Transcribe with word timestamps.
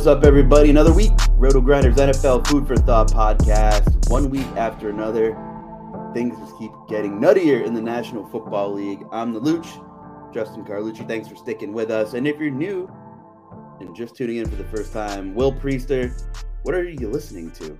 What's 0.00 0.08
up, 0.08 0.24
everybody? 0.24 0.70
Another 0.70 0.94
week, 0.94 1.12
Roto 1.32 1.60
Grinders 1.60 1.96
NFL 1.96 2.46
Food 2.46 2.66
for 2.66 2.74
Thought 2.74 3.08
podcast. 3.08 4.08
One 4.08 4.30
week 4.30 4.46
after 4.56 4.88
another, 4.88 5.36
things 6.14 6.38
just 6.38 6.58
keep 6.58 6.70
getting 6.88 7.20
nuttier 7.20 7.62
in 7.66 7.74
the 7.74 7.82
National 7.82 8.24
Football 8.24 8.72
League. 8.72 9.04
I'm 9.12 9.34
the 9.34 9.40
Luch, 9.42 10.32
Justin 10.32 10.64
Carlucci. 10.64 11.06
Thanks 11.06 11.28
for 11.28 11.36
sticking 11.36 11.74
with 11.74 11.90
us. 11.90 12.14
And 12.14 12.26
if 12.26 12.40
you're 12.40 12.50
new 12.50 12.90
and 13.80 13.94
just 13.94 14.16
tuning 14.16 14.38
in 14.38 14.48
for 14.48 14.56
the 14.56 14.64
first 14.64 14.94
time, 14.94 15.34
Will 15.34 15.52
Priester, 15.52 16.10
what 16.62 16.74
are 16.74 16.88
you 16.88 17.06
listening 17.10 17.50
to? 17.50 17.78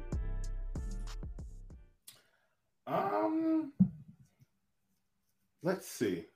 Um, 2.86 3.72
let's 5.62 5.88
see. 5.88 6.26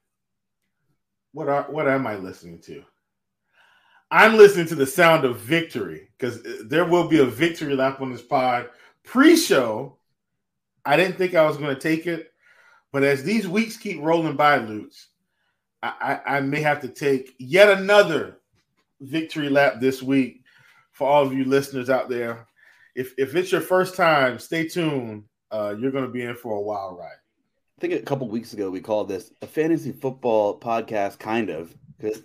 What 1.33 1.51
are 1.51 1.65
what 1.65 1.87
am 1.89 2.07
I 2.07 2.17
listening 2.17 2.59
to? 2.61 2.83
I'm 4.15 4.37
listening 4.37 4.69
to 4.69 4.77
the 4.77 4.87
sound 4.87 5.25
of 5.25 5.41
victory 5.41 6.09
because 6.17 6.41
there 6.67 6.85
will 6.85 7.09
be 7.09 7.19
a 7.19 7.25
victory 7.25 7.75
lap 7.75 8.01
on 8.01 8.13
this 8.13 8.23
pod 8.23 8.71
pre-show. 9.03 9.99
I 10.85 10.97
didn't 10.97 11.19
think 11.19 11.35
I 11.35 11.45
was 11.45 11.57
going 11.57 11.75
to 11.75 11.81
take 11.81 12.07
it, 12.07 12.33
but 12.93 13.03
as 13.03 13.25
these 13.25 13.49
weeks 13.49 13.77
keep 13.77 14.01
rolling 14.01 14.37
by, 14.37 14.59
Lutz, 14.59 15.09
I, 15.83 16.21
I, 16.25 16.37
I 16.37 16.41
may 16.43 16.61
have 16.61 16.81
to 16.83 16.89
take 16.89 17.35
yet 17.41 17.69
another 17.69 18.37
victory 19.01 19.49
lap 19.49 19.81
this 19.81 20.01
week 20.01 20.45
for 20.93 21.09
all 21.09 21.27
of 21.27 21.33
you 21.33 21.45
listeners 21.45 21.91
out 21.91 22.09
there. 22.09 22.47
If 22.95 23.15
if 23.19 23.35
it's 23.35 23.51
your 23.51 23.63
first 23.63 23.97
time, 23.97 24.39
stay 24.39 24.69
tuned. 24.69 25.25
Uh, 25.51 25.75
you're 25.77 25.91
going 25.91 26.07
to 26.07 26.13
be 26.13 26.23
in 26.23 26.37
for 26.37 26.55
a 26.55 26.61
wild 26.61 27.01
ride. 27.01 27.19
I 27.77 27.81
think 27.81 27.95
a 27.95 28.03
couple 28.03 28.29
weeks 28.29 28.53
ago 28.53 28.71
we 28.71 28.81
called 28.81 29.09
this 29.09 29.33
a 29.43 29.49
fantasy 29.49 29.91
football 29.91 30.61
podcast, 30.61 31.19
kind 31.19 31.51
of, 31.51 31.75
because 31.99 32.23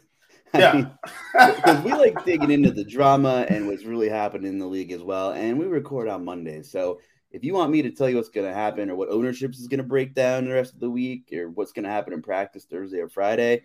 Yeah. 0.53 0.89
because 1.33 1.83
we 1.83 1.91
like 1.91 2.25
digging 2.25 2.51
into 2.51 2.71
the 2.71 2.83
drama 2.83 3.45
and 3.49 3.67
what's 3.67 3.83
really 3.83 4.09
happening 4.09 4.53
in 4.53 4.59
the 4.59 4.65
league 4.65 4.91
as 4.91 5.03
well. 5.03 5.31
And 5.31 5.59
we 5.59 5.65
record 5.65 6.07
on 6.07 6.25
Mondays. 6.25 6.71
So 6.71 6.99
if 7.31 7.43
you 7.43 7.53
want 7.53 7.71
me 7.71 7.81
to 7.83 7.91
tell 7.91 8.09
you 8.09 8.15
what's 8.15 8.29
going 8.29 8.47
to 8.47 8.53
happen 8.53 8.89
or 8.89 8.95
what 8.95 9.09
ownerships 9.09 9.59
is 9.59 9.67
going 9.67 9.79
to 9.79 9.83
break 9.83 10.13
down 10.13 10.45
the 10.45 10.53
rest 10.53 10.73
of 10.73 10.79
the 10.79 10.89
week 10.89 11.31
or 11.33 11.49
what's 11.49 11.71
going 11.71 11.83
to 11.83 11.91
happen 11.91 12.13
in 12.13 12.21
practice 12.21 12.65
Thursday 12.65 12.99
or 12.99 13.09
Friday, 13.09 13.63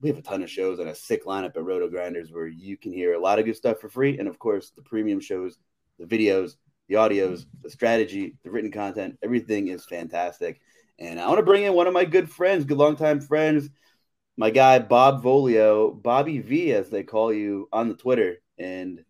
we 0.00 0.08
have 0.08 0.18
a 0.18 0.22
ton 0.22 0.42
of 0.42 0.50
shows 0.50 0.78
and 0.78 0.88
a 0.88 0.94
sick 0.94 1.24
lineup 1.24 1.56
at 1.56 1.64
Roto 1.64 1.88
Grinders 1.88 2.32
where 2.32 2.46
you 2.46 2.76
can 2.76 2.92
hear 2.92 3.14
a 3.14 3.20
lot 3.20 3.38
of 3.38 3.44
good 3.44 3.56
stuff 3.56 3.80
for 3.80 3.88
free. 3.88 4.18
And 4.18 4.28
of 4.28 4.38
course, 4.38 4.70
the 4.70 4.82
premium 4.82 5.20
shows, 5.20 5.58
the 5.98 6.04
videos, 6.04 6.56
the 6.88 6.96
audios, 6.96 7.46
the 7.62 7.70
strategy, 7.70 8.34
the 8.44 8.50
written 8.50 8.70
content, 8.70 9.18
everything 9.22 9.68
is 9.68 9.84
fantastic. 9.86 10.60
And 10.98 11.20
I 11.20 11.26
want 11.28 11.38
to 11.38 11.44
bring 11.44 11.64
in 11.64 11.74
one 11.74 11.86
of 11.86 11.92
my 11.92 12.04
good 12.04 12.30
friends, 12.30 12.64
good 12.64 12.78
longtime 12.78 13.20
friends, 13.20 13.68
my 14.36 14.50
guy 14.50 14.78
Bob 14.78 15.22
Volio, 15.22 15.90
Bobby 16.02 16.38
V, 16.40 16.72
as 16.72 16.90
they 16.90 17.02
call 17.02 17.32
you 17.32 17.68
on 17.72 17.88
the 17.88 17.96
Twitter 17.96 18.36
and 18.58 19.04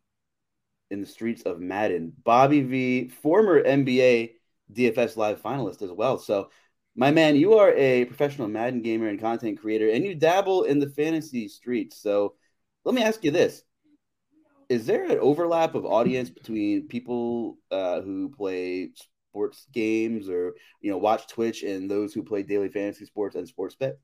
in 0.91 1.01
the 1.01 1.07
streets 1.07 1.43
of 1.43 1.61
Madden. 1.61 2.13
Bobby 2.25 2.63
V, 2.63 3.09
former 3.09 3.61
NBA 3.61 4.35
DFS 4.73 5.17
Live 5.17 5.43
finalist 5.43 5.83
as 5.83 5.91
well. 5.91 6.19
So, 6.19 6.51
my 6.95 7.11
man, 7.11 7.37
you 7.37 7.55
are 7.55 7.75
a 7.75 8.05
professional 8.07 8.49
Madden 8.49 8.83
gamer 8.83 9.09
and 9.09 9.21
content 9.21 9.61
creator, 9.61 9.91
and 9.91 10.05
you 10.05 10.15
dabble 10.15 10.65
in 10.65 10.79
the 10.79 10.89
fantasy 10.89 11.49
streets. 11.49 12.01
So, 12.01 12.35
let 12.85 12.95
me 12.95 13.03
ask 13.03 13.23
you 13.25 13.33
this: 13.33 13.63
Is 14.69 14.87
there 14.87 15.05
an 15.05 15.19
overlap 15.19 15.75
of 15.75 15.85
audience 15.85 16.31
between 16.31 16.87
people 16.87 17.59
uh, 17.71 18.01
who 18.01 18.29
play 18.29 18.91
sports 19.31 19.67
games 19.73 20.29
or 20.29 20.55
you 20.81 20.91
know 20.91 20.99
watch 20.99 21.27
Twitch 21.27 21.65
and 21.65 21.91
those 21.91 22.15
who 22.15 22.23
play 22.23 22.43
daily 22.45 22.69
fantasy 22.69 23.05
sports 23.07 23.35
and 23.35 23.49
sports 23.49 23.75
bet? 23.75 23.99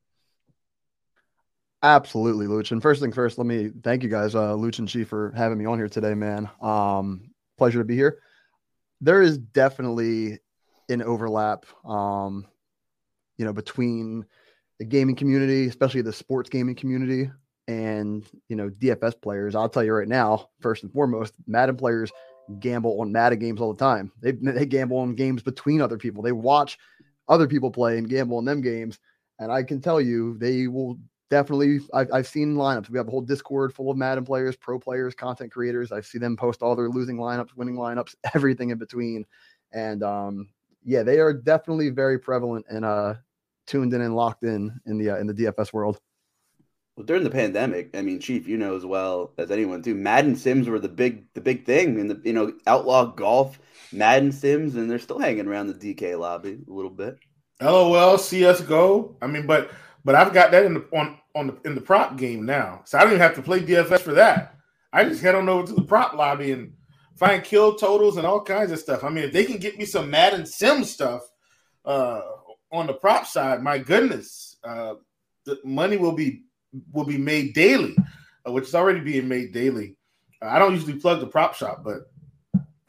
Absolutely, 1.83 2.47
Luch. 2.47 2.71
And 2.71 2.81
first 2.81 3.01
thing 3.03 3.13
first, 3.13 3.39
let 3.39 3.47
me 3.47 3.71
thank 3.83 4.03
you 4.05 4.09
guys, 4.09 4.35
uh, 4.35 4.53
Luch 4.55 4.79
and 4.79 4.89
Chief, 4.89 5.09
for 5.09 5.33
having 5.37 5.59
me 5.59 5.65
on 5.65 5.79
here 5.79 5.89
today, 5.89 6.15
man. 6.15 6.49
Um, 6.61 7.31
pleasure 7.59 7.81
to 7.81 7.85
be 7.85 7.97
here. 7.97 8.19
There 9.01 9.21
is 9.21 9.37
definitely 9.39 10.39
an 10.89 11.03
overlap, 11.03 11.67
um, 11.85 12.47
you 13.37 13.45
know, 13.45 13.53
between 13.53 14.25
the 14.79 14.85
gaming 14.85 15.17
community, 15.17 15.67
especially 15.67 16.03
the 16.03 16.13
sports 16.13 16.49
gaming 16.49 16.77
community, 16.77 17.31
and 17.67 18.25
you 18.49 18.55
know, 18.55 18.71
DFS 18.71 19.21
players. 19.21 19.57
I'll 19.57 19.69
tell 19.69 19.83
you 19.83 19.93
right 19.93 20.07
now, 20.09 20.51
first 20.61 20.85
and 20.85 20.93
foremost, 20.93 21.35
Madden 21.49 21.77
players 21.77 22.13
gamble 22.61 23.01
on 23.01 23.11
Madden 23.11 23.41
games 23.41 23.61
all 23.61 23.75
the 23.75 23.85
time. 23.85 24.13
They 24.21 24.33
they 24.33 24.67
gamble 24.67 24.99
on 24.99 25.17
games 25.17 25.43
between 25.43 25.81
other 25.81 25.99
people. 25.99 26.23
They 26.23 26.33
watch 26.33 26.79
other 27.29 27.49
people 27.49 27.73
play 27.73 27.99
and 27.99 28.09
gamble 28.09 28.39
on 28.39 28.45
them 28.45 28.61
games. 28.61 29.01
And 29.41 29.51
I 29.51 29.65
can 29.65 29.81
tell 29.81 30.01
you, 30.01 30.39
they 30.39 30.69
will 30.69 30.99
definitely 31.33 31.81
I've, 31.95 32.13
I've 32.13 32.27
seen 32.27 32.57
lineups 32.57 32.91
we 32.91 32.99
have 32.99 33.09
a 33.09 33.11
whole 33.11 33.23
discord 33.23 33.73
full 33.73 33.91
of 33.91 33.97
madden 33.97 34.23
players 34.23 34.55
pro 34.55 34.79
players 34.79 35.15
content 35.15 35.51
creators 35.51 35.91
i 35.91 36.03
see 36.03 36.19
them 36.19 36.37
post 36.37 36.61
all 36.61 36.77
their 36.77 36.91
losing 36.91 37.17
lineups 37.17 37.57
winning 37.57 37.77
lineups 37.77 38.15
everything 38.35 38.69
in 38.69 38.77
between 38.77 39.25
and 39.73 40.03
um 40.03 40.51
yeah 40.85 41.03
they 41.03 41.21
are 41.21 41.33
definitely 41.33 41.89
very 41.89 42.19
prevalent 42.19 42.67
and 42.69 42.85
uh 42.85 43.15
tuned 43.67 43.95
in 43.95 44.03
and 44.03 44.15
locked 44.15 44.45
in 44.45 44.79
in 44.85 44.99
the 44.99 45.09
uh, 45.09 45.17
in 45.17 45.27
the 45.27 45.33
dfs 45.33 45.73
world 45.73 45.99
Well, 46.97 47.07
during 47.07 47.25
the 47.25 47.31
pandemic, 47.31 47.97
I 47.97 48.03
mean, 48.03 48.21
Chief, 48.21 48.47
you 48.47 48.59
know 48.59 48.77
as 48.77 48.85
well 48.85 49.33
as 49.39 49.51
anyone 49.51 49.81
too. 49.81 49.95
Madden 49.95 50.37
Sims 50.37 50.69
were 50.69 50.79
the 50.79 50.91
big, 50.91 51.25
the 51.33 51.41
big 51.41 51.65
thing, 51.65 51.99
and 51.99 52.11
the 52.11 52.21
you 52.23 52.35
know 52.35 52.53
outlaw 52.67 53.07
golf, 53.07 53.59
Madden 53.93 54.31
Sims, 54.31 54.75
and 54.77 54.91
they're 54.91 54.99
still 54.99 55.19
hanging 55.19 55.47
around 55.47 55.69
the 55.69 55.95
DK 55.95 56.19
lobby 56.19 56.59
a 56.69 56.71
little 56.71 56.91
bit. 56.91 57.17
LOL, 57.63 58.19
CS:GO. 58.19 59.17
I 59.23 59.27
mean, 59.27 59.47
but 59.47 59.71
but 60.05 60.15
I've 60.15 60.33
got 60.33 60.51
that 60.51 60.65
in 60.65 60.75
the 60.75 60.87
on 60.93 61.19
on 61.35 61.47
the 61.49 61.57
in 61.65 61.75
the 61.75 61.81
prop 61.81 62.17
game 62.17 62.45
now, 62.45 62.83
so 62.85 62.99
I 62.99 63.03
don't 63.03 63.13
even 63.13 63.23
have 63.23 63.37
to 63.37 63.43
play 63.43 63.61
DFS 63.61 64.01
for 64.01 64.15
that. 64.15 64.57
I 64.93 65.05
just 65.05 65.23
head 65.23 65.35
on 65.35 65.49
over 65.49 65.67
to 65.67 65.73
the 65.73 65.83
prop 65.83 66.15
lobby 66.15 66.53
and 66.53 66.75
find 67.17 67.43
kill 67.43 67.75
totals 67.75 68.17
and 68.17 68.27
all 68.27 68.43
kinds 68.43 68.73
of 68.73 68.79
stuff. 68.79 69.05
I 69.05 69.09
mean, 69.09 69.25
if 69.25 69.33
they 69.33 69.45
can 69.45 69.59
get 69.59 69.79
me 69.79 69.85
some 69.85 70.11
Madden 70.11 70.45
Sim 70.45 70.85
stuff 70.85 71.23
uh, 71.85 72.21
on 72.71 72.87
the 72.87 72.95
prop 72.95 73.27
side, 73.27 73.63
my 73.63 73.79
goodness, 73.79 74.57
uh, 74.65 74.95
the 75.45 75.59
money 75.65 75.97
will 75.97 76.13
be 76.13 76.43
will 76.93 77.05
be 77.05 77.19
made 77.19 77.55
daily, 77.55 77.97
uh, 78.47 78.53
which 78.53 78.65
is 78.65 78.75
already 78.75 79.01
being 79.01 79.29
made 79.29 79.53
daily. 79.53 79.97
I 80.41 80.59
don't 80.59 80.75
usually 80.75 80.99
plug 80.99 81.21
the 81.21 81.27
prop 81.27 81.55
shop, 81.55 81.85
but 81.85 82.11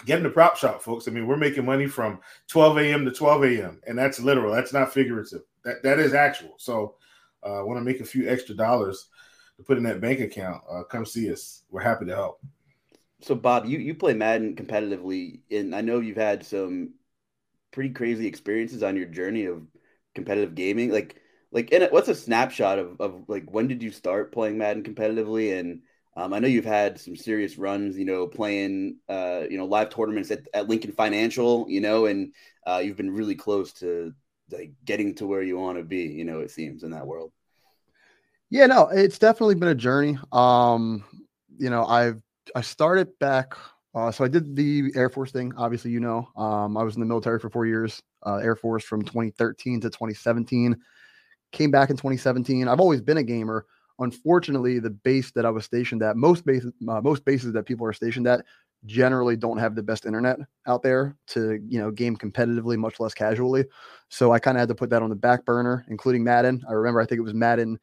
get 0.05 0.17
in 0.17 0.23
the 0.23 0.29
prop 0.29 0.57
shop, 0.57 0.81
folks. 0.81 1.07
I 1.07 1.11
mean, 1.11 1.27
we're 1.27 1.37
making 1.37 1.65
money 1.65 1.87
from 1.87 2.19
12 2.47 2.77
a.m. 2.79 3.05
to 3.05 3.11
12 3.11 3.43
a.m. 3.43 3.81
and 3.87 3.97
that's 3.97 4.19
literal. 4.19 4.53
That's 4.53 4.73
not 4.73 4.93
figurative. 4.93 5.41
That 5.63 5.83
that 5.83 5.99
is 5.99 6.13
actual. 6.13 6.55
So, 6.57 6.95
uh, 7.45 7.63
want 7.65 7.77
to 7.79 7.83
make 7.83 7.99
a 7.99 8.05
few 8.05 8.29
extra 8.29 8.55
dollars 8.55 9.09
to 9.57 9.63
put 9.63 9.77
in 9.77 9.83
that 9.83 10.01
bank 10.01 10.19
account? 10.19 10.63
Uh, 10.69 10.83
come 10.83 11.05
see 11.05 11.31
us. 11.31 11.63
We're 11.69 11.81
happy 11.81 12.05
to 12.05 12.15
help. 12.15 12.41
So, 13.21 13.35
Bob, 13.35 13.65
you 13.65 13.79
you 13.79 13.95
play 13.95 14.13
Madden 14.13 14.55
competitively, 14.55 15.39
and 15.49 15.73
I 15.73 15.81
know 15.81 15.99
you've 15.99 16.17
had 16.17 16.45
some 16.45 16.93
pretty 17.71 17.89
crazy 17.89 18.27
experiences 18.27 18.83
on 18.83 18.97
your 18.97 19.05
journey 19.05 19.45
of 19.45 19.63
competitive 20.13 20.55
gaming. 20.55 20.91
Like, 20.91 21.21
like, 21.51 21.71
and 21.71 21.87
what's 21.91 22.09
a 22.09 22.15
snapshot 22.15 22.79
of 22.79 22.99
of 22.99 23.23
like 23.27 23.49
when 23.51 23.67
did 23.67 23.81
you 23.81 23.91
start 23.91 24.33
playing 24.33 24.57
Madden 24.57 24.83
competitively 24.83 25.57
and 25.59 25.81
um, 26.15 26.33
I 26.33 26.39
know 26.39 26.47
you've 26.47 26.65
had 26.65 26.99
some 26.99 27.15
serious 27.15 27.57
runs, 27.57 27.97
you 27.97 28.05
know, 28.05 28.27
playing, 28.27 28.97
uh, 29.09 29.43
you 29.49 29.57
know, 29.57 29.65
live 29.65 29.89
tournaments 29.89 30.29
at, 30.29 30.47
at 30.53 30.69
Lincoln 30.69 30.91
Financial, 30.91 31.65
you 31.67 31.81
know, 31.81 32.05
and 32.05 32.33
uh, 32.67 32.81
you've 32.83 32.97
been 32.97 33.09
really 33.09 33.35
close 33.35 33.73
to 33.73 34.13
like 34.51 34.73
getting 34.85 35.15
to 35.15 35.25
where 35.25 35.41
you 35.41 35.57
want 35.57 35.77
to 35.77 35.83
be, 35.83 36.03
you 36.03 36.25
know, 36.25 36.39
it 36.39 36.51
seems 36.51 36.83
in 36.83 36.91
that 36.91 37.07
world. 37.07 37.31
Yeah, 38.49 38.67
no, 38.67 38.89
it's 38.89 39.17
definitely 39.17 39.55
been 39.55 39.69
a 39.69 39.75
journey. 39.75 40.17
Um, 40.31 41.03
you 41.57 41.69
know, 41.69 41.85
I've 41.85 42.21
I 42.55 42.61
started 42.61 43.17
back. 43.19 43.55
Uh, 43.95 44.11
so 44.11 44.23
I 44.23 44.27
did 44.27 44.55
the 44.55 44.91
Air 44.95 45.09
Force 45.09 45.31
thing. 45.31 45.53
Obviously, 45.55 45.91
you 45.91 45.99
know, 45.99 46.27
um, 46.35 46.77
I 46.77 46.83
was 46.83 46.95
in 46.95 46.99
the 46.99 47.05
military 47.05 47.39
for 47.39 47.49
four 47.49 47.65
years, 47.65 48.01
uh, 48.25 48.37
Air 48.37 48.55
Force 48.55 48.83
from 48.83 49.03
2013 49.03 49.81
to 49.81 49.89
2017. 49.89 50.75
Came 51.51 51.71
back 51.71 51.89
in 51.91 51.95
2017. 51.97 52.67
I've 52.67 52.79
always 52.79 53.01
been 53.01 53.17
a 53.17 53.23
gamer. 53.23 53.65
Unfortunately, 53.99 54.79
the 54.79 54.89
base 54.89 55.31
that 55.31 55.45
I 55.45 55.51
was 55.51 55.65
stationed 55.65 56.01
at, 56.01 56.17
most 56.17 56.45
bases, 56.45 56.71
uh, 56.87 57.01
most 57.01 57.23
bases 57.23 57.53
that 57.53 57.67
people 57.67 57.85
are 57.85 57.93
stationed 57.93 58.27
at, 58.27 58.43
generally 58.85 59.35
don't 59.35 59.57
have 59.57 59.75
the 59.75 59.83
best 59.83 60.05
internet 60.05 60.37
out 60.67 60.83
there 60.83 61.15
to 61.27 61.59
you 61.67 61.79
know 61.79 61.91
game 61.91 62.15
competitively, 62.15 62.77
much 62.77 62.99
less 62.99 63.13
casually. 63.13 63.65
So 64.09 64.31
I 64.31 64.39
kind 64.39 64.57
of 64.57 64.59
had 64.59 64.69
to 64.69 64.75
put 64.75 64.89
that 64.91 65.01
on 65.01 65.09
the 65.09 65.15
back 65.15 65.45
burner, 65.45 65.85
including 65.89 66.23
Madden. 66.23 66.63
I 66.69 66.73
remember 66.73 67.01
I 67.01 67.05
think 67.05 67.19
it 67.19 67.23
was 67.23 67.33
Madden 67.33 67.79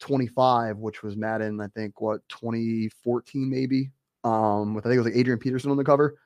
25, 0.00 0.78
which 0.78 1.02
was 1.02 1.16
Madden, 1.16 1.60
I 1.60 1.68
think 1.68 2.00
what 2.00 2.20
2014 2.28 3.50
maybe. 3.50 3.90
Um, 4.24 4.74
with 4.74 4.86
I 4.86 4.88
think 4.88 4.96
it 4.96 5.02
was 5.02 5.08
like 5.08 5.18
Adrian 5.18 5.38
Peterson 5.38 5.70
on 5.70 5.76
the 5.76 5.84
cover. 5.84 6.16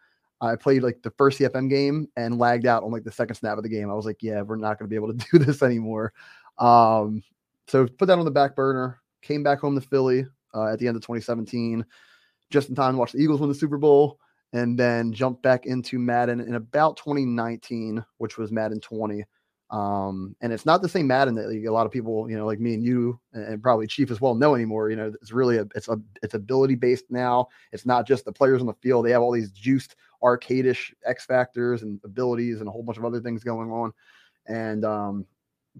I 0.40 0.54
played 0.54 0.84
like 0.84 1.02
the 1.02 1.10
first 1.18 1.40
CFM 1.40 1.68
game 1.68 2.06
and 2.16 2.38
lagged 2.38 2.64
out 2.64 2.84
on 2.84 2.92
like 2.92 3.02
the 3.02 3.10
second 3.10 3.34
snap 3.34 3.56
of 3.56 3.64
the 3.64 3.68
game. 3.68 3.90
I 3.90 3.94
was 3.94 4.06
like, 4.06 4.22
yeah, 4.22 4.40
we're 4.42 4.54
not 4.54 4.78
going 4.78 4.88
to 4.88 4.90
be 4.90 4.94
able 4.94 5.12
to 5.12 5.26
do 5.32 5.38
this 5.44 5.62
anymore. 5.62 6.12
Um, 6.58 7.22
so 7.66 7.86
put 7.86 8.06
that 8.06 8.18
on 8.18 8.24
the 8.24 8.30
back 8.30 8.54
burner 8.54 9.00
came 9.22 9.42
back 9.42 9.60
home 9.60 9.74
to 9.74 9.86
Philly 9.86 10.26
uh, 10.54 10.66
at 10.66 10.78
the 10.78 10.88
end 10.88 10.96
of 10.96 11.02
2017, 11.02 11.84
just 12.50 12.68
in 12.68 12.74
time 12.74 12.94
to 12.94 12.98
watch 12.98 13.12
the 13.12 13.18
Eagles 13.18 13.40
win 13.40 13.48
the 13.48 13.54
Super 13.54 13.78
Bowl, 13.78 14.18
and 14.52 14.78
then 14.78 15.12
jumped 15.12 15.42
back 15.42 15.66
into 15.66 15.98
Madden 15.98 16.40
in 16.40 16.54
about 16.54 16.96
2019, 16.96 18.04
which 18.18 18.38
was 18.38 18.50
Madden 18.50 18.80
20. 18.80 19.24
Um, 19.70 20.34
and 20.40 20.50
it's 20.50 20.64
not 20.64 20.80
the 20.80 20.88
same 20.88 21.06
Madden 21.06 21.34
that 21.34 21.50
like, 21.50 21.66
a 21.66 21.72
lot 21.72 21.84
of 21.84 21.92
people, 21.92 22.30
you 22.30 22.36
know, 22.36 22.46
like 22.46 22.58
me 22.58 22.72
and 22.72 22.82
you, 22.82 23.20
and 23.34 23.62
probably 23.62 23.86
Chief 23.86 24.10
as 24.10 24.20
well, 24.20 24.34
know 24.34 24.54
anymore. 24.54 24.88
You 24.88 24.96
know, 24.96 25.12
it's 25.20 25.32
really 25.32 25.58
a 25.58 25.66
it's 25.74 25.88
a 25.88 26.00
it's 26.22 26.34
ability 26.34 26.74
based 26.74 27.04
now. 27.10 27.48
It's 27.72 27.84
not 27.84 28.06
just 28.06 28.24
the 28.24 28.32
players 28.32 28.62
on 28.62 28.66
the 28.66 28.74
field; 28.74 29.04
they 29.04 29.10
have 29.10 29.20
all 29.20 29.32
these 29.32 29.50
juiced 29.50 29.96
arcadish 30.22 30.92
X 31.04 31.26
factors 31.26 31.82
and 31.82 32.00
abilities 32.02 32.60
and 32.60 32.68
a 32.68 32.72
whole 32.72 32.82
bunch 32.82 32.98
of 32.98 33.04
other 33.04 33.20
things 33.20 33.44
going 33.44 33.70
on. 33.70 33.92
And 34.46 34.84
um, 34.86 35.26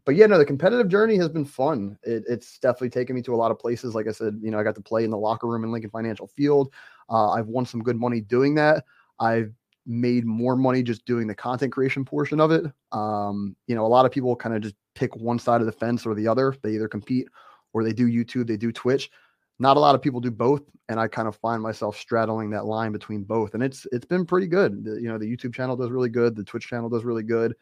but 0.04 0.14
yeah, 0.14 0.26
no, 0.26 0.38
the 0.38 0.44
competitive 0.44 0.88
journey 0.88 1.16
has 1.16 1.28
been 1.28 1.44
fun. 1.44 1.98
It, 2.02 2.24
it's 2.28 2.58
definitely 2.58 2.90
taken 2.90 3.16
me 3.16 3.22
to 3.22 3.34
a 3.34 3.36
lot 3.36 3.50
of 3.50 3.58
places. 3.58 3.94
Like 3.94 4.08
I 4.08 4.12
said, 4.12 4.38
you 4.42 4.50
know, 4.50 4.58
I 4.58 4.62
got 4.62 4.74
to 4.74 4.80
play 4.80 5.04
in 5.04 5.10
the 5.10 5.18
locker 5.18 5.46
room 5.46 5.64
in 5.64 5.72
Lincoln 5.72 5.90
Financial 5.90 6.26
Field. 6.28 6.72
Uh, 7.10 7.30
I've 7.30 7.46
won 7.46 7.66
some 7.66 7.82
good 7.82 7.96
money 7.96 8.20
doing 8.20 8.54
that. 8.56 8.84
I've 9.20 9.52
made 9.86 10.26
more 10.26 10.54
money 10.54 10.82
just 10.82 11.06
doing 11.06 11.26
the 11.26 11.34
content 11.34 11.72
creation 11.72 12.04
portion 12.04 12.40
of 12.40 12.50
it. 12.50 12.66
Um, 12.92 13.56
you 13.66 13.74
know, 13.74 13.86
a 13.86 13.88
lot 13.88 14.04
of 14.04 14.12
people 14.12 14.36
kind 14.36 14.54
of 14.54 14.62
just 14.62 14.74
pick 14.94 15.16
one 15.16 15.38
side 15.38 15.60
of 15.60 15.66
the 15.66 15.72
fence 15.72 16.04
or 16.04 16.14
the 16.14 16.28
other. 16.28 16.54
They 16.62 16.74
either 16.74 16.88
compete 16.88 17.28
or 17.72 17.82
they 17.82 17.92
do 17.92 18.06
YouTube, 18.06 18.46
they 18.46 18.56
do 18.56 18.72
Twitch. 18.72 19.10
Not 19.58 19.76
a 19.76 19.80
lot 19.80 19.94
of 19.94 20.02
people 20.02 20.20
do 20.20 20.30
both, 20.30 20.62
and 20.88 21.00
I 21.00 21.08
kind 21.08 21.26
of 21.26 21.34
find 21.34 21.60
myself 21.60 21.96
straddling 21.98 22.50
that 22.50 22.64
line 22.66 22.92
between 22.92 23.24
both, 23.24 23.54
and 23.54 23.62
it's 23.62 23.88
it's 23.90 24.06
been 24.06 24.24
pretty 24.24 24.46
good. 24.46 24.84
The, 24.84 25.00
you 25.00 25.08
know, 25.08 25.18
the 25.18 25.26
YouTube 25.26 25.52
channel 25.52 25.76
does 25.76 25.90
really 25.90 26.10
good, 26.10 26.36
the 26.36 26.44
Twitch 26.44 26.68
channel 26.68 26.88
does 26.88 27.04
really 27.04 27.24
good. 27.24 27.54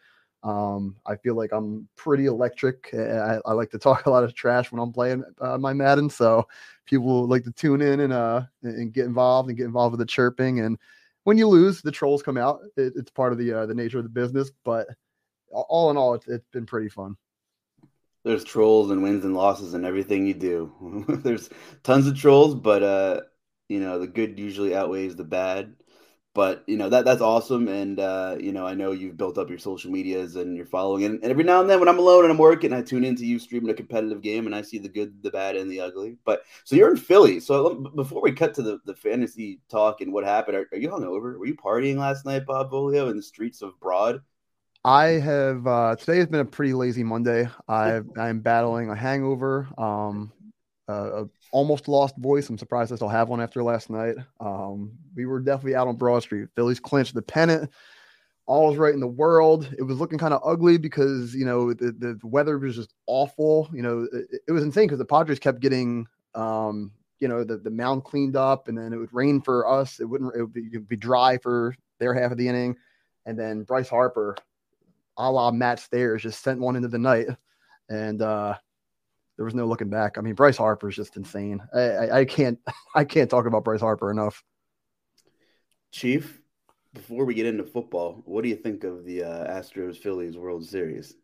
Um, 0.42 0.96
I 1.06 1.16
feel 1.16 1.34
like 1.34 1.50
I'm 1.52 1.88
pretty 1.96 2.26
electric. 2.26 2.90
I, 2.94 3.38
I, 3.44 3.52
like 3.52 3.70
to 3.70 3.78
talk 3.78 4.06
a 4.06 4.10
lot 4.10 4.22
of 4.22 4.34
trash 4.34 4.70
when 4.70 4.80
I'm 4.80 4.92
playing 4.92 5.24
uh, 5.40 5.58
my 5.58 5.72
Madden, 5.72 6.08
so 6.08 6.46
people 6.84 7.26
like 7.26 7.42
to 7.44 7.50
tune 7.52 7.82
in 7.82 7.98
and 8.00 8.12
uh 8.12 8.42
and 8.62 8.92
get 8.92 9.06
involved 9.06 9.48
and 9.48 9.58
get 9.58 9.66
involved 9.66 9.92
with 9.92 10.00
the 10.00 10.06
chirping. 10.06 10.60
And 10.60 10.78
when 11.24 11.36
you 11.36 11.48
lose, 11.48 11.82
the 11.82 11.90
trolls 11.90 12.22
come 12.22 12.36
out. 12.36 12.60
It, 12.76 12.92
it's 12.96 13.10
part 13.10 13.32
of 13.32 13.38
the 13.38 13.52
uh, 13.52 13.66
the 13.66 13.74
nature 13.74 13.98
of 13.98 14.04
the 14.04 14.10
business. 14.10 14.50
But 14.64 14.86
all 15.50 15.90
in 15.90 15.96
all, 15.96 16.14
it's, 16.14 16.28
it's 16.28 16.48
been 16.52 16.66
pretty 16.66 16.88
fun. 16.88 17.16
There's 18.24 18.44
trolls 18.44 18.90
and 18.90 19.02
wins 19.02 19.24
and 19.24 19.34
losses 19.34 19.74
and 19.74 19.84
everything 19.84 20.26
you 20.26 20.34
do. 20.34 21.04
There's 21.24 21.48
tons 21.82 22.06
of 22.06 22.18
trolls, 22.18 22.54
but 22.54 22.82
uh, 22.82 23.20
you 23.68 23.80
know 23.80 23.98
the 23.98 24.06
good 24.06 24.38
usually 24.38 24.74
outweighs 24.74 25.16
the 25.16 25.24
bad 25.24 25.74
but 26.36 26.62
you 26.66 26.76
know 26.76 26.90
that 26.90 27.06
that's 27.06 27.22
awesome 27.22 27.66
and 27.66 27.98
uh, 27.98 28.36
you 28.38 28.52
know 28.52 28.66
i 28.66 28.74
know 28.74 28.92
you've 28.92 29.16
built 29.16 29.38
up 29.38 29.48
your 29.48 29.58
social 29.58 29.90
medias 29.90 30.36
and 30.36 30.54
you're 30.54 30.66
following 30.66 31.04
and, 31.04 31.14
and 31.22 31.32
every 31.32 31.42
now 31.42 31.62
and 31.62 31.70
then 31.70 31.80
when 31.80 31.88
i'm 31.88 31.98
alone 31.98 32.24
and 32.24 32.30
i'm 32.30 32.38
working 32.38 32.74
i 32.74 32.82
tune 32.82 33.04
into 33.04 33.24
you 33.24 33.38
streaming 33.38 33.70
a 33.70 33.74
competitive 33.74 34.20
game 34.20 34.44
and 34.44 34.54
i 34.54 34.60
see 34.60 34.78
the 34.78 34.88
good 34.88 35.20
the 35.22 35.30
bad 35.30 35.56
and 35.56 35.70
the 35.70 35.80
ugly 35.80 36.18
but 36.26 36.42
so 36.64 36.76
you're 36.76 36.90
in 36.90 36.96
philly 36.96 37.40
so 37.40 37.74
before 37.96 38.20
we 38.20 38.30
cut 38.30 38.52
to 38.52 38.62
the, 38.62 38.78
the 38.84 38.94
fantasy 38.94 39.58
talk 39.70 40.02
and 40.02 40.12
what 40.12 40.24
happened 40.24 40.58
are, 40.58 40.68
are 40.72 40.78
you 40.78 40.90
hungover 40.90 41.38
were 41.38 41.46
you 41.46 41.56
partying 41.56 41.96
last 41.96 42.26
night 42.26 42.44
bob 42.44 42.70
Volio, 42.70 43.10
in 43.10 43.16
the 43.16 43.22
streets 43.22 43.62
of 43.62 43.78
broad 43.80 44.20
I 44.84 45.18
have 45.18 45.66
uh, 45.66 45.96
today 45.96 46.18
has 46.18 46.28
been 46.28 46.38
a 46.38 46.44
pretty 46.44 46.72
lazy 46.72 47.02
Monday. 47.02 47.48
i 47.68 48.00
I'm 48.16 48.38
battling 48.38 48.88
a 48.88 48.94
hangover. 48.94 49.66
Um, 49.76 50.30
uh, 50.88 51.24
almost 51.50 51.88
lost 51.88 52.16
voice. 52.16 52.48
I'm 52.48 52.58
surprised 52.58 52.92
I 52.92 52.96
still 52.96 53.08
have 53.08 53.28
one 53.28 53.40
after 53.40 53.62
last 53.62 53.90
night. 53.90 54.16
Um, 54.40 54.92
we 55.14 55.26
were 55.26 55.40
definitely 55.40 55.74
out 55.74 55.88
on 55.88 55.96
Broad 55.96 56.22
Street. 56.22 56.48
Phillies 56.54 56.80
clinched 56.80 57.14
the 57.14 57.22
pennant. 57.22 57.70
All 58.46 58.68
was 58.68 58.78
right 58.78 58.94
in 58.94 59.00
the 59.00 59.08
world. 59.08 59.68
It 59.76 59.82
was 59.82 59.98
looking 59.98 60.18
kind 60.18 60.32
of 60.32 60.40
ugly 60.44 60.78
because 60.78 61.34
you 61.34 61.44
know 61.44 61.72
the, 61.72 61.86
the, 61.86 62.14
the 62.20 62.26
weather 62.26 62.58
was 62.58 62.76
just 62.76 62.94
awful. 63.06 63.68
You 63.72 63.82
know 63.82 64.06
it, 64.12 64.42
it 64.46 64.52
was 64.52 64.62
insane 64.62 64.84
because 64.86 64.98
the 64.98 65.04
Padres 65.04 65.40
kept 65.40 65.58
getting 65.58 66.06
um, 66.36 66.92
you 67.18 67.26
know 67.26 67.42
the, 67.42 67.56
the 67.56 67.70
mound 67.70 68.04
cleaned 68.04 68.36
up 68.36 68.68
and 68.68 68.78
then 68.78 68.92
it 68.92 68.98
would 68.98 69.12
rain 69.12 69.40
for 69.40 69.68
us. 69.68 69.98
It 69.98 70.04
wouldn't 70.04 70.36
it 70.36 70.42
would 70.42 70.52
be, 70.52 70.68
it 70.72 70.74
would 70.74 70.88
be 70.88 70.96
dry 70.96 71.38
for 71.38 71.74
their 71.98 72.14
half 72.14 72.30
of 72.30 72.38
the 72.38 72.46
inning, 72.46 72.76
and 73.24 73.36
then 73.36 73.64
Bryce 73.64 73.88
Harper, 73.88 74.36
a 75.16 75.28
la 75.28 75.50
Matt 75.50 75.80
Stairs, 75.80 76.22
just 76.22 76.44
sent 76.44 76.60
one 76.60 76.76
into 76.76 76.88
the 76.88 76.98
night, 76.98 77.26
and 77.88 78.22
uh, 78.22 78.54
there 79.36 79.44
was 79.44 79.54
no 79.54 79.66
looking 79.66 79.90
back. 79.90 80.18
I 80.18 80.20
mean, 80.22 80.34
Bryce 80.34 80.56
Harper 80.56 80.88
is 80.88 80.96
just 80.96 81.16
insane. 81.16 81.62
I, 81.74 81.80
I, 81.80 82.18
I 82.20 82.24
can't 82.24 82.58
I 82.94 83.04
can't 83.04 83.30
talk 83.30 83.46
about 83.46 83.64
Bryce 83.64 83.80
Harper 83.80 84.10
enough. 84.10 84.42
Chief, 85.92 86.40
before 86.94 87.24
we 87.24 87.34
get 87.34 87.46
into 87.46 87.64
football, 87.64 88.22
what 88.24 88.42
do 88.42 88.48
you 88.48 88.56
think 88.56 88.84
of 88.84 89.04
the 89.04 89.22
uh, 89.22 89.60
Astros 89.60 89.96
Phillies 89.96 90.36
World 90.36 90.66
Series? 90.66 91.14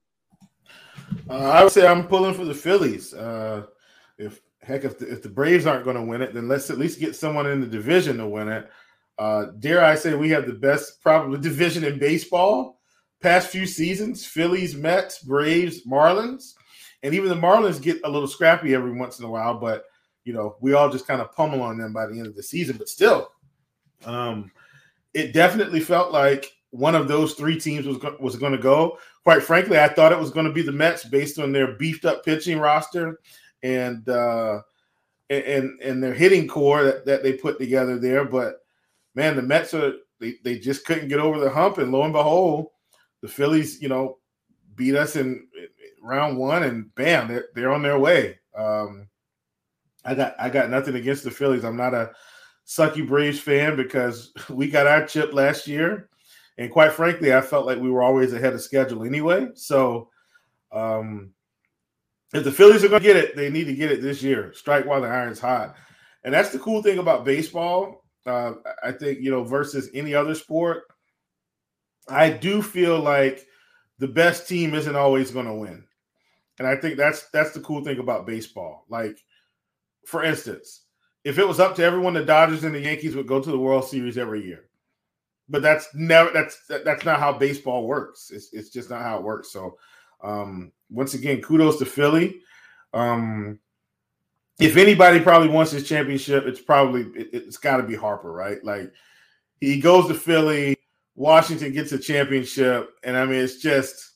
Uh, 1.28 1.34
I 1.34 1.62
would 1.62 1.72
say 1.72 1.86
I'm 1.86 2.06
pulling 2.06 2.34
for 2.34 2.44
the 2.44 2.54
Phillies. 2.54 3.12
Uh, 3.12 3.66
if 4.18 4.40
heck, 4.62 4.84
if 4.84 4.98
the, 4.98 5.10
if 5.10 5.22
the 5.22 5.28
Braves 5.28 5.66
aren't 5.66 5.84
going 5.84 5.96
to 5.96 6.02
win 6.02 6.22
it, 6.22 6.32
then 6.32 6.48
let's 6.48 6.70
at 6.70 6.78
least 6.78 7.00
get 7.00 7.16
someone 7.16 7.46
in 7.46 7.60
the 7.60 7.66
division 7.66 8.18
to 8.18 8.28
win 8.28 8.48
it. 8.48 8.70
Uh, 9.18 9.46
dare 9.58 9.84
I 9.84 9.94
say 9.94 10.14
we 10.14 10.30
have 10.30 10.46
the 10.46 10.54
best 10.54 11.02
probably 11.02 11.38
division 11.38 11.84
in 11.84 11.98
baseball 11.98 12.80
past 13.20 13.48
few 13.48 13.66
seasons: 13.66 14.24
Phillies, 14.24 14.74
Mets, 14.74 15.22
Braves, 15.22 15.86
Marlins 15.86 16.54
and 17.02 17.14
even 17.14 17.28
the 17.28 17.34
Marlins 17.34 17.82
get 17.82 18.00
a 18.04 18.10
little 18.10 18.28
scrappy 18.28 18.74
every 18.74 18.92
once 18.92 19.18
in 19.18 19.24
a 19.24 19.30
while, 19.30 19.58
but 19.58 19.84
you 20.24 20.32
know, 20.32 20.56
we 20.60 20.72
all 20.72 20.90
just 20.90 21.06
kind 21.06 21.20
of 21.20 21.32
pummel 21.32 21.62
on 21.62 21.78
them 21.78 21.92
by 21.92 22.06
the 22.06 22.16
end 22.16 22.26
of 22.26 22.36
the 22.36 22.42
season. 22.42 22.76
But 22.76 22.88
still, 22.88 23.32
um, 24.04 24.50
it 25.14 25.32
definitely 25.32 25.80
felt 25.80 26.12
like 26.12 26.52
one 26.70 26.94
of 26.94 27.08
those 27.08 27.34
three 27.34 27.58
teams 27.58 27.86
was 27.86 27.98
go- 27.98 28.16
was 28.20 28.36
going 28.36 28.52
to 28.52 28.58
go. 28.58 28.98
Quite 29.24 29.42
frankly, 29.42 29.78
I 29.78 29.88
thought 29.88 30.12
it 30.12 30.18
was 30.18 30.30
going 30.30 30.46
to 30.46 30.52
be 30.52 30.62
the 30.62 30.72
Mets 30.72 31.04
based 31.04 31.38
on 31.38 31.52
their 31.52 31.76
beefed 31.76 32.04
up 32.04 32.24
pitching 32.24 32.58
roster 32.58 33.20
and 33.62 34.08
uh, 34.08 34.60
and 35.28 35.80
and 35.82 36.02
their 36.02 36.14
hitting 36.14 36.48
core 36.48 36.84
that, 36.84 37.04
that 37.06 37.22
they 37.22 37.32
put 37.32 37.58
together 37.58 37.98
there. 37.98 38.24
But 38.24 38.60
man, 39.14 39.36
the 39.36 39.42
Mets 39.42 39.74
are 39.74 39.94
they, 40.20 40.36
they 40.44 40.58
just 40.58 40.86
couldn't 40.86 41.08
get 41.08 41.20
over 41.20 41.40
the 41.40 41.50
hump, 41.50 41.78
and 41.78 41.90
lo 41.90 42.04
and 42.04 42.12
behold, 42.12 42.68
the 43.22 43.28
Phillies, 43.28 43.82
you 43.82 43.88
know, 43.88 44.18
beat 44.76 44.94
us 44.94 45.16
in 45.16 45.46
round 46.02 46.36
one, 46.36 46.64
and 46.64 46.94
bam, 46.94 47.28
they're, 47.28 47.46
they're 47.54 47.72
on 47.72 47.82
their 47.82 47.98
way. 47.98 48.38
Um, 48.56 49.08
I 50.04 50.14
got 50.14 50.34
I 50.38 50.50
got 50.50 50.70
nothing 50.70 50.96
against 50.96 51.24
the 51.24 51.30
Phillies. 51.30 51.64
I'm 51.64 51.76
not 51.76 51.94
a 51.94 52.10
sucky 52.66 53.06
Braves 53.06 53.40
fan 53.40 53.76
because 53.76 54.32
we 54.50 54.68
got 54.68 54.86
our 54.86 55.06
chip 55.06 55.32
last 55.32 55.66
year, 55.66 56.08
and 56.58 56.70
quite 56.70 56.92
frankly, 56.92 57.34
I 57.34 57.40
felt 57.40 57.66
like 57.66 57.78
we 57.78 57.90
were 57.90 58.02
always 58.02 58.32
ahead 58.32 58.54
of 58.54 58.60
schedule 58.60 59.04
anyway. 59.04 59.48
So, 59.54 60.10
um, 60.72 61.30
if 62.34 62.44
the 62.44 62.52
Phillies 62.52 62.82
are 62.84 62.88
going 62.88 63.02
to 63.02 63.06
get 63.06 63.16
it, 63.16 63.36
they 63.36 63.50
need 63.50 63.64
to 63.64 63.74
get 63.74 63.92
it 63.92 64.02
this 64.02 64.22
year. 64.22 64.52
Strike 64.54 64.86
while 64.86 65.00
the 65.00 65.08
iron's 65.08 65.40
hot, 65.40 65.76
and 66.24 66.34
that's 66.34 66.50
the 66.50 66.58
cool 66.58 66.82
thing 66.82 66.98
about 66.98 67.24
baseball. 67.24 68.04
Uh, 68.26 68.54
I 68.82 68.92
think 68.92 69.20
you 69.20 69.30
know 69.30 69.44
versus 69.44 69.90
any 69.94 70.14
other 70.14 70.34
sport, 70.34 70.84
I 72.08 72.30
do 72.30 72.62
feel 72.62 72.98
like 72.98 73.46
the 73.98 74.08
best 74.08 74.48
team 74.48 74.74
isn't 74.74 74.96
always 74.96 75.30
going 75.30 75.46
to 75.46 75.54
win, 75.54 75.84
and 76.58 76.68
I 76.68 76.76
think 76.76 76.96
that's 76.96 77.28
that's 77.30 77.52
the 77.52 77.60
cool 77.60 77.84
thing 77.84 77.98
about 77.98 78.26
baseball. 78.26 78.84
Like, 78.88 79.18
for 80.06 80.22
instance, 80.22 80.82
if 81.24 81.38
it 81.38 81.46
was 81.46 81.60
up 81.60 81.74
to 81.76 81.84
everyone, 81.84 82.14
the 82.14 82.24
Dodgers 82.24 82.64
and 82.64 82.74
the 82.74 82.80
Yankees 82.80 83.14
would 83.16 83.26
go 83.26 83.40
to 83.40 83.50
the 83.50 83.58
World 83.58 83.84
Series 83.84 84.18
every 84.18 84.44
year. 84.44 84.64
But 85.48 85.62
that's 85.62 85.88
never 85.94 86.30
that's 86.30 86.58
that's 86.66 87.04
not 87.04 87.20
how 87.20 87.32
baseball 87.32 87.86
works. 87.86 88.30
It's 88.30 88.52
it's 88.52 88.70
just 88.70 88.90
not 88.90 89.02
how 89.02 89.18
it 89.18 89.24
works. 89.24 89.50
So 89.52 89.78
um 90.22 90.72
once 90.90 91.14
again, 91.14 91.40
kudos 91.40 91.78
to 91.78 91.84
Philly. 91.84 92.40
Um 92.94 93.58
if 94.60 94.76
anybody 94.76 95.20
probably 95.20 95.48
wants 95.48 95.72
his 95.72 95.88
championship, 95.88 96.44
it's 96.46 96.60
probably 96.60 97.02
it, 97.14 97.44
has 97.44 97.56
got 97.56 97.78
to 97.78 97.82
be 97.82 97.96
Harper, 97.96 98.32
right? 98.32 98.62
Like 98.64 98.92
he 99.60 99.80
goes 99.80 100.06
to 100.08 100.14
Philly, 100.14 100.76
Washington 101.16 101.72
gets 101.72 101.92
a 101.92 101.98
championship, 101.98 102.90
and 103.02 103.16
I 103.16 103.24
mean 103.24 103.40
it's 103.40 103.56
just 103.56 104.11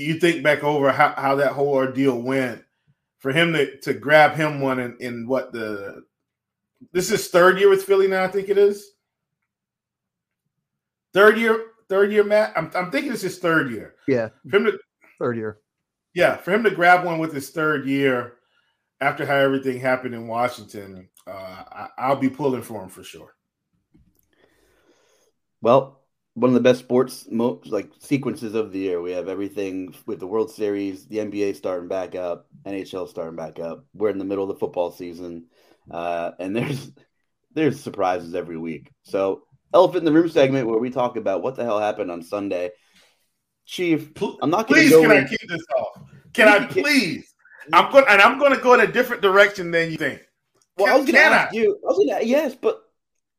you 0.00 0.20
think 0.20 0.42
back 0.42 0.62
over 0.62 0.92
how, 0.92 1.14
how 1.16 1.36
that 1.36 1.52
whole 1.52 1.74
ordeal 1.74 2.20
went 2.20 2.62
for 3.18 3.32
him 3.32 3.52
to, 3.52 3.78
to 3.80 3.94
grab 3.94 4.34
him 4.34 4.60
one 4.60 4.78
in, 4.78 4.96
in 5.00 5.26
what 5.26 5.52
the 5.52 6.02
this 6.92 7.10
is 7.10 7.28
third 7.28 7.58
year 7.58 7.68
with 7.68 7.84
Philly 7.84 8.06
now, 8.06 8.24
I 8.24 8.28
think 8.28 8.48
it 8.48 8.58
is. 8.58 8.92
Third 11.14 11.38
year, 11.38 11.66
third 11.88 12.12
year, 12.12 12.24
Matt. 12.24 12.52
I'm, 12.56 12.70
I'm 12.74 12.90
thinking 12.90 13.12
it's 13.12 13.22
his 13.22 13.38
third 13.38 13.70
year. 13.70 13.94
Yeah. 14.06 14.28
For 14.48 14.56
him 14.56 14.64
to, 14.66 14.78
third 15.18 15.36
year. 15.36 15.60
Yeah, 16.14 16.36
for 16.36 16.52
him 16.52 16.62
to 16.64 16.70
grab 16.70 17.04
one 17.04 17.18
with 17.18 17.32
his 17.32 17.50
third 17.50 17.86
year 17.86 18.34
after 19.00 19.26
how 19.26 19.36
everything 19.36 19.80
happened 19.80 20.14
in 20.14 20.26
Washington, 20.26 21.08
uh, 21.26 21.88
I, 21.98 22.08
will 22.08 22.16
be 22.16 22.30
pulling 22.30 22.62
for 22.62 22.82
him 22.82 22.88
for 22.88 23.02
sure. 23.02 23.34
Well, 25.60 26.00
one 26.36 26.50
of 26.50 26.54
the 26.54 26.60
best 26.60 26.80
sports 26.80 27.26
mo- 27.30 27.62
like 27.64 27.90
sequences 27.98 28.54
of 28.54 28.70
the 28.70 28.78
year. 28.78 29.00
We 29.00 29.12
have 29.12 29.26
everything 29.26 29.94
with 30.04 30.20
the 30.20 30.26
World 30.26 30.50
Series, 30.50 31.06
the 31.06 31.16
NBA 31.16 31.56
starting 31.56 31.88
back 31.88 32.14
up, 32.14 32.46
NHL 32.66 33.08
starting 33.08 33.36
back 33.36 33.58
up. 33.58 33.86
We're 33.94 34.10
in 34.10 34.18
the 34.18 34.26
middle 34.26 34.44
of 34.44 34.48
the 34.48 34.60
football 34.60 34.90
season, 34.90 35.46
uh, 35.90 36.32
and 36.38 36.54
there's 36.54 36.92
there's 37.54 37.80
surprises 37.80 38.34
every 38.34 38.58
week. 38.58 38.92
So, 39.02 39.44
elephant 39.72 40.00
in 40.00 40.04
the 40.04 40.12
room 40.12 40.28
segment 40.28 40.68
where 40.68 40.78
we 40.78 40.90
talk 40.90 41.16
about 41.16 41.42
what 41.42 41.56
the 41.56 41.64
hell 41.64 41.80
happened 41.80 42.10
on 42.10 42.22
Sunday. 42.22 42.70
Chief, 43.64 44.12
I'm 44.42 44.50
not 44.50 44.68
going 44.68 44.84
to 44.84 44.90
go. 44.90 44.98
Please, 44.98 45.08
can 45.08 45.16
in- 45.16 45.24
I 45.24 45.28
keep 45.28 45.48
this 45.48 45.64
off? 45.78 46.02
Can 46.34 46.48
I 46.48 46.66
please? 46.70 47.34
I'm 47.72 47.90
going, 47.90 48.04
and 48.10 48.20
I'm 48.20 48.38
going 48.38 48.54
to 48.54 48.60
go 48.60 48.74
in 48.74 48.80
a 48.80 48.86
different 48.86 49.22
direction 49.22 49.70
than 49.70 49.90
you 49.90 49.96
think. 49.96 50.20
Well, 50.76 50.86
can, 50.86 50.94
I 50.94 50.98
was 50.98 51.06
going 51.06 51.14
to 51.14 51.20
ask 51.22 51.54
I? 51.54 51.56
you. 51.56 51.80
I 51.82 51.86
was 51.86 51.96
going 51.96 52.20
to 52.20 52.26
yes, 52.26 52.54
but 52.54 52.85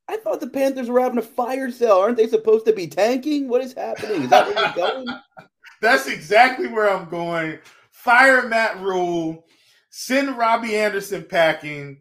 I 0.10 0.18
thought 0.18 0.40
the 0.40 0.48
Panthers 0.48 0.90
were 0.90 1.02
having 1.02 1.18
a 1.18 1.24
fire 1.24 1.70
sale. 1.70 1.98
Aren't 1.98 2.18
they 2.18 2.28
supposed 2.28 2.66
to 2.66 2.74
be 2.74 2.88
tanking? 2.88 3.50
What 3.50 3.62
is 3.62 3.74
happening? 3.74 4.24
Is 4.24 4.30
that 4.30 4.48
where 4.48 4.66
you're 4.66 4.74
going? 4.74 5.08
That's 5.82 6.08
exactly 6.08 6.68
where 6.68 6.90
I'm 6.90 7.10
going. 7.10 7.60
Fire 7.92 8.48
Matt 8.48 8.80
Rhule. 8.80 9.46
Send 9.90 10.38
Robby 10.38 10.76
Anderson 10.76 11.26
packing. 11.30 12.00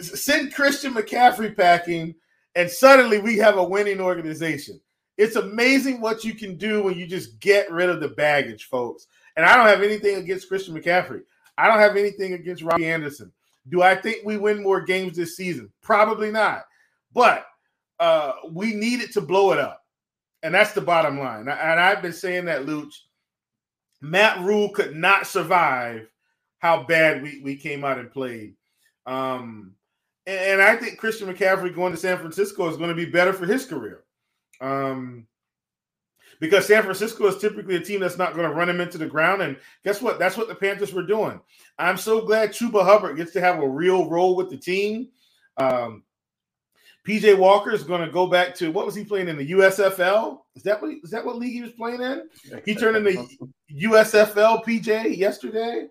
Send 0.00 0.54
Christian 0.54 0.94
McCaffrey 0.94 1.56
packing. 1.56 2.14
And 2.54 2.70
suddenly 2.70 3.18
we 3.18 3.36
have 3.38 3.58
a 3.58 3.64
winning 3.64 4.00
organization. 4.00 4.80
It's 5.16 5.36
amazing 5.36 6.00
what 6.00 6.24
you 6.24 6.34
can 6.34 6.56
do 6.56 6.82
when 6.82 6.96
you 6.96 7.06
just 7.06 7.38
get 7.40 7.70
rid 7.70 7.88
of 7.88 8.00
the 8.00 8.08
baggage, 8.08 8.64
folks. 8.64 9.06
And 9.36 9.44
I 9.44 9.56
don't 9.56 9.66
have 9.66 9.82
anything 9.82 10.16
against 10.16 10.48
Christian 10.48 10.74
McCaffrey. 10.74 11.20
I 11.58 11.68
don't 11.68 11.78
have 11.78 11.96
anything 11.96 12.32
against 12.32 12.62
Robby 12.62 12.86
Anderson. 12.86 13.32
Do 13.68 13.82
I 13.82 13.94
think 13.94 14.24
we 14.24 14.36
win 14.36 14.62
more 14.62 14.80
games 14.80 15.16
this 15.16 15.36
season? 15.36 15.70
Probably 15.82 16.30
not. 16.30 16.64
But 17.14 17.46
uh, 18.00 18.32
we 18.50 18.74
needed 18.74 19.12
to 19.12 19.20
blow 19.20 19.52
it 19.52 19.58
up. 19.58 19.80
And 20.42 20.54
that's 20.54 20.72
the 20.72 20.80
bottom 20.80 21.18
line. 21.18 21.48
And 21.48 21.80
I've 21.80 22.02
been 22.02 22.12
saying 22.12 22.44
that, 22.46 22.66
Luch. 22.66 22.94
Matt 24.02 24.40
Rhule 24.40 24.68
could 24.68 24.94
not 24.94 25.26
survive 25.26 26.06
how 26.58 26.82
bad 26.82 27.22
we, 27.22 27.40
we 27.42 27.56
came 27.56 27.84
out 27.84 27.98
and 27.98 28.10
played. 28.10 28.54
Um, 29.06 29.72
and, 30.26 30.60
I 30.60 30.76
think 30.76 30.98
Christian 30.98 31.32
McCaffrey 31.32 31.74
going 31.74 31.92
to 31.92 31.98
San 31.98 32.18
Francisco 32.18 32.68
is 32.68 32.76
going 32.76 32.90
to 32.90 32.94
be 32.94 33.06
better 33.06 33.32
for 33.32 33.46
his 33.46 33.64
career. 33.64 34.04
Um, 34.60 35.26
because 36.40 36.66
San 36.66 36.82
Francisco 36.82 37.26
is 37.26 37.38
typically 37.38 37.76
a 37.76 37.80
team 37.80 38.00
that's 38.00 38.18
not 38.18 38.34
going 38.34 38.48
to 38.48 38.54
run 38.54 38.68
him 38.68 38.80
into 38.80 38.98
the 38.98 39.06
ground. 39.06 39.40
And 39.40 39.56
guess 39.84 40.02
what? 40.02 40.18
That's 40.18 40.36
what 40.36 40.48
the 40.48 40.54
Panthers 40.54 40.92
were 40.92 41.06
doing. 41.06 41.40
I'm 41.78 41.96
so 41.96 42.20
glad 42.20 42.50
Chuba 42.50 42.84
Hubbard 42.84 43.16
gets 43.16 43.32
to 43.32 43.40
have 43.40 43.60
a 43.60 43.68
real 43.68 44.08
role 44.08 44.36
with 44.36 44.50
the 44.50 44.56
team. 44.56 45.08
Um, 45.56 46.02
PJ 47.06 47.36
Walker 47.36 47.70
is 47.72 47.82
going 47.82 48.00
to 48.00 48.10
go 48.10 48.26
back 48.26 48.54
to 48.56 48.70
what 48.70 48.86
was 48.86 48.94
he 48.94 49.04
playing 49.04 49.28
in 49.28 49.36
the 49.36 49.50
USFL? 49.50 50.38
Is 50.56 50.62
that 50.62 50.80
what 50.80 50.90
is 51.02 51.10
that 51.10 51.24
what 51.24 51.36
league 51.36 51.52
he 51.52 51.60
was 51.60 51.72
playing 51.72 52.00
in? 52.00 52.28
He 52.64 52.74
turned 52.74 52.96
into 52.96 53.26
USFL 53.72 54.64
PJ 54.64 55.16
yesterday 55.16 55.88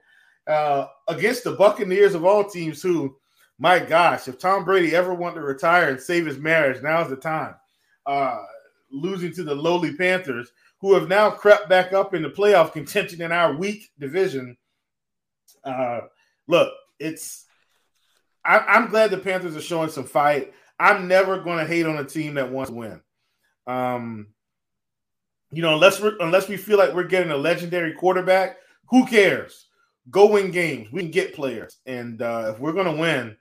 uh, 0.48 0.88
against 1.08 1.43
the 1.43 1.51
Buccaneers 1.51 2.15
of 2.15 2.25
all 2.25 2.43
teams. 2.43 2.82
Who, 2.82 3.15
my 3.60 3.77
gosh, 3.77 4.27
if 4.27 4.39
Tom 4.39 4.65
Brady 4.65 4.96
ever 4.96 5.13
wanted 5.13 5.36
to 5.36 5.46
retire 5.46 5.89
and 5.89 6.00
save 6.00 6.25
his 6.25 6.39
marriage, 6.39 6.82
now's 6.82 7.10
the 7.10 7.15
time. 7.15 7.55
Uh, 8.05 8.39
losing 8.91 9.34
to 9.34 9.43
the 9.43 9.55
lowly 9.55 9.96
Panthers, 9.96 10.51
who 10.82 10.96
have 10.96 11.08
now 11.08 11.29
crept 11.29 11.70
back 11.70 11.93
up 11.93 12.15
in 12.15 12.24
the 12.24 12.29
playoff 12.29 12.74
contention 12.74 13.22
in 13.22 13.32
our 13.32 13.55
weak 13.55 13.91
division. 14.00 14.58
Uh, 15.63 16.01
look, 16.48 16.74
it's 17.00 17.46
I, 18.43 18.60
I'm 18.60 18.89
glad 18.89 19.12
the 19.12 19.17
Panthers 19.17 19.55
are 19.55 19.62
showing 19.62 19.89
some 19.89 20.05
fight. 20.05 20.53
I'm 20.80 21.08
never 21.08 21.39
going 21.39 21.60
to 21.60 21.65
hate 21.65 21.86
on 21.86 21.98
a 21.98 22.03
team 22.03 22.36
that 22.36 22.51
wants 22.51 22.70
to 22.70 22.75
win. 22.75 23.01
Um, 23.68 24.27
you 25.51 25.62
know, 25.62 25.75
unless 25.75 26.01
we 26.01 26.12
unless 26.20 26.48
we 26.48 26.58
feel 26.58 26.77
like 26.77 26.94
we're 26.94 27.03
getting 27.03 27.32
a 27.32 27.38
legendary 27.38 27.94
quarterback, 27.94 28.58
who 28.89 29.06
cares? 29.06 29.68
Go 30.10 30.32
win 30.32 30.51
games. 30.51 30.92
We 30.92 31.01
can 31.01 31.12
get 31.12 31.36
players, 31.36 31.77
and 31.86 32.22
uh, 32.22 32.51
if 32.53 32.60
we're 32.60 32.74
going 32.74 32.94
to 32.94 33.00
win, 33.00 33.38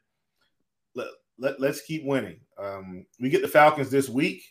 let, 0.94 1.08
let 1.38 1.60
let's 1.60 1.80
keep 1.80 2.04
winning. 2.04 2.38
Um, 2.58 3.06
we 3.18 3.30
get 3.30 3.42
the 3.42 3.48
Falcons 3.48 3.90
this 3.90 4.08
week. 4.08 4.44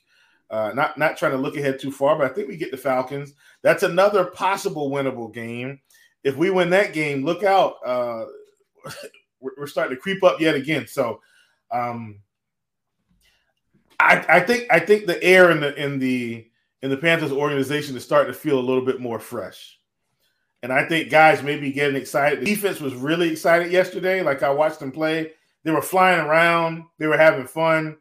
Uh, 0.49 0.71
not 0.75 0.97
not 0.97 1.15
trying 1.15 1.31
to 1.31 1.37
look 1.37 1.55
ahead 1.55 1.79
too 1.79 1.91
far, 1.91 2.17
but 2.17 2.29
I 2.29 2.33
think 2.33 2.49
we 2.49 2.57
get 2.57 2.71
the 2.71 2.77
Falcons. 2.77 3.33
That's 3.61 3.83
another 3.83 4.25
possible 4.25 4.89
winnable 4.89 5.33
game. 5.33 5.79
If 6.23 6.35
we 6.35 6.49
win 6.49 6.69
that 6.71 6.93
game, 6.93 7.23
look 7.23 7.43
out. 7.43 7.75
Uh, 7.85 8.25
we're, 9.39 9.51
we're 9.57 9.67
starting 9.67 9.95
to 9.95 10.01
creep 10.01 10.23
up 10.23 10.41
yet 10.41 10.55
again. 10.55 10.87
So, 10.87 11.21
um, 11.71 12.19
I, 14.01 14.25
I 14.37 14.39
think 14.39 14.67
I 14.71 14.79
think 14.79 15.05
the 15.05 15.21
air 15.23 15.51
in 15.51 15.59
the 15.59 15.75
in 15.81 15.99
the 15.99 16.47
in 16.81 16.89
the 16.89 16.97
Panthers 16.97 17.31
organization 17.31 17.95
is 17.95 18.03
starting 18.03 18.33
to 18.33 18.39
feel 18.39 18.59
a 18.59 18.61
little 18.61 18.85
bit 18.85 18.99
more 18.99 19.19
fresh. 19.19 19.77
And 20.63 20.71
I 20.71 20.87
think 20.87 21.09
guys 21.09 21.41
may 21.41 21.59
be 21.59 21.71
getting 21.71 21.95
excited. 21.95 22.41
The 22.41 22.45
defense 22.45 22.79
was 22.79 22.93
really 22.93 23.31
excited 23.31 23.71
yesterday. 23.71 24.21
Like 24.21 24.43
I 24.43 24.49
watched 24.49 24.79
them 24.79 24.91
play. 24.91 25.31
They 25.63 25.71
were 25.71 25.81
flying 25.81 26.19
around, 26.19 26.85
they 26.97 27.07
were 27.07 27.17
having 27.17 27.45
fun. 27.47 27.97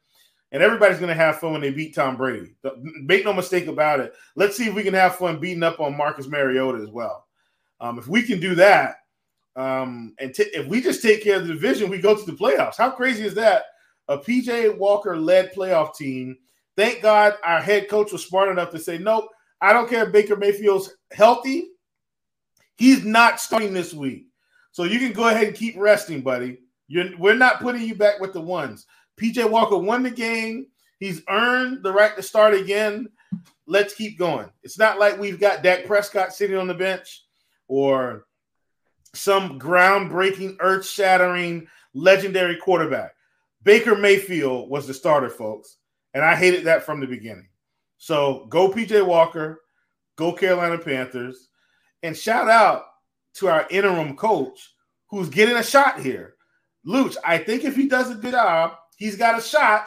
And 0.53 0.63
everybody's 0.63 0.99
going 0.99 1.11
to 1.11 1.15
have 1.15 1.39
fun 1.39 1.53
when 1.53 1.61
they 1.61 1.71
beat 1.71 1.95
Tom 1.95 2.17
Brady. 2.17 2.55
Make 2.81 3.25
no 3.25 3.33
mistake 3.33 3.69
about 3.69 4.01
it. 4.01 4.15
Let's 4.35 4.57
see 4.57 4.67
if 4.67 4.75
we 4.75 4.83
can 4.83 4.95
have 4.95 5.15
fun 5.15 5.39
beating 5.39 5.63
up 5.63 5.79
on 5.79 5.97
Marcus 5.97 6.27
Mariota 6.27 6.83
as 6.83 6.91
well. 6.91 7.27
Um, 7.81 7.99
if 7.99 8.09
we 8.09 8.23
can 8.23 8.41
do 8.41 8.57
that, 8.57 8.97
um, 9.55 10.15
and 10.19 10.35
t- 10.35 10.51
if 10.53 10.67
we 10.67 10.81
just 10.81 11.03
take 11.03 11.23
care 11.23 11.37
of 11.37 11.47
the 11.47 11.55
division, 11.55 11.89
we 11.89 11.99
go 11.99 12.17
to 12.17 12.25
the 12.25 12.37
playoffs. 12.37 12.77
How 12.77 12.91
crazy 12.91 13.25
is 13.25 13.35
that? 13.35 13.65
A 14.11 14.19
PJ 14.19 14.77
Walker 14.77 15.17
led 15.17 15.55
playoff 15.55 15.95
team. 15.95 16.37
Thank 16.77 17.01
God 17.01 17.35
our 17.45 17.61
head 17.61 17.89
coach 17.89 18.11
was 18.13 18.25
smart 18.27 18.49
enough 18.49 18.71
to 18.73 18.79
say, 18.79 18.99
nope, 18.99 19.29
I 19.61 19.73
don't 19.73 19.89
care 19.89 20.05
if 20.05 20.13
Baker 20.13 20.37
Mayfield's 20.37 20.97
healthy. 21.13 21.69
He's 22.77 23.05
not 23.05 23.41
starting 23.41 23.73
this 23.73 23.95
week. 23.95 24.27
So 24.73 24.83
you 24.83 24.99
can 24.99 25.13
go 25.13 25.29
ahead 25.29 25.47
and 25.47 25.57
keep 25.57 25.77
resting, 25.79 26.23
buddy. 26.23 26.59
You're, 26.89 27.17
we're 27.19 27.35
not 27.37 27.61
putting 27.61 27.83
you 27.83 27.95
back 27.95 28.21
with 28.21 28.33
the 28.33 28.41
ones. 28.41 28.87
PJ 29.21 29.49
Walker 29.49 29.79
won 29.79 30.03
the 30.03 30.11
game. 30.11 30.67
He's 30.99 31.23
earned 31.29 31.85
the 31.85 31.93
right 31.93 32.17
to 32.17 32.23
start 32.23 32.55
again. 32.55 33.09
Let's 33.67 33.95
keep 33.95 34.19
going. 34.19 34.51
It's 34.65 34.79
not 34.79 34.99
like 34.99 35.21
we've 35.21 35.39
got 35.39 35.63
Dak 35.63 35.85
Prescott 35.87 36.35
sitting 36.35 36.57
on 36.57 36.67
the 36.67 36.75
bench 36.75 37.25
or 37.69 38.27
some 39.15 39.61
groundbreaking, 39.61 40.57
earth 40.59 40.87
shattering, 40.87 41.69
legendary 41.95 42.57
quarterback. 42.57 43.15
Baker 43.63 43.95
Mayfield 43.95 44.71
was 44.71 44.87
the 44.87 44.95
starter, 44.95 45.31
folks. 45.31 45.77
And 46.15 46.25
I 46.25 46.35
hated 46.35 46.65
that 46.65 46.83
from 46.83 47.01
the 47.01 47.07
beginning. 47.07 47.49
So 47.99 48.47
go 48.49 48.71
PJ 48.71 49.07
Walker, 49.07 49.61
go 50.17 50.33
Carolina 50.33 50.79
Panthers, 50.79 51.49
and 52.03 52.17
shout 52.17 52.49
out 52.49 52.85
to 53.35 53.49
our 53.49 53.67
interim 53.71 54.17
coach 54.17 54.75
who's 55.09 55.29
getting 55.29 55.57
a 55.57 55.63
shot 55.63 56.01
here. 56.01 56.35
Luch, 56.87 57.17
I 57.25 57.39
think 57.39 57.65
if 57.65 57.77
he 57.77 57.89
does 57.89 58.11
a 58.11 58.15
good 58.15 58.33
job, 58.33 58.73
he's 58.97 59.17
got 59.17 59.39
a 59.39 59.43
shot 59.43 59.87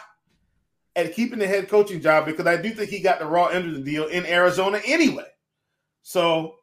at 0.96 1.14
keeping 1.14 1.40
the 1.40 1.48
head 1.48 1.70
coaching 1.70 2.02
job 2.02 2.26
because 2.26 2.46
I 2.46 2.62
do 2.62 2.70
think 2.70 2.90
he 2.90 3.00
got 3.00 3.20
the 3.20 3.26
raw 3.26 3.48
end 3.48 3.68
of 3.68 3.74
the 3.74 3.82
deal 3.82 4.08
in 4.08 4.26
Arizona 4.26 4.80
anyway. 4.86 5.26
So 6.04 6.56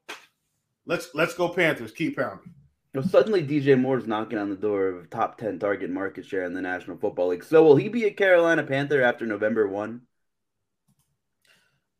let's 0.86 1.08
let's 1.14 1.34
go 1.34 1.48
Panthers. 1.48 1.92
Keep 1.92 2.16
pounding. 2.16 2.54
Well, 2.94 3.04
suddenly 3.04 3.42
DJ 3.42 3.80
Moore's 3.80 4.06
knocking 4.06 4.38
on 4.38 4.50
the 4.50 4.56
door 4.56 4.88
of 4.88 5.10
top 5.10 5.38
ten 5.38 5.58
target 5.58 5.90
market 5.90 6.26
share 6.26 6.44
in 6.44 6.54
the 6.54 6.62
National 6.62 6.96
Football 6.96 7.28
League. 7.28 7.44
So 7.44 7.62
will 7.62 7.76
he 7.76 7.88
be 7.88 8.04
a 8.04 8.10
Carolina 8.10 8.64
Panther 8.64 9.02
after 9.02 9.26
November 9.26 9.68
one? 9.68 10.02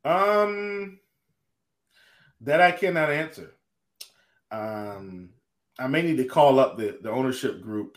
Um, 0.04 0.99
that 2.40 2.61
I 2.61 2.73
cannot 2.73 3.11
answer. 3.11 3.54
Um, 4.50 5.30
I 5.78 5.87
may 5.87 6.02
need 6.02 6.16
to 6.16 6.25
call 6.25 6.59
up 6.59 6.76
the 6.76 6.99
the 7.00 7.11
ownership 7.11 7.62
group 7.62 7.97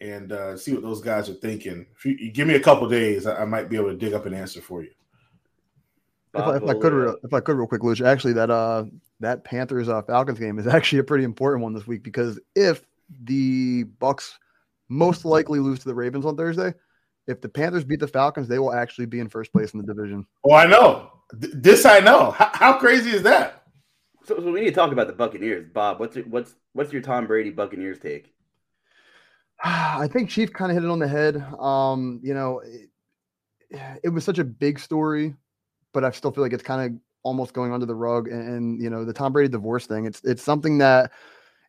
and 0.00 0.32
uh, 0.32 0.56
see 0.56 0.72
what 0.72 0.82
those 0.82 1.00
guys 1.00 1.28
are 1.28 1.34
thinking. 1.34 1.86
If 1.96 2.04
you, 2.04 2.16
you 2.18 2.30
give 2.30 2.48
me 2.48 2.54
a 2.54 2.60
couple 2.60 2.88
days, 2.88 3.26
I, 3.26 3.42
I, 3.42 3.44
might 3.44 3.68
be 3.68 3.76
able 3.76 3.90
to 3.90 3.96
dig 3.96 4.12
up 4.12 4.26
an 4.26 4.34
answer 4.34 4.60
for 4.60 4.82
you. 4.82 4.90
If 6.34 6.42
I, 6.42 6.56
if 6.56 6.64
I, 6.64 6.74
could, 6.74 6.92
real, 6.92 7.16
if 7.22 7.32
I 7.32 7.40
could, 7.40 7.56
real 7.56 7.68
quick, 7.68 7.82
Luch, 7.82 8.04
actually, 8.04 8.32
that 8.34 8.50
uh, 8.50 8.84
that 9.20 9.44
Panthers 9.44 9.88
uh, 9.88 10.02
Falcons 10.02 10.38
game 10.38 10.58
is 10.58 10.66
actually 10.68 11.00
a 11.00 11.04
pretty 11.04 11.24
important 11.24 11.62
one 11.62 11.74
this 11.74 11.86
week 11.86 12.02
because 12.02 12.38
if 12.54 12.84
the 13.24 13.84
Bucs 14.00 14.34
most 14.88 15.24
likely 15.24 15.60
lose 15.60 15.78
to 15.80 15.86
the 15.86 15.94
Ravens 15.94 16.26
on 16.26 16.36
Thursday, 16.36 16.74
if 17.26 17.40
the 17.40 17.48
Panthers 17.48 17.84
beat 17.84 18.00
the 18.00 18.08
Falcons, 18.08 18.48
they 18.48 18.58
will 18.58 18.72
actually 18.72 19.06
be 19.06 19.20
in 19.20 19.28
first 19.28 19.52
place 19.52 19.72
in 19.72 19.80
the 19.80 19.86
division. 19.86 20.26
Oh, 20.44 20.54
I 20.54 20.66
know. 20.66 21.10
This 21.32 21.86
I 21.86 22.00
know. 22.00 22.32
How, 22.32 22.50
how 22.52 22.78
crazy 22.78 23.10
is 23.10 23.22
that? 23.22 23.64
So, 24.24 24.36
so, 24.38 24.52
we 24.52 24.60
need 24.60 24.66
to 24.66 24.72
talk 24.72 24.92
about 24.92 25.06
the 25.06 25.12
Buccaneers, 25.12 25.68
Bob. 25.72 26.00
What's 26.00 26.16
your, 26.16 26.24
what's 26.26 26.54
what's 26.72 26.92
your 26.92 27.02
Tom 27.02 27.26
Brady 27.26 27.50
Buccaneers 27.50 27.98
take? 27.98 28.34
I 29.64 30.08
think 30.08 30.30
Chief 30.30 30.52
kind 30.52 30.70
of 30.70 30.76
hit 30.76 30.84
it 30.84 30.90
on 30.90 30.98
the 30.98 31.08
head. 31.08 31.36
Um, 31.58 32.20
you 32.22 32.34
know, 32.34 32.60
it, 32.60 32.90
it, 34.02 34.08
was 34.08 34.24
such 34.24 34.38
a 34.38 34.44
big 34.44 34.78
story, 34.78 35.34
but 35.92 36.04
I 36.04 36.10
still 36.10 36.30
feel 36.30 36.42
like 36.42 36.52
it's 36.52 36.62
kind 36.62 36.94
of 36.94 37.00
almost 37.24 37.52
going 37.52 37.72
under 37.72 37.86
the 37.86 37.94
rug. 37.94 38.28
And, 38.28 38.48
and, 38.48 38.82
you 38.82 38.88
know, 38.88 39.04
the 39.04 39.12
Tom 39.12 39.32
Brady 39.32 39.48
divorce 39.48 39.86
thing, 39.86 40.06
it's 40.06 40.20
it's 40.22 40.42
something 40.42 40.78
that 40.78 41.10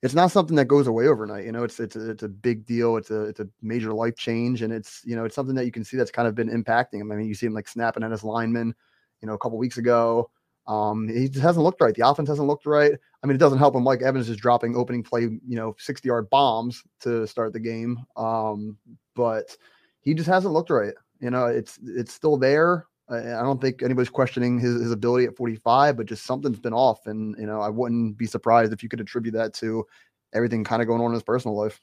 it's 0.03 0.13
not 0.13 0.29
something 0.31 0.55
that 0.57 0.65
goes 0.65 0.85
away 0.85 1.07
overnight. 1.07 1.45
You 1.45 1.51
know, 1.51 1.63
it's 1.63 1.79
it's 1.79 1.95
a, 1.95 2.11
it's 2.11 2.23
a 2.23 2.29
big 2.29 2.65
deal. 2.65 2.97
It's 2.97 3.09
a 3.09 3.21
it's 3.23 3.39
a 3.39 3.47
major 3.63 3.91
life 3.91 4.15
change, 4.15 4.61
and 4.61 4.71
it's 4.71 5.01
you 5.03 5.15
know 5.15 5.25
it's 5.25 5.33
something 5.33 5.55
that 5.55 5.65
you 5.65 5.71
can 5.71 5.83
see 5.83 5.97
that's 5.97 6.11
kind 6.11 6.27
of 6.27 6.35
been 6.35 6.49
impacting 6.49 7.01
him. 7.01 7.11
I 7.11 7.15
mean, 7.15 7.27
you 7.27 7.33
see 7.33 7.47
him 7.47 7.53
like 7.53 7.67
snapping 7.67 8.03
at 8.03 8.11
his 8.11 8.23
lineman, 8.23 8.75
you 9.21 9.27
know, 9.27 9.33
a 9.33 9.37
couple 9.39 9.57
weeks 9.57 9.77
ago. 9.77 10.29
Um, 10.67 11.07
he 11.07 11.29
just 11.29 11.43
hasn't 11.43 11.63
looked 11.63 11.81
right. 11.81 11.93
The 11.93 12.07
offense 12.07 12.29
hasn't 12.29 12.47
looked 12.47 12.65
right. 12.65 12.93
I 13.23 13.27
mean, 13.27 13.35
it 13.35 13.39
doesn't 13.39 13.59
help 13.59 13.75
him. 13.75 13.83
Mike 13.83 14.01
Evans 14.01 14.29
is 14.29 14.37
dropping 14.37 14.75
opening 14.75 15.03
play, 15.03 15.21
you 15.21 15.55
know, 15.55 15.75
60 15.77 16.07
yard 16.07 16.29
bombs 16.29 16.83
to 17.01 17.27
start 17.27 17.53
the 17.53 17.59
game. 17.59 17.97
Um, 18.17 18.77
but 19.15 19.55
he 20.01 20.13
just 20.13 20.27
hasn't 20.27 20.53
looked 20.53 20.71
right. 20.71 20.93
You 21.19 21.29
know, 21.29 21.45
it's 21.45 21.79
it's 21.83 22.13
still 22.13 22.37
there. 22.37 22.85
I, 23.07 23.41
don't 23.43 23.61
think 23.61 23.83
anybody's 23.83 24.09
questioning 24.09 24.59
his, 24.59 24.81
his 24.81 24.91
ability 24.91 25.25
at 25.25 25.37
45, 25.37 25.97
but 25.97 26.07
just 26.07 26.25
something's 26.25 26.59
been 26.59 26.73
off. 26.73 27.05
And, 27.05 27.35
you 27.37 27.45
know, 27.45 27.61
I 27.61 27.69
wouldn't 27.69 28.17
be 28.17 28.25
surprised 28.25 28.73
if 28.73 28.81
you 28.81 28.89
could 28.89 28.99
attribute 28.99 29.35
that 29.35 29.53
to 29.55 29.85
everything 30.33 30.63
kind 30.63 30.81
of 30.81 30.87
going 30.87 31.01
on 31.01 31.07
in 31.07 31.13
his 31.13 31.23
personal 31.23 31.55
life. 31.55 31.79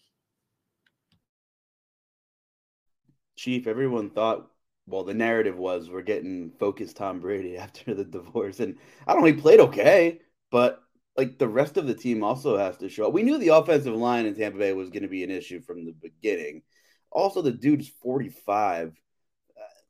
Chief, 3.37 3.67
everyone 3.67 4.11
thought 4.11 4.49
well, 4.87 5.05
the 5.05 5.14
narrative 5.14 5.57
was 5.57 5.88
we're 5.88 6.02
getting 6.02 6.50
focused 6.59 6.97
Tom 6.97 7.21
Brady 7.21 7.57
after 7.59 7.95
the 7.95 8.05
divorce, 8.05 8.61
and 8.61 8.76
I 9.07 9.12
don't 9.12 9.23
know, 9.23 9.29
he 9.29 9.35
played 9.35 9.61
okay, 9.61 10.21
but 10.50 10.83
like 11.17 11.38
the 11.38 11.49
rest 11.49 11.76
of 11.76 11.87
the 11.87 11.95
team 11.95 12.25
also 12.25 12.57
has 12.57 12.79
to 12.79 12.88
show 12.88 13.07
up. 13.07 13.12
We 13.12 13.23
knew 13.23 13.38
the 13.38 13.49
offensive 13.49 13.95
line 13.95 14.26
in 14.26 14.35
Tampa 14.35 14.59
Bay 14.59 14.73
was 14.73 14.91
going 14.91 15.02
to 15.02 15.09
be 15.09 15.25
an 15.25 15.31
issue 15.31 15.61
from 15.61 15.85
the 15.85 15.93
beginning. 15.93 16.62
Also, 17.11 17.43
the 17.43 17.52
dude's 17.52 17.88
45. 18.02 18.99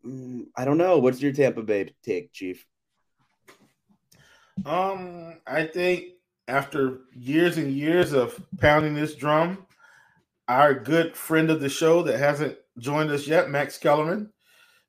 Mm, 0.04 0.47
I 0.56 0.64
don't 0.64 0.78
know. 0.78 0.99
What's 0.99 1.21
your 1.21 1.32
Tampa 1.32 1.62
Bay 1.62 1.94
take, 2.02 2.32
Chief? 2.32 2.66
Um, 4.67 5.41
I 5.47 5.65
think 5.65 6.15
after 6.49 7.00
years 7.12 7.56
and 7.56 7.73
years 7.73 8.12
of 8.12 8.41
pounding 8.58 8.95
this 8.95 9.15
drum, 9.15 9.67
our 10.49 10.75
good 10.75 11.17
friend 11.17 11.50
of 11.50 11.60
the 11.60 11.69
show 11.69 12.02
that 12.02 12.19
hasn't 12.19 12.58
joined 12.78 13.10
us 13.10 13.26
yet, 13.26 13.50
Max 13.50 13.78
Kellerman, 13.78 14.30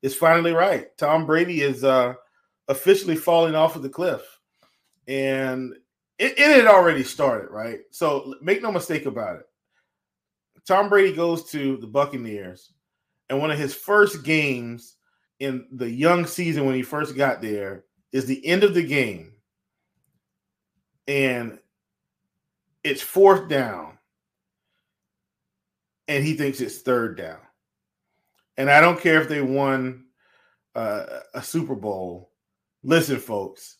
is 0.02 0.16
finally 0.16 0.52
right. 0.52 0.96
Tom 0.98 1.26
Brady 1.26 1.62
is 1.62 1.84
uh, 1.84 2.16
officially 2.68 3.16
falling 3.16 3.56
off 3.56 3.76
of 3.76 3.84
the 3.84 3.90
cliff, 3.90 4.22
and 5.08 5.74
it, 6.18 6.38
it 6.38 6.56
had 6.56 6.66
already 6.66 7.04
started, 7.04 7.50
right? 7.52 7.80
So 7.92 8.36
make 8.42 8.62
no 8.62 8.72
mistake 8.72 9.06
about 9.06 9.38
it. 9.38 9.46
Tom 10.68 10.90
Brady 10.90 11.16
goes 11.16 11.50
to 11.52 11.78
the 11.78 11.88
Buccaneers, 11.88 12.74
and 13.30 13.40
one 13.40 13.52
of 13.52 13.60
his 13.60 13.74
first 13.74 14.24
games 14.24 14.98
in 15.40 15.68
the 15.72 15.90
young 15.90 16.26
season 16.26 16.66
when 16.66 16.76
he 16.76 16.84
first 16.84 17.16
got 17.16 17.42
there 17.42 17.86
is 18.12 18.26
the 18.26 18.46
end 18.46 18.64
of 18.64 18.74
the 18.74 18.84
game, 18.84 19.34
and 21.08 21.60
it's 22.84 23.02
fourth 23.02 23.48
down, 23.50 23.98
and 26.08 26.24
he 26.24 26.36
thinks 26.36 26.62
it's 26.62 26.80
third 26.80 27.18
down. 27.18 27.40
And 28.58 28.70
I 28.70 28.82
don't 28.82 29.02
care 29.02 29.20
if 29.22 29.28
they 29.28 29.42
won 29.42 30.06
uh, 30.76 31.06
a 31.34 31.42
Super 31.42 31.76
Bowl. 31.76 32.32
Listen, 32.84 33.18
folks, 33.18 33.78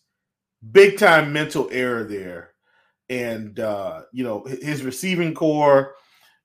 big 0.72 0.98
time 0.98 1.32
mental 1.32 1.68
error 1.70 2.04
there. 2.04 2.50
And, 3.08 3.60
uh, 3.60 4.02
you 4.12 4.24
know, 4.24 4.44
his 4.44 4.82
receiving 4.82 5.34
core 5.34 5.94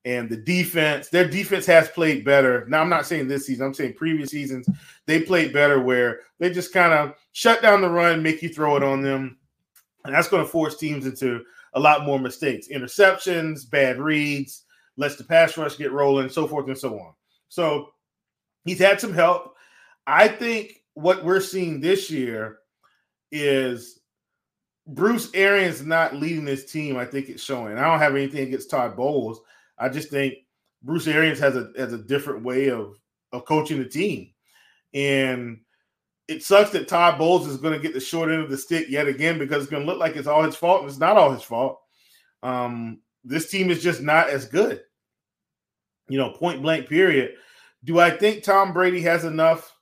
and 0.06 0.30
the 0.30 0.38
defense, 0.38 1.10
their 1.10 1.28
defense 1.28 1.66
has 1.66 1.90
played 1.90 2.24
better. 2.24 2.66
Now, 2.68 2.82
I'm 2.82 2.90
not 2.90 3.06
saying 3.06 3.28
this 3.28 3.46
season, 3.46 3.66
I'm 3.66 3.74
saying 3.74 3.94
previous 3.94 4.30
seasons, 4.30 4.70
they 5.06 5.22
played 5.22 5.54
better 5.54 5.82
where 5.82 6.22
they 6.40 6.50
just 6.50 6.74
kind 6.74 6.94
of 6.94 7.16
shut 7.34 7.62
down 7.62 7.82
the 7.82 7.90
run, 7.90 8.24
make 8.24 8.42
you 8.42 8.50
throw 8.50 8.78
it 8.78 8.84
on 8.84 9.02
them. 9.02 9.38
And 10.06 10.16
that's 10.16 10.30
going 10.30 10.44
to 10.44 10.50
force 10.50 10.78
teams 10.78 11.06
into 11.06 11.44
a 11.74 11.80
lot 11.80 12.06
more 12.06 12.20
mistakes 12.20 12.68
interceptions, 12.70 13.70
bad 13.70 14.00
reads, 14.00 14.64
lets 14.98 15.16
the 15.16 15.24
pass 15.24 15.58
rush 15.58 15.78
get 15.78 15.92
rolling, 15.92 16.30
so 16.30 16.48
forth 16.48 16.68
and 16.68 16.78
so 16.78 16.98
on. 17.00 17.14
So 17.50 17.90
he's 18.66 18.80
had 18.80 19.02
some 19.02 19.14
help. 19.14 19.56
I 20.08 20.28
think 20.28 20.84
what 20.94 21.24
we're 21.24 21.42
seeing 21.42 21.80
this 21.80 22.10
year 22.10 22.60
is 23.32 24.00
Bruce 24.88 25.30
Arians 25.34 25.86
not 25.86 26.16
leading 26.16 26.46
this 26.46 26.72
team. 26.72 26.98
I 26.98 27.06
think 27.06 27.30
it's 27.30 27.44
showing. 27.44 27.78
I 27.78 27.82
don't 27.82 28.00
have 28.00 28.16
anything 28.16 28.48
against 28.48 28.72
Todd 28.72 28.96
Bowles. 28.96 29.42
I 29.80 29.90
just 29.90 30.10
think 30.10 30.36
Bruce 30.84 31.08
Arians 31.08 31.40
has 31.40 31.56
a 31.56 31.72
has 31.78 31.94
a 31.94 31.98
different 31.98 32.44
way 32.44 32.70
of 32.70 33.00
of 33.32 33.46
coaching 33.46 33.80
the 33.80 33.88
team, 33.88 34.32
and 34.94 35.60
it 36.28 36.44
sucks 36.44 36.72
that 36.72 36.88
Todd 36.88 37.18
Bowles 37.18 37.48
is 37.48 37.58
going 37.58 37.74
to 37.74 37.80
get 37.80 37.94
the 37.94 38.00
short 38.00 38.30
end 38.30 38.42
of 38.42 38.50
the 38.50 38.58
stick 38.58 38.88
yet 38.90 39.08
again 39.08 39.40
because 39.40 39.64
it's 39.64 39.72
going 39.72 39.86
to 39.86 39.92
look 39.92 40.00
like 40.00 40.16
it's 40.16 40.28
all 40.28 40.44
his 40.44 40.56
fault, 40.56 40.82
and 40.82 40.90
it's 40.90 41.00
not 41.00 41.18
all 41.18 41.32
his 41.32 41.44
fault. 41.44 41.80
Um, 42.44 43.02
this 43.24 43.50
team 43.50 43.70
is 43.70 43.82
just 43.82 44.02
not 44.02 44.30
as 44.30 44.46
good. 44.46 44.82
You 46.08 46.18
know, 46.18 46.32
point 46.32 46.62
blank. 46.62 46.88
Period. 46.88 47.36
Do 47.84 48.00
I 48.00 48.12
think 48.12 48.44
Tom 48.44 48.74
Brady 48.74 49.02
has 49.02 49.24
enough 49.24 49.74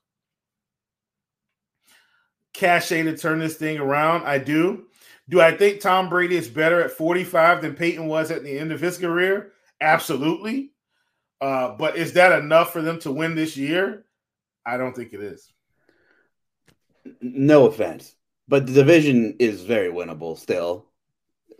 cachet 2.54 3.04
to 3.04 3.18
turn 3.18 3.40
this 3.40 3.56
thing 3.56 3.78
around? 3.80 4.26
I 4.26 4.38
do. 4.38 4.86
Do 5.30 5.42
I 5.42 5.56
think 5.56 5.82
Tom 5.82 6.10
Brady 6.10 6.38
is 6.38 6.48
better 6.48 6.82
at 6.82 6.92
45 6.92 7.62
than 7.62 7.76
Peyton 7.76 8.08
was 8.08 8.32
at 8.32 8.44
the 8.44 8.58
end 8.58 8.72
of 8.72 8.80
his 8.80 8.98
career? 8.98 9.52
Absolutely. 9.82 10.72
Uh, 11.40 11.76
but 11.76 11.98
is 11.98 12.14
that 12.14 12.40
enough 12.40 12.74
for 12.74 12.82
them 12.82 13.00
to 13.00 13.12
win 13.12 13.36
this 13.36 13.56
year? 13.56 14.06
I 14.66 14.78
don't 14.78 14.96
think 14.96 15.14
it 15.14 15.22
is. 15.22 15.54
No 17.22 17.68
offense, 17.68 18.16
but 18.48 18.66
the 18.66 18.74
division 18.74 19.36
is 19.40 19.62
very 19.62 19.90
winnable 19.90 20.38
still. 20.38 20.88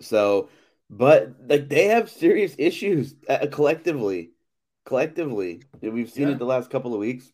So, 0.02 0.50
but 0.90 1.36
like 1.48 1.70
they 1.70 1.86
have 1.86 2.10
serious 2.10 2.56
issues 2.58 3.16
uh, 3.30 3.48
collectively 3.52 4.32
collectively. 4.88 5.62
We've 5.82 6.10
seen 6.10 6.30
yeah. 6.30 6.34
it 6.34 6.40
the 6.40 6.46
last 6.46 6.70
couple 6.70 6.94
of 6.94 7.00
weeks, 7.00 7.32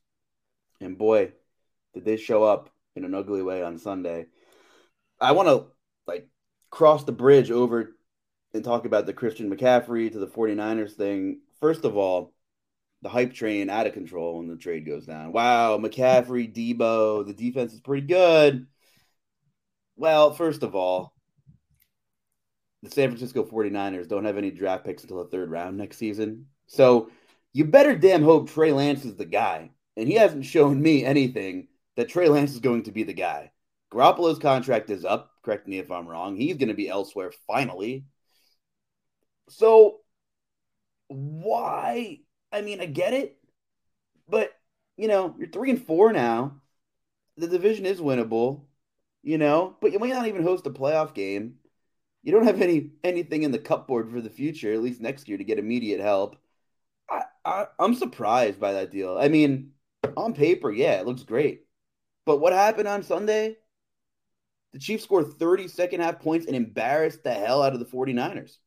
and 0.82 0.98
boy, 0.98 1.32
did 1.94 2.04
they 2.04 2.18
show 2.18 2.44
up 2.44 2.72
in 2.96 3.06
an 3.06 3.14
ugly 3.14 3.42
way 3.42 3.64
on 3.64 3.78
Sunday. 3.78 4.28
I 5.20 5.32
want 5.32 5.48
to 5.48 5.66
like 6.08 6.28
cross 6.70 7.04
the 7.04 7.12
bridge 7.12 7.52
over 7.52 7.96
and 8.54 8.64
talk 8.64 8.86
about 8.86 9.06
the 9.06 9.14
Christian 9.14 9.54
McCaffrey 9.54 10.12
to 10.12 10.20
the 10.20 10.28
49ers 10.28 10.94
thing. 10.94 11.40
First 11.60 11.86
of 11.86 11.98
all, 11.98 12.34
the 13.02 13.10
hype 13.10 13.34
train 13.34 13.70
out 13.70 13.88
of 13.88 13.94
control 13.94 14.38
when 14.38 14.48
the 14.48 14.56
trade 14.56 14.86
goes 14.86 15.06
down. 15.06 15.32
Wow, 15.34 15.78
McCaffrey, 15.78 16.54
Deebo, 16.54 17.26
the 17.26 17.34
defense 17.34 17.74
is 17.74 17.82
pretty 17.82 18.08
good. 18.08 18.68
Well, 19.96 20.34
first 20.34 20.64
of 20.64 20.76
all, 20.76 21.14
the 22.82 22.90
San 22.90 23.10
Francisco 23.10 23.44
49ers 23.44 24.08
don't 24.08 24.26
have 24.26 24.38
any 24.38 24.52
draft 24.52 24.86
picks 24.86 25.04
until 25.04 25.24
the 25.24 25.30
third 25.30 25.50
round 25.50 25.78
next 25.78 25.98
season. 25.98 26.48
So 26.68 27.10
you 27.54 27.66
better 27.66 27.96
damn 27.96 28.24
hope 28.24 28.50
Trey 28.50 28.72
Lance 28.72 29.06
is 29.06 29.16
the 29.16 29.26
guy. 29.26 29.72
And 29.96 30.08
he 30.08 30.16
hasn't 30.16 30.46
shown 30.46 30.82
me 30.82 31.06
anything 31.06 31.68
that 31.96 32.10
Trey 32.10 32.28
Lance 32.28 32.52
is 32.52 32.60
going 32.60 32.84
to 32.84 32.92
be 32.92 33.04
the 33.04 33.14
guy. 33.14 33.52
Garoppolo's 33.92 34.40
contract 34.40 34.90
is 34.90 35.06
up. 35.06 35.32
Correct 35.44 35.68
me 35.68 35.78
if 35.78 35.92
I'm 35.92 36.08
wrong. 36.08 36.36
He's 36.36 36.58
going 36.58 36.70
to 36.70 36.74
be 36.74 36.90
elsewhere 36.90 37.32
finally. 37.46 38.06
So, 39.50 40.02
why? 41.08 42.20
I 42.52 42.62
mean, 42.62 42.82
I 42.82 42.86
get 42.86 43.14
it. 43.14 43.38
but 44.30 44.52
you 44.98 45.08
know, 45.08 45.36
you're 45.40 45.50
three 45.50 45.72
and 45.72 45.86
four 45.86 46.14
now. 46.14 46.62
The 47.38 47.48
division 47.48 47.86
is 47.88 48.02
winnable, 48.02 48.66
you 49.24 49.38
know, 49.40 49.78
but 49.82 49.92
you 49.94 50.00
might 50.00 50.12
not 50.14 50.28
even 50.28 50.44
host 50.44 50.68
a 50.68 50.72
playoff 50.72 51.14
game. 51.16 51.56
You 52.24 52.34
don't 52.34 52.46
have 52.48 52.62
any 52.62 52.92
anything 53.04 53.44
in 53.44 53.52
the 53.52 53.60
cupboard 53.60 54.12
for 54.12 54.22
the 54.22 54.30
future, 54.32 54.74
at 54.74 54.82
least 54.84 55.02
next 55.02 55.30
year, 55.30 55.38
to 55.38 55.44
get 55.46 55.60
immediate 55.60 56.02
help. 56.02 56.38
I, 57.10 57.24
I 57.46 57.68
I'm 57.80 57.96
surprised 57.96 58.60
by 58.60 58.74
that 58.74 58.92
deal. 58.92 59.18
I 59.18 59.30
mean, 59.30 59.74
on 60.18 60.34
paper, 60.34 60.72
yeah, 60.72 61.00
it 61.00 61.08
looks 61.08 61.24
great. 61.24 61.66
But 62.26 62.40
what 62.40 62.54
happened 62.54 62.88
on 62.90 63.04
Sunday? 63.04 63.58
The 64.74 64.80
Chiefs 64.80 65.06
scored 65.06 65.34
30 65.40 65.70
second 65.70 66.02
half 66.02 66.20
points 66.20 66.48
and 66.48 66.56
embarrassed 66.56 67.24
the 67.24 67.34
hell 67.34 67.62
out 67.64 67.74
of 67.74 67.80
the 67.80 67.86
49ers. 67.86 68.58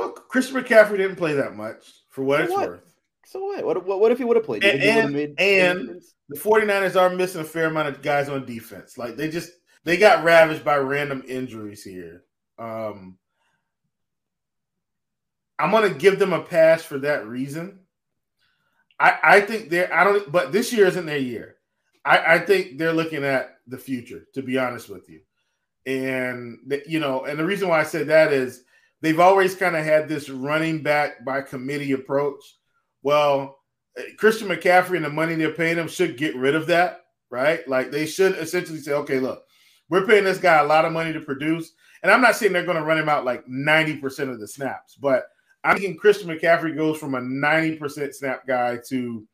Well, 0.00 0.12
Christian 0.12 0.56
McCaffrey 0.56 0.96
didn't 0.96 1.16
play 1.16 1.34
that 1.34 1.56
much 1.56 1.92
for 2.08 2.24
what 2.24 2.38
for 2.38 2.44
it's 2.44 2.52
what? 2.52 2.68
worth. 2.68 2.94
So 3.26 3.44
what? 3.44 3.64
What, 3.64 3.86
what, 3.86 4.00
what 4.00 4.12
if 4.12 4.18
he 4.18 4.24
would 4.24 4.36
have 4.36 4.46
played? 4.46 4.64
And, 4.64 4.82
and, 4.82 5.38
and 5.38 6.02
the 6.28 6.38
49ers 6.38 6.98
are 6.98 7.10
missing 7.10 7.42
a 7.42 7.44
fair 7.44 7.66
amount 7.66 7.88
of 7.88 8.02
guys 8.02 8.28
on 8.28 8.46
defense. 8.46 8.96
Like 8.96 9.16
they 9.16 9.28
just 9.28 9.52
they 9.84 9.98
got 9.98 10.24
ravaged 10.24 10.64
by 10.64 10.76
random 10.78 11.22
injuries 11.28 11.84
here. 11.84 12.24
Um, 12.58 13.18
I'm 15.58 15.70
gonna 15.70 15.90
give 15.90 16.18
them 16.18 16.32
a 16.32 16.42
pass 16.42 16.82
for 16.82 16.98
that 17.00 17.26
reason. 17.26 17.80
I, 18.98 19.18
I 19.22 19.40
think 19.42 19.68
they're 19.68 19.92
I 19.92 20.04
don't 20.04 20.32
but 20.32 20.50
this 20.50 20.72
year 20.72 20.86
isn't 20.86 21.06
their 21.06 21.18
year. 21.18 21.56
I, 22.04 22.36
I 22.36 22.38
think 22.38 22.78
they're 22.78 22.94
looking 22.94 23.24
at 23.24 23.58
the 23.66 23.76
future, 23.76 24.26
to 24.32 24.42
be 24.42 24.56
honest 24.56 24.88
with 24.88 25.10
you. 25.10 25.20
And 25.84 26.58
you 26.86 27.00
know, 27.00 27.26
and 27.26 27.38
the 27.38 27.44
reason 27.44 27.68
why 27.68 27.80
I 27.80 27.84
said 27.84 28.06
that 28.06 28.32
is 28.32 28.64
they've 29.02 29.20
always 29.20 29.54
kind 29.54 29.76
of 29.76 29.84
had 29.84 30.08
this 30.08 30.28
running 30.28 30.82
back 30.82 31.24
by 31.24 31.42
committee 31.42 31.92
approach. 31.92 32.42
Well, 33.02 33.58
Christian 34.18 34.48
McCaffrey 34.48 34.96
and 34.96 35.04
the 35.04 35.10
money 35.10 35.34
they're 35.34 35.52
paying 35.52 35.76
him 35.76 35.88
should 35.88 36.16
get 36.16 36.36
rid 36.36 36.54
of 36.54 36.66
that, 36.68 37.00
right? 37.30 37.66
Like 37.68 37.90
they 37.90 38.06
should 38.06 38.36
essentially 38.36 38.78
say, 38.78 38.92
okay, 38.92 39.20
look, 39.20 39.42
we're 39.88 40.06
paying 40.06 40.24
this 40.24 40.38
guy 40.38 40.58
a 40.58 40.66
lot 40.66 40.84
of 40.84 40.92
money 40.92 41.12
to 41.12 41.20
produce. 41.20 41.72
And 42.02 42.10
I'm 42.10 42.22
not 42.22 42.36
saying 42.36 42.52
they're 42.52 42.64
going 42.64 42.76
to 42.76 42.84
run 42.84 42.98
him 42.98 43.08
out 43.08 43.24
like 43.24 43.44
90% 43.46 44.30
of 44.30 44.40
the 44.40 44.48
snaps, 44.48 44.96
but 44.96 45.24
I'm 45.62 45.76
thinking 45.76 45.98
Christian 45.98 46.28
McCaffrey 46.28 46.74
goes 46.74 46.98
from 46.98 47.14
a 47.14 47.20
90% 47.20 48.14
snap 48.14 48.46
guy 48.46 48.78
to 48.88 49.26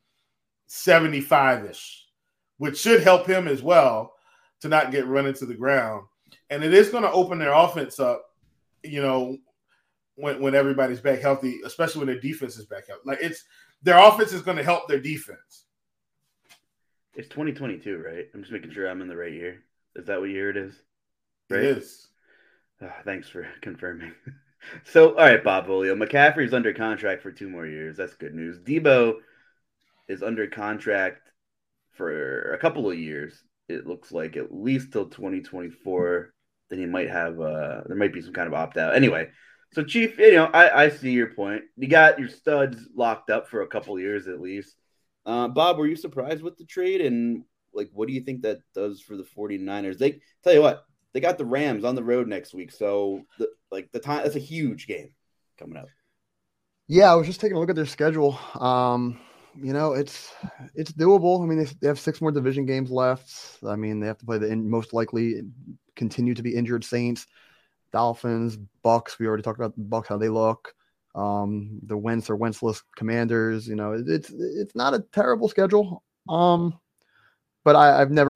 75 0.66 1.66
ish, 1.66 2.06
which 2.58 2.78
should 2.78 3.02
help 3.02 3.26
him 3.26 3.46
as 3.46 3.62
well 3.62 4.14
to 4.60 4.68
not 4.68 4.90
get 4.90 5.06
run 5.06 5.26
into 5.26 5.46
the 5.46 5.54
ground. 5.54 6.04
And 6.50 6.64
it 6.64 6.74
is 6.74 6.88
going 6.88 7.04
to 7.04 7.12
open 7.12 7.38
their 7.38 7.52
offense 7.52 8.00
up, 8.00 8.24
you 8.82 9.00
know, 9.00 9.36
when, 10.16 10.40
when 10.40 10.54
everybody's 10.54 11.00
back 11.00 11.20
healthy, 11.20 11.60
especially 11.64 12.00
when 12.00 12.08
their 12.08 12.20
defense 12.20 12.56
is 12.56 12.66
back 12.66 12.88
healthy. 12.88 13.02
Like 13.04 13.18
it's 13.20 13.44
their 13.82 13.98
offense 13.98 14.32
is 14.32 14.42
going 14.42 14.56
to 14.56 14.64
help 14.64 14.88
their 14.88 15.00
defense. 15.00 15.64
It's 17.14 17.28
2022, 17.28 18.02
right? 18.04 18.26
I'm 18.34 18.42
just 18.42 18.52
making 18.52 18.72
sure 18.72 18.88
I'm 18.88 19.00
in 19.00 19.08
the 19.08 19.16
right 19.16 19.32
year. 19.32 19.62
Is 19.94 20.06
that 20.06 20.20
what 20.20 20.30
year 20.30 20.50
it 20.50 20.56
is? 20.56 20.74
Right? 21.48 21.60
It 21.60 21.78
is. 21.78 22.08
Oh, 22.82 22.92
thanks 23.04 23.28
for 23.28 23.46
confirming. 23.62 24.12
so, 24.84 25.10
all 25.10 25.24
right, 25.24 25.42
Bob 25.42 25.66
Volio. 25.66 25.96
McCaffrey's 25.96 26.52
under 26.52 26.74
contract 26.74 27.22
for 27.22 27.32
two 27.32 27.48
more 27.48 27.66
years. 27.66 27.96
That's 27.96 28.14
good 28.14 28.34
news. 28.34 28.58
Deebo 28.58 29.16
is 30.08 30.22
under 30.22 30.46
contract 30.46 31.30
for 31.92 32.52
a 32.52 32.58
couple 32.58 32.90
of 32.90 32.98
years. 32.98 33.42
It 33.68 33.86
looks 33.86 34.12
like 34.12 34.36
at 34.36 34.54
least 34.54 34.92
till 34.92 35.06
2024. 35.06 36.32
Then 36.68 36.78
he 36.78 36.86
might 36.86 37.10
have 37.10 37.40
uh 37.40 37.82
there 37.86 37.96
might 37.96 38.12
be 38.12 38.20
some 38.20 38.32
kind 38.32 38.48
of 38.48 38.54
opt 38.54 38.76
out. 38.76 38.94
Anyway, 38.94 39.28
so 39.72 39.84
Chief, 39.84 40.18
you 40.18 40.32
know, 40.32 40.46
I, 40.46 40.84
I 40.84 40.88
see 40.88 41.10
your 41.10 41.28
point. 41.34 41.62
You 41.76 41.88
got 41.88 42.18
your 42.18 42.28
studs 42.28 42.88
locked 42.94 43.30
up 43.30 43.48
for 43.48 43.62
a 43.62 43.66
couple 43.66 43.98
years 43.98 44.28
at 44.28 44.40
least. 44.40 44.74
Uh, 45.24 45.48
Bob, 45.48 45.78
were 45.78 45.86
you 45.86 45.96
surprised 45.96 46.42
with 46.42 46.56
the 46.56 46.64
trade? 46.64 47.00
And 47.00 47.44
like 47.72 47.90
what 47.92 48.08
do 48.08 48.14
you 48.14 48.20
think 48.20 48.42
that 48.42 48.60
does 48.74 49.00
for 49.00 49.16
the 49.16 49.26
49ers? 49.36 49.98
They 49.98 50.20
tell 50.42 50.52
you 50.52 50.62
what, 50.62 50.84
they 51.12 51.20
got 51.20 51.38
the 51.38 51.44
Rams 51.44 51.84
on 51.84 51.94
the 51.94 52.04
road 52.04 52.28
next 52.28 52.54
week. 52.54 52.70
So 52.70 53.22
the, 53.38 53.48
like 53.70 53.90
the 53.92 54.00
time 54.00 54.22
that's 54.22 54.36
a 54.36 54.40
huge 54.40 54.86
game 54.86 55.10
coming 55.58 55.76
up. 55.76 55.88
Yeah, 56.88 57.10
I 57.10 57.14
was 57.16 57.26
just 57.26 57.40
taking 57.40 57.56
a 57.56 57.60
look 57.60 57.70
at 57.70 57.76
their 57.76 57.86
schedule. 57.86 58.38
Um, 58.54 59.18
you 59.60 59.72
know, 59.72 59.94
it's 59.94 60.32
it's 60.74 60.92
doable. 60.92 61.42
I 61.42 61.46
mean, 61.46 61.58
they, 61.58 61.64
they 61.80 61.88
have 61.88 61.98
six 61.98 62.20
more 62.20 62.30
division 62.30 62.66
games 62.66 62.90
left. 62.90 63.58
I 63.66 63.76
mean, 63.76 64.00
they 64.00 64.06
have 64.06 64.18
to 64.18 64.26
play 64.26 64.38
the 64.38 64.46
in, 64.46 64.68
most 64.68 64.92
likely 64.92 65.42
continue 65.96 66.34
to 66.34 66.42
be 66.42 66.54
injured 66.54 66.84
Saints, 66.84 67.26
Dolphins, 67.92 68.58
Bucs. 68.84 69.18
We 69.18 69.26
already 69.26 69.42
talked 69.42 69.58
about 69.58 69.76
the 69.76 69.82
Bucs 69.82 70.08
how 70.08 70.18
they 70.18 70.28
look. 70.28 70.74
Um, 71.14 71.80
the 71.82 71.96
Wentz 71.96 72.28
or 72.28 72.36
Wentzless 72.36 72.82
Commanders. 72.96 73.66
You 73.66 73.76
know, 73.76 73.92
it, 73.92 74.08
it's 74.08 74.30
it's 74.30 74.74
not 74.74 74.94
a 74.94 75.04
terrible 75.12 75.48
schedule. 75.48 76.02
Um, 76.28 76.78
but 77.64 77.76
I, 77.76 78.00
I've 78.00 78.10
never. 78.10 78.28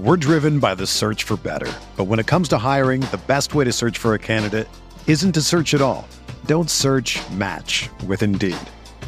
We're 0.00 0.16
driven 0.16 0.60
by 0.60 0.74
the 0.74 0.86
search 0.86 1.24
for 1.24 1.36
better, 1.36 1.72
but 1.96 2.04
when 2.04 2.20
it 2.20 2.26
comes 2.26 2.48
to 2.48 2.58
hiring, 2.58 3.00
the 3.00 3.20
best 3.26 3.54
way 3.54 3.64
to 3.64 3.72
search 3.72 3.98
for 3.98 4.14
a 4.14 4.18
candidate 4.18 4.68
isn't 5.08 5.32
to 5.32 5.42
search 5.42 5.74
at 5.74 5.82
all. 5.82 6.06
Don't 6.46 6.70
search. 6.70 7.18
Match 7.32 7.90
with 8.06 8.22
Indeed. 8.22 8.56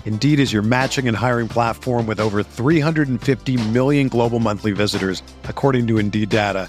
Indeed 0.04 0.40
is 0.40 0.52
your 0.52 0.62
matching 0.62 1.06
and 1.06 1.16
hiring 1.16 1.46
platform 1.46 2.06
with 2.06 2.18
over 2.18 2.42
350 2.42 3.68
million 3.68 4.08
global 4.08 4.40
monthly 4.40 4.72
visitors, 4.72 5.22
according 5.44 5.86
to 5.86 5.98
Indeed 5.98 6.30
data, 6.30 6.68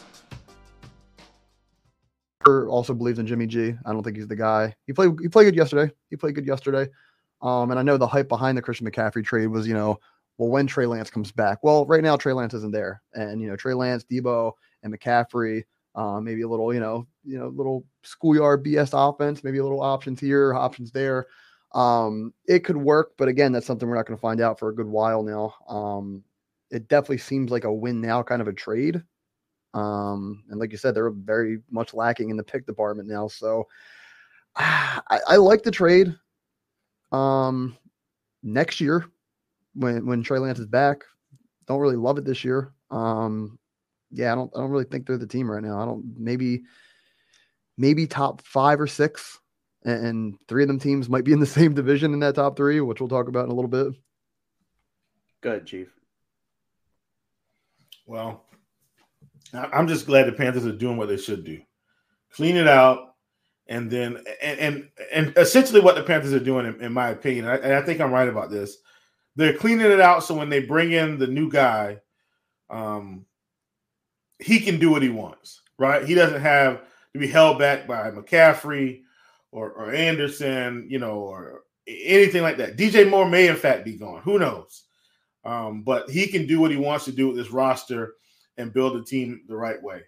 Also 2.47 2.93
believes 2.93 3.19
in 3.19 3.27
Jimmy 3.27 3.47
G. 3.47 3.73
I 3.85 3.93
don't 3.93 4.03
think 4.03 4.17
he's 4.17 4.27
the 4.27 4.35
guy. 4.35 4.75
He 4.87 4.93
played. 4.93 5.11
He 5.21 5.27
played 5.27 5.45
good 5.45 5.55
yesterday. 5.55 5.93
He 6.09 6.15
played 6.15 6.35
good 6.35 6.47
yesterday. 6.47 6.87
Um, 7.41 7.71
and 7.71 7.79
I 7.79 7.83
know 7.83 7.97
the 7.97 8.07
hype 8.07 8.27
behind 8.27 8.57
the 8.57 8.61
Christian 8.61 8.89
McCaffrey 8.89 9.23
trade 9.23 9.47
was, 9.47 9.67
you 9.67 9.73
know, 9.73 9.99
well, 10.37 10.49
when 10.49 10.67
Trey 10.67 10.85
Lance 10.85 11.09
comes 11.09 11.31
back. 11.31 11.59
Well, 11.63 11.85
right 11.85 12.03
now 12.03 12.15
Trey 12.17 12.33
Lance 12.33 12.53
isn't 12.53 12.73
there, 12.73 13.01
and 13.13 13.41
you 13.41 13.47
know 13.47 13.55
Trey 13.55 13.73
Lance, 13.73 14.03
Deebo, 14.03 14.53
and 14.83 14.93
McCaffrey. 14.93 15.63
Uh, 15.93 16.21
maybe 16.21 16.41
a 16.41 16.47
little, 16.47 16.73
you 16.73 16.79
know, 16.79 17.05
you 17.25 17.37
know, 17.37 17.49
little 17.49 17.85
schoolyard 18.03 18.63
BS 18.63 18.91
offense. 18.93 19.43
Maybe 19.43 19.57
a 19.57 19.63
little 19.63 19.81
options 19.81 20.19
here, 20.19 20.53
options 20.53 20.89
there. 20.91 21.27
Um, 21.73 22.33
it 22.47 22.63
could 22.63 22.77
work, 22.77 23.11
but 23.17 23.27
again, 23.27 23.51
that's 23.51 23.65
something 23.65 23.87
we're 23.87 23.95
not 23.95 24.05
going 24.05 24.17
to 24.17 24.21
find 24.21 24.41
out 24.41 24.57
for 24.57 24.69
a 24.69 24.75
good 24.75 24.87
while 24.87 25.21
now. 25.21 25.53
Um, 25.67 26.23
it 26.69 26.87
definitely 26.87 27.17
seems 27.19 27.51
like 27.51 27.65
a 27.65 27.73
win 27.73 28.01
now 28.01 28.23
kind 28.23 28.41
of 28.41 28.47
a 28.47 28.53
trade. 28.53 29.03
Um, 29.73 30.43
and 30.49 30.59
like 30.59 30.71
you 30.71 30.77
said, 30.77 30.95
they're 30.95 31.09
very 31.09 31.59
much 31.69 31.93
lacking 31.93 32.29
in 32.29 32.37
the 32.37 32.43
pick 32.43 32.65
department 32.65 33.07
now. 33.07 33.27
So 33.27 33.67
I, 34.55 35.19
I 35.27 35.35
like 35.37 35.63
the 35.63 35.71
trade. 35.71 36.15
Um, 37.11 37.77
next 38.43 38.81
year, 38.81 39.05
when 39.73 40.05
when 40.05 40.23
Trey 40.23 40.39
Lance 40.39 40.59
is 40.59 40.67
back, 40.67 41.03
don't 41.67 41.79
really 41.79 41.95
love 41.95 42.17
it 42.17 42.25
this 42.25 42.43
year. 42.43 42.73
Um, 42.89 43.57
yeah, 44.11 44.31
I 44.31 44.35
don't 44.35 44.51
I 44.55 44.59
don't 44.59 44.71
really 44.71 44.85
think 44.85 45.05
they're 45.05 45.17
the 45.17 45.27
team 45.27 45.49
right 45.49 45.63
now. 45.63 45.79
I 45.79 45.85
don't 45.85 46.13
maybe 46.17 46.63
maybe 47.77 48.07
top 48.07 48.41
five 48.41 48.79
or 48.79 48.87
six, 48.87 49.39
and 49.83 50.37
three 50.47 50.63
of 50.63 50.67
them 50.67 50.79
teams 50.79 51.09
might 51.09 51.23
be 51.23 51.33
in 51.33 51.39
the 51.39 51.45
same 51.59 51.73
division 51.73 52.13
in 52.13 52.19
that 52.19 52.35
top 52.35 52.57
three, 52.57 52.81
which 52.81 52.99
we'll 52.99 53.09
talk 53.09 53.27
about 53.27 53.45
in 53.45 53.51
a 53.51 53.55
little 53.55 53.69
bit. 53.69 53.93
Good, 55.41 55.65
Chief. 55.65 55.87
Well, 58.05 58.43
I'm 59.53 59.87
just 59.87 60.05
glad 60.05 60.27
the 60.27 60.31
Panthers 60.31 60.65
are 60.65 60.71
doing 60.71 60.97
what 60.97 61.09
they 61.09 61.17
should 61.17 61.43
do. 61.43 61.59
Clean 62.31 62.55
it 62.55 62.67
out, 62.67 63.15
and 63.67 63.89
then 63.89 64.23
and 64.41 64.59
and, 64.59 64.89
and 65.13 65.33
essentially 65.37 65.81
what 65.81 65.95
the 65.95 66.03
Panthers 66.03 66.33
are 66.33 66.39
doing, 66.39 66.65
in, 66.65 66.81
in 66.81 66.93
my 66.93 67.09
opinion, 67.09 67.45
and 67.45 67.53
I, 67.53 67.57
and 67.57 67.73
I, 67.73 67.81
think 67.81 67.99
I'm 67.99 68.13
right 68.13 68.27
about 68.27 68.49
this. 68.49 68.77
They're 69.35 69.57
cleaning 69.57 69.91
it 69.91 69.99
out 69.99 70.23
so 70.23 70.35
when 70.35 70.49
they 70.49 70.61
bring 70.61 70.91
in 70.91 71.17
the 71.17 71.27
new 71.27 71.49
guy, 71.49 71.99
um, 72.69 73.25
he 74.39 74.59
can 74.59 74.79
do 74.79 74.89
what 74.89 75.01
he 75.01 75.09
wants, 75.09 75.61
right? 75.77 76.05
He 76.05 76.15
doesn't 76.15 76.41
have 76.41 76.81
to 77.13 77.19
be 77.19 77.27
held 77.27 77.59
back 77.59 77.87
by 77.87 78.11
McCaffrey 78.11 79.01
or 79.51 79.71
or 79.71 79.93
Anderson, 79.93 80.87
you 80.89 80.99
know, 80.99 81.19
or 81.19 81.63
anything 81.87 82.43
like 82.43 82.57
that. 82.57 82.77
DJ 82.77 83.09
Moore 83.09 83.27
may 83.27 83.47
in 83.47 83.55
fact 83.55 83.83
be 83.83 83.97
gone. 83.97 84.21
Who 84.21 84.39
knows? 84.39 84.83
Um, 85.43 85.81
but 85.81 86.09
he 86.09 86.27
can 86.27 86.45
do 86.45 86.59
what 86.59 86.71
he 86.71 86.77
wants 86.77 87.05
to 87.05 87.11
do 87.11 87.27
with 87.27 87.35
this 87.35 87.51
roster 87.51 88.13
and 88.61 88.73
build 88.73 88.95
a 88.95 89.03
team 89.03 89.41
the 89.47 89.55
right 89.55 89.81
way. 89.81 90.01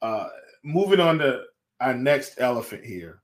Uh, 0.00 0.28
moving 0.64 0.98
on 0.98 1.18
to 1.18 1.42
our 1.80 1.94
next 1.94 2.40
elephant 2.40 2.84
here. 2.84 3.20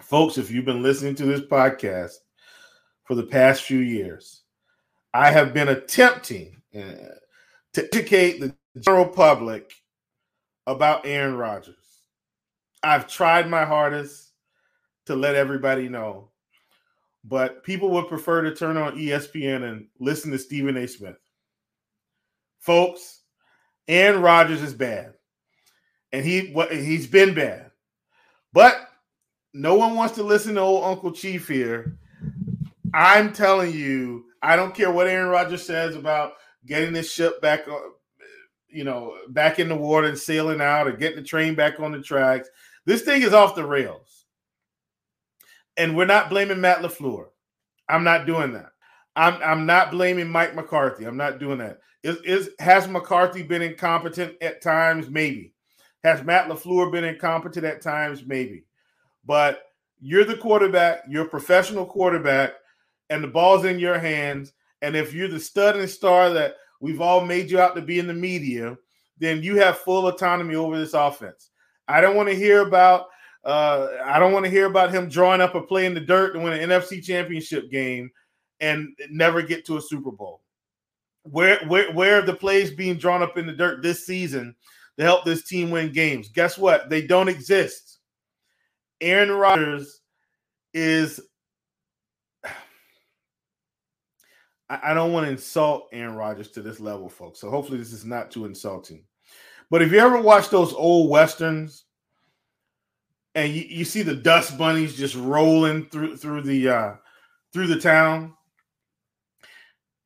Folks, 0.00 0.38
if 0.38 0.50
you've 0.50 0.64
been 0.64 0.82
listening 0.82 1.14
to 1.16 1.24
this 1.24 1.40
podcast 1.40 2.14
for 3.04 3.14
the 3.14 3.24
past 3.24 3.62
few 3.62 3.78
years, 3.78 4.42
I 5.12 5.30
have 5.30 5.52
been 5.52 5.68
attempting 5.68 6.60
uh, 6.74 7.14
to 7.74 7.88
educate 7.92 8.40
the 8.40 8.54
general 8.80 9.06
public 9.06 9.72
about 10.66 11.06
Aaron 11.06 11.36
Rodgers. 11.36 11.76
I've 12.82 13.08
tried 13.08 13.48
my 13.48 13.64
hardest 13.64 14.32
to 15.06 15.16
let 15.16 15.34
everybody 15.34 15.88
know, 15.88 16.30
but 17.24 17.62
people 17.64 17.90
would 17.90 18.08
prefer 18.08 18.42
to 18.42 18.54
turn 18.54 18.76
on 18.76 18.96
ESPN 18.96 19.70
and 19.70 19.86
listen 19.98 20.30
to 20.30 20.38
Stephen 20.38 20.76
A. 20.76 20.86
Smith. 20.86 21.16
Folks, 22.58 23.23
Aaron 23.88 24.22
Rodgers 24.22 24.62
is 24.62 24.74
bad, 24.74 25.14
and 26.12 26.24
he 26.24 26.52
what 26.52 26.72
he's 26.72 27.06
been 27.06 27.34
bad, 27.34 27.70
but 28.52 28.88
no 29.52 29.74
one 29.76 29.94
wants 29.94 30.14
to 30.16 30.22
listen 30.22 30.54
to 30.54 30.60
old 30.60 30.84
Uncle 30.84 31.12
Chief 31.12 31.46
here. 31.46 31.98
I'm 32.92 33.32
telling 33.32 33.72
you, 33.72 34.24
I 34.42 34.56
don't 34.56 34.74
care 34.74 34.90
what 34.90 35.06
Aaron 35.06 35.28
Rodgers 35.28 35.64
says 35.64 35.96
about 35.96 36.34
getting 36.66 36.92
this 36.92 37.12
ship 37.12 37.40
back, 37.40 37.66
uh, 37.68 37.78
you 38.68 38.84
know, 38.84 39.14
back 39.28 39.58
in 39.58 39.68
the 39.68 39.76
water 39.76 40.06
and 40.06 40.18
sailing 40.18 40.60
out, 40.60 40.86
or 40.86 40.92
getting 40.92 41.18
the 41.18 41.22
train 41.22 41.54
back 41.54 41.80
on 41.80 41.92
the 41.92 42.00
tracks. 42.00 42.48
This 42.86 43.02
thing 43.02 43.22
is 43.22 43.34
off 43.34 43.54
the 43.54 43.66
rails, 43.66 44.26
and 45.76 45.96
we're 45.96 46.04
not 46.04 46.30
blaming 46.30 46.60
Matt 46.60 46.78
LaFleur. 46.82 47.26
I'm 47.88 48.04
not 48.04 48.26
doing 48.26 48.52
that. 48.54 48.70
I'm 49.16 49.40
I'm 49.42 49.66
not 49.66 49.90
blaming 49.90 50.28
Mike 50.28 50.54
McCarthy. 50.54 51.04
I'm 51.04 51.16
not 51.16 51.38
doing 51.38 51.58
that. 51.58 51.78
Is, 52.04 52.18
is 52.18 52.50
has 52.58 52.86
McCarthy 52.86 53.42
been 53.42 53.62
incompetent 53.62 54.34
at 54.42 54.60
times? 54.60 55.08
Maybe. 55.08 55.54
Has 56.04 56.22
Matt 56.22 56.48
LaFleur 56.48 56.92
been 56.92 57.04
incompetent 57.04 57.64
at 57.64 57.80
times? 57.80 58.24
Maybe. 58.26 58.66
But 59.24 59.62
you're 60.00 60.26
the 60.26 60.36
quarterback, 60.36 61.04
you're 61.08 61.24
a 61.24 61.28
professional 61.28 61.86
quarterback, 61.86 62.52
and 63.08 63.24
the 63.24 63.28
ball's 63.28 63.64
in 63.64 63.78
your 63.78 63.98
hands. 63.98 64.52
And 64.82 64.94
if 64.94 65.14
you're 65.14 65.28
the 65.28 65.40
stud 65.40 65.76
and 65.76 65.88
star 65.88 66.28
that 66.28 66.56
we've 66.78 67.00
all 67.00 67.24
made 67.24 67.50
you 67.50 67.58
out 67.58 67.74
to 67.74 67.80
be 67.80 67.98
in 67.98 68.06
the 68.06 68.12
media, 68.12 68.76
then 69.18 69.42
you 69.42 69.56
have 69.56 69.78
full 69.78 70.06
autonomy 70.06 70.56
over 70.56 70.78
this 70.78 70.92
offense. 70.92 71.50
I 71.88 72.02
don't 72.02 72.16
want 72.16 72.28
to 72.28 72.34
hear 72.34 72.60
about 72.60 73.06
uh, 73.44 73.88
I 74.04 74.18
don't 74.18 74.32
want 74.32 74.44
to 74.44 74.50
hear 74.50 74.66
about 74.66 74.92
him 74.92 75.08
drawing 75.08 75.40
up 75.40 75.54
a 75.54 75.62
play 75.62 75.86
in 75.86 75.94
the 75.94 76.00
dirt 76.00 76.34
to 76.34 76.40
win 76.40 76.52
an 76.52 76.68
NFC 76.68 77.02
championship 77.02 77.70
game 77.70 78.10
and 78.60 78.88
never 79.10 79.40
get 79.40 79.64
to 79.66 79.78
a 79.78 79.82
Super 79.82 80.10
Bowl. 80.10 80.42
Where 81.34 81.58
where 81.66 81.92
where 81.92 82.20
are 82.20 82.22
the 82.22 82.32
plays 82.32 82.70
being 82.70 82.96
drawn 82.96 83.20
up 83.20 83.36
in 83.36 83.44
the 83.44 83.52
dirt 83.52 83.82
this 83.82 84.06
season 84.06 84.54
to 84.96 85.02
help 85.02 85.24
this 85.24 85.42
team 85.42 85.68
win 85.68 85.90
games? 85.90 86.28
Guess 86.28 86.56
what? 86.56 86.88
They 86.88 87.04
don't 87.04 87.28
exist. 87.28 87.98
Aaron 89.00 89.32
Rodgers 89.32 90.00
is 90.72 91.20
I 94.70 94.94
don't 94.94 95.12
want 95.12 95.26
to 95.26 95.32
insult 95.32 95.88
Aaron 95.90 96.14
Rodgers 96.14 96.50
to 96.52 96.62
this 96.62 96.78
level, 96.78 97.08
folks. 97.08 97.40
So 97.40 97.50
hopefully 97.50 97.78
this 97.78 97.92
is 97.92 98.04
not 98.04 98.30
too 98.30 98.44
insulting. 98.44 99.02
But 99.72 99.82
if 99.82 99.90
you 99.90 99.98
ever 99.98 100.20
watch 100.20 100.50
those 100.50 100.72
old 100.72 101.10
westerns 101.10 101.84
and 103.34 103.52
you, 103.52 103.62
you 103.62 103.84
see 103.84 104.02
the 104.02 104.14
dust 104.14 104.56
bunnies 104.56 104.96
just 104.96 105.16
rolling 105.16 105.86
through 105.86 106.16
through 106.16 106.42
the 106.42 106.68
uh 106.68 106.94
through 107.52 107.66
the 107.66 107.80
town, 107.80 108.34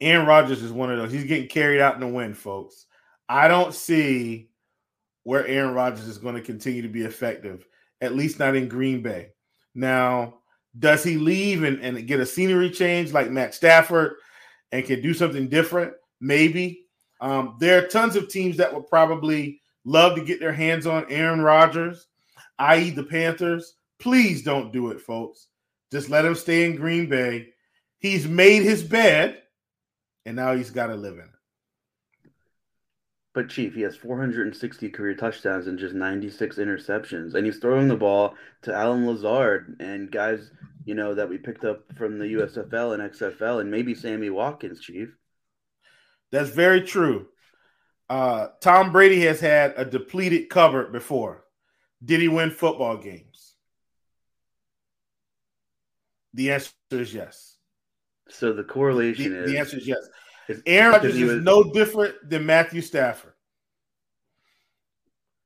Aaron 0.00 0.26
Rodgers 0.26 0.62
is 0.62 0.72
one 0.72 0.90
of 0.90 0.98
those. 0.98 1.12
He's 1.12 1.24
getting 1.24 1.48
carried 1.48 1.80
out 1.80 1.94
in 1.94 2.00
the 2.00 2.06
wind, 2.06 2.36
folks. 2.36 2.86
I 3.28 3.48
don't 3.48 3.74
see 3.74 4.50
where 5.24 5.46
Aaron 5.46 5.74
Rodgers 5.74 6.06
is 6.06 6.18
going 6.18 6.36
to 6.36 6.40
continue 6.40 6.82
to 6.82 6.88
be 6.88 7.02
effective, 7.02 7.66
at 8.00 8.14
least 8.14 8.38
not 8.38 8.56
in 8.56 8.68
Green 8.68 9.02
Bay. 9.02 9.30
Now, 9.74 10.38
does 10.78 11.02
he 11.02 11.16
leave 11.16 11.64
and, 11.64 11.80
and 11.80 12.06
get 12.06 12.20
a 12.20 12.26
scenery 12.26 12.70
change 12.70 13.12
like 13.12 13.30
Matt 13.30 13.54
Stafford 13.54 14.14
and 14.72 14.84
can 14.84 15.02
do 15.02 15.12
something 15.12 15.48
different? 15.48 15.92
Maybe. 16.20 16.86
Um, 17.20 17.56
there 17.58 17.78
are 17.78 17.88
tons 17.88 18.16
of 18.16 18.28
teams 18.28 18.56
that 18.58 18.72
would 18.72 18.86
probably 18.86 19.60
love 19.84 20.14
to 20.16 20.24
get 20.24 20.40
their 20.40 20.52
hands 20.52 20.86
on 20.86 21.06
Aaron 21.10 21.40
Rodgers, 21.40 22.06
i.e., 22.58 22.90
the 22.90 23.02
Panthers. 23.02 23.74
Please 23.98 24.42
don't 24.42 24.72
do 24.72 24.90
it, 24.90 25.00
folks. 25.00 25.48
Just 25.90 26.10
let 26.10 26.24
him 26.24 26.34
stay 26.34 26.64
in 26.64 26.76
Green 26.76 27.08
Bay. 27.08 27.48
He's 27.98 28.26
made 28.28 28.62
his 28.62 28.84
bed 28.84 29.42
and 30.28 30.36
now 30.36 30.54
he's 30.54 30.70
got 30.70 30.88
to 30.88 30.94
live 30.94 31.14
in 31.14 31.20
it. 31.20 32.30
But 33.32 33.48
Chief, 33.48 33.74
he 33.74 33.80
has 33.80 33.96
460 33.96 34.90
career 34.90 35.14
touchdowns 35.14 35.66
and 35.66 35.78
just 35.78 35.94
96 35.94 36.56
interceptions, 36.56 37.34
and 37.34 37.46
he's 37.46 37.56
throwing 37.58 37.88
the 37.88 37.96
ball 37.96 38.34
to 38.62 38.74
Allen 38.74 39.06
Lazard 39.06 39.76
and 39.80 40.10
guys, 40.10 40.50
you 40.84 40.94
know, 40.94 41.14
that 41.14 41.30
we 41.30 41.38
picked 41.38 41.64
up 41.64 41.80
from 41.96 42.18
the 42.18 42.26
USFL 42.26 42.92
and 42.92 43.10
XFL, 43.10 43.62
and 43.62 43.70
maybe 43.70 43.94
Sammy 43.94 44.28
Watkins, 44.28 44.80
Chief. 44.80 45.08
That's 46.30 46.50
very 46.50 46.82
true. 46.82 47.28
Uh, 48.10 48.48
Tom 48.60 48.92
Brady 48.92 49.22
has 49.22 49.40
had 49.40 49.72
a 49.78 49.84
depleted 49.86 50.50
cupboard 50.50 50.92
before. 50.92 51.44
Did 52.04 52.20
he 52.20 52.28
win 52.28 52.50
football 52.50 52.98
games? 52.98 53.54
The 56.34 56.52
answer 56.52 56.72
is 56.90 57.14
yes. 57.14 57.57
So 58.30 58.52
the 58.52 58.64
correlation 58.64 59.32
the, 59.32 59.44
is 59.44 59.50
the 59.50 59.58
answer 59.58 59.76
is 59.78 59.86
yes. 59.86 60.08
Aaron 60.66 60.92
Rodgers 60.92 61.18
was, 61.18 61.32
is 61.32 61.42
no 61.42 61.72
different 61.72 62.14
than 62.28 62.46
Matthew 62.46 62.80
Stafford. 62.80 63.32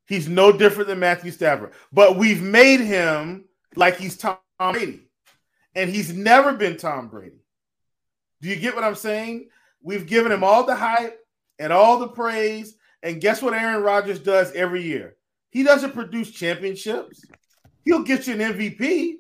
He's 0.07 0.29
no 0.29 0.53
different 0.53 0.89
than 0.89 0.99
Matthew 0.99 1.31
Stafford, 1.31 1.73
but 1.93 2.17
we've 2.17 2.43
made 2.43 2.81
him 2.81 3.47
like 3.77 3.97
he's 3.97 4.17
Tom 4.17 4.37
Brady, 4.59 5.09
and 5.75 5.89
he's 5.89 6.13
never 6.13 6.53
been 6.53 6.77
Tom 6.77 7.09
Brady. 7.09 7.41
Do 8.41 8.49
you 8.49 8.57
get 8.57 8.75
what 8.75 8.85
I'm 8.85 8.95
saying? 8.95 9.49
We've 9.81 10.07
given 10.07 10.31
him 10.31 10.45
all 10.45 10.65
the 10.65 10.75
hype 10.75 11.19
and 11.59 11.73
all 11.73 11.99
the 11.99 12.09
praise, 12.09 12.75
and 13.03 13.21
guess 13.21 13.41
what 13.41 13.55
Aaron 13.55 13.83
Rodgers 13.83 14.19
does 14.19 14.53
every 14.53 14.83
year? 14.83 15.17
He 15.51 15.63
doesn't 15.63 15.93
produce 15.93 16.31
championships. 16.31 17.25
He'll 17.85 18.03
get 18.03 18.27
you 18.27 18.35
an 18.35 18.55
MVP 18.55 19.17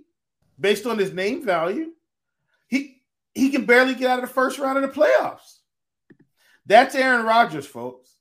based 0.59 0.87
on 0.87 0.99
his 0.99 1.13
name 1.13 1.45
value. 1.45 1.93
He 2.69 3.02
he 3.35 3.51
can 3.51 3.65
barely 3.65 3.95
get 3.95 4.11
out 4.11 4.23
of 4.23 4.29
the 4.29 4.35
first 4.35 4.59
round 4.59 4.83
of 4.83 4.83
the 4.83 5.01
playoffs. 5.01 5.59
That's 6.67 6.95
Aaron 6.95 7.27
Rodgers, 7.27 7.67
folks. 7.67 8.15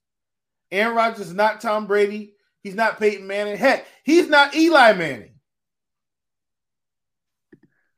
Aaron 0.71 0.95
Rodgers 0.95 1.27
is 1.27 1.33
not 1.33 1.61
Tom 1.61 1.85
Brady. 1.85 2.33
He's 2.63 2.75
not 2.75 2.99
Peyton 2.99 3.27
Manning. 3.27 3.57
Heck, 3.57 3.85
he's 4.03 4.29
not 4.29 4.55
Eli 4.55 4.93
Manning. 4.93 5.31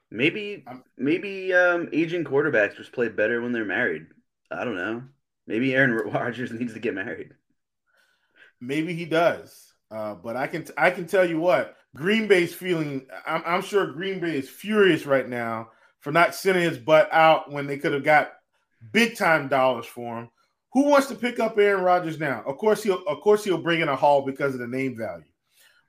Maybe, 0.10 0.63
maybe 0.97 1.54
um, 1.54 1.89
aging 1.91 2.23
quarterbacks 2.23 2.78
just 2.78 2.91
play 2.91 3.10
better 3.10 3.41
when 3.41 3.52
they're 3.52 3.65
married. 3.65 4.06
I 4.52 4.63
don't 4.63 4.76
know. 4.76 5.04
Maybe 5.47 5.73
Aaron 5.73 5.91
Rodgers 6.13 6.52
needs 6.52 6.73
to 6.73 6.80
get 6.80 6.93
married. 6.93 7.32
Maybe 8.62 8.93
he 8.93 9.06
does. 9.06 9.73
Uh, 9.91 10.15
but 10.15 10.36
I 10.36 10.47
can 10.47 10.65
I 10.78 10.89
can 10.89 11.06
tell 11.06 11.28
you 11.28 11.39
what 11.39 11.76
Green 11.95 12.28
Bay's 12.28 12.54
feeling. 12.54 13.06
I'm, 13.28 13.43
I'm 13.45 13.62
sure 13.62 13.91
Green 13.91 14.19
Bay 14.19 14.38
is 14.38 14.49
furious 14.49 15.06
right 15.06 15.28
now 15.28 15.69
for 16.03 16.11
not 16.11 16.35
sending 16.35 16.63
his 16.63 16.77
butt 16.77 17.07
out 17.13 17.49
when 17.49 17.65
they 17.65 17.77
could 17.77 17.93
have 17.93 18.03
got 18.03 18.33
big 18.91 19.15
time 19.15 19.47
dollars 19.47 19.85
for 19.85 20.19
him. 20.19 20.29
Who 20.73 20.89
wants 20.89 21.07
to 21.07 21.15
pick 21.15 21.39
up 21.39 21.57
Aaron 21.57 21.83
Rodgers 21.83 22.19
now? 22.19 22.43
Of 22.45 22.57
course 22.57 22.83
he'll 22.83 23.03
of 23.07 23.21
course 23.21 23.43
he'll 23.43 23.57
bring 23.57 23.79
in 23.79 23.87
a 23.87 23.95
haul 23.95 24.21
because 24.21 24.53
of 24.53 24.59
the 24.59 24.67
name 24.67 24.97
value. 24.97 25.23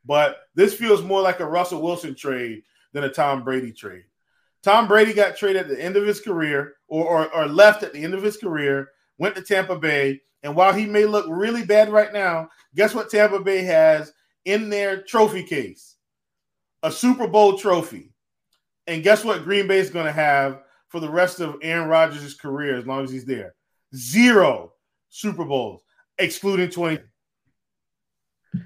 But 0.06 0.36
this 0.54 0.72
feels 0.72 1.02
more 1.02 1.20
like 1.20 1.40
a 1.40 1.46
Russell 1.46 1.82
Wilson 1.82 2.14
trade 2.14 2.62
than 2.92 3.04
a 3.04 3.08
Tom 3.08 3.42
Brady 3.42 3.72
trade. 3.72 4.04
Tom 4.62 4.86
Brady 4.86 5.12
got 5.12 5.36
traded 5.36 5.62
at 5.62 5.68
the 5.68 5.82
end 5.82 5.96
of 5.96 6.06
his 6.06 6.20
career 6.20 6.74
or, 6.86 7.04
or, 7.04 7.34
or 7.34 7.46
left 7.46 7.82
at 7.82 7.92
the 7.92 8.02
end 8.02 8.14
of 8.14 8.22
his 8.22 8.36
career, 8.36 8.90
went 9.18 9.34
to 9.34 9.42
Tampa 9.42 9.76
Bay. 9.76 10.20
And 10.42 10.54
while 10.54 10.72
he 10.72 10.86
may 10.86 11.06
look 11.06 11.26
really 11.28 11.64
bad 11.64 11.90
right 11.90 12.12
now, 12.12 12.48
guess 12.76 12.94
what 12.94 13.10
Tampa 13.10 13.40
Bay 13.40 13.62
has 13.62 14.12
in 14.44 14.70
their 14.70 15.02
trophy 15.02 15.42
case? 15.42 15.96
A 16.82 16.92
Super 16.92 17.26
Bowl 17.26 17.58
trophy. 17.58 18.13
And 18.86 19.02
guess 19.02 19.24
what 19.24 19.44
Green 19.44 19.66
Bay 19.66 19.78
is 19.78 19.90
going 19.90 20.06
to 20.06 20.12
have 20.12 20.60
for 20.88 21.00
the 21.00 21.10
rest 21.10 21.40
of 21.40 21.56
Aaron 21.62 21.88
Rodgers' 21.88 22.34
career 22.34 22.76
as 22.76 22.86
long 22.86 23.04
as 23.04 23.10
he's 23.10 23.24
there? 23.24 23.54
Zero 23.94 24.72
Super 25.08 25.44
Bowls, 25.44 25.82
excluding 26.18 26.70
20. 26.70 26.98
All 28.54 28.60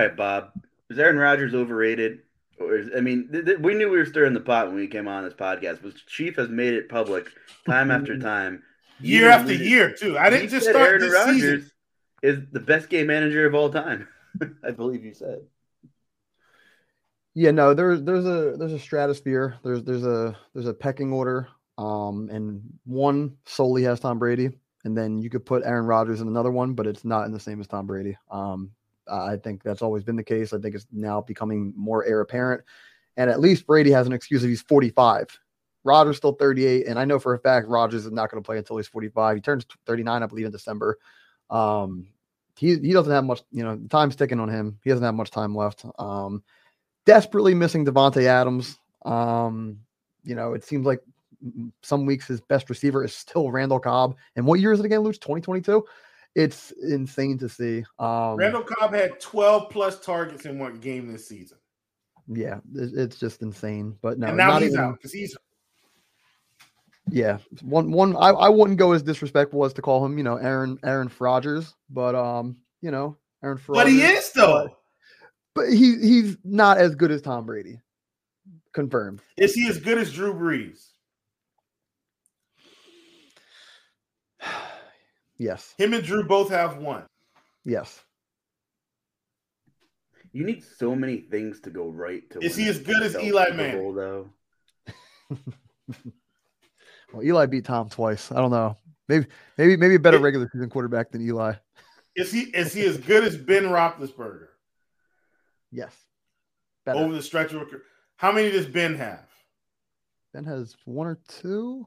right, 0.00 0.16
Bob. 0.16 0.50
Is 0.90 0.98
Aaron 0.98 1.16
Rodgers 1.16 1.54
overrated? 1.54 2.20
Or 2.58 2.76
is, 2.76 2.90
I 2.96 3.00
mean, 3.00 3.28
th- 3.30 3.44
th- 3.44 3.58
we 3.58 3.74
knew 3.74 3.90
we 3.90 3.98
were 3.98 4.06
stirring 4.06 4.34
the 4.34 4.40
pot 4.40 4.66
when 4.66 4.76
we 4.76 4.86
came 4.86 5.08
on 5.08 5.24
this 5.24 5.34
podcast. 5.34 5.80
But 5.82 5.94
Chief 6.06 6.36
has 6.36 6.48
made 6.48 6.74
it 6.74 6.88
public 6.88 7.28
time 7.66 7.90
after 7.90 8.14
mm-hmm. 8.14 8.22
time, 8.22 8.62
year 9.00 9.28
after 9.30 9.52
year, 9.52 9.92
too. 9.92 10.18
I 10.18 10.30
didn't 10.30 10.48
just 10.48 10.68
start 10.68 10.88
Aaron 10.88 11.10
Rodgers 11.10 11.40
season. 11.40 11.70
is 12.22 12.38
the 12.52 12.60
best 12.60 12.88
game 12.88 13.08
manager 13.08 13.46
of 13.46 13.54
all 13.54 13.70
time. 13.70 14.08
I 14.64 14.70
believe 14.70 15.04
you 15.04 15.14
said. 15.14 15.40
Yeah, 17.36 17.50
no, 17.50 17.74
there's 17.74 18.02
there's 18.02 18.24
a 18.24 18.56
there's 18.56 18.72
a 18.72 18.78
stratosphere. 18.78 19.56
There's 19.62 19.82
there's 19.82 20.06
a 20.06 20.34
there's 20.54 20.66
a 20.66 20.72
pecking 20.72 21.12
order. 21.12 21.48
Um, 21.76 22.30
and 22.32 22.62
one 22.86 23.36
solely 23.44 23.82
has 23.82 24.00
Tom 24.00 24.18
Brady, 24.18 24.48
and 24.84 24.96
then 24.96 25.20
you 25.20 25.28
could 25.28 25.44
put 25.44 25.62
Aaron 25.66 25.84
Rodgers 25.84 26.22
in 26.22 26.28
another 26.28 26.50
one, 26.50 26.72
but 26.72 26.86
it's 26.86 27.04
not 27.04 27.26
in 27.26 27.32
the 27.32 27.38
same 27.38 27.60
as 27.60 27.66
Tom 27.66 27.86
Brady. 27.86 28.16
Um, 28.30 28.70
I 29.06 29.36
think 29.36 29.62
that's 29.62 29.82
always 29.82 30.02
been 30.02 30.16
the 30.16 30.24
case. 30.24 30.54
I 30.54 30.58
think 30.58 30.74
it's 30.74 30.86
now 30.90 31.20
becoming 31.20 31.74
more 31.76 32.06
heir 32.06 32.22
apparent. 32.22 32.64
And 33.18 33.28
at 33.28 33.40
least 33.40 33.66
Brady 33.66 33.90
has 33.90 34.06
an 34.06 34.14
excuse 34.14 34.42
if 34.42 34.48
he's 34.48 34.62
45. 34.62 35.38
Rodgers 35.84 36.16
still 36.16 36.32
38, 36.32 36.86
and 36.86 36.98
I 36.98 37.04
know 37.04 37.18
for 37.18 37.34
a 37.34 37.38
fact 37.38 37.68
Rodgers 37.68 38.06
is 38.06 38.12
not 38.12 38.30
going 38.30 38.42
to 38.42 38.46
play 38.46 38.56
until 38.56 38.78
he's 38.78 38.88
45. 38.88 39.36
He 39.36 39.42
turns 39.42 39.66
39, 39.84 40.22
I 40.22 40.26
believe, 40.26 40.46
in 40.46 40.52
December. 40.52 40.96
Um, 41.50 42.06
he 42.56 42.78
he 42.78 42.94
doesn't 42.94 43.12
have 43.12 43.24
much, 43.24 43.42
you 43.52 43.62
know, 43.62 43.78
time's 43.90 44.16
ticking 44.16 44.40
on 44.40 44.48
him. 44.48 44.78
He 44.82 44.88
doesn't 44.88 45.04
have 45.04 45.14
much 45.14 45.30
time 45.30 45.54
left. 45.54 45.84
Um, 45.98 46.42
desperately 47.06 47.54
missing 47.54 47.86
Davante 47.86 48.24
Adams. 48.24 48.78
Um, 49.04 49.78
you 50.24 50.34
know, 50.34 50.52
it 50.52 50.64
seems 50.64 50.84
like 50.84 51.00
some 51.82 52.04
weeks 52.04 52.26
his 52.26 52.40
best 52.40 52.68
receiver 52.68 53.04
is 53.04 53.14
still 53.14 53.50
Randall 53.50 53.80
Cobb. 53.80 54.16
And 54.34 54.46
what 54.46 54.60
year 54.60 54.72
is 54.72 54.80
it 54.80 54.86
again, 54.86 55.00
Luch? 55.00 55.20
2022? 55.20 55.84
It's 56.34 56.72
insane 56.82 57.38
to 57.38 57.48
see. 57.48 57.84
Um, 57.98 58.36
Randall 58.36 58.64
Cobb 58.64 58.92
had 58.92 59.18
12 59.20 59.70
plus 59.70 60.00
targets 60.00 60.44
in 60.44 60.58
one 60.58 60.78
game 60.80 61.10
this 61.10 61.26
season. 61.26 61.56
Yeah, 62.28 62.58
it's 62.74 63.18
just 63.18 63.40
insane. 63.40 63.96
But 64.02 64.18
no, 64.18 64.26
and 64.26 64.36
now 64.36 64.58
he's 64.58 64.72
even, 64.72 64.84
out 64.84 64.96
because 64.96 65.12
he's 65.12 65.36
yeah, 67.08 67.38
one 67.62 67.92
one 67.92 68.16
I, 68.16 68.30
I 68.30 68.48
wouldn't 68.48 68.78
go 68.78 68.92
as 68.92 69.02
disrespectful 69.02 69.64
as 69.64 69.72
to 69.74 69.82
call 69.82 70.04
him, 70.04 70.18
you 70.18 70.24
know, 70.24 70.36
Aaron 70.36 70.76
Aaron 70.84 71.10
Rodgers, 71.18 71.72
but 71.88 72.16
um, 72.16 72.56
you 72.80 72.90
know, 72.90 73.16
Aaron 73.44 73.60
Rodgers. 73.68 73.84
But 73.84 73.88
he 73.88 74.02
is 74.02 74.32
though. 74.32 74.75
But, 75.56 75.64
but 75.64 75.72
he 75.72 75.98
he's 75.98 76.36
not 76.44 76.78
as 76.78 76.94
good 76.94 77.10
as 77.10 77.22
Tom 77.22 77.46
Brady. 77.46 77.80
Confirmed. 78.74 79.22
Is 79.38 79.54
he 79.54 79.66
as 79.68 79.78
good 79.78 79.96
as 79.98 80.12
Drew 80.12 80.34
Brees? 80.34 80.84
yes. 85.38 85.74
Him 85.78 85.94
and 85.94 86.04
Drew 86.04 86.24
both 86.24 86.50
have 86.50 86.76
one. 86.76 87.04
Yes. 87.64 88.02
You 90.32 90.44
need 90.44 90.62
so 90.62 90.94
many 90.94 91.16
things 91.16 91.60
to 91.62 91.70
go 91.70 91.88
right 91.88 92.28
to. 92.30 92.40
Is 92.40 92.54
he 92.54 92.68
as 92.68 92.78
good 92.78 93.02
as 93.02 93.16
Eli 93.16 93.48
Manning? 93.54 93.80
Bowl, 93.80 93.94
though. 93.94 94.28
well, 97.12 97.24
Eli 97.24 97.46
beat 97.46 97.64
Tom 97.64 97.88
twice. 97.88 98.30
I 98.30 98.36
don't 98.36 98.50
know. 98.50 98.76
Maybe, 99.08 99.26
maybe, 99.56 99.78
maybe 99.78 99.94
a 99.94 99.98
better 99.98 100.18
it, 100.18 100.20
regular 100.20 100.50
season 100.52 100.68
quarterback 100.68 101.10
than 101.10 101.22
Eli. 101.22 101.54
Is 102.14 102.30
he? 102.30 102.40
Is 102.40 102.74
he 102.74 102.84
as 102.84 102.98
good 102.98 103.24
as 103.24 103.38
Ben 103.38 103.64
Roethlisberger? 103.64 104.48
Yes. 105.76 105.94
Better. 106.86 107.00
Over 107.00 107.12
the 107.12 107.22
stretch 107.22 107.52
of 107.52 107.62
how 108.16 108.32
many 108.32 108.50
does 108.50 108.64
Ben 108.64 108.94
have? 108.96 109.28
Ben 110.32 110.44
has 110.44 110.74
one 110.86 111.06
or 111.06 111.18
two. 111.28 111.86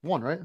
One, 0.00 0.22
right? 0.22 0.40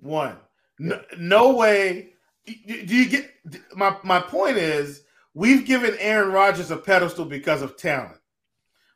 One. 0.00 0.36
No, 0.80 1.00
no 1.18 1.54
way. 1.54 2.14
Do 2.46 2.96
you 2.96 3.08
get 3.08 3.30
my 3.76 3.96
my 4.02 4.18
point? 4.20 4.56
Is 4.56 5.02
we've 5.34 5.64
given 5.64 5.96
Aaron 6.00 6.32
Rodgers 6.32 6.72
a 6.72 6.76
pedestal 6.76 7.26
because 7.26 7.62
of 7.62 7.76
talent, 7.76 8.18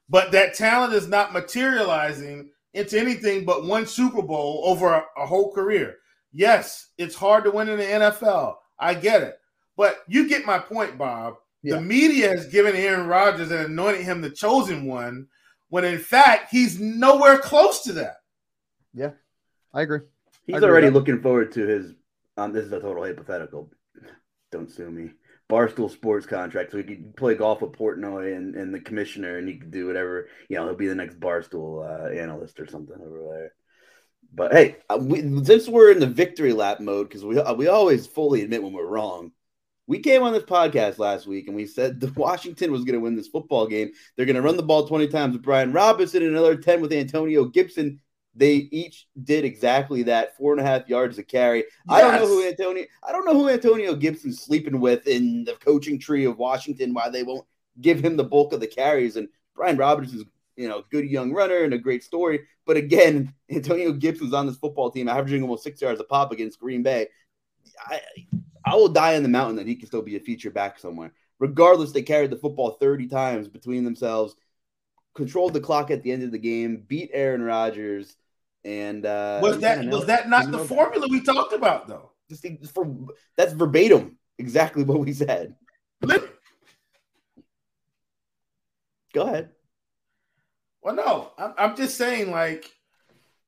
but 0.09 0.33
that 0.33 0.55
talent 0.55 0.93
is 0.93 1.07
not 1.07 1.33
materializing 1.33 2.51
into 2.75 2.99
anything 2.99 3.45
but 3.45 3.65
one 3.65 3.87
Super 3.87 4.23
Bowl 4.23 4.63
over 4.65 4.89
a, 4.89 5.05
a 5.17 5.27
whole 5.27 5.53
career. 5.53 5.97
Yes, 6.33 6.89
it's 6.99 7.15
hard 7.15 7.45
to 7.45 7.51
win 7.51 7.69
in 7.69 7.79
the 7.79 7.85
NFL. 7.85 8.57
I 8.79 8.95
get 8.95 9.23
it, 9.23 9.39
but 9.77 9.99
you 10.09 10.29
get 10.29 10.47
my 10.47 10.59
point, 10.59 10.99
Bob. 10.99 11.37
Yeah. 11.63 11.77
The 11.77 11.83
media 11.83 12.29
has 12.31 12.47
given 12.47 12.75
Aaron 12.75 13.07
Rodgers 13.07 13.51
and 13.51 13.67
anointed 13.67 14.03
him 14.03 14.21
the 14.21 14.31
chosen 14.31 14.87
one, 14.87 15.29
when 15.69 15.85
in 15.85 15.99
fact 15.99 16.51
he's 16.51 16.81
nowhere 16.81 17.39
close 17.39 17.83
to 17.83 17.93
that. 17.95 18.17
Yeah, 18.95 19.11
I 19.73 19.83
agree. 19.83 20.01
He's 20.47 20.63
already 20.63 20.91
looking 20.91 21.21
forward 21.21 21.53
to 21.53 21.67
his. 21.67 21.93
Um, 22.37 22.53
this 22.53 22.65
is 22.65 22.73
a 22.73 22.81
total 22.81 23.05
hypothetical. 23.05 23.71
Don't 24.51 24.71
sue 24.71 24.91
me. 24.91 25.11
Barstool 25.51 25.91
Sports 25.91 26.27
contract, 26.27 26.71
so 26.71 26.79
he 26.79 26.85
could 26.85 27.17
play 27.17 27.35
golf 27.35 27.61
with 27.61 27.73
Portnoy 27.73 28.37
and, 28.37 28.55
and 28.55 28.73
the 28.73 28.81
commissioner, 28.81 29.37
and 29.37 29.49
he 29.49 29.59
could 29.59 29.73
do 29.73 29.87
whatever. 29.87 30.29
You 30.49 30.57
know, 30.57 30.67
he'll 30.67 30.77
be 30.77 30.87
the 30.87 30.95
next 30.95 31.19
Barstool 31.19 31.85
uh, 31.85 32.11
analyst 32.17 32.61
or 32.61 32.67
something 32.67 32.97
over 32.97 33.19
there. 33.33 33.53
But 34.33 34.53
hey, 34.53 34.77
uh, 34.89 34.99
we, 35.01 35.21
since 35.45 35.69
we're 35.69 35.91
in 35.91 35.99
the 35.99 36.07
victory 36.07 36.53
lap 36.53 36.79
mode, 36.81 37.09
because 37.09 37.25
we 37.25 37.39
uh, 37.39 37.53
we 37.55 37.67
always 37.67 38.07
fully 38.07 38.43
admit 38.43 38.63
when 38.63 38.73
we're 38.73 38.87
wrong. 38.87 39.33
We 39.91 39.99
came 39.99 40.23
on 40.23 40.33
this 40.33 40.45
podcast 40.45 41.01
last 41.01 41.27
week 41.27 41.49
and 41.49 41.57
we 41.57 41.67
said 41.67 41.99
the 41.99 42.13
Washington 42.17 42.71
was 42.71 42.85
going 42.85 42.95
to 42.95 43.01
win 43.01 43.17
this 43.17 43.27
football 43.27 43.67
game. 43.67 43.91
They're 44.15 44.25
going 44.25 44.37
to 44.37 44.41
run 44.41 44.57
the 44.57 44.63
ball 44.63 44.87
20 44.87 45.09
times 45.09 45.33
with 45.33 45.43
Brian 45.43 45.73
Robinson 45.73 46.23
and 46.23 46.31
another 46.31 46.55
10 46.55 46.81
with 46.81 46.93
Antonio 46.93 47.47
Gibson. 47.47 47.99
They 48.33 48.69
each 48.71 49.09
did 49.25 49.45
exactly 49.45 50.05
that, 50.05 50.37
four 50.37 50.53
and 50.53 50.61
a 50.61 50.65
half 50.65 50.89
yards 50.89 51.17
to 51.17 51.25
carry. 51.25 51.59
Yes. 51.59 51.67
I 51.89 52.03
don't 52.03 52.15
know 52.15 52.29
who 52.29 52.47
Antonio. 52.47 52.85
I 53.03 53.11
don't 53.11 53.25
know 53.25 53.35
who 53.35 53.49
Antonio 53.49 53.97
Gibson's 53.97 54.41
sleeping 54.41 54.79
with 54.79 55.09
in 55.09 55.43
the 55.43 55.55
coaching 55.55 55.99
tree 55.99 56.25
of 56.25 56.39
Washington. 56.39 56.95
Why 56.95 57.09
they 57.09 57.25
won't 57.25 57.45
give 57.81 57.99
him 57.99 58.17
the 58.17 58.23
bulk 58.23 58.53
of 58.53 58.61
the 58.61 58.69
carries? 58.69 59.17
And 59.17 59.29
Brian 59.57 59.77
Robinson's, 59.77 60.23
you 60.55 60.69
know, 60.69 60.85
good 60.93 61.11
young 61.11 61.33
runner 61.33 61.65
and 61.65 61.75
a 61.75 61.79
great 61.79 62.05
story. 62.05 62.43
But 62.65 62.77
again, 62.77 63.35
Antonio 63.51 63.91
Gibson's 63.91 64.35
on 64.35 64.47
this 64.47 64.57
football 64.57 64.93
team, 64.93 65.09
averaging 65.09 65.43
almost 65.43 65.65
six 65.65 65.83
yards 65.83 65.99
a 65.99 66.05
pop 66.05 66.31
against 66.31 66.61
Green 66.61 66.85
Bay. 66.85 67.09
I, 67.87 68.01
I 68.65 68.75
will 68.77 68.89
die 68.89 69.17
on 69.17 69.23
the 69.23 69.29
mountain 69.29 69.57
that 69.57 69.67
he 69.67 69.77
can 69.77 69.87
still 69.87 70.03
be 70.03 70.17
a 70.17 70.21
feature 70.21 70.51
back 70.51 70.79
somewhere. 70.79 71.13
Regardless, 71.39 71.93
they 71.93 72.03
carried 72.03 72.31
the 72.31 72.37
football 72.37 72.73
30 72.73 73.07
times 73.09 73.49
between 73.49 73.85
themselves, 73.85 74.35
controlled 75.15 75.55
the 75.55 75.61
clock 75.61 75.91
at 75.91 76.03
the 76.03 76.13
end 76.13 76.23
of 76.23 76.33
the 76.33 76.39
game, 76.39 76.85
beat 76.87 77.11
Aaron 77.13 77.43
Rodgers 77.43 78.17
and 78.65 79.07
uh, 79.07 79.41
was 79.43 79.59
that 79.61 79.87
was 79.87 80.07
that 80.07 80.29
not 80.29 80.51
the 80.51 80.59
formula 80.59 81.07
we 81.09 81.23
talked 81.23 81.53
about 81.53 81.89
though? 81.89 82.11
Just 82.29 82.47
for 82.73 82.95
that's 83.37 83.53
verbatim 83.53 84.19
exactly 84.39 84.85
what 84.85 85.01
we 85.01 85.13
said. 85.13 85.55
Go 89.13 89.23
ahead. 89.23 89.51
Well, 90.83 90.95
no, 90.95 91.33
I'm, 91.37 91.55
I'm 91.59 91.77
just 91.77 91.97
saying 91.97 92.31
like 92.31 92.71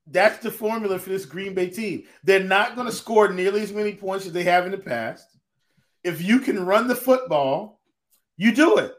that's 0.06 0.38
the 0.38 0.50
formula 0.50 0.98
for 0.98 1.10
this 1.10 1.24
Green 1.24 1.54
Bay 1.54 1.68
team. 1.68 2.04
They're 2.24 2.40
not 2.40 2.74
going 2.74 2.86
to 2.86 2.92
score 2.92 3.32
nearly 3.32 3.62
as 3.62 3.72
many 3.72 3.94
points 3.94 4.26
as 4.26 4.32
they 4.32 4.42
have 4.44 4.66
in 4.66 4.72
the 4.72 4.78
past. 4.78 5.26
If 6.02 6.20
you 6.20 6.40
can 6.40 6.66
run 6.66 6.88
the 6.88 6.96
football, 6.96 7.80
you 8.36 8.52
do 8.52 8.78
it. 8.78 8.94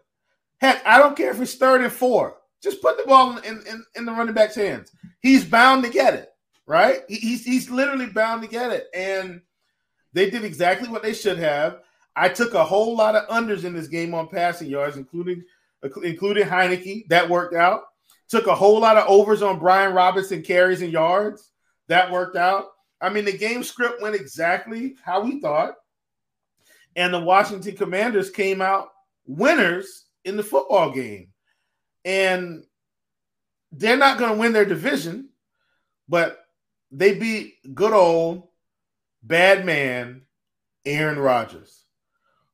Heck, 0.61 0.85
I 0.85 0.97
don't 0.97 1.17
care 1.17 1.31
if 1.31 1.41
it's 1.41 1.55
third 1.55 1.81
and 1.81 1.91
four. 1.91 2.37
Just 2.61 2.81
put 2.81 2.97
the 2.97 3.03
ball 3.03 3.37
in, 3.39 3.61
in, 3.67 3.85
in 3.95 4.05
the 4.05 4.13
running 4.13 4.33
back's 4.33 4.55
hands. 4.55 4.91
He's 5.21 5.43
bound 5.43 5.83
to 5.83 5.89
get 5.89 6.13
it, 6.13 6.29
right? 6.65 7.01
He's, 7.09 7.43
he's 7.43 7.69
literally 7.69 8.07
bound 8.07 8.41
to 8.41 8.47
get 8.47 8.71
it. 8.71 8.87
And 8.93 9.41
they 10.13 10.29
did 10.29 10.45
exactly 10.45 10.87
what 10.87 11.03
they 11.03 11.13
should 11.13 11.37
have. 11.39 11.79
I 12.15 12.29
took 12.29 12.53
a 12.53 12.63
whole 12.63 12.95
lot 12.95 13.15
of 13.15 13.27
unders 13.27 13.65
in 13.65 13.73
this 13.73 13.87
game 13.87 14.13
on 14.13 14.29
passing 14.29 14.69
yards, 14.69 14.95
including 14.95 15.43
including 16.03 16.45
Heinicke. 16.45 17.07
That 17.09 17.29
worked 17.29 17.55
out. 17.55 17.83
Took 18.33 18.47
a 18.47 18.55
whole 18.55 18.79
lot 18.79 18.97
of 18.97 19.07
overs 19.07 19.43
on 19.43 19.59
Brian 19.59 19.93
Robinson 19.93 20.41
carries 20.41 20.81
and 20.81 20.91
yards. 20.91 21.51
That 21.87 22.11
worked 22.11 22.35
out. 22.35 22.65
I 22.99 23.09
mean, 23.09 23.25
the 23.25 23.37
game 23.37 23.63
script 23.63 24.01
went 24.01 24.15
exactly 24.15 24.95
how 25.05 25.21
we 25.21 25.39
thought. 25.39 25.75
And 26.95 27.13
the 27.13 27.19
Washington 27.19 27.75
Commanders 27.75 28.31
came 28.31 28.59
out 28.59 28.87
winners 29.27 30.05
in 30.25 30.35
the 30.35 30.41
football 30.41 30.89
game. 30.89 31.27
And 32.05 32.63
they're 33.71 33.97
not 33.97 34.17
going 34.17 34.31
to 34.31 34.39
win 34.39 34.51
their 34.51 34.65
division, 34.65 35.29
but 36.09 36.43
they 36.89 37.13
beat 37.13 37.75
good 37.75 37.93
old 37.93 38.47
bad 39.21 39.63
man 39.63 40.23
Aaron 40.85 41.19
Rodgers, 41.19 41.85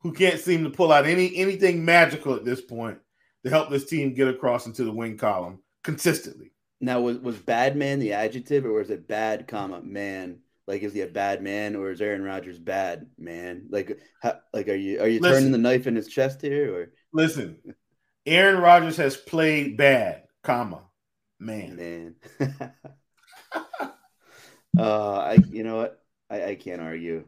who 0.02 0.12
can't 0.12 0.42
seem 0.42 0.66
to 0.66 0.72
pull 0.72 0.92
out 0.92 1.06
any 1.06 1.38
anything 1.38 1.86
magical 1.86 2.36
at 2.36 2.44
this 2.44 2.60
point 2.60 3.00
to 3.46 3.50
help 3.50 3.70
this 3.70 3.86
team 3.86 4.14
get 4.14 4.28
across 4.28 4.66
into 4.66 4.84
the 4.84 4.92
win 4.92 5.18
column 5.18 5.60
consistently. 5.84 6.52
Now, 6.82 7.02
was 7.02 7.18
was 7.18 7.38
bad 7.38 7.76
man 7.76 8.00
the 8.00 8.14
adjective, 8.14 8.66
or 8.66 8.74
was 8.74 8.90
it 8.90 9.08
bad 9.08 9.48
comma 9.48 9.82
man? 9.82 10.40
Like, 10.68 10.84
is 10.84 10.94
he 10.94 11.02
a 11.02 11.08
bad 11.08 11.42
man, 11.42 11.76
or 11.76 11.92
is 11.92 12.02
Aaron 12.02 12.24
Rodgers 12.24 12.60
bad 12.60 13.08
man? 13.18 13.68
Like, 13.70 14.00
how, 14.22 14.40
like 14.54 14.70
are 14.70 14.76
you 14.76 15.02
are 15.02 15.08
you 15.08 15.20
listen, 15.20 15.40
turning 15.40 15.52
the 15.52 15.58
knife 15.58 15.88
in 15.88 15.96
his 15.96 16.08
chest 16.08 16.42
here, 16.42 16.74
or 16.74 16.92
listen? 17.12 17.58
Aaron 18.26 18.62
Rodgers 18.62 18.98
has 18.98 19.18
played 19.18 19.76
bad, 19.76 20.24
comma 20.44 20.84
man. 21.40 21.76
Man. 21.76 22.16
uh, 24.78 25.18
I 25.18 25.38
you 25.50 25.64
know 25.64 25.78
what? 25.78 26.02
I, 26.30 26.46
I 26.46 26.56
can't 26.56 26.82
argue. 26.82 27.26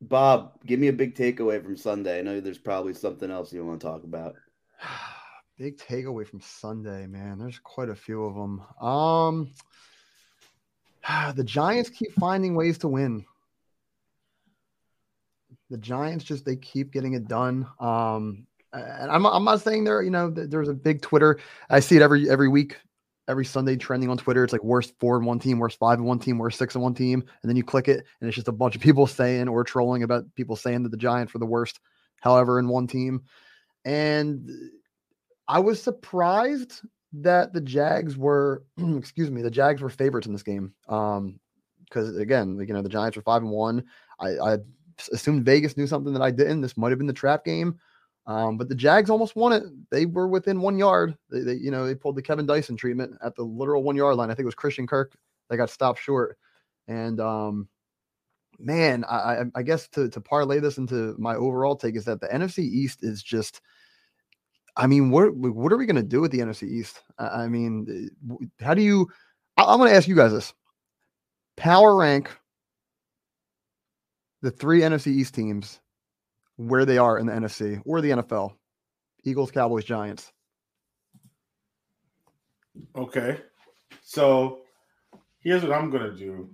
Bob, 0.00 0.64
give 0.64 0.80
me 0.80 0.88
a 0.88 0.92
big 0.92 1.14
takeaway 1.14 1.62
from 1.62 1.76
Sunday. 1.76 2.18
I 2.18 2.22
know 2.22 2.40
there's 2.40 2.58
probably 2.58 2.94
something 2.94 3.30
else 3.30 3.52
you 3.52 3.64
want 3.64 3.80
to 3.80 3.86
talk 3.86 4.04
about. 4.04 4.34
big 5.58 5.76
takeaway 5.76 6.24
from 6.24 6.40
Sunday, 6.40 7.06
man. 7.08 7.38
There's 7.38 7.58
quite 7.58 7.88
a 7.88 7.94
few 7.96 8.24
of 8.24 8.34
them. 8.34 8.62
Um, 8.80 9.50
the 11.34 11.44
Giants 11.44 11.90
keep 11.90 12.12
finding 12.12 12.54
ways 12.54 12.78
to 12.78 12.88
win. 12.88 13.24
The 15.70 15.78
Giants 15.78 16.24
just 16.24 16.46
they 16.46 16.56
keep 16.56 16.92
getting 16.92 17.14
it 17.14 17.28
done. 17.28 17.66
Um, 17.80 18.46
and 18.72 19.10
I'm 19.10 19.26
I'm 19.26 19.44
not 19.44 19.60
saying 19.60 19.84
there, 19.84 20.00
you 20.02 20.10
know, 20.10 20.30
there's 20.30 20.68
a 20.68 20.74
big 20.74 21.02
Twitter. 21.02 21.40
I 21.68 21.80
see 21.80 21.96
it 21.96 22.02
every 22.02 22.30
every 22.30 22.48
week, 22.48 22.76
every 23.26 23.44
Sunday 23.44 23.76
trending 23.76 24.10
on 24.10 24.16
Twitter. 24.16 24.44
It's 24.44 24.52
like 24.52 24.64
worst 24.64 24.94
four 25.00 25.18
in 25.18 25.24
one 25.24 25.38
team, 25.40 25.58
worst 25.58 25.78
five 25.78 25.98
in 25.98 26.04
one 26.04 26.20
team, 26.20 26.38
worst 26.38 26.58
six 26.58 26.74
in 26.74 26.80
one 26.80 26.94
team, 26.94 27.24
and 27.42 27.50
then 27.50 27.56
you 27.56 27.64
click 27.64 27.88
it, 27.88 28.04
and 28.20 28.28
it's 28.28 28.36
just 28.36 28.48
a 28.48 28.52
bunch 28.52 28.76
of 28.76 28.80
people 28.80 29.06
saying 29.06 29.48
or 29.48 29.64
trolling 29.64 30.04
about 30.04 30.24
people 30.36 30.54
saying 30.54 30.84
that 30.84 30.90
the 30.90 30.96
Giants 30.96 31.34
were 31.34 31.40
the 31.40 31.46
worst, 31.46 31.80
however, 32.20 32.58
in 32.58 32.68
one 32.68 32.86
team. 32.86 33.22
And 33.84 34.50
I 35.48 35.58
was 35.58 35.82
surprised 35.82 36.82
that 37.14 37.52
the 37.52 37.60
Jags 37.60 38.16
were, 38.16 38.64
excuse 38.96 39.30
me, 39.30 39.42
the 39.42 39.50
Jags 39.50 39.80
were 39.80 39.88
favorites 39.88 40.26
in 40.26 40.32
this 40.32 40.42
game. 40.42 40.74
Um, 40.88 41.40
because 41.84 42.18
again, 42.18 42.58
you 42.60 42.74
know, 42.74 42.82
the 42.82 42.88
Giants 42.88 43.16
were 43.16 43.22
five 43.22 43.40
and 43.40 43.50
one. 43.50 43.82
I, 44.20 44.38
I 44.38 44.58
assumed 45.10 45.46
Vegas 45.46 45.76
knew 45.76 45.86
something 45.86 46.12
that 46.12 46.20
I 46.20 46.30
didn't. 46.30 46.60
This 46.60 46.76
might 46.76 46.90
have 46.90 46.98
been 46.98 47.06
the 47.06 47.14
trap 47.14 47.46
game. 47.46 47.78
Um, 48.26 48.58
but 48.58 48.68
the 48.68 48.74
Jags 48.74 49.08
almost 49.08 49.36
won 49.36 49.54
it. 49.54 49.62
They 49.90 50.04
were 50.04 50.28
within 50.28 50.60
one 50.60 50.76
yard. 50.76 51.16
They, 51.30 51.40
they, 51.40 51.54
you 51.54 51.70
know, 51.70 51.86
they 51.86 51.94
pulled 51.94 52.16
the 52.16 52.22
Kevin 52.22 52.44
Dyson 52.44 52.76
treatment 52.76 53.16
at 53.24 53.34
the 53.34 53.42
literal 53.42 53.82
one 53.82 53.96
yard 53.96 54.16
line. 54.16 54.30
I 54.30 54.34
think 54.34 54.44
it 54.44 54.46
was 54.46 54.54
Christian 54.54 54.86
Kirk. 54.86 55.16
They 55.48 55.56
got 55.56 55.70
stopped 55.70 55.98
short. 55.98 56.36
And 56.88 57.20
um, 57.20 57.68
man, 58.58 59.06
I, 59.06 59.44
I 59.54 59.62
guess 59.62 59.88
to 59.88 60.10
to 60.10 60.20
parlay 60.20 60.60
this 60.60 60.76
into 60.76 61.14
my 61.18 61.36
overall 61.36 61.74
take 61.74 61.96
is 61.96 62.04
that 62.04 62.20
the 62.20 62.28
NFC 62.28 62.58
East 62.58 63.02
is 63.02 63.22
just. 63.22 63.62
I 64.78 64.86
mean, 64.86 65.10
what 65.10 65.34
what 65.34 65.72
are 65.72 65.76
we 65.76 65.86
going 65.86 65.96
to 65.96 66.02
do 66.02 66.20
with 66.20 66.30
the 66.30 66.38
NFC 66.38 66.62
East? 66.62 67.02
I 67.18 67.48
mean, 67.48 68.08
how 68.60 68.74
do 68.74 68.80
you? 68.80 69.08
I'm 69.56 69.78
going 69.78 69.90
to 69.90 69.96
ask 69.96 70.06
you 70.06 70.14
guys 70.14 70.32
this: 70.32 70.54
power 71.56 71.96
rank 71.96 72.30
the 74.40 74.52
three 74.52 74.80
NFC 74.80 75.08
East 75.08 75.34
teams 75.34 75.80
where 76.56 76.84
they 76.84 76.96
are 76.96 77.18
in 77.18 77.26
the 77.26 77.32
NFC 77.32 77.82
or 77.84 78.00
the 78.00 78.10
NFL. 78.10 78.54
Eagles, 79.24 79.50
Cowboys, 79.50 79.84
Giants. 79.84 80.32
Okay. 82.96 83.40
So 84.02 84.60
here's 85.40 85.62
what 85.62 85.72
I'm 85.72 85.90
gonna 85.90 86.14
do. 86.14 86.50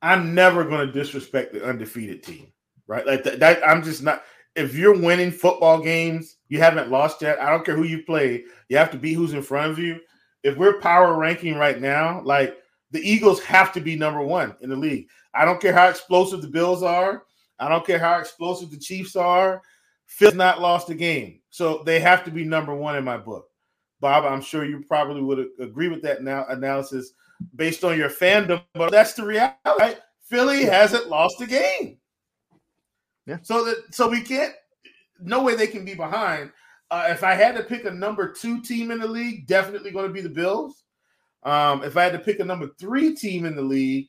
I'm 0.00 0.34
never 0.34 0.64
gonna 0.64 0.90
disrespect 0.90 1.52
the 1.52 1.64
undefeated 1.64 2.22
team, 2.22 2.52
right? 2.86 3.06
Like 3.06 3.24
that, 3.24 3.40
that 3.40 3.66
I'm 3.66 3.82
just 3.82 4.02
not 4.02 4.22
if 4.54 4.74
you're 4.74 4.98
winning 4.98 5.30
football 5.30 5.80
games, 5.80 6.36
you 6.52 6.58
haven't 6.58 6.90
lost 6.90 7.22
yet. 7.22 7.40
I 7.40 7.48
don't 7.48 7.64
care 7.64 7.74
who 7.74 7.84
you 7.84 8.02
play, 8.02 8.44
you 8.68 8.76
have 8.76 8.90
to 8.90 8.98
be 8.98 9.14
who's 9.14 9.32
in 9.32 9.40
front 9.40 9.72
of 9.72 9.78
you. 9.78 9.98
If 10.42 10.58
we're 10.58 10.80
power 10.80 11.16
ranking 11.16 11.54
right 11.54 11.80
now, 11.80 12.20
like 12.24 12.58
the 12.90 13.00
Eagles 13.00 13.40
have 13.44 13.72
to 13.72 13.80
be 13.80 13.96
number 13.96 14.20
one 14.20 14.54
in 14.60 14.68
the 14.68 14.76
league. 14.76 15.08
I 15.32 15.46
don't 15.46 15.62
care 15.62 15.72
how 15.72 15.88
explosive 15.88 16.42
the 16.42 16.48
Bills 16.48 16.82
are. 16.82 17.22
I 17.58 17.70
don't 17.70 17.86
care 17.86 17.98
how 17.98 18.18
explosive 18.18 18.70
the 18.70 18.76
Chiefs 18.76 19.16
are. 19.16 19.62
Phil's 20.04 20.34
not 20.34 20.60
lost 20.60 20.90
a 20.90 20.94
game. 20.94 21.40
So 21.48 21.82
they 21.86 22.00
have 22.00 22.22
to 22.24 22.30
be 22.30 22.44
number 22.44 22.74
one 22.74 22.96
in 22.96 23.04
my 23.04 23.16
book. 23.16 23.46
Bob, 24.00 24.26
I'm 24.26 24.42
sure 24.42 24.66
you 24.66 24.84
probably 24.86 25.22
would 25.22 25.48
agree 25.58 25.88
with 25.88 26.02
that 26.02 26.22
now 26.22 26.44
analysis 26.50 27.14
based 27.56 27.82
on 27.82 27.96
your 27.96 28.10
fandom, 28.10 28.62
but 28.74 28.90
that's 28.90 29.14
the 29.14 29.24
reality. 29.24 29.56
Right? 29.78 29.98
Philly 30.24 30.64
hasn't 30.64 31.08
lost 31.08 31.40
a 31.40 31.46
game. 31.46 31.96
Yeah. 33.24 33.38
So 33.40 33.64
that 33.64 33.94
so 33.94 34.10
we 34.10 34.20
can't 34.20 34.52
no 35.22 35.42
way 35.42 35.54
they 35.54 35.66
can 35.66 35.84
be 35.84 35.94
behind. 35.94 36.50
Uh, 36.90 37.06
if 37.08 37.24
I 37.24 37.34
had 37.34 37.56
to 37.56 37.62
pick 37.62 37.84
a 37.84 37.90
number 37.90 38.32
two 38.32 38.60
team 38.60 38.90
in 38.90 38.98
the 38.98 39.08
league, 39.08 39.46
definitely 39.46 39.90
going 39.90 40.06
to 40.06 40.12
be 40.12 40.20
the 40.20 40.28
Bills. 40.28 40.84
Um, 41.42 41.82
if 41.82 41.96
I 41.96 42.04
had 42.04 42.12
to 42.12 42.18
pick 42.18 42.38
a 42.38 42.44
number 42.44 42.68
three 42.78 43.14
team 43.14 43.46
in 43.46 43.56
the 43.56 43.62
league, 43.62 44.08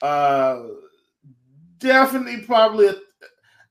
uh, 0.00 0.62
definitely 1.78 2.42
probably. 2.42 2.88
A, 2.88 2.94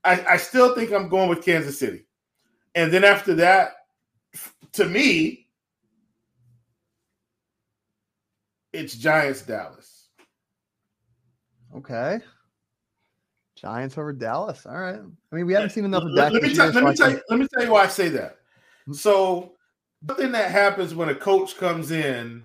I, 0.04 0.34
I 0.34 0.36
still 0.36 0.74
think 0.74 0.92
I'm 0.92 1.08
going 1.08 1.30
with 1.30 1.44
Kansas 1.44 1.78
City, 1.78 2.06
and 2.74 2.92
then 2.92 3.04
after 3.04 3.34
that, 3.36 3.72
to 4.72 4.84
me, 4.84 5.48
it's 8.72 8.94
Giants 8.94 9.42
Dallas. 9.42 10.08
Okay. 11.74 12.20
Giants 13.64 13.96
over 13.96 14.12
Dallas. 14.12 14.66
All 14.66 14.76
right. 14.76 15.00
I 15.00 15.34
mean, 15.34 15.46
we 15.46 15.54
haven't 15.54 15.70
seen 15.70 15.86
enough 15.86 16.02
of 16.02 16.14
Dak. 16.14 16.32
Let, 16.34 16.42
me, 16.42 16.54
tell, 16.54 16.68
let, 16.68 16.84
me 16.84 16.94
tell 16.94 17.10
you, 17.10 17.20
let 17.30 17.38
me 17.38 17.48
tell 17.48 17.64
you 17.64 17.72
why 17.72 17.84
I 17.84 17.88
say 17.88 18.10
that. 18.10 18.36
Hmm. 18.84 18.92
So, 18.92 19.52
something 20.06 20.32
that 20.32 20.50
happens 20.50 20.94
when 20.94 21.08
a 21.08 21.14
coach 21.14 21.56
comes 21.56 21.90
in 21.90 22.44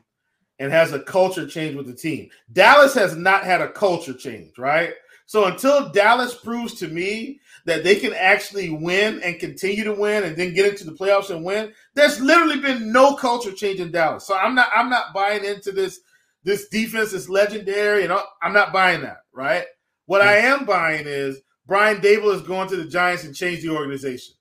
and 0.59 0.71
has 0.71 0.93
a 0.93 0.99
culture 0.99 1.45
change 1.45 1.75
with 1.75 1.87
the 1.87 1.93
team. 1.93 2.29
Dallas 2.53 2.93
has 2.93 3.17
not 3.17 3.43
had 3.43 3.59
a 3.59 3.69
culture 3.69 4.13
change, 4.13 4.57
right? 4.57 4.93
So 5.25 5.45
until 5.45 5.89
Dallas 5.89 6.35
proves 6.35 6.75
to 6.75 6.87
me 6.87 7.41
that 7.65 7.83
they 7.83 7.95
can 7.95 8.13
actually 8.13 8.69
win 8.69 9.21
and 9.21 9.39
continue 9.39 9.83
to 9.83 9.93
win 9.93 10.23
and 10.23 10.37
then 10.37 10.53
get 10.53 10.67
into 10.67 10.85
the 10.85 10.93
playoffs 10.93 11.29
and 11.29 11.43
win, 11.43 11.73
there's 11.95 12.19
literally 12.19 12.59
been 12.59 12.93
no 12.93 13.15
culture 13.15 13.51
change 13.51 13.81
in 13.81 13.91
Dallas. 13.91 14.25
So 14.25 14.37
I'm 14.37 14.55
not 14.55 14.69
I'm 14.73 14.89
not 14.89 15.13
buying 15.13 15.43
into 15.43 15.73
this 15.73 15.99
this 16.43 16.69
defense 16.69 17.11
is 17.11 17.29
legendary 17.29 18.05
and 18.05 18.13
I'm 18.41 18.53
not 18.53 18.73
buying 18.73 19.01
that, 19.01 19.23
right? 19.33 19.65
What 20.09 20.23
I 20.23 20.37
am 20.37 20.65
buying 20.65 21.05
is 21.05 21.39
Brian 21.67 22.01
Daboll 22.01 22.33
is 22.33 22.41
going 22.41 22.67
to 22.69 22.75
the 22.75 22.89
Giants 22.89 23.25
and 23.25 23.35
change 23.35 23.61
the 23.61 23.69
organization. 23.69 24.33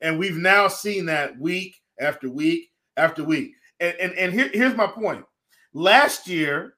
And 0.00 0.18
we've 0.18 0.38
now 0.38 0.66
seen 0.66 1.04
that 1.06 1.38
week 1.38 1.76
after 2.00 2.30
week 2.30 2.70
after 2.96 3.22
week. 3.22 3.52
And 3.80 3.94
and, 4.00 4.14
and 4.14 4.32
here, 4.32 4.48
here's 4.50 4.74
my 4.74 4.86
point. 4.86 5.26
Last 5.74 6.26
year, 6.26 6.76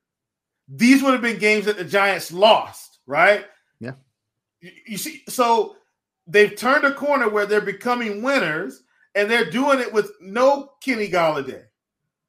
these 0.68 1.04
would 1.04 1.12
have 1.12 1.22
been 1.22 1.38
games 1.38 1.66
that 1.66 1.76
the 1.76 1.84
Giants 1.84 2.32
lost, 2.32 2.98
right? 3.06 3.46
Yeah. 3.78 3.92
You, 4.60 4.72
you 4.88 4.96
see, 4.98 5.22
so 5.28 5.76
they've 6.26 6.56
turned 6.56 6.84
a 6.84 6.94
corner 6.94 7.28
where 7.28 7.46
they're 7.46 7.60
becoming 7.60 8.22
winners, 8.22 8.82
and 9.14 9.30
they're 9.30 9.48
doing 9.52 9.78
it 9.78 9.92
with 9.92 10.10
no 10.20 10.72
Kenny 10.82 11.08
Golladay, 11.08 11.62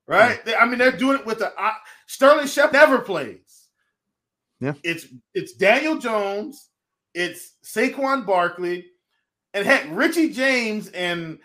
right? 0.05 0.45
They, 0.45 0.55
I 0.55 0.67
mean, 0.67 0.77
they're 0.77 0.91
doing 0.91 1.17
it 1.17 1.25
with 1.25 1.39
the 1.39 1.51
uh, 1.59 1.73
Sterling 2.05 2.45
Shep 2.45 2.71
never 2.71 2.99
plays. 2.99 3.46
Yeah. 4.59 4.73
It's 4.83 5.07
it's 5.33 5.53
Daniel 5.53 5.97
Jones, 5.97 6.69
it's 7.13 7.53
Saquon 7.63 8.25
Barkley, 8.25 8.85
and 9.53 9.65
heck, 9.65 9.87
Richie 9.91 10.31
James 10.31 10.89
and 10.89 11.39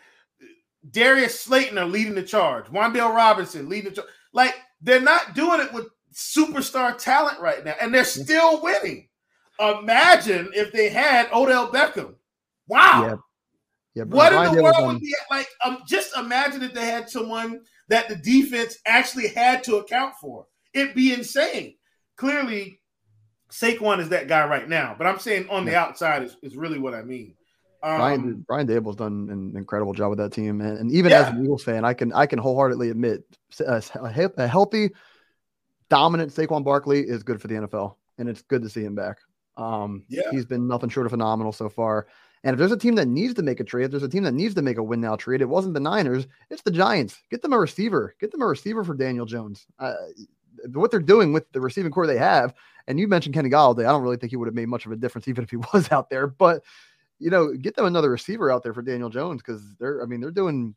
Darius 0.91 1.39
Slayton 1.39 1.79
are 1.79 1.87
leading 1.87 2.15
the 2.15 2.23
charge. 2.23 2.67
Wan'Dale 2.67 3.15
Robinson 3.15 3.69
leading 3.69 3.91
the 3.91 3.97
charge. 3.97 4.09
Like 4.33 4.55
they're 4.81 5.01
not 5.01 5.35
doing 5.35 5.61
it 5.61 5.73
with 5.73 5.89
superstar 6.15 6.97
talent 6.97 7.41
right 7.41 7.65
now, 7.65 7.75
and 7.81 7.95
they're 7.95 8.05
still 8.05 8.63
winning. 8.63 9.09
Imagine 9.61 10.51
if 10.55 10.73
they 10.73 10.89
had 10.89 11.29
Odell 11.33 11.71
Beckham. 11.71 12.15
Wow. 12.67 13.07
Yeah. 13.07 13.17
Yeah, 13.95 14.05
what 14.05 14.33
in 14.33 14.55
the 14.55 14.63
world 14.63 14.87
would 14.87 15.01
be 15.01 15.15
like? 15.31 15.49
Um, 15.63 15.83
just 15.87 16.17
imagine 16.17 16.63
if 16.63 16.73
they 16.73 16.87
had 16.87 17.11
someone 17.11 17.61
that 17.89 18.09
the 18.09 18.17
defense 18.17 18.79
actually 18.87 19.29
had 19.29 19.63
to 19.65 19.77
account 19.77 20.15
for. 20.19 20.47
It'd 20.73 20.95
be 20.95 21.13
insane. 21.13 21.75
Clearly, 22.17 22.81
Saquon 23.53 24.01
is 24.01 24.09
that 24.09 24.29
guy 24.29 24.47
right 24.47 24.69
now, 24.69 24.95
but 24.97 25.07
I'm 25.07 25.19
saying 25.19 25.49
on 25.51 25.67
the 25.67 25.77
outside 25.77 26.23
is, 26.23 26.37
is 26.43 26.57
really 26.57 26.79
what 26.79 26.95
I 26.95 27.03
mean. 27.03 27.35
Um, 27.83 27.99
Brian 27.99 28.45
Brian 28.47 28.67
Daboll's 28.67 28.97
done 28.97 29.29
an 29.31 29.57
incredible 29.57 29.93
job 29.93 30.11
with 30.11 30.19
that 30.19 30.33
team, 30.33 30.61
and, 30.61 30.79
and 30.79 30.93
even 30.93 31.11
yeah. 31.11 31.23
as 31.23 31.29
an 31.29 31.45
Eagles 31.45 31.63
fan, 31.63 31.85
I 31.85 31.95
can 31.95 32.13
I 32.13 32.27
can 32.27 32.39
wholeheartedly 32.39 32.91
admit 32.91 33.25
a, 33.61 33.83
a, 33.97 34.47
healthy, 34.49 34.91
dominant 35.91 36.33
Saquon 36.33 36.65
Barkley 36.65 37.01
is 37.01 37.23
good 37.23 37.43
for 37.43 37.49
the 37.49 37.55
NFL, 37.55 37.97
and 38.19 38.29
it's 38.29 38.43
good 38.43 38.63
to 38.63 38.69
see 38.69 38.85
him 38.85 38.95
back. 38.95 39.19
Um, 39.57 40.05
yeah. 40.09 40.31
he's 40.31 40.47
been 40.47 40.67
nothing 40.67 40.89
short 40.89 41.07
of 41.07 41.11
phenomenal 41.11 41.53
so 41.53 41.69
far. 41.69 42.07
And 42.45 42.55
if 42.55 42.59
there's 42.59 42.73
a 42.73 42.79
team 42.79 42.95
that 42.97 43.07
needs 43.07 43.35
to 43.35 43.43
make 43.43 43.61
a 43.61 43.65
trade, 43.65 43.85
if 43.85 43.91
there's 43.91 44.03
a 44.03 44.09
team 44.09 44.25
that 44.25 44.33
needs 44.33 44.55
to 44.55 44.63
make 44.63 44.79
a 44.79 44.83
win 44.83 45.01
now 45.01 45.17
trade, 45.17 45.43
it 45.43 45.49
wasn't 45.49 45.75
the 45.75 45.81
Niners, 45.81 46.27
it's 46.51 46.63
the 46.63 46.71
Giants. 46.71 47.21
Get 47.31 47.43
them 47.43 47.53
a 47.53 47.59
receiver. 47.59 48.15
Get 48.21 48.33
them 48.33 48.43
a 48.43 48.47
receiver 48.47 48.83
for 48.83 48.95
Daniel 48.95 49.27
Jones. 49.27 49.67
Uh, 49.79 49.95
what 50.73 50.91
they're 50.91 51.01
doing 51.01 51.33
with 51.33 51.51
the 51.53 51.61
receiving 51.61 51.93
core 51.93 52.07
they 52.07 52.19
have, 52.19 52.55
and 52.87 52.99
you 52.99 53.09
mentioned 53.09 53.35
Kenny 53.35 53.49
Golladay, 53.49 53.87
I 53.87 53.93
don't 53.93 54.03
really 54.03 54.17
think 54.17 54.31
he 54.31 54.37
would 54.37 54.49
have 54.49 54.55
made 54.55 54.69
much 54.69 54.87
of 54.87 54.93
a 54.93 54.97
difference 54.97 55.29
even 55.29 55.45
if 55.45 55.51
he 55.51 55.57
was 55.73 55.91
out 55.91 56.11
there, 56.11 56.27
but 56.27 56.63
you 57.19 57.31
know, 57.31 57.53
get 57.53 57.77
them 57.77 57.87
another 57.87 58.11
receiver 58.11 58.51
out 58.51 58.65
there 58.65 58.75
for 58.75 58.83
Daniel 58.83 59.09
Jones 59.09 59.41
because 59.41 59.63
they're, 59.79 60.03
I 60.03 60.07
mean, 60.07 60.21
they're 60.21 60.33
doing 60.33 60.75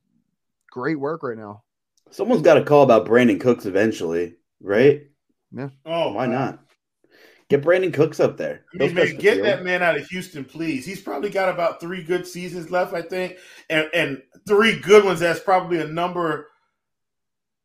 great 0.70 1.00
work 1.00 1.24
right 1.24 1.38
now. 1.38 1.64
Someone's 2.12 2.44
got 2.44 2.54
to 2.54 2.64
call 2.64 2.84
about 2.84 3.08
Brandin 3.08 3.42
Cooks 3.42 3.66
eventually, 3.66 4.36
right? 4.62 5.08
Yeah. 5.52 5.70
Oh, 5.86 6.14
why 6.14 6.28
not? 6.28 6.60
Get 7.50 7.64
Brandin 7.64 7.94
Cooks 7.94 8.20
up 8.20 8.38
there. 8.38 8.66
I 8.74 8.86
mean, 8.86 8.94
man, 8.94 9.18
get 9.18 9.42
that 9.42 9.64
man 9.64 9.82
out 9.82 9.98
of 9.98 10.08
Houston, 10.08 10.46
please. 10.46 10.86
He's 10.86 11.02
probably 11.02 11.30
got 11.30 11.50
about 11.50 11.80
three 11.80 12.04
good 12.04 12.28
seasons 12.28 12.70
left, 12.72 12.94
I 12.94 13.02
think, 13.02 13.38
and 13.70 13.88
and 13.94 14.22
three 14.48 14.80
good 14.80 15.06
ones. 15.06 15.20
That's 15.20 15.40
probably 15.40 15.80
a 15.80 15.88
number, 15.88 16.48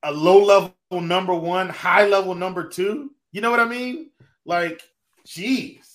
a 0.03 0.13
low 0.13 0.43
level 0.43 0.75
number 0.91 1.35
one, 1.35 1.71
high 1.71 2.07
level 2.07 2.35
number 2.35 2.69
two. 2.69 3.11
You 3.33 3.41
know 3.41 3.51
what 3.51 3.61
I 3.61 3.65
mean? 3.65 4.11
Like, 4.45 4.83
geez 5.27 5.91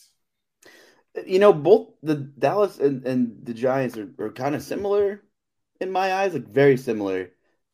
you 1.25 1.39
know, 1.39 1.53
both 1.53 1.89
the 2.03 2.15
Dallas 2.15 2.79
and, 2.79 3.05
and 3.05 3.45
the 3.45 3.53
Giants 3.53 3.97
are, 3.97 4.09
are 4.19 4.31
kind 4.31 4.55
of 4.55 4.63
similar 4.63 5.21
in 5.79 5.91
my 5.91 6.13
eyes, 6.13 6.33
like 6.33 6.47
very 6.47 6.77
similar. 6.77 7.31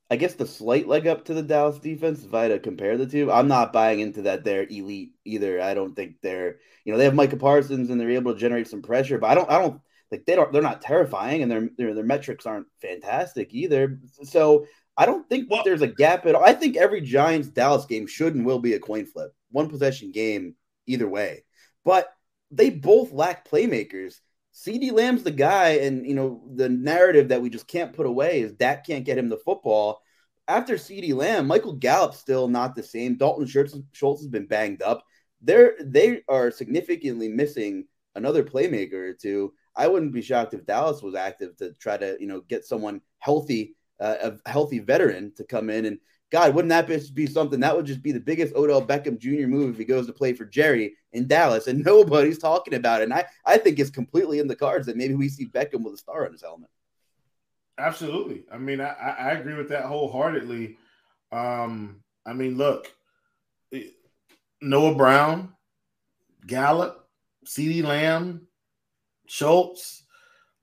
I 0.10 0.18
guess 0.18 0.34
the 0.34 0.46
slight 0.46 0.88
leg 0.88 1.08
up 1.08 1.26
to 1.26 1.34
the 1.34 1.42
Dallas 1.42 1.80
defense, 1.80 2.24
if 2.24 2.34
I 2.34 2.44
had 2.44 2.50
to 2.50 2.60
compare 2.60 2.98
the 2.98 3.06
two, 3.06 3.32
I'm 3.32 3.48
not 3.48 3.72
buying 3.72 4.02
into 4.02 4.24
that 4.24 4.44
they're 4.44 4.68
elite 4.70 5.14
either. 5.24 5.62
I 5.62 5.74
don't 5.74 5.96
think 5.96 6.16
they're, 6.22 6.58
you 6.84 6.92
know, 6.92 6.98
they 6.98 7.06
have 7.06 7.16
Micah 7.16 7.38
Parsons 7.38 7.90
and 7.90 8.00
they're 8.00 8.12
able 8.12 8.34
to 8.34 8.40
generate 8.40 8.68
some 8.68 8.82
pressure, 8.82 9.18
but 9.18 9.30
I 9.30 9.36
don't, 9.36 9.50
I 9.50 9.60
don't, 9.60 9.82
like 10.12 10.26
they 10.26 10.36
don't 10.36 10.52
they're 10.52 10.62
not 10.62 10.82
terrifying 10.82 11.42
and 11.42 11.50
their 11.50 11.70
their, 11.78 11.94
their 11.94 12.04
metrics 12.04 12.46
aren't 12.46 12.68
fantastic 12.82 13.54
either. 13.54 13.98
So 14.24 14.66
I 14.98 15.06
don't 15.06 15.28
think 15.30 15.50
well, 15.50 15.62
there's 15.64 15.82
a 15.82 15.88
gap 15.88 16.26
at 16.26 16.36
all. 16.36 16.44
I 16.44 16.52
think 16.52 16.76
every 16.76 17.00
Giants 17.00 17.48
Dallas 17.48 17.86
game 17.86 18.08
should 18.08 18.36
and 18.36 18.46
will 18.46 18.60
be 18.60 18.74
a 18.74 18.80
coin 18.80 19.06
flip, 19.06 19.32
one 19.52 19.70
possession 19.70 20.12
game 20.12 20.56
either 20.92 21.08
way. 21.08 21.44
But 21.84 22.14
they 22.52 22.70
both 22.70 23.12
lack 23.12 23.48
playmakers. 23.48 24.20
CeeDee 24.54 24.92
Lamb's 24.92 25.24
the 25.24 25.32
guy, 25.32 25.70
and 25.78 26.06
you 26.06 26.14
know 26.14 26.44
the 26.54 26.70
narrative 26.70 27.30
that 27.30 27.42
we 27.42 27.50
just 27.50 27.68
can't 27.68 27.94
put 27.94 28.06
away 28.06 28.42
is 28.42 28.52
Dak 28.54 28.86
can't 28.86 29.06
get 29.06 29.18
him 29.18 29.30
the 29.30 29.38
football. 29.38 30.02
After 30.48 30.76
CeeDee 30.76 31.16
Lamb, 31.16 31.48
Michael 31.48 31.74
Gallup's 31.74 32.18
still 32.18 32.48
not 32.48 32.76
the 32.76 32.84
same. 32.84 33.16
Dalton 33.16 33.48
Schultz, 33.48 33.78
Schultz 33.94 34.22
has 34.22 34.28
been 34.28 34.48
banged 34.48 34.82
up. 34.82 35.04
They're 35.42 35.76
they 35.82 36.22
are 36.28 36.52
significantly 36.52 37.30
missing 37.30 37.86
another 38.16 38.44
playmaker 38.44 39.12
or 39.12 39.14
two. 39.14 39.54
I 39.76 39.88
wouldn't 39.88 40.14
be 40.14 40.22
shocked 40.22 40.54
if 40.54 40.66
Dallas 40.66 41.02
was 41.02 41.16
active 41.16 41.56
to 41.58 41.74
try 41.74 41.96
to 41.98 42.18
you 42.20 42.28
know 42.28 42.42
get 42.42 42.66
someone 42.66 43.02
healthy, 43.20 43.76
uh, 44.00 44.32
a 44.46 44.50
healthy 44.50 44.80
veteran 44.80 45.34
to 45.38 45.46
come 45.46 45.70
in 45.70 45.86
and 45.86 46.00
God, 46.32 46.56
wouldn't 46.56 46.70
that 46.70 46.88
be 47.14 47.28
something? 47.28 47.60
That 47.60 47.76
would 47.76 47.86
just 47.86 48.02
be 48.02 48.14
the 48.14 48.20
biggest 48.20 48.56
Odell 48.56 48.82
Beckham 48.82 49.20
Jr. 49.20 49.48
move 49.48 49.74
if 49.74 49.78
he 49.78 49.84
goes 49.84 50.08
to 50.08 50.14
play 50.14 50.32
for 50.32 50.46
Jerry 50.46 50.96
in 51.12 51.28
Dallas, 51.28 51.68
and 51.68 51.84
nobody's 51.86 52.38
talking 52.38 52.74
about 52.74 53.02
it. 53.02 53.06
And 53.06 53.14
I, 53.14 53.26
I 53.46 53.58
think 53.58 53.80
it's 53.80 53.90
completely 53.90 54.40
in 54.40 54.48
the 54.48 54.56
cards 54.56 54.88
that 54.88 54.96
maybe 54.96 55.14
we 55.14 55.28
see 55.28 55.48
Beckham 55.48 55.84
with 55.84 55.96
a 55.96 55.98
star 55.98 56.26
on 56.26 56.32
his 56.32 56.42
helmet. 56.42 56.70
Absolutely. 57.78 58.44
I 58.52 58.58
mean, 58.58 58.80
I, 58.80 58.94
I 58.94 59.32
agree 59.32 59.56
with 59.56 59.70
that 59.70 59.86
wholeheartedly. 59.86 60.78
Um, 61.32 62.02
I 62.26 62.34
mean, 62.34 62.58
look, 62.58 62.92
Noah 64.62 64.96
Brown, 64.96 65.54
Gallup, 66.46 67.10
CeeDee 67.46 67.84
Lamb, 67.84 68.48
Schultz, 69.28 70.04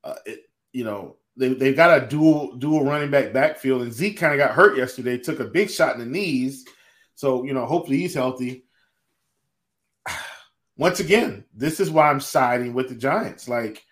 uh, 0.04 0.14
it, 0.24 0.44
you 0.72 0.84
know, 0.84 1.16
they, 1.38 1.54
they've 1.54 1.76
got 1.76 2.02
a 2.02 2.06
dual 2.06 2.56
dual 2.56 2.84
running 2.84 3.10
back 3.10 3.32
backfield, 3.32 3.82
and 3.82 3.92
Zeke 3.92 4.18
kind 4.18 4.32
of 4.32 4.38
got 4.38 4.54
hurt 4.54 4.76
yesterday. 4.76 5.16
Took 5.16 5.40
a 5.40 5.44
big 5.44 5.70
shot 5.70 5.94
in 5.94 6.00
the 6.00 6.06
knees, 6.06 6.66
so 7.14 7.44
you 7.44 7.54
know 7.54 7.64
hopefully 7.64 7.98
he's 7.98 8.14
healthy. 8.14 8.64
Once 10.76 11.00
again, 11.00 11.44
this 11.54 11.80
is 11.80 11.90
why 11.90 12.10
I'm 12.10 12.20
siding 12.20 12.74
with 12.74 12.88
the 12.88 12.96
Giants. 12.96 13.48
Like, 13.48 13.84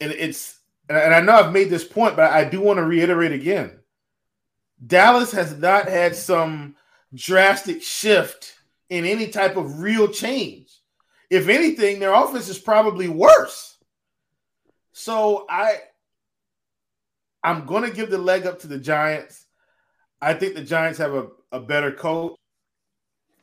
and 0.00 0.12
it's 0.12 0.58
and 0.88 1.14
I 1.14 1.20
know 1.20 1.32
I've 1.32 1.52
made 1.52 1.70
this 1.70 1.84
point, 1.84 2.16
but 2.16 2.32
I 2.32 2.44
do 2.44 2.60
want 2.60 2.78
to 2.78 2.84
reiterate 2.84 3.32
again. 3.32 3.80
Dallas 4.84 5.32
has 5.32 5.56
not 5.58 5.88
had 5.88 6.14
some 6.14 6.76
drastic 7.14 7.82
shift 7.82 8.54
in 8.88 9.04
any 9.04 9.28
type 9.28 9.56
of 9.56 9.80
real 9.80 10.08
change. 10.08 10.70
If 11.30 11.48
anything, 11.48 11.98
their 11.98 12.14
offense 12.14 12.48
is 12.48 12.58
probably 12.58 13.08
worse. 13.08 13.71
So 14.92 15.46
I 15.48 15.78
I'm 17.42 17.66
gonna 17.66 17.90
give 17.90 18.10
the 18.10 18.18
leg 18.18 18.46
up 18.46 18.60
to 18.60 18.66
the 18.66 18.78
Giants. 18.78 19.46
I 20.20 20.34
think 20.34 20.54
the 20.54 20.62
Giants 20.62 20.98
have 20.98 21.14
a, 21.14 21.28
a 21.50 21.60
better 21.60 21.90
coach. 21.90 22.36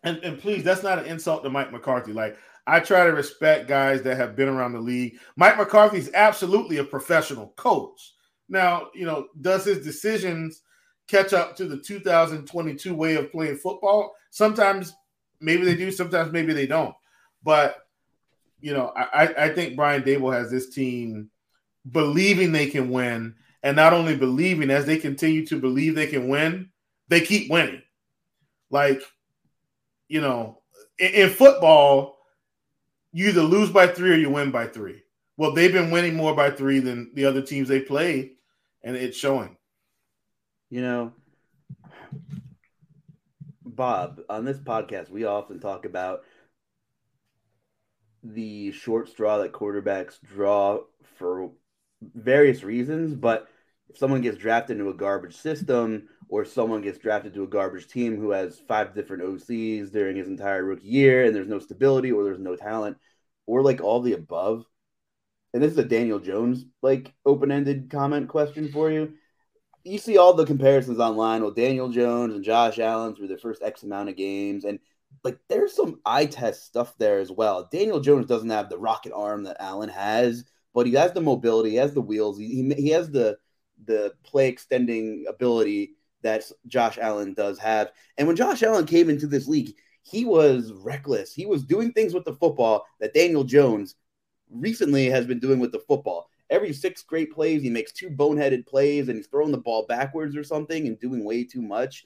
And, 0.03 0.17
and 0.19 0.39
please, 0.39 0.63
that's 0.63 0.83
not 0.83 0.99
an 0.99 1.05
insult 1.05 1.43
to 1.43 1.49
Mike 1.49 1.73
McCarthy. 1.73 2.13
Like 2.13 2.37
I 2.65 2.79
try 2.79 3.03
to 3.05 3.11
respect 3.11 3.67
guys 3.67 4.01
that 4.03 4.15
have 4.17 4.35
been 4.35 4.47
around 4.47 4.73
the 4.73 4.79
league. 4.79 5.19
Mike 5.35 5.57
McCarthy 5.57 5.97
is 5.97 6.11
absolutely 6.13 6.77
a 6.77 6.83
professional 6.83 7.53
coach. 7.57 8.13
Now, 8.47 8.87
you 8.93 9.05
know, 9.05 9.27
does 9.41 9.65
his 9.65 9.83
decisions 9.83 10.61
catch 11.07 11.33
up 11.33 11.55
to 11.57 11.65
the 11.65 11.77
2022 11.77 12.95
way 12.95 13.15
of 13.15 13.31
playing 13.31 13.57
football? 13.57 14.15
Sometimes 14.29 14.93
maybe 15.41 15.65
they 15.65 15.75
do, 15.75 15.91
sometimes 15.91 16.31
maybe 16.31 16.53
they 16.53 16.67
don't. 16.67 16.95
But 17.43 17.77
you 18.61 18.73
know, 18.73 18.91
I, 18.95 19.33
I 19.37 19.49
think 19.49 19.75
Brian 19.75 20.03
Daboll 20.03 20.33
has 20.33 20.51
this 20.51 20.69
team 20.69 21.29
believing 21.91 22.51
they 22.51 22.67
can 22.67 22.89
win, 22.89 23.35
and 23.63 23.75
not 23.75 23.93
only 23.93 24.15
believing, 24.15 24.69
as 24.69 24.85
they 24.85 24.97
continue 24.97 25.45
to 25.47 25.59
believe 25.59 25.95
they 25.95 26.07
can 26.07 26.27
win, 26.27 26.69
they 27.07 27.21
keep 27.21 27.51
winning. 27.51 27.81
Like, 28.69 29.01
you 30.07 30.21
know, 30.21 30.61
in, 30.97 31.13
in 31.13 31.29
football, 31.29 32.17
you 33.11 33.29
either 33.29 33.41
lose 33.41 33.71
by 33.71 33.87
three 33.87 34.11
or 34.11 34.17
you 34.17 34.29
win 34.29 34.51
by 34.51 34.67
three. 34.67 35.03
Well, 35.37 35.53
they've 35.53 35.71
been 35.71 35.91
winning 35.91 36.15
more 36.15 36.35
by 36.35 36.51
three 36.51 36.79
than 36.79 37.11
the 37.13 37.25
other 37.25 37.41
teams 37.41 37.69
they 37.69 37.81
played, 37.81 38.31
and 38.83 38.95
it's 38.95 39.17
showing. 39.17 39.57
You 40.69 40.81
know, 40.81 41.13
Bob, 43.63 44.21
on 44.29 44.45
this 44.45 44.57
podcast, 44.57 45.09
we 45.09 45.23
often 45.23 45.59
talk 45.59 45.85
about 45.85 46.21
the 48.23 48.71
short 48.73 49.07
straw 49.09 49.37
that 49.37 49.53
quarterbacks 49.53 50.21
draw 50.21 50.79
for 51.17 51.51
various 52.01 52.63
reasons, 52.63 53.13
but 53.15 53.47
if 53.89 53.97
someone 53.97 54.21
gets 54.21 54.37
drafted 54.37 54.77
into 54.77 54.89
a 54.89 54.93
garbage 54.93 55.35
system 55.35 56.07
or 56.29 56.45
someone 56.45 56.81
gets 56.81 56.99
drafted 56.99 57.33
to 57.33 57.43
a 57.43 57.47
garbage 57.47 57.87
team 57.87 58.17
who 58.17 58.31
has 58.31 58.59
five 58.67 58.93
different 58.93 59.23
OCs 59.23 59.91
during 59.91 60.15
his 60.15 60.27
entire 60.27 60.63
rookie 60.63 60.87
year 60.87 61.25
and 61.25 61.35
there's 61.35 61.47
no 61.47 61.59
stability 61.59 62.11
or 62.11 62.23
there's 62.23 62.39
no 62.39 62.55
talent 62.55 62.97
or 63.47 63.63
like 63.63 63.81
all 63.81 64.01
the 64.01 64.13
above. 64.13 64.65
And 65.53 65.63
this 65.63 65.71
is 65.71 65.77
a 65.79 65.83
Daniel 65.83 66.19
Jones 66.19 66.65
like 66.83 67.13
open-ended 67.25 67.89
comment 67.89 68.29
question 68.29 68.71
for 68.71 68.91
you. 68.91 69.13
You 69.83 69.97
see 69.97 70.17
all 70.17 70.33
the 70.33 70.45
comparisons 70.45 70.99
online. 70.99 71.41
Well, 71.41 71.51
Daniel 71.51 71.89
Jones 71.89 72.35
and 72.35 72.43
Josh 72.43 72.77
Allen 72.77 73.15
through 73.15 73.29
their 73.29 73.39
first 73.39 73.63
X 73.63 73.81
amount 73.81 74.09
of 74.09 74.15
games, 74.15 74.65
and 74.65 74.77
like 75.23 75.39
there's 75.47 75.73
some 75.73 75.99
eye 76.05 76.27
test 76.27 76.65
stuff 76.65 76.93
there 76.99 77.19
as 77.19 77.31
well. 77.31 77.67
Daniel 77.71 77.99
Jones 77.99 78.27
doesn't 78.27 78.49
have 78.49 78.69
the 78.69 78.77
rocket 78.77 79.13
arm 79.13 79.43
that 79.43 79.57
Allen 79.59 79.89
has 79.89 80.43
but 80.73 80.85
he 80.85 80.93
has 80.93 81.13
the 81.13 81.21
mobility, 81.21 81.71
he 81.71 81.75
has 81.77 81.93
the 81.93 82.01
wheels, 82.01 82.37
he, 82.37 82.73
he, 82.77 82.89
has 82.89 83.09
the 83.09 83.37
the 83.85 84.13
play 84.23 84.47
extending 84.47 85.25
ability 85.27 85.95
that 86.21 86.43
Josh 86.67 86.97
Allen 86.97 87.33
does 87.33 87.57
have. 87.59 87.91
And 88.17 88.27
when 88.27 88.35
Josh 88.35 88.61
Allen 88.63 88.85
came 88.85 89.09
into 89.09 89.27
this 89.27 89.47
league, 89.47 89.73
he 90.03 90.25
was 90.25 90.73
reckless. 90.73 91.33
He 91.33 91.45
was 91.45 91.63
doing 91.63 91.91
things 91.91 92.13
with 92.13 92.25
the 92.25 92.33
football 92.33 92.85
that 92.99 93.13
Daniel 93.13 93.43
Jones 93.43 93.95
recently 94.49 95.05
has 95.09 95.25
been 95.25 95.39
doing 95.39 95.59
with 95.59 95.71
the 95.71 95.79
football. 95.79 96.29
Every 96.49 96.73
six 96.73 97.03
great 97.03 97.31
plays, 97.31 97.61
he 97.61 97.69
makes 97.69 97.91
two 97.91 98.09
boneheaded 98.09 98.65
plays 98.65 99.07
and 99.07 99.17
he's 99.17 99.27
throwing 99.27 99.51
the 99.51 99.57
ball 99.59 99.85
backwards 99.87 100.35
or 100.35 100.43
something 100.43 100.87
and 100.87 100.99
doing 100.99 101.23
way 101.23 101.43
too 101.43 101.61
much. 101.61 102.05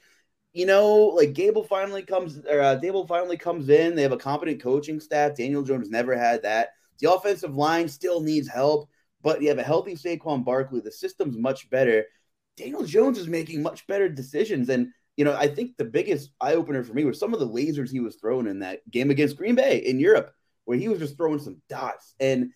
You 0.52 0.66
know, 0.66 0.94
like 0.94 1.32
Gable 1.32 1.64
finally 1.64 2.02
comes, 2.02 2.38
or 2.38 2.60
uh, 2.60 2.78
Daboll 2.78 3.08
finally 3.08 3.36
comes 3.36 3.68
in. 3.68 3.96
They 3.96 4.02
have 4.02 4.12
a 4.12 4.16
competent 4.16 4.62
coaching 4.62 5.00
staff. 5.00 5.36
Daniel 5.36 5.62
Jones 5.62 5.90
never 5.90 6.16
had 6.16 6.42
that. 6.42 6.74
The 7.00 7.12
offensive 7.12 7.56
line 7.56 7.88
still 7.88 8.20
needs 8.20 8.48
help, 8.48 8.88
but 9.22 9.42
you 9.42 9.48
have 9.48 9.58
a 9.58 9.62
healthy 9.62 9.94
Saquon 9.94 10.44
Barkley. 10.44 10.80
The 10.80 10.92
system's 10.92 11.36
much 11.36 11.70
better. 11.70 12.04
Daniel 12.56 12.84
Jones 12.84 13.18
is 13.18 13.28
making 13.28 13.62
much 13.62 13.86
better 13.86 14.08
decisions. 14.08 14.68
And, 14.68 14.88
you 15.16 15.24
know, 15.24 15.34
I 15.34 15.48
think 15.48 15.76
the 15.76 15.84
biggest 15.84 16.30
eye 16.40 16.54
opener 16.54 16.84
for 16.84 16.94
me 16.94 17.04
was 17.04 17.18
some 17.18 17.34
of 17.34 17.40
the 17.40 17.48
lasers 17.48 17.90
he 17.90 18.00
was 18.00 18.16
throwing 18.16 18.46
in 18.46 18.60
that 18.60 18.88
game 18.90 19.10
against 19.10 19.36
Green 19.36 19.54
Bay 19.54 19.78
in 19.78 19.98
Europe, 19.98 20.32
where 20.64 20.78
he 20.78 20.88
was 20.88 20.98
just 20.98 21.16
throwing 21.16 21.40
some 21.40 21.60
dots. 21.68 22.14
And 22.20 22.50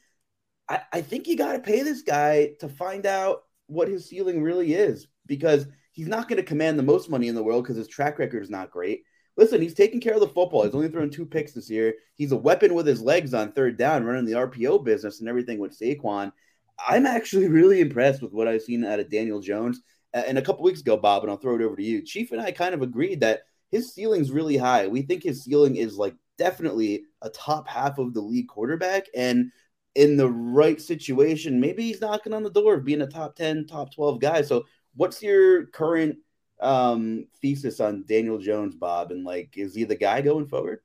I, 0.69 0.81
I 0.93 1.01
think 1.01 1.27
you 1.27 1.37
got 1.37 1.53
to 1.53 1.59
pay 1.61 1.83
this 1.83 2.03
guy 2.03 2.53
to 2.61 2.69
find 2.69 3.07
out 3.07 3.43
what 3.67 3.89
his 3.89 4.09
ceiling 4.09 4.43
really 4.43 4.75
is 4.75 5.09
because 5.27 5.67
he's 5.93 6.09
not 6.09 6.29
going 6.29 6.37
to 6.37 6.43
command 6.43 6.79
the 6.79 6.85
most 6.85 7.11
money 7.11 7.29
in 7.29 7.35
the 7.35 7.43
world 7.43 7.65
because 7.65 7.77
his 7.77 7.89
track 7.89 8.19
record 8.19 8.43
is 8.43 8.51
not 8.51 8.71
great. 8.71 9.03
Listen, 9.39 9.63
he's 9.63 9.75
taking 9.75 10.01
care 10.01 10.15
of 10.15 10.21
the 10.21 10.27
football. 10.27 10.65
He's 10.65 10.75
only 10.75 10.89
thrown 10.89 11.11
two 11.11 11.25
picks 11.25 11.53
this 11.53 11.71
year. 11.71 11.95
He's 12.17 12.33
a 12.33 12.37
weapon 12.37 12.75
with 12.75 12.89
his 12.89 13.01
legs 13.01 13.33
on 13.33 13.53
third 13.53 13.79
down, 13.79 14.05
running 14.05 14.25
the 14.25 14.33
RPO 14.33 14.85
business 14.85 15.21
and 15.21 15.29
everything 15.29 15.61
with 15.61 15.79
Saquon. 15.79 16.33
I'm 16.87 17.07
actually 17.07 17.47
really 17.49 17.81
impressed 17.81 18.21
with 18.21 18.33
what 18.33 18.49
I've 18.49 18.63
seen 18.63 18.85
out 18.85 18.99
of 18.99 19.09
Daniel 19.09 19.41
Jones. 19.41 19.81
And 20.13 20.39
a 20.39 20.43
couple 20.43 20.65
weeks 20.65 20.81
ago, 20.81 20.97
Bob, 20.97 21.23
and 21.23 21.31
I'll 21.31 21.39
throw 21.39 21.55
it 21.55 21.63
over 21.63 21.77
to 21.77 21.83
you. 21.83 22.03
Chief 22.03 22.33
and 22.33 22.41
I 22.41 22.51
kind 22.51 22.75
of 22.75 22.83
agreed 22.83 23.21
that 23.21 23.43
his 23.71 23.95
ceiling's 23.95 24.33
really 24.33 24.57
high. 24.57 24.89
We 24.89 25.03
think 25.03 25.23
his 25.23 25.45
ceiling 25.45 25.77
is 25.77 25.97
like 25.97 26.17
definitely 26.37 27.05
a 27.23 27.31
top 27.31 27.69
half 27.69 27.99
of 27.99 28.15
the 28.15 28.21
league 28.21 28.49
quarterback. 28.49 29.05
And 29.15 29.53
in 29.95 30.17
the 30.17 30.29
right 30.29 30.81
situation, 30.81 31.61
maybe 31.61 31.85
he's 31.85 32.01
knocking 32.01 32.33
on 32.33 32.43
the 32.43 32.51
door 32.51 32.75
of 32.75 32.85
being 32.85 33.03
a 33.03 33.07
top 33.07 33.37
10, 33.37 33.67
top 33.67 33.95
12 33.95 34.21
guy. 34.21 34.43
So, 34.43 34.65
what's 34.97 35.23
your 35.23 35.67
current 35.67 36.17
um, 36.61 37.27
thesis 37.41 37.81
on 37.81 38.05
Daniel 38.07 38.39
Jones, 38.39 38.75
Bob, 38.75 39.11
and 39.11 39.25
like, 39.25 39.57
is 39.57 39.75
he 39.75 39.85
the 39.85 39.97
guy 39.97 40.21
going 40.21 40.47
forward? 40.47 40.81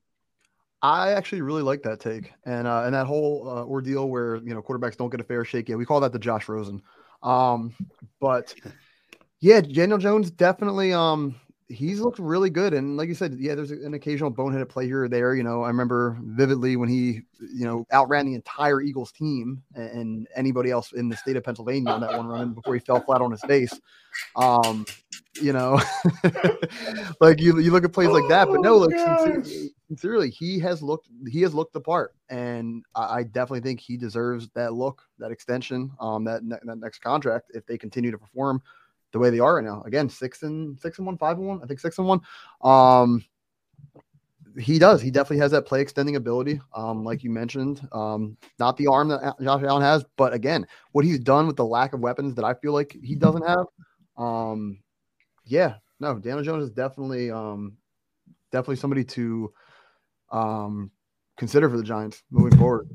I 0.81 1.11
actually 1.11 1.41
really 1.41 1.61
like 1.61 1.81
that 1.83 2.01
take, 2.01 2.33
and 2.45 2.67
uh, 2.67 2.83
and 2.83 2.93
that 2.93 3.07
whole 3.07 3.47
uh, 3.47 3.63
ordeal 3.63 4.09
where 4.09 4.35
you 4.37 4.53
know 4.53 4.61
quarterbacks 4.61 4.97
don't 4.97 5.09
get 5.09 5.21
a 5.21 5.23
fair 5.23 5.45
shake. 5.45 5.69
Yeah, 5.69 5.75
we 5.75 5.85
call 5.85 6.01
that 6.01 6.11
the 6.11 6.19
Josh 6.19 6.49
Rosen. 6.49 6.81
Um, 7.23 7.73
but 8.19 8.53
yeah, 9.39 9.61
Daniel 9.61 9.97
Jones 9.97 10.29
definitely. 10.29 10.91
Um, 10.91 11.35
he's 11.69 12.01
looked 12.01 12.19
really 12.19 12.49
good, 12.49 12.73
and 12.73 12.97
like 12.97 13.07
you 13.07 13.15
said, 13.15 13.37
yeah, 13.39 13.55
there's 13.55 13.71
an 13.71 13.93
occasional 13.93 14.29
boneheaded 14.29 14.67
play 14.67 14.85
here 14.85 15.03
or 15.03 15.09
there. 15.09 15.33
You 15.35 15.43
know, 15.43 15.63
I 15.63 15.67
remember 15.67 16.17
vividly 16.21 16.75
when 16.75 16.89
he, 16.89 17.21
you 17.39 17.65
know, 17.65 17.85
outran 17.93 18.25
the 18.25 18.35
entire 18.35 18.81
Eagles 18.81 19.13
team 19.13 19.63
and 19.75 20.27
anybody 20.35 20.69
else 20.69 20.91
in 20.91 21.09
the 21.09 21.15
state 21.15 21.37
of 21.37 21.43
Pennsylvania 21.43 21.91
on 21.91 22.01
that 22.01 22.17
one 22.17 22.27
run 22.27 22.53
before 22.53 22.73
he 22.73 22.79
fell 22.79 22.99
flat 22.99 23.21
on 23.21 23.31
his 23.31 23.41
face. 23.41 23.79
Um, 24.35 24.85
you 25.41 25.53
know, 25.53 25.79
like 27.19 27.39
you 27.39 27.59
you 27.59 27.71
look 27.71 27.83
at 27.83 27.93
plays 27.93 28.09
like 28.09 28.27
that, 28.29 28.47
but 28.47 28.61
no, 28.61 28.77
look, 28.77 28.91
oh, 28.93 29.43
sincerely, 29.87 30.29
he 30.29 30.59
has 30.59 30.81
looked 30.81 31.09
he 31.27 31.41
has 31.41 31.53
looked 31.53 31.73
the 31.73 31.81
part, 31.81 32.15
and 32.29 32.83
I, 32.95 33.19
I 33.19 33.23
definitely 33.23 33.61
think 33.61 33.79
he 33.79 33.97
deserves 33.97 34.49
that 34.55 34.73
look, 34.73 35.01
that 35.19 35.31
extension, 35.31 35.91
um, 35.99 36.23
that, 36.25 36.43
ne- 36.43 36.57
that 36.63 36.77
next 36.77 36.99
contract 36.99 37.51
if 37.53 37.65
they 37.65 37.77
continue 37.77 38.11
to 38.11 38.17
perform 38.17 38.61
the 39.11 39.19
way 39.19 39.29
they 39.29 39.39
are 39.39 39.55
right 39.55 39.63
now. 39.63 39.81
Again, 39.83 40.09
six 40.09 40.43
and 40.43 40.79
six 40.79 40.97
and 40.97 41.07
one, 41.07 41.17
five 41.17 41.37
and 41.37 41.47
one. 41.47 41.61
I 41.63 41.67
think 41.67 41.79
six 41.79 41.97
and 41.97 42.07
one. 42.07 42.21
Um, 42.61 43.23
he 44.59 44.77
does. 44.77 45.01
He 45.01 45.09
definitely 45.09 45.39
has 45.39 45.51
that 45.51 45.65
play 45.65 45.81
extending 45.81 46.15
ability, 46.15 46.61
um, 46.75 47.03
like 47.03 47.23
you 47.23 47.31
mentioned. 47.31 47.87
Um, 47.91 48.37
not 48.59 48.77
the 48.77 48.87
arm 48.87 49.07
that 49.07 49.35
Josh 49.41 49.63
Allen 49.63 49.81
has, 49.81 50.05
but 50.15 50.33
again, 50.33 50.67
what 50.91 51.05
he's 51.05 51.19
done 51.19 51.47
with 51.47 51.55
the 51.55 51.65
lack 51.65 51.93
of 51.93 52.01
weapons 52.01 52.35
that 52.35 52.45
I 52.45 52.53
feel 52.53 52.73
like 52.73 52.95
he 53.01 53.15
doesn't 53.15 53.47
have. 53.47 53.65
Um, 54.17 54.82
yeah, 55.45 55.75
no, 55.99 56.19
Daniel 56.19 56.43
Jones 56.43 56.65
is 56.65 56.71
definitely, 56.71 57.31
um, 57.31 57.77
definitely 58.51 58.77
somebody 58.77 59.03
to 59.03 59.53
um, 60.31 60.91
consider 61.37 61.69
for 61.69 61.77
the 61.77 61.83
Giants 61.83 62.23
moving 62.31 62.57
forward. 62.57 62.89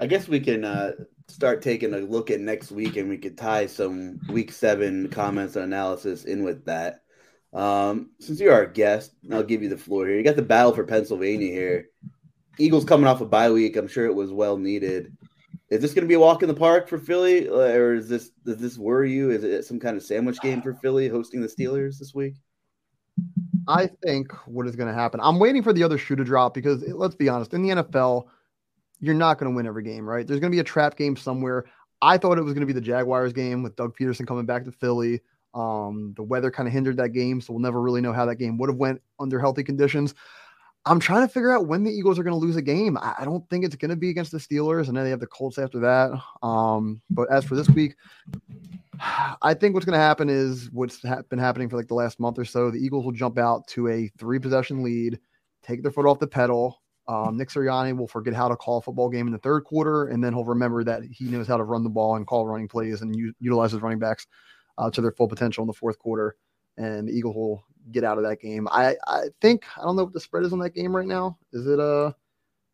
I 0.00 0.06
guess 0.06 0.26
we 0.26 0.40
can 0.40 0.64
uh, 0.64 0.92
start 1.28 1.62
taking 1.62 1.94
a 1.94 1.98
look 1.98 2.30
at 2.30 2.40
next 2.40 2.72
week, 2.72 2.96
and 2.96 3.08
we 3.08 3.18
could 3.18 3.38
tie 3.38 3.66
some 3.66 4.18
Week 4.28 4.52
Seven 4.52 5.08
comments 5.08 5.56
and 5.56 5.64
analysis 5.64 6.24
in 6.24 6.42
with 6.42 6.64
that. 6.64 7.02
Um, 7.52 8.10
since 8.18 8.40
you're 8.40 8.54
our 8.54 8.66
guest, 8.66 9.12
I'll 9.30 9.42
give 9.42 9.62
you 9.62 9.68
the 9.68 9.76
floor 9.76 10.06
here. 10.06 10.16
You 10.16 10.24
got 10.24 10.36
the 10.36 10.42
battle 10.42 10.72
for 10.72 10.84
Pennsylvania 10.84 11.52
here. 11.52 11.88
Eagles 12.58 12.84
coming 12.84 13.06
off 13.06 13.20
a 13.20 13.26
bye 13.26 13.50
week. 13.50 13.76
I'm 13.76 13.88
sure 13.88 14.06
it 14.06 14.14
was 14.14 14.32
well 14.32 14.56
needed. 14.56 15.16
Is 15.72 15.80
this 15.80 15.94
going 15.94 16.02
to 16.02 16.08
be 16.08 16.14
a 16.14 16.20
walk 16.20 16.42
in 16.42 16.48
the 16.48 16.54
park 16.54 16.86
for 16.86 16.98
Philly, 16.98 17.48
or 17.48 17.94
is 17.94 18.06
this 18.06 18.28
does 18.44 18.58
this 18.58 18.76
worry 18.76 19.10
you? 19.10 19.30
Is 19.30 19.42
it 19.42 19.64
some 19.64 19.80
kind 19.80 19.96
of 19.96 20.02
sandwich 20.02 20.38
game 20.42 20.60
for 20.60 20.74
Philly 20.74 21.08
hosting 21.08 21.40
the 21.40 21.48
Steelers 21.48 21.98
this 21.98 22.12
week? 22.14 22.34
I 23.66 23.88
think 24.04 24.32
what 24.46 24.66
is 24.66 24.76
going 24.76 24.88
to 24.88 24.94
happen. 24.94 25.18
I'm 25.22 25.38
waiting 25.38 25.62
for 25.62 25.72
the 25.72 25.82
other 25.82 25.96
shoe 25.96 26.14
to 26.14 26.24
drop 26.24 26.52
because 26.52 26.86
let's 26.88 27.14
be 27.14 27.30
honest, 27.30 27.54
in 27.54 27.62
the 27.62 27.70
NFL, 27.70 28.24
you're 29.00 29.14
not 29.14 29.38
going 29.38 29.50
to 29.50 29.56
win 29.56 29.66
every 29.66 29.82
game, 29.82 30.06
right? 30.06 30.26
There's 30.26 30.40
going 30.40 30.52
to 30.52 30.54
be 30.54 30.60
a 30.60 30.64
trap 30.64 30.94
game 30.94 31.16
somewhere. 31.16 31.64
I 32.02 32.18
thought 32.18 32.36
it 32.36 32.44
was 32.44 32.52
going 32.52 32.66
to 32.66 32.72
be 32.72 32.74
the 32.74 32.80
Jaguars 32.82 33.32
game 33.32 33.62
with 33.62 33.74
Doug 33.74 33.96
Pederson 33.96 34.26
coming 34.26 34.44
back 34.44 34.66
to 34.66 34.72
Philly. 34.72 35.22
Um, 35.54 36.12
the 36.16 36.22
weather 36.22 36.50
kind 36.50 36.66
of 36.66 36.74
hindered 36.74 36.98
that 36.98 37.14
game, 37.14 37.40
so 37.40 37.54
we'll 37.54 37.62
never 37.62 37.80
really 37.80 38.02
know 38.02 38.12
how 38.12 38.26
that 38.26 38.36
game 38.36 38.58
would 38.58 38.68
have 38.68 38.78
went 38.78 39.00
under 39.18 39.40
healthy 39.40 39.64
conditions. 39.64 40.14
I'm 40.84 40.98
trying 40.98 41.26
to 41.26 41.32
figure 41.32 41.54
out 41.54 41.66
when 41.66 41.84
the 41.84 41.92
Eagles 41.92 42.18
are 42.18 42.24
going 42.24 42.34
to 42.34 42.44
lose 42.44 42.56
a 42.56 42.62
game. 42.62 42.98
I, 42.98 43.14
I 43.20 43.24
don't 43.24 43.48
think 43.48 43.64
it's 43.64 43.76
going 43.76 43.90
to 43.90 43.96
be 43.96 44.10
against 44.10 44.32
the 44.32 44.38
Steelers, 44.38 44.88
and 44.88 44.96
then 44.96 45.04
they 45.04 45.10
have 45.10 45.20
the 45.20 45.26
Colts 45.26 45.58
after 45.58 45.78
that. 45.80 46.10
Um, 46.42 47.00
but 47.10 47.30
as 47.30 47.44
for 47.44 47.54
this 47.54 47.68
week, 47.68 47.94
I 49.42 49.54
think 49.54 49.74
what's 49.74 49.86
going 49.86 49.96
to 49.96 50.04
happen 50.04 50.28
is 50.28 50.70
what's 50.72 51.00
ha- 51.02 51.22
been 51.28 51.38
happening 51.38 51.68
for 51.68 51.76
like 51.76 51.88
the 51.88 51.94
last 51.94 52.18
month 52.18 52.38
or 52.38 52.44
so. 52.44 52.70
The 52.70 52.84
Eagles 52.84 53.04
will 53.04 53.12
jump 53.12 53.38
out 53.38 53.66
to 53.68 53.88
a 53.88 54.10
three 54.18 54.38
possession 54.38 54.82
lead, 54.82 55.20
take 55.62 55.82
their 55.82 55.92
foot 55.92 56.06
off 56.06 56.18
the 56.18 56.26
pedal. 56.26 56.82
Um, 57.08 57.36
Nick 57.36 57.48
Sirianni 57.48 57.96
will 57.96 58.08
forget 58.08 58.34
how 58.34 58.48
to 58.48 58.56
call 58.56 58.78
a 58.78 58.82
football 58.82 59.08
game 59.08 59.26
in 59.26 59.32
the 59.32 59.38
third 59.38 59.64
quarter, 59.64 60.06
and 60.06 60.22
then 60.22 60.32
he'll 60.32 60.44
remember 60.44 60.84
that 60.84 61.02
he 61.04 61.26
knows 61.26 61.46
how 61.46 61.56
to 61.56 61.64
run 61.64 61.84
the 61.84 61.90
ball 61.90 62.16
and 62.16 62.26
call 62.26 62.46
running 62.46 62.68
plays 62.68 63.02
and 63.02 63.14
u- 63.14 63.34
utilize 63.40 63.72
his 63.72 63.82
running 63.82 63.98
backs 63.98 64.26
uh, 64.78 64.90
to 64.90 65.00
their 65.00 65.12
full 65.12 65.28
potential 65.28 65.62
in 65.62 65.66
the 65.66 65.72
fourth 65.72 65.98
quarter, 65.98 66.36
and 66.76 67.08
the 67.08 67.12
Eagles 67.12 67.36
will 67.36 67.64
get 67.90 68.04
out 68.04 68.18
of 68.18 68.24
that 68.24 68.40
game. 68.40 68.68
I 68.70 68.96
I 69.06 69.24
think 69.40 69.64
I 69.76 69.82
don't 69.82 69.96
know 69.96 70.04
what 70.04 70.12
the 70.12 70.20
spread 70.20 70.44
is 70.44 70.52
on 70.52 70.58
that 70.60 70.74
game 70.74 70.94
right 70.94 71.06
now. 71.06 71.38
Is 71.52 71.66
it 71.66 71.80
uh? 71.80 72.12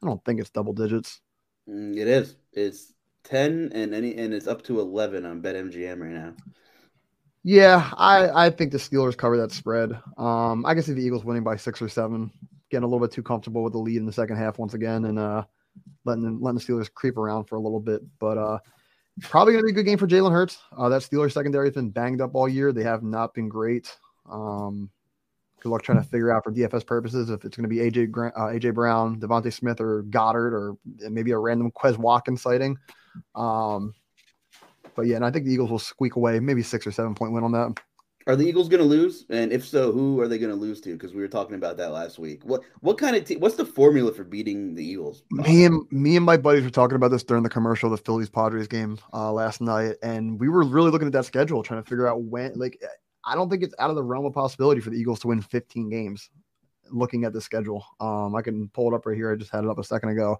I 0.02 0.06
don't 0.06 0.24
think 0.24 0.40
it's 0.40 0.50
double 0.50 0.72
digits. 0.72 1.20
Mm, 1.68 1.96
it 1.96 2.06
is. 2.06 2.36
It's 2.52 2.94
ten 3.24 3.70
and 3.74 3.94
any 3.94 4.16
and 4.16 4.32
it's 4.32 4.46
up 4.46 4.62
to 4.64 4.80
eleven 4.80 5.26
on 5.26 5.42
BetMGM 5.42 6.00
right 6.00 6.10
now. 6.10 6.34
Yeah, 7.44 7.90
I 7.96 8.46
I 8.46 8.50
think 8.50 8.72
the 8.72 8.78
Steelers 8.78 9.16
cover 9.16 9.36
that 9.38 9.52
spread. 9.52 9.92
Um, 10.16 10.66
I 10.66 10.74
can 10.74 10.82
see 10.82 10.92
the 10.92 11.02
Eagles 11.02 11.24
winning 11.24 11.44
by 11.44 11.56
six 11.56 11.80
or 11.80 11.88
seven, 11.88 12.30
getting 12.70 12.84
a 12.84 12.86
little 12.86 13.04
bit 13.04 13.14
too 13.14 13.22
comfortable 13.22 13.62
with 13.62 13.72
the 13.72 13.78
lead 13.78 13.96
in 13.96 14.06
the 14.06 14.12
second 14.12 14.36
half 14.36 14.58
once 14.58 14.74
again, 14.74 15.04
and 15.06 15.18
uh, 15.18 15.44
letting 16.04 16.40
letting 16.40 16.58
the 16.58 16.64
Steelers 16.64 16.92
creep 16.92 17.16
around 17.16 17.44
for 17.44 17.56
a 17.56 17.60
little 17.60 17.80
bit. 17.80 18.02
But 18.18 18.38
uh, 18.38 18.58
Probably 19.22 19.52
going 19.52 19.62
to 19.62 19.66
be 19.66 19.72
a 19.72 19.74
good 19.74 19.86
game 19.86 19.98
for 19.98 20.06
Jalen 20.06 20.32
Hurts. 20.32 20.58
Uh, 20.76 20.88
that 20.88 21.02
Steelers 21.02 21.32
secondary 21.32 21.66
has 21.66 21.74
been 21.74 21.90
banged 21.90 22.20
up 22.20 22.34
all 22.34 22.48
year. 22.48 22.72
They 22.72 22.82
have 22.82 23.02
not 23.02 23.34
been 23.34 23.48
great. 23.48 23.96
Um, 24.30 24.90
good 25.60 25.70
luck 25.70 25.82
trying 25.82 25.98
to 25.98 26.08
figure 26.08 26.30
out 26.30 26.44
for 26.44 26.52
DFS 26.52 26.86
purposes 26.86 27.30
if 27.30 27.44
it's 27.44 27.56
going 27.56 27.68
to 27.68 27.74
be 27.74 27.78
AJ 27.78 28.10
uh, 28.36 28.52
AJ 28.52 28.74
Brown, 28.74 29.18
DeVonta 29.20 29.52
Smith, 29.52 29.80
or 29.80 30.04
Goedert, 30.04 30.52
or 30.52 30.76
maybe 31.10 31.32
a 31.32 31.38
random 31.38 31.70
Quez 31.72 31.96
Watkins 31.96 32.42
sighting. 32.42 32.76
Um, 33.34 33.94
but 34.94 35.06
yeah, 35.06 35.16
and 35.16 35.24
I 35.24 35.30
think 35.30 35.46
the 35.46 35.52
Eagles 35.52 35.70
will 35.70 35.78
squeak 35.78 36.16
away 36.16 36.40
maybe 36.40 36.62
six 36.62 36.86
or 36.86 36.92
seven 36.92 37.14
point 37.14 37.32
win 37.32 37.44
on 37.44 37.52
that. 37.52 37.80
Are 38.28 38.36
the 38.36 38.46
Eagles 38.46 38.68
going 38.68 38.82
to 38.82 38.86
lose? 38.86 39.24
And 39.30 39.50
if 39.52 39.66
so, 39.66 39.90
who 39.90 40.20
are 40.20 40.28
they 40.28 40.36
going 40.36 40.50
to 40.50 40.56
lose 40.56 40.82
to? 40.82 40.92
Because 40.92 41.14
we 41.14 41.22
were 41.22 41.28
talking 41.28 41.54
about 41.54 41.78
that 41.78 41.92
last 41.92 42.18
week. 42.18 42.44
What 42.44 42.60
what 42.80 42.98
kind 42.98 43.16
of 43.16 43.24
te- 43.24 43.38
what's 43.38 43.56
the 43.56 43.64
formula 43.64 44.12
for 44.12 44.22
beating 44.22 44.74
the 44.74 44.84
Eagles? 44.84 45.22
Me 45.30 45.64
and 45.64 45.82
me 45.90 46.14
and 46.14 46.26
my 46.26 46.36
buddies 46.36 46.62
were 46.62 46.68
talking 46.70 46.96
about 46.96 47.10
this 47.10 47.24
during 47.24 47.42
the 47.42 47.48
commercial, 47.48 47.88
the 47.88 47.96
Phillies 47.96 48.28
Padres 48.28 48.68
game 48.68 48.98
uh, 49.14 49.32
last 49.32 49.62
night, 49.62 49.96
and 50.02 50.38
we 50.38 50.50
were 50.50 50.62
really 50.62 50.90
looking 50.90 51.06
at 51.06 51.14
that 51.14 51.24
schedule, 51.24 51.62
trying 51.62 51.82
to 51.82 51.88
figure 51.88 52.06
out 52.06 52.22
when. 52.22 52.52
Like, 52.54 52.78
I 53.24 53.34
don't 53.34 53.48
think 53.48 53.62
it's 53.62 53.74
out 53.78 53.88
of 53.88 53.96
the 53.96 54.04
realm 54.04 54.26
of 54.26 54.34
possibility 54.34 54.82
for 54.82 54.90
the 54.90 54.98
Eagles 54.98 55.20
to 55.20 55.28
win 55.28 55.40
15 55.40 55.88
games. 55.88 56.28
Looking 56.90 57.24
at 57.24 57.32
the 57.32 57.40
schedule, 57.40 57.82
um, 57.98 58.36
I 58.36 58.42
can 58.42 58.68
pull 58.68 58.92
it 58.92 58.94
up 58.94 59.06
right 59.06 59.16
here. 59.16 59.32
I 59.32 59.36
just 59.36 59.50
had 59.50 59.64
it 59.64 59.70
up 59.70 59.78
a 59.78 59.84
second 59.84 60.10
ago. 60.10 60.38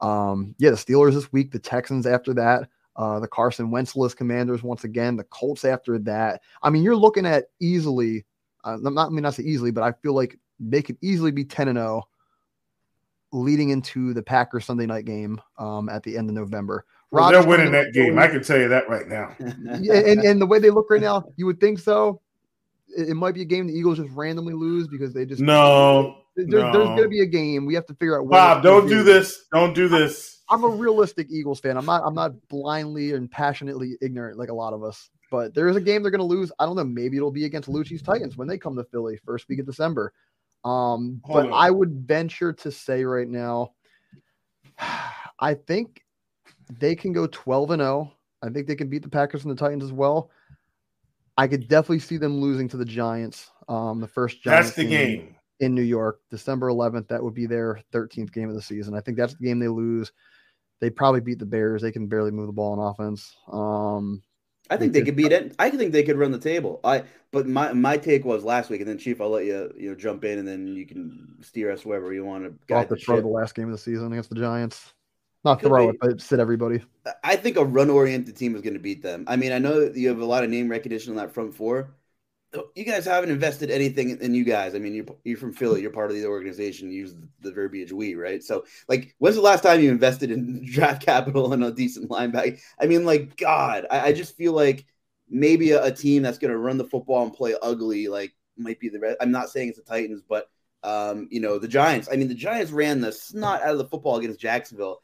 Um, 0.00 0.54
yeah, 0.58 0.70
the 0.70 0.76
Steelers 0.76 1.12
this 1.12 1.30
week, 1.30 1.50
the 1.50 1.58
Texans 1.58 2.06
after 2.06 2.32
that. 2.34 2.70
Uh, 2.98 3.20
the 3.20 3.28
Carson 3.28 3.70
Wentzless 3.70 4.14
Commanders 4.14 4.64
once 4.64 4.82
again, 4.82 5.16
the 5.16 5.22
Colts 5.24 5.64
after 5.64 6.00
that. 6.00 6.42
I 6.62 6.68
mean, 6.68 6.82
you're 6.82 6.96
looking 6.96 7.24
at 7.24 7.44
easily. 7.60 8.26
Uh, 8.64 8.76
I'm 8.84 8.92
not 8.92 9.06
I 9.06 9.10
mean 9.10 9.22
not 9.22 9.34
say 9.34 9.44
easily, 9.44 9.70
but 9.70 9.84
I 9.84 9.92
feel 10.02 10.14
like 10.14 10.36
they 10.58 10.82
could 10.82 10.98
easily 11.00 11.30
be 11.30 11.44
10 11.44 11.68
and 11.68 11.78
0 11.78 12.02
leading 13.32 13.70
into 13.70 14.12
the 14.14 14.22
Packers 14.22 14.64
Sunday 14.64 14.86
night 14.86 15.04
game 15.04 15.40
um, 15.58 15.88
at 15.88 16.02
the 16.02 16.18
end 16.18 16.28
of 16.28 16.34
November. 16.34 16.84
Well, 17.12 17.30
they're 17.30 17.46
winning 17.46 17.72
that 17.72 17.92
game. 17.92 18.18
I 18.18 18.26
can 18.26 18.42
tell 18.42 18.58
you 18.58 18.68
that 18.68 18.88
right 18.88 19.06
now. 19.06 19.34
yeah, 19.80 19.94
and, 19.94 20.20
and 20.20 20.40
the 20.40 20.46
way 20.46 20.58
they 20.58 20.70
look 20.70 20.90
right 20.90 21.00
now, 21.00 21.24
you 21.36 21.46
would 21.46 21.60
think 21.60 21.78
so. 21.78 22.20
It, 22.88 23.10
it 23.10 23.14
might 23.14 23.34
be 23.34 23.42
a 23.42 23.46
game 23.46 23.66
the 23.66 23.74
Eagles 23.74 23.98
just 23.98 24.10
randomly 24.10 24.54
lose 24.54 24.88
because 24.88 25.14
they 25.14 25.24
just 25.24 25.40
no. 25.40 26.22
There's, 26.36 26.48
no. 26.48 26.72
there's 26.72 26.72
going 26.72 27.02
to 27.02 27.08
be 27.08 27.20
a 27.20 27.26
game. 27.26 27.64
We 27.64 27.74
have 27.74 27.86
to 27.86 27.94
figure 27.94 28.20
out. 28.20 28.28
Bob, 28.28 28.62
don't 28.62 28.88
do 28.88 29.02
this. 29.02 29.46
Don't 29.52 29.72
do 29.72 29.88
this. 29.88 30.37
I'm 30.50 30.64
a 30.64 30.68
realistic 30.68 31.28
Eagles 31.30 31.60
fan. 31.60 31.76
I'm 31.76 31.86
not 31.86 32.02
I'm 32.04 32.14
not 32.14 32.32
blindly 32.48 33.12
and 33.12 33.30
passionately 33.30 33.96
ignorant 34.00 34.38
like 34.38 34.48
a 34.48 34.54
lot 34.54 34.72
of 34.72 34.82
us. 34.82 35.10
But 35.30 35.54
there 35.54 35.68
is 35.68 35.76
a 35.76 35.80
game 35.80 36.02
they're 36.02 36.10
going 36.10 36.20
to 36.20 36.24
lose. 36.24 36.50
I 36.58 36.64
don't 36.64 36.76
know. 36.76 36.84
Maybe 36.84 37.16
it'll 37.16 37.30
be 37.30 37.44
against 37.44 37.68
Lucci's 37.68 38.02
Titans 38.02 38.36
when 38.36 38.48
they 38.48 38.56
come 38.56 38.76
to 38.76 38.84
Philly 38.84 39.18
first 39.24 39.48
week 39.48 39.60
of 39.60 39.66
December. 39.66 40.12
Um, 40.64 41.20
but 41.26 41.46
on. 41.46 41.52
I 41.52 41.70
would 41.70 42.06
venture 42.06 42.52
to 42.52 42.70
say 42.72 43.04
right 43.04 43.28
now, 43.28 43.72
I 45.40 45.54
think 45.54 46.02
they 46.78 46.94
can 46.94 47.12
go 47.12 47.26
12 47.26 47.72
and 47.72 47.82
0. 47.82 48.12
I 48.42 48.48
think 48.48 48.66
they 48.66 48.74
can 48.74 48.88
beat 48.88 49.02
the 49.02 49.08
Packers 49.08 49.44
and 49.44 49.50
the 49.50 49.60
Titans 49.60 49.84
as 49.84 49.92
well. 49.92 50.30
I 51.36 51.46
could 51.46 51.68
definitely 51.68 52.00
see 52.00 52.16
them 52.16 52.40
losing 52.40 52.68
to 52.68 52.76
the 52.76 52.84
Giants. 52.84 53.50
Um, 53.68 54.00
the 54.00 54.08
first 54.08 54.42
Giants 54.42 54.68
That's 54.68 54.76
the 54.76 54.84
game. 54.84 55.18
game 55.18 55.34
in 55.60 55.74
New 55.74 55.82
York, 55.82 56.20
December 56.30 56.68
11th. 56.68 57.08
That 57.08 57.22
would 57.22 57.34
be 57.34 57.46
their 57.46 57.80
13th 57.92 58.32
game 58.32 58.48
of 58.48 58.54
the 58.54 58.62
season. 58.62 58.94
I 58.94 59.00
think 59.00 59.16
that's 59.16 59.34
the 59.34 59.44
game 59.44 59.58
they 59.58 59.68
lose 59.68 60.12
they 60.80 60.90
probably 60.90 61.20
beat 61.20 61.38
the 61.38 61.46
Bears. 61.46 61.82
They 61.82 61.92
can 61.92 62.06
barely 62.06 62.30
move 62.30 62.46
the 62.46 62.52
ball 62.52 62.78
on 62.78 62.90
offense. 62.90 63.36
Um, 63.50 64.22
I 64.70 64.76
think 64.76 64.92
they 64.92 65.02
could 65.02 65.16
beat 65.16 65.32
it. 65.32 65.54
I 65.58 65.70
think 65.70 65.92
they 65.92 66.02
could 66.02 66.18
run 66.18 66.30
the 66.30 66.38
table. 66.38 66.80
I 66.84 67.04
but 67.32 67.46
my 67.46 67.72
my 67.72 67.96
take 67.96 68.24
was 68.24 68.44
last 68.44 68.70
week, 68.70 68.80
and 68.80 68.88
then 68.88 68.98
Chief, 68.98 69.20
I'll 69.20 69.30
let 69.30 69.44
you 69.44 69.72
you 69.76 69.90
know 69.90 69.94
jump 69.94 70.24
in, 70.24 70.38
and 70.38 70.46
then 70.46 70.66
you 70.68 70.86
can 70.86 71.36
steer 71.40 71.70
us 71.70 71.84
wherever 71.84 72.12
you 72.12 72.24
want 72.24 72.44
to. 72.44 72.74
Off 72.74 72.88
the 72.88 72.96
throw 72.96 73.20
the 73.20 73.28
last 73.28 73.54
game 73.54 73.66
of 73.66 73.72
the 73.72 73.78
season 73.78 74.12
against 74.12 74.30
the 74.30 74.36
Giants. 74.36 74.92
Not 75.44 75.60
throw 75.60 75.90
it, 75.90 75.96
but 76.00 76.20
sit 76.20 76.40
everybody. 76.40 76.82
I 77.22 77.36
think 77.36 77.56
a 77.56 77.64
run 77.64 77.90
oriented 77.90 78.36
team 78.36 78.56
is 78.56 78.60
going 78.60 78.74
to 78.74 78.80
beat 78.80 79.02
them. 79.02 79.24
I 79.28 79.36
mean, 79.36 79.52
I 79.52 79.58
know 79.58 79.90
you 79.94 80.08
have 80.08 80.18
a 80.18 80.24
lot 80.24 80.42
of 80.42 80.50
name 80.50 80.68
recognition 80.68 81.12
on 81.12 81.16
that 81.16 81.32
front 81.32 81.54
four, 81.54 81.94
you 82.74 82.84
guys 82.84 83.04
haven't 83.04 83.30
invested 83.30 83.70
anything 83.70 84.18
in 84.20 84.34
you 84.34 84.44
guys. 84.44 84.74
I 84.74 84.78
mean, 84.78 84.94
you're, 84.94 85.06
you're 85.24 85.36
from 85.36 85.52
Philly. 85.52 85.82
You're 85.82 85.90
part 85.90 86.10
of 86.10 86.16
the 86.16 86.26
organization. 86.26 86.90
You 86.90 87.00
use 87.00 87.14
the 87.40 87.52
verbiage 87.52 87.92
"we," 87.92 88.14
right? 88.14 88.42
So, 88.42 88.64
like, 88.88 89.14
when's 89.18 89.36
the 89.36 89.42
last 89.42 89.62
time 89.62 89.80
you 89.80 89.90
invested 89.90 90.30
in 90.30 90.64
draft 90.72 91.04
capital 91.04 91.52
and 91.52 91.62
a 91.62 91.70
decent 91.70 92.08
linebacker? 92.08 92.58
I 92.80 92.86
mean, 92.86 93.04
like, 93.04 93.36
God, 93.36 93.86
I, 93.90 94.08
I 94.08 94.12
just 94.12 94.36
feel 94.36 94.52
like 94.52 94.86
maybe 95.28 95.72
a, 95.72 95.84
a 95.84 95.92
team 95.92 96.22
that's 96.22 96.38
going 96.38 96.50
to 96.50 96.58
run 96.58 96.78
the 96.78 96.84
football 96.84 97.22
and 97.22 97.34
play 97.34 97.54
ugly, 97.60 98.08
like, 98.08 98.32
might 98.56 98.80
be 98.80 98.88
the. 98.88 99.00
Red. 99.00 99.16
I'm 99.20 99.30
not 99.30 99.50
saying 99.50 99.68
it's 99.68 99.78
the 99.78 99.84
Titans, 99.84 100.22
but 100.26 100.48
um, 100.82 101.28
you 101.30 101.40
know, 101.40 101.58
the 101.58 101.68
Giants. 101.68 102.08
I 102.10 102.16
mean, 102.16 102.28
the 102.28 102.34
Giants 102.34 102.72
ran 102.72 103.00
the 103.00 103.12
snot 103.12 103.62
out 103.62 103.72
of 103.72 103.78
the 103.78 103.88
football 103.88 104.16
against 104.16 104.40
Jacksonville. 104.40 105.00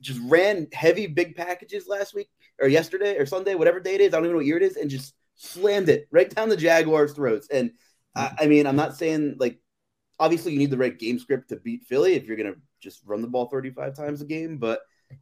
Just 0.00 0.20
ran 0.24 0.66
heavy, 0.72 1.06
big 1.06 1.36
packages 1.36 1.86
last 1.86 2.12
week 2.12 2.28
or 2.60 2.66
yesterday 2.66 3.16
or 3.16 3.26
Sunday, 3.26 3.54
whatever 3.54 3.78
day 3.78 3.94
it 3.94 4.00
is. 4.00 4.12
I 4.12 4.16
don't 4.16 4.24
even 4.24 4.32
know 4.32 4.38
what 4.38 4.46
year 4.46 4.56
it 4.56 4.64
is, 4.64 4.76
and 4.76 4.90
just 4.90 5.14
slammed 5.38 5.88
it 5.88 6.06
right 6.10 6.28
down 6.28 6.50
the 6.50 6.56
Jaguars' 6.56 7.14
throats. 7.14 7.48
And 7.50 7.72
I, 8.14 8.32
I 8.40 8.46
mean, 8.46 8.66
I'm 8.66 8.76
not 8.76 8.96
saying 8.96 9.36
like 9.38 9.58
obviously 10.20 10.52
you 10.52 10.58
need 10.58 10.70
the 10.70 10.76
right 10.76 10.98
game 10.98 11.18
script 11.18 11.48
to 11.48 11.56
beat 11.56 11.84
Philly 11.84 12.14
if 12.14 12.26
you're 12.26 12.36
going 12.36 12.52
to 12.52 12.60
just 12.80 13.00
run 13.06 13.22
the 13.22 13.28
ball 13.28 13.46
35 13.46 13.94
times 13.94 14.20
a 14.20 14.26
game, 14.26 14.58
but 14.58 14.80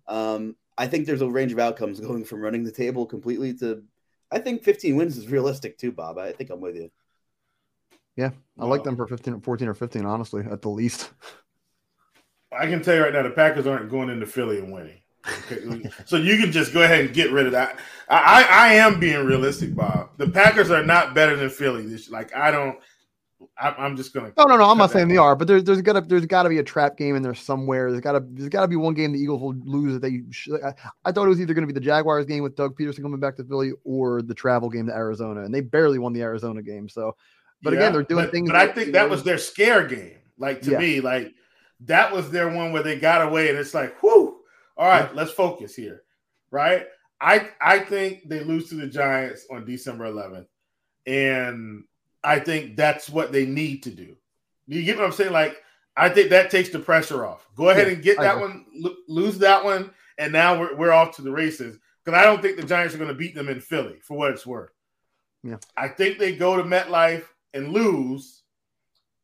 um, 0.08 0.56
I 0.76 0.86
think 0.86 1.06
there's 1.06 1.22
a 1.22 1.28
range 1.28 1.52
of 1.52 1.58
outcomes 1.58 2.00
going 2.00 2.24
from 2.24 2.40
running 2.40 2.64
the 2.64 2.72
table 2.72 3.06
completely 3.06 3.54
to 3.58 3.84
I 4.30 4.40
think 4.40 4.64
15 4.64 4.96
wins 4.96 5.16
is 5.16 5.28
realistic 5.28 5.78
too, 5.78 5.92
Bob. 5.92 6.18
I 6.18 6.32
think 6.32 6.50
I'm 6.50 6.60
with 6.60 6.74
you. 6.74 6.90
Yeah, 8.16 8.30
I 8.58 8.64
like 8.64 8.82
them 8.82 8.96
for 8.96 9.06
15, 9.06 9.40
14 9.40 9.68
or 9.68 9.74
15, 9.74 10.04
honestly, 10.04 10.42
at 10.50 10.62
the 10.62 10.70
least. 10.70 11.12
I 12.52 12.66
can 12.66 12.82
tell 12.82 12.94
you 12.94 13.02
right 13.02 13.12
now, 13.12 13.22
the 13.22 13.30
Packers 13.30 13.66
aren't 13.66 13.90
going 13.90 14.08
into 14.08 14.26
Philly 14.26 14.58
and 14.58 14.72
winning. 14.72 15.00
Okay? 15.26 15.90
so 16.04 16.16
you 16.16 16.38
can 16.38 16.52
just 16.52 16.72
go 16.72 16.82
ahead 16.82 17.04
and 17.04 17.14
get 17.14 17.32
rid 17.32 17.46
of 17.46 17.52
that. 17.52 17.78
I, 18.08 18.16
I, 18.16 18.68
I 18.68 18.72
am 18.74 19.00
being 19.00 19.24
realistic, 19.24 19.74
Bob. 19.74 20.10
The 20.16 20.28
Packers 20.28 20.70
are 20.70 20.84
not 20.84 21.14
better 21.14 21.36
than 21.36 21.50
Philly. 21.50 21.86
This 21.86 22.10
like 22.10 22.34
I 22.34 22.50
don't. 22.50 22.78
I, 23.58 23.86
am 23.86 23.96
just 23.96 24.14
gonna. 24.14 24.32
No, 24.36 24.44
no, 24.44 24.56
no. 24.56 24.64
I'm 24.64 24.78
not 24.78 24.90
saying 24.90 25.08
they 25.08 25.16
are, 25.16 25.34
but 25.34 25.48
there's 25.48 25.64
there's 25.64 25.82
gotta 25.82 26.00
there's 26.00 26.26
gotta 26.26 26.48
be 26.48 26.58
a 26.58 26.62
trap 26.62 26.96
game 26.96 27.16
in 27.16 27.22
there 27.22 27.34
somewhere. 27.34 27.90
There's 27.90 28.00
gotta 28.00 28.24
there's 28.30 28.48
gotta 28.48 28.68
be 28.68 28.76
one 28.76 28.94
game 28.94 29.12
the 29.12 29.18
Eagles 29.18 29.40
will 29.40 29.54
lose 29.64 29.94
that 29.94 30.02
they. 30.02 30.22
Should, 30.30 30.62
I, 30.62 30.74
I 31.04 31.12
thought 31.12 31.26
it 31.26 31.28
was 31.28 31.40
either 31.40 31.54
gonna 31.54 31.66
be 31.66 31.72
the 31.72 31.80
Jaguars 31.80 32.26
game 32.26 32.42
with 32.42 32.56
Doug 32.56 32.76
Pederson 32.78 33.02
coming 33.02 33.20
back 33.20 33.36
to 33.36 33.44
Philly 33.44 33.72
or 33.84 34.22
the 34.22 34.34
travel 34.34 34.68
game 34.68 34.86
to 34.86 34.92
Arizona, 34.92 35.42
and 35.42 35.54
they 35.54 35.60
barely 35.60 35.98
won 35.98 36.12
the 36.12 36.22
Arizona 36.22 36.62
game. 36.62 36.88
So, 36.88 37.16
but 37.62 37.72
yeah, 37.72 37.80
again, 37.80 37.92
they're 37.92 38.02
doing 38.02 38.24
but, 38.26 38.32
things. 38.32 38.48
But 38.48 38.56
I 38.56 38.68
think 38.68 38.92
that 38.92 39.10
was 39.10 39.22
their 39.22 39.38
scare 39.38 39.86
game. 39.86 40.18
Like 40.38 40.62
to 40.62 40.72
yeah. 40.72 40.78
me, 40.78 41.00
like 41.00 41.34
that 41.80 42.12
was 42.12 42.30
their 42.30 42.48
one 42.48 42.72
where 42.72 42.82
they 42.82 42.98
got 42.98 43.26
away, 43.26 43.48
and 43.48 43.58
it's 43.58 43.74
like, 43.74 44.02
whoo, 44.02 44.35
all 44.76 44.88
right, 44.88 45.14
let's 45.14 45.32
focus 45.32 45.74
here, 45.74 46.02
right? 46.50 46.86
I 47.20 47.48
I 47.60 47.78
think 47.80 48.28
they 48.28 48.40
lose 48.40 48.68
to 48.68 48.74
the 48.74 48.86
Giants 48.86 49.46
on 49.50 49.64
December 49.64 50.04
11th, 50.12 50.46
and 51.06 51.84
I 52.22 52.40
think 52.40 52.76
that's 52.76 53.08
what 53.08 53.32
they 53.32 53.46
need 53.46 53.82
to 53.84 53.90
do. 53.90 54.16
You 54.66 54.82
get 54.82 54.96
what 54.96 55.06
I'm 55.06 55.12
saying? 55.12 55.32
Like, 55.32 55.62
I 55.96 56.08
think 56.08 56.30
that 56.30 56.50
takes 56.50 56.68
the 56.68 56.78
pressure 56.78 57.24
off. 57.24 57.48
Go 57.54 57.70
ahead 57.70 57.86
yeah, 57.86 57.94
and 57.94 58.02
get 58.02 58.18
that 58.18 58.38
one, 58.38 58.66
lo- 58.74 58.96
lose 59.08 59.38
that 59.38 59.64
one, 59.64 59.92
and 60.18 60.32
now 60.32 60.58
we're, 60.58 60.76
we're 60.76 60.92
off 60.92 61.16
to 61.16 61.22
the 61.22 61.30
races. 61.30 61.78
Because 62.04 62.20
I 62.20 62.24
don't 62.24 62.42
think 62.42 62.56
the 62.56 62.66
Giants 62.66 62.94
are 62.94 62.98
going 62.98 63.08
to 63.08 63.14
beat 63.14 63.34
them 63.34 63.48
in 63.48 63.60
Philly 63.60 63.98
for 64.02 64.16
what 64.16 64.32
it's 64.32 64.46
worth. 64.46 64.70
Yeah, 65.42 65.56
I 65.76 65.88
think 65.88 66.18
they 66.18 66.36
go 66.36 66.56
to 66.56 66.62
MetLife 66.62 67.24
and 67.54 67.72
lose, 67.72 68.42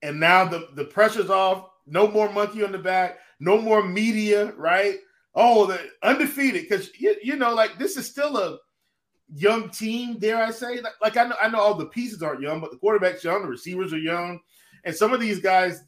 and 0.02 0.18
now 0.18 0.46
the 0.46 0.68
the 0.74 0.84
pressure's 0.84 1.30
off. 1.30 1.68
No 1.86 2.06
more 2.08 2.32
monkey 2.32 2.64
on 2.64 2.72
the 2.72 2.78
back. 2.78 3.18
No 3.40 3.60
more 3.60 3.82
media. 3.82 4.52
Right? 4.52 5.00
Oh, 5.34 5.66
the 5.66 5.80
undefeated 6.02 6.62
because 6.62 6.90
you, 6.98 7.16
you 7.22 7.36
know, 7.36 7.54
like 7.54 7.78
this 7.78 7.96
is 7.96 8.06
still 8.06 8.36
a 8.36 8.58
young 9.34 9.70
team, 9.70 10.18
dare 10.18 10.42
I 10.42 10.50
say? 10.50 10.80
Like, 10.80 10.92
like, 11.00 11.16
I 11.16 11.24
know 11.24 11.36
I 11.42 11.48
know 11.48 11.60
all 11.60 11.74
the 11.74 11.86
pieces 11.86 12.22
aren't 12.22 12.42
young, 12.42 12.60
but 12.60 12.70
the 12.70 12.76
quarterback's 12.76 13.24
young, 13.24 13.42
the 13.42 13.48
receivers 13.48 13.92
are 13.92 13.98
young, 13.98 14.40
and 14.84 14.94
some 14.94 15.12
of 15.12 15.20
these 15.20 15.40
guys, 15.40 15.82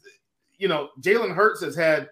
you 0.57 0.67
know, 0.67 0.89
Jalen 1.01 1.35
Hurts 1.35 1.61
has 1.61 1.75
had 1.75 2.09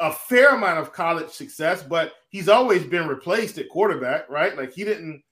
a 0.00 0.12
fair 0.12 0.54
amount 0.54 0.78
of 0.78 0.92
college 0.92 1.30
success, 1.30 1.82
but 1.82 2.12
he's 2.28 2.48
always 2.48 2.84
been 2.84 3.08
replaced 3.08 3.58
at 3.58 3.68
quarterback, 3.68 4.30
right? 4.30 4.56
Like 4.56 4.72
he 4.72 4.84
didn't 4.84 5.22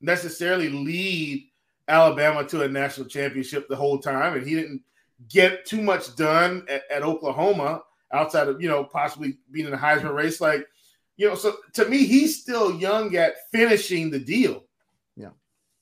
necessarily 0.00 0.68
lead 0.68 1.48
Alabama 1.86 2.44
to 2.48 2.62
a 2.62 2.68
national 2.68 3.06
championship 3.06 3.68
the 3.68 3.76
whole 3.76 3.98
time, 3.98 4.34
and 4.34 4.46
he 4.46 4.54
didn't 4.54 4.82
get 5.28 5.64
too 5.64 5.80
much 5.80 6.16
done 6.16 6.66
at, 6.68 6.82
at 6.90 7.02
Oklahoma 7.02 7.82
outside 8.12 8.48
of 8.48 8.60
you 8.60 8.68
know 8.68 8.84
possibly 8.84 9.38
being 9.50 9.66
in 9.66 9.72
the 9.72 9.78
Heisman 9.78 10.14
race. 10.14 10.40
Like 10.40 10.66
you 11.16 11.28
know, 11.28 11.34
so 11.34 11.56
to 11.74 11.86
me, 11.86 12.06
he's 12.06 12.40
still 12.40 12.78
young 12.78 13.14
at 13.16 13.34
finishing 13.50 14.10
the 14.10 14.18
deal. 14.18 14.64
Yeah. 15.16 15.30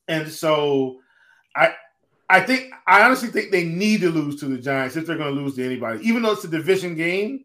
And 0.08 0.28
so 0.28 1.00
I 1.56 1.74
I 2.28 2.40
think 2.40 2.72
I 2.86 3.02
honestly 3.02 3.28
think 3.28 3.50
they 3.50 3.64
need 3.64 4.00
to 4.00 4.10
lose 4.10 4.40
to 4.40 4.46
the 4.46 4.58
Giants 4.58 4.96
if 4.96 5.06
they're 5.06 5.18
going 5.18 5.34
to 5.34 5.40
lose 5.40 5.56
to 5.56 5.64
anybody, 5.64 6.06
even 6.06 6.22
though 6.22 6.32
it's 6.32 6.44
a 6.44 6.48
division 6.48 6.94
game, 6.94 7.44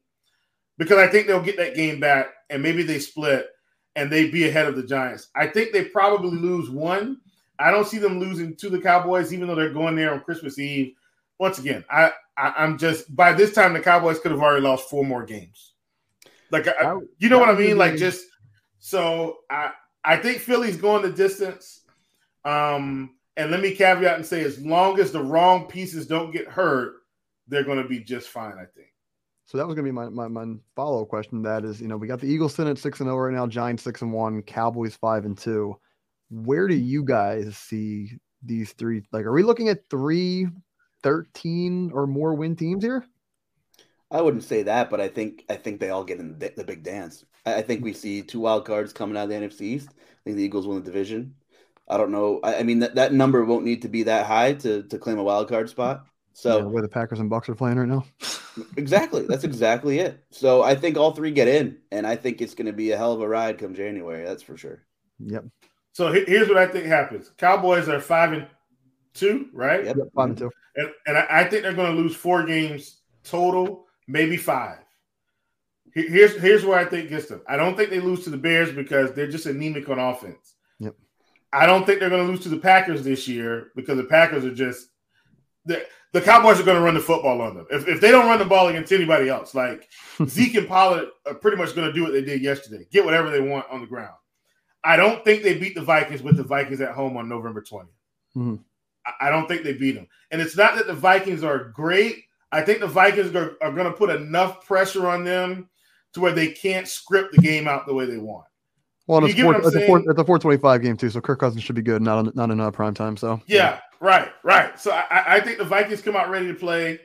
because 0.77 0.97
I 0.97 1.07
think 1.07 1.27
they'll 1.27 1.41
get 1.41 1.57
that 1.57 1.75
game 1.75 1.99
back 1.99 2.27
and 2.49 2.61
maybe 2.61 2.83
they 2.83 2.99
split 2.99 3.47
and 3.95 4.11
they 4.11 4.29
be 4.29 4.47
ahead 4.47 4.67
of 4.67 4.75
the 4.75 4.83
Giants. 4.83 5.29
I 5.35 5.47
think 5.47 5.73
they 5.73 5.85
probably 5.85 6.37
lose 6.37 6.69
one. 6.69 7.19
I 7.59 7.71
don't 7.71 7.87
see 7.87 7.97
them 7.97 8.19
losing 8.19 8.55
to 8.55 8.69
the 8.69 8.79
Cowboys, 8.79 9.33
even 9.33 9.47
though 9.47 9.55
they're 9.55 9.73
going 9.73 9.95
there 9.95 10.13
on 10.13 10.21
Christmas 10.21 10.57
Eve. 10.57 10.93
Once 11.39 11.57
again, 11.57 11.85
I, 11.89 12.11
I 12.37 12.63
am 12.63 12.77
just 12.77 13.15
by 13.15 13.33
this 13.33 13.53
time 13.53 13.73
the 13.73 13.79
Cowboys 13.79 14.19
could 14.19 14.31
have 14.31 14.41
already 14.41 14.61
lost 14.61 14.89
four 14.89 15.05
more 15.05 15.25
games. 15.25 15.73
Like, 16.51 16.67
I, 16.67 16.95
you 17.17 17.29
know 17.29 17.39
what 17.39 17.49
I 17.49 17.53
mean? 17.53 17.77
Like, 17.77 17.95
just 17.95 18.25
so 18.79 19.37
I 19.49 19.71
I 20.03 20.17
think 20.17 20.39
Philly's 20.39 20.77
going 20.77 21.03
the 21.03 21.11
distance. 21.11 21.81
Um, 22.45 23.15
and 23.37 23.51
let 23.51 23.61
me 23.61 23.75
caveat 23.75 24.15
and 24.15 24.25
say, 24.25 24.43
as 24.43 24.59
long 24.59 24.99
as 24.99 25.11
the 25.11 25.23
wrong 25.23 25.67
pieces 25.67 26.07
don't 26.07 26.31
get 26.31 26.47
hurt, 26.47 26.95
they're 27.47 27.63
going 27.63 27.81
to 27.81 27.87
be 27.87 27.99
just 27.99 28.29
fine. 28.29 28.53
I 28.53 28.65
think. 28.75 28.87
So 29.45 29.57
that 29.57 29.65
was 29.65 29.75
going 29.75 29.85
to 29.85 29.91
be 29.91 29.95
my, 29.95 30.09
my, 30.09 30.27
my 30.27 30.55
follow 30.75 31.01
up 31.01 31.09
question. 31.09 31.41
That 31.41 31.65
is, 31.65 31.81
you 31.81 31.87
know, 31.87 31.97
we 31.97 32.07
got 32.07 32.19
the 32.19 32.27
Eagles 32.27 32.53
sitting 32.53 32.71
at 32.71 32.77
six 32.77 32.99
and 32.99 33.07
zero 33.07 33.15
oh 33.15 33.19
right 33.19 33.33
now, 33.33 33.47
Giants 33.47 33.83
six 33.83 34.01
and 34.01 34.13
one, 34.13 34.41
Cowboys 34.43 34.95
five 34.95 35.25
and 35.25 35.37
two. 35.37 35.75
Where 36.29 36.67
do 36.67 36.75
you 36.75 37.03
guys 37.03 37.57
see 37.57 38.11
these 38.43 38.73
three? 38.73 39.03
Like, 39.11 39.25
are 39.25 39.31
we 39.31 39.43
looking 39.43 39.69
at 39.69 39.89
three 39.89 40.47
13 41.03 41.91
or 41.93 42.07
more 42.07 42.33
win 42.33 42.55
teams 42.55 42.83
here? 42.83 43.05
I 44.11 44.21
wouldn't 44.21 44.43
say 44.43 44.63
that, 44.63 44.89
but 44.89 44.99
I 44.99 45.07
think 45.07 45.45
I 45.49 45.55
think 45.55 45.79
they 45.79 45.89
all 45.89 46.03
get 46.03 46.19
in 46.19 46.39
the, 46.39 46.53
the 46.55 46.63
big 46.63 46.83
dance. 46.83 47.25
I, 47.45 47.55
I, 47.55 47.61
think 47.61 47.83
we 47.83 47.93
see 47.93 48.23
two 48.23 48.39
wild 48.39 48.65
cards 48.65 48.91
coming 48.91 49.15
out 49.15 49.23
of 49.23 49.29
the 49.29 49.35
NFC 49.35 49.61
East. 49.61 49.89
I 49.91 50.19
think 50.23 50.37
the 50.37 50.43
Eagles 50.43 50.65
win 50.65 50.77
the 50.77 50.83
division. 50.83 51.35
I 51.87 51.97
don't 51.97 52.11
know. 52.11 52.39
I, 52.43 52.55
I 52.55 52.63
mean 52.63 52.79
that, 52.79 52.95
that 52.95 53.13
number 53.13 53.45
won't 53.45 53.65
need 53.65 53.83
to 53.83 53.87
be 53.87 54.03
that 54.03 54.25
high 54.25 54.53
to 54.53 54.83
to 54.83 54.97
claim 54.97 55.19
a 55.19 55.23
wild 55.23 55.47
card 55.47 55.69
spot. 55.69 56.05
So 56.33 56.57
yeah, 56.57 56.63
where 56.63 56.81
the 56.81 56.87
Packers 56.87 57.19
and 57.19 57.29
Bucs 57.29 57.49
are 57.49 57.55
playing 57.55 57.77
right 57.77 57.87
now. 57.87 58.05
exactly. 58.77 59.25
That's 59.27 59.43
exactly 59.43 59.99
it. 59.99 60.23
So 60.31 60.63
I 60.63 60.73
think 60.73 60.97
all 60.97 61.11
three 61.11 61.31
get 61.31 61.47
in, 61.47 61.77
and 61.91 62.07
I 62.07 62.15
think 62.15 62.41
it's 62.41 62.55
going 62.55 62.67
to 62.67 62.73
be 62.73 62.91
a 62.91 62.97
hell 62.97 63.13
of 63.13 63.21
a 63.21 63.27
ride 63.27 63.57
come 63.57 63.75
January. 63.75 64.25
That's 64.25 64.43
for 64.43 64.57
sure. 64.57 64.83
Yep. 65.19 65.45
So 65.93 66.11
here's 66.11 66.47
what 66.47 66.57
I 66.57 66.67
think 66.67 66.85
happens: 66.85 67.31
Cowboys 67.37 67.89
are 67.89 67.99
five 67.99 68.33
and 68.33 68.47
two, 69.19 69.49
right? 69.53 69.85
Yep, 69.85 69.97
five 70.15 70.29
and 70.29 70.37
two. 70.37 70.51
And, 70.75 70.89
and 71.07 71.17
I, 71.17 71.43
think 71.43 71.63
they're 71.63 71.73
going 71.73 71.95
to 71.95 72.01
lose 72.01 72.15
four 72.15 72.45
games 72.45 73.01
total, 73.23 73.85
maybe 74.07 74.37
five. 74.37 74.79
Here's 75.93 76.39
here's 76.39 76.63
where 76.63 76.77
I 76.77 76.85
think 76.85 77.09
gets 77.09 77.25
them. 77.25 77.41
I 77.47 77.57
don't 77.57 77.75
think 77.75 77.89
they 77.89 77.99
lose 77.99 78.23
to 78.23 78.29
the 78.29 78.37
Bears 78.37 78.71
because 78.71 79.11
they're 79.13 79.29
just 79.29 79.47
anemic 79.47 79.89
on 79.89 79.97
offense. 79.97 80.53
Yep. 80.79 80.95
I 81.51 81.65
don't 81.65 81.85
think 81.85 81.99
they're 81.99 82.11
going 82.11 82.25
to 82.25 82.31
lose 82.31 82.43
to 82.43 82.49
the 82.49 82.59
Packers 82.59 83.03
this 83.03 83.27
year 83.27 83.71
because 83.75 83.97
the 83.97 84.03
Packers 84.03 84.45
are 84.45 84.53
just 84.53 84.87
the 85.65 85.85
the 86.13 86.21
Cowboys 86.21 86.59
are 86.59 86.63
going 86.63 86.77
to 86.77 86.83
run 86.83 86.93
the 86.93 86.99
football 86.99 87.41
on 87.41 87.55
them. 87.55 87.67
If, 87.69 87.87
if 87.87 88.01
they 88.01 88.11
don't 88.11 88.27
run 88.27 88.39
the 88.39 88.45
ball 88.45 88.67
against 88.67 88.91
anybody 88.91 89.29
else, 89.29 89.53
like 89.53 89.89
Zeke 90.25 90.55
and 90.55 90.67
Pollard 90.67 91.09
are 91.25 91.35
pretty 91.35 91.57
much 91.57 91.75
going 91.75 91.87
to 91.87 91.93
do 91.93 92.03
what 92.03 92.13
they 92.13 92.23
did 92.23 92.41
yesterday, 92.41 92.87
get 92.91 93.05
whatever 93.05 93.29
they 93.29 93.41
want 93.41 93.65
on 93.71 93.81
the 93.81 93.87
ground. 93.87 94.15
I 94.83 94.95
don't 94.95 95.23
think 95.25 95.43
they 95.43 95.57
beat 95.57 95.75
the 95.75 95.81
Vikings 95.81 96.21
with 96.21 96.37
the 96.37 96.43
Vikings 96.43 96.81
at 96.81 96.93
home 96.93 97.17
on 97.17 97.27
November 97.27 97.61
20th. 97.61 97.87
Mm-hmm. 98.35 98.55
I 99.19 99.29
don't 99.29 99.47
think 99.47 99.63
they 99.63 99.73
beat 99.73 99.93
them. 99.93 100.07
And 100.31 100.41
it's 100.41 100.57
not 100.57 100.75
that 100.75 100.87
the 100.87 100.93
Vikings 100.93 101.43
are 101.43 101.69
great. 101.69 102.23
I 102.51 102.61
think 102.61 102.79
the 102.79 102.87
Vikings 102.87 103.35
are, 103.35 103.55
are 103.61 103.71
going 103.71 103.85
to 103.85 103.93
put 103.93 104.09
enough 104.09 104.65
pressure 104.65 105.07
on 105.07 105.23
them 105.23 105.69
to 106.13 106.19
where 106.19 106.31
they 106.31 106.51
can't 106.51 106.87
script 106.87 107.33
the 107.33 107.41
game 107.41 107.67
out 107.67 107.85
the 107.85 107.93
way 107.93 108.05
they 108.05 108.17
want. 108.17 108.45
Well, 109.07 109.25
it's, 109.25 109.39
four, 109.39 109.55
it's, 109.55 109.75
a 109.75 109.87
four, 109.87 109.99
it's 109.99 110.19
a 110.19 110.23
425 110.23 110.81
game, 110.83 110.97
too. 110.97 111.09
So 111.09 111.19
Kirk 111.19 111.39
Cousins 111.39 111.63
should 111.63 111.75
be 111.75 111.81
good, 111.81 112.01
not, 112.01 112.17
on, 112.19 112.31
not 112.35 112.51
in 112.51 112.59
uh, 112.59 112.69
prime 112.69 112.93
time. 112.93 113.17
So, 113.17 113.41
yeah, 113.47 113.57
yeah, 113.57 113.79
right, 113.99 114.29
right. 114.43 114.79
So 114.79 114.91
I, 114.91 115.35
I 115.35 115.39
think 115.39 115.57
the 115.57 115.65
Vikings 115.65 116.01
come 116.01 116.15
out 116.15 116.29
ready 116.29 116.47
to 116.47 116.53
play. 116.53 116.99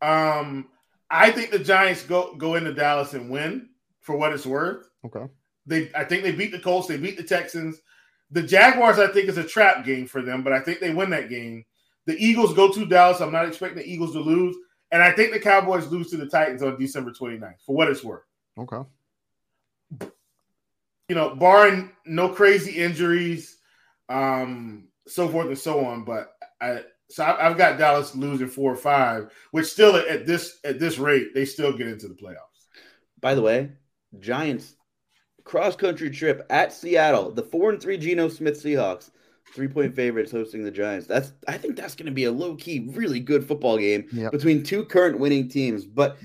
Um, 0.00 0.68
I 1.10 1.32
think 1.32 1.50
the 1.50 1.58
Giants 1.58 2.04
go, 2.04 2.34
go 2.36 2.54
into 2.54 2.72
Dallas 2.72 3.14
and 3.14 3.28
win 3.28 3.70
for 4.00 4.16
what 4.16 4.32
it's 4.32 4.46
worth. 4.46 4.88
Okay. 5.04 5.24
They, 5.66 5.90
I 5.94 6.04
think 6.04 6.22
they 6.22 6.32
beat 6.32 6.52
the 6.52 6.60
Colts, 6.60 6.86
they 6.86 6.96
beat 6.96 7.16
the 7.16 7.24
Texans. 7.24 7.80
The 8.30 8.42
Jaguars, 8.42 8.98
I 8.98 9.08
think, 9.08 9.28
is 9.28 9.38
a 9.38 9.44
trap 9.44 9.84
game 9.84 10.06
for 10.06 10.22
them, 10.22 10.42
but 10.42 10.52
I 10.52 10.60
think 10.60 10.80
they 10.80 10.92
win 10.92 11.10
that 11.10 11.30
game. 11.30 11.64
The 12.06 12.16
Eagles 12.18 12.54
go 12.54 12.70
to 12.72 12.86
Dallas. 12.86 13.20
I'm 13.20 13.32
not 13.32 13.46
expecting 13.46 13.78
the 13.78 13.90
Eagles 13.90 14.12
to 14.12 14.20
lose. 14.20 14.56
And 14.90 15.02
I 15.02 15.12
think 15.12 15.32
the 15.32 15.40
Cowboys 15.40 15.88
lose 15.88 16.10
to 16.10 16.16
the 16.16 16.26
Titans 16.26 16.62
on 16.62 16.78
December 16.78 17.12
29th, 17.12 17.60
for 17.64 17.74
what 17.76 17.88
it's 17.88 18.04
worth. 18.04 18.24
Okay. 18.58 18.82
You 21.08 21.14
know, 21.14 21.34
barring 21.34 21.90
no 22.06 22.28
crazy 22.28 22.72
injuries, 22.72 23.58
um, 24.08 24.88
so 25.06 25.28
forth 25.28 25.48
and 25.48 25.58
so 25.58 25.84
on. 25.84 26.04
But 26.04 26.32
I 26.60 26.82
so 27.10 27.24
I've 27.24 27.56
got 27.56 27.78
Dallas 27.78 28.14
losing 28.14 28.48
four 28.48 28.72
or 28.72 28.76
five, 28.76 29.30
which 29.50 29.66
still 29.66 29.96
at 29.96 30.26
this 30.26 30.58
at 30.64 30.78
this 30.78 30.98
rate, 30.98 31.34
they 31.34 31.44
still 31.44 31.76
get 31.76 31.88
into 31.88 32.08
the 32.08 32.14
playoffs. 32.14 32.66
By 33.20 33.34
the 33.34 33.42
way, 33.42 33.72
Giants 34.18 34.74
cross 35.48 35.74
country 35.74 36.10
trip 36.10 36.46
at 36.50 36.72
Seattle. 36.72 37.32
The 37.32 37.42
four 37.42 37.70
and 37.70 37.80
three 37.80 37.96
Geno 37.96 38.28
Smith 38.28 38.62
Seahawks, 38.62 39.10
three 39.54 39.66
point 39.66 39.96
favorites 39.96 40.30
hosting 40.30 40.62
the 40.62 40.70
Giants. 40.70 41.06
That's 41.06 41.32
I 41.48 41.56
think 41.56 41.74
that's 41.74 41.94
going 41.94 42.06
to 42.06 42.12
be 42.12 42.24
a 42.24 42.32
low 42.32 42.54
key, 42.54 42.90
really 42.92 43.18
good 43.18 43.46
football 43.48 43.78
game 43.78 44.06
yep. 44.12 44.30
between 44.30 44.62
two 44.62 44.84
current 44.84 45.18
winning 45.18 45.48
teams. 45.48 45.86
But 45.86 46.18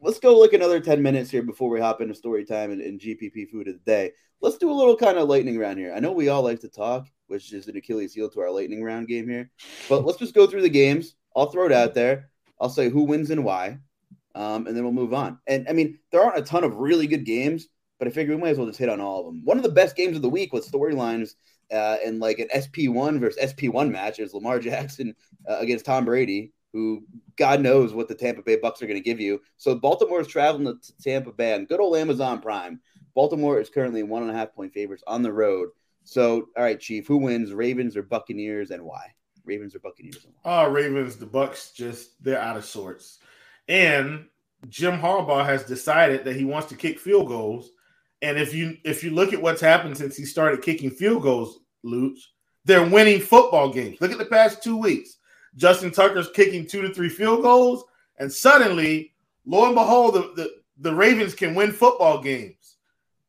let's 0.00 0.18
go 0.18 0.36
look 0.36 0.52
another 0.52 0.80
10 0.80 1.00
minutes 1.00 1.30
here 1.30 1.42
before 1.42 1.70
we 1.70 1.80
hop 1.80 2.00
into 2.00 2.14
story 2.14 2.44
time 2.44 2.72
and, 2.72 2.82
and 2.82 3.00
GPP 3.00 3.48
food 3.48 3.68
of 3.68 3.74
the 3.74 3.90
day. 3.90 4.12
Let's 4.42 4.58
do 4.58 4.70
a 4.70 4.74
little 4.74 4.96
kind 4.96 5.16
of 5.16 5.28
lightning 5.28 5.56
round 5.56 5.78
here. 5.78 5.94
I 5.94 6.00
know 6.00 6.12
we 6.12 6.28
all 6.28 6.42
like 6.42 6.60
to 6.60 6.68
talk, 6.68 7.06
which 7.28 7.52
is 7.52 7.68
an 7.68 7.76
Achilles 7.76 8.12
heel 8.12 8.28
to 8.30 8.40
our 8.40 8.50
lightning 8.50 8.82
round 8.82 9.08
game 9.08 9.28
here. 9.28 9.50
But 9.88 10.04
let's 10.04 10.18
just 10.18 10.34
go 10.34 10.46
through 10.46 10.62
the 10.62 10.68
games. 10.68 11.14
I'll 11.34 11.50
throw 11.50 11.66
it 11.66 11.72
out 11.72 11.94
there. 11.94 12.28
I'll 12.60 12.68
say 12.68 12.90
who 12.90 13.04
wins 13.04 13.30
and 13.30 13.44
why. 13.44 13.78
Um, 14.34 14.66
and 14.66 14.76
then 14.76 14.82
we'll 14.82 14.92
move 14.92 15.14
on. 15.14 15.38
And 15.46 15.68
I 15.68 15.72
mean, 15.72 15.98
there 16.10 16.22
aren't 16.22 16.38
a 16.38 16.42
ton 16.42 16.64
of 16.64 16.76
really 16.76 17.06
good 17.06 17.24
games, 17.24 17.68
but 17.98 18.08
I 18.08 18.10
figure 18.10 18.34
we 18.34 18.40
might 18.40 18.50
as 18.50 18.58
well 18.58 18.66
just 18.66 18.78
hit 18.78 18.88
on 18.88 19.00
all 19.00 19.20
of 19.20 19.26
them. 19.26 19.42
One 19.44 19.56
of 19.56 19.62
the 19.62 19.68
best 19.70 19.96
games 19.96 20.16
of 20.16 20.22
the 20.22 20.28
week 20.28 20.52
was 20.52 20.68
storylines 20.70 21.34
uh, 21.72 21.96
in 22.04 22.18
like 22.18 22.38
an 22.38 22.48
SP1 22.54 23.20
versus 23.20 23.54
SP1 23.54 23.90
match. 23.90 24.18
Was 24.18 24.34
Lamar 24.34 24.58
Jackson 24.60 25.14
uh, 25.48 25.58
against 25.58 25.84
Tom 25.86 26.04
Brady. 26.04 26.52
who 26.72 27.04
God 27.36 27.60
knows 27.60 27.94
what 27.94 28.08
the 28.08 28.14
Tampa 28.14 28.42
Bay 28.42 28.56
Bucs 28.58 28.82
are 28.82 28.86
going 28.86 28.98
to 28.98 29.04
give 29.04 29.20
you. 29.20 29.40
So 29.56 29.74
Baltimore 29.74 30.20
is 30.20 30.26
traveling 30.26 30.66
to 30.66 30.96
Tampa 31.02 31.32
Bay 31.32 31.54
on 31.54 31.66
good 31.66 31.80
old 31.80 31.96
Amazon 31.96 32.40
Prime. 32.40 32.80
Baltimore 33.14 33.60
is 33.60 33.70
currently 33.70 34.02
one 34.02 34.22
and 34.22 34.30
a 34.30 34.34
half 34.34 34.54
point 34.54 34.72
favorites 34.72 35.04
on 35.06 35.22
the 35.22 35.32
road. 35.32 35.68
So, 36.02 36.48
all 36.56 36.64
right, 36.64 36.78
Chief, 36.78 37.06
who 37.06 37.16
wins, 37.16 37.52
Ravens 37.52 37.96
or 37.96 38.02
Buccaneers, 38.02 38.70
and 38.70 38.82
why? 38.82 39.14
Ravens 39.44 39.74
or 39.74 39.78
Buccaneers? 39.78 40.26
Oh, 40.44 40.68
Ravens. 40.68 41.16
The 41.16 41.26
Bucs 41.26 41.72
just 41.72 42.22
they're 42.22 42.40
out 42.40 42.56
of 42.56 42.64
sorts, 42.64 43.20
and 43.68 44.26
Jim 44.68 44.98
Harbaugh 44.98 45.44
has 45.44 45.64
decided 45.64 46.24
that 46.24 46.36
he 46.36 46.44
wants 46.44 46.68
to 46.68 46.76
kick 46.76 46.98
field 46.98 47.28
goals. 47.28 47.70
And 48.24 48.38
if 48.38 48.54
you 48.54 48.78
if 48.84 49.04
you 49.04 49.10
look 49.10 49.34
at 49.34 49.42
what's 49.42 49.60
happened 49.60 49.98
since 49.98 50.16
he 50.16 50.24
started 50.24 50.62
kicking 50.62 50.90
field 50.90 51.22
goals, 51.22 51.60
Luch, 51.84 52.18
they're 52.64 52.88
winning 52.88 53.20
football 53.20 53.70
games. 53.70 53.98
Look 54.00 54.12
at 54.12 54.18
the 54.18 54.24
past 54.24 54.62
two 54.62 54.78
weeks. 54.78 55.18
Justin 55.56 55.90
Tucker's 55.90 56.30
kicking 56.30 56.66
two 56.66 56.80
to 56.80 56.94
three 56.94 57.10
field 57.10 57.42
goals, 57.42 57.84
and 58.18 58.32
suddenly, 58.32 59.12
lo 59.44 59.66
and 59.66 59.74
behold, 59.74 60.14
the, 60.14 60.32
the, 60.36 60.50
the 60.78 60.94
Ravens 60.94 61.34
can 61.34 61.54
win 61.54 61.70
football 61.70 62.22
games. 62.22 62.76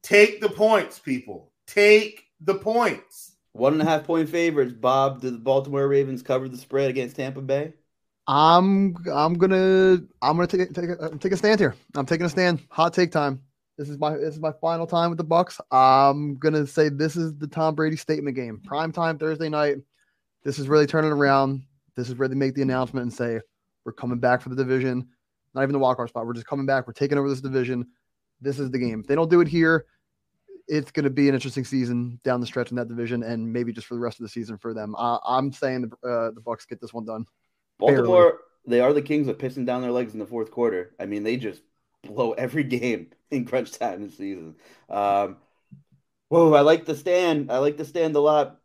Take 0.01 0.39
the 0.39 0.47
points, 0.47 0.97
people. 0.97 1.51
Take 1.67 2.23
the 2.39 2.55
points. 2.55 3.35
One 3.51 3.73
and 3.73 3.81
a 3.81 3.85
half 3.85 4.05
point 4.05 4.29
favorites. 4.29 4.71
Bob, 4.71 5.19
did 5.19 5.33
the 5.33 5.39
Baltimore 5.39 5.89
Ravens 5.89 6.23
cover 6.23 6.47
the 6.47 6.57
spread 6.57 6.89
against 6.89 7.17
Tampa 7.17 7.41
Bay? 7.41 7.73
I'm 8.27 8.95
I'm 9.13 9.33
gonna 9.33 9.99
I'm 10.21 10.37
gonna 10.37 10.47
take 10.47 10.73
take 10.73 10.89
a, 10.89 11.17
take 11.17 11.33
a 11.33 11.37
stand 11.37 11.59
here. 11.59 11.75
I'm 11.95 12.05
taking 12.05 12.25
a 12.25 12.29
stand. 12.29 12.61
Hot 12.69 12.93
take 12.93 13.11
time. 13.11 13.41
This 13.77 13.89
is 13.89 13.97
my 13.97 14.15
this 14.15 14.33
is 14.33 14.39
my 14.39 14.53
final 14.61 14.87
time 14.87 15.09
with 15.09 15.17
the 15.17 15.25
Bucs. 15.25 15.59
I'm 15.69 16.37
gonna 16.37 16.65
say 16.65 16.89
this 16.89 17.15
is 17.15 17.35
the 17.35 17.47
Tom 17.47 17.75
Brady 17.75 17.97
statement 17.97 18.35
game. 18.35 18.61
Prime 18.63 18.91
time 18.91 19.17
Thursday 19.17 19.49
night. 19.49 19.77
This 20.43 20.59
is 20.59 20.67
really 20.67 20.85
turning 20.85 21.11
around. 21.11 21.63
This 21.95 22.07
is 22.07 22.15
where 22.15 22.27
they 22.27 22.35
make 22.35 22.55
the 22.55 22.61
announcement 22.61 23.03
and 23.03 23.13
say 23.13 23.39
we're 23.83 23.93
coming 23.93 24.19
back 24.19 24.41
for 24.41 24.49
the 24.49 24.55
division. 24.55 25.09
Not 25.53 25.63
even 25.63 25.73
the 25.73 25.79
off 25.79 26.09
spot. 26.09 26.25
We're 26.25 26.33
just 26.33 26.47
coming 26.47 26.65
back. 26.65 26.87
We're 26.87 26.93
taking 26.93 27.17
over 27.17 27.29
this 27.29 27.41
division. 27.41 27.87
This 28.41 28.59
is 28.59 28.71
the 28.71 28.77
game. 28.77 28.99
If 28.99 29.07
they 29.07 29.15
don't 29.15 29.29
do 29.29 29.41
it 29.41 29.47
here, 29.47 29.85
it's 30.67 30.91
going 30.91 31.05
to 31.05 31.09
be 31.09 31.29
an 31.29 31.33
interesting 31.33 31.63
season 31.63 32.19
down 32.23 32.41
the 32.41 32.47
stretch 32.47 32.71
in 32.71 32.77
that 32.77 32.89
division, 32.89 33.23
and 33.23 33.51
maybe 33.51 33.71
just 33.71 33.87
for 33.87 33.95
the 33.95 34.01
rest 34.01 34.19
of 34.19 34.23
the 34.23 34.29
season 34.29 34.57
for 34.57 34.73
them. 34.73 34.95
Uh, 34.95 35.19
I'm 35.25 35.53
saying 35.53 35.81
the 35.81 36.07
uh, 36.07 36.31
the 36.31 36.41
Bucs 36.41 36.67
get 36.67 36.81
this 36.81 36.93
one 36.93 37.05
done. 37.05 37.25
Baltimore, 37.79 38.23
Barely. 38.23 38.37
they 38.67 38.79
are 38.81 38.93
the 38.93 39.01
kings 39.01 39.27
of 39.27 39.37
pissing 39.37 39.65
down 39.65 39.81
their 39.81 39.91
legs 39.91 40.13
in 40.13 40.19
the 40.19 40.25
fourth 40.25 40.51
quarter. 40.51 40.95
I 40.99 41.05
mean, 41.05 41.23
they 41.23 41.37
just 41.37 41.61
blow 42.03 42.33
every 42.33 42.63
game 42.65 43.11
in 43.31 43.45
crunch 43.45 43.71
time 43.71 44.03
this 44.03 44.17
season. 44.17 44.55
Um, 44.89 45.37
whoa, 46.29 46.53
I 46.53 46.61
like 46.61 46.85
the 46.85 46.95
stand. 46.95 47.51
I 47.51 47.59
like 47.59 47.77
the 47.77 47.85
stand 47.85 48.15
a 48.15 48.19
lot. 48.19 48.59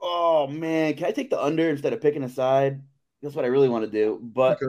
Oh 0.00 0.46
man, 0.46 0.94
can 0.94 1.06
I 1.06 1.12
take 1.12 1.30
the 1.30 1.42
under 1.42 1.68
instead 1.68 1.92
of 1.92 2.00
picking 2.00 2.22
a 2.22 2.28
side? 2.28 2.82
That's 3.22 3.34
what 3.34 3.44
I 3.44 3.48
really 3.48 3.68
want 3.68 3.84
to 3.84 3.90
do. 3.90 4.20
But 4.22 4.60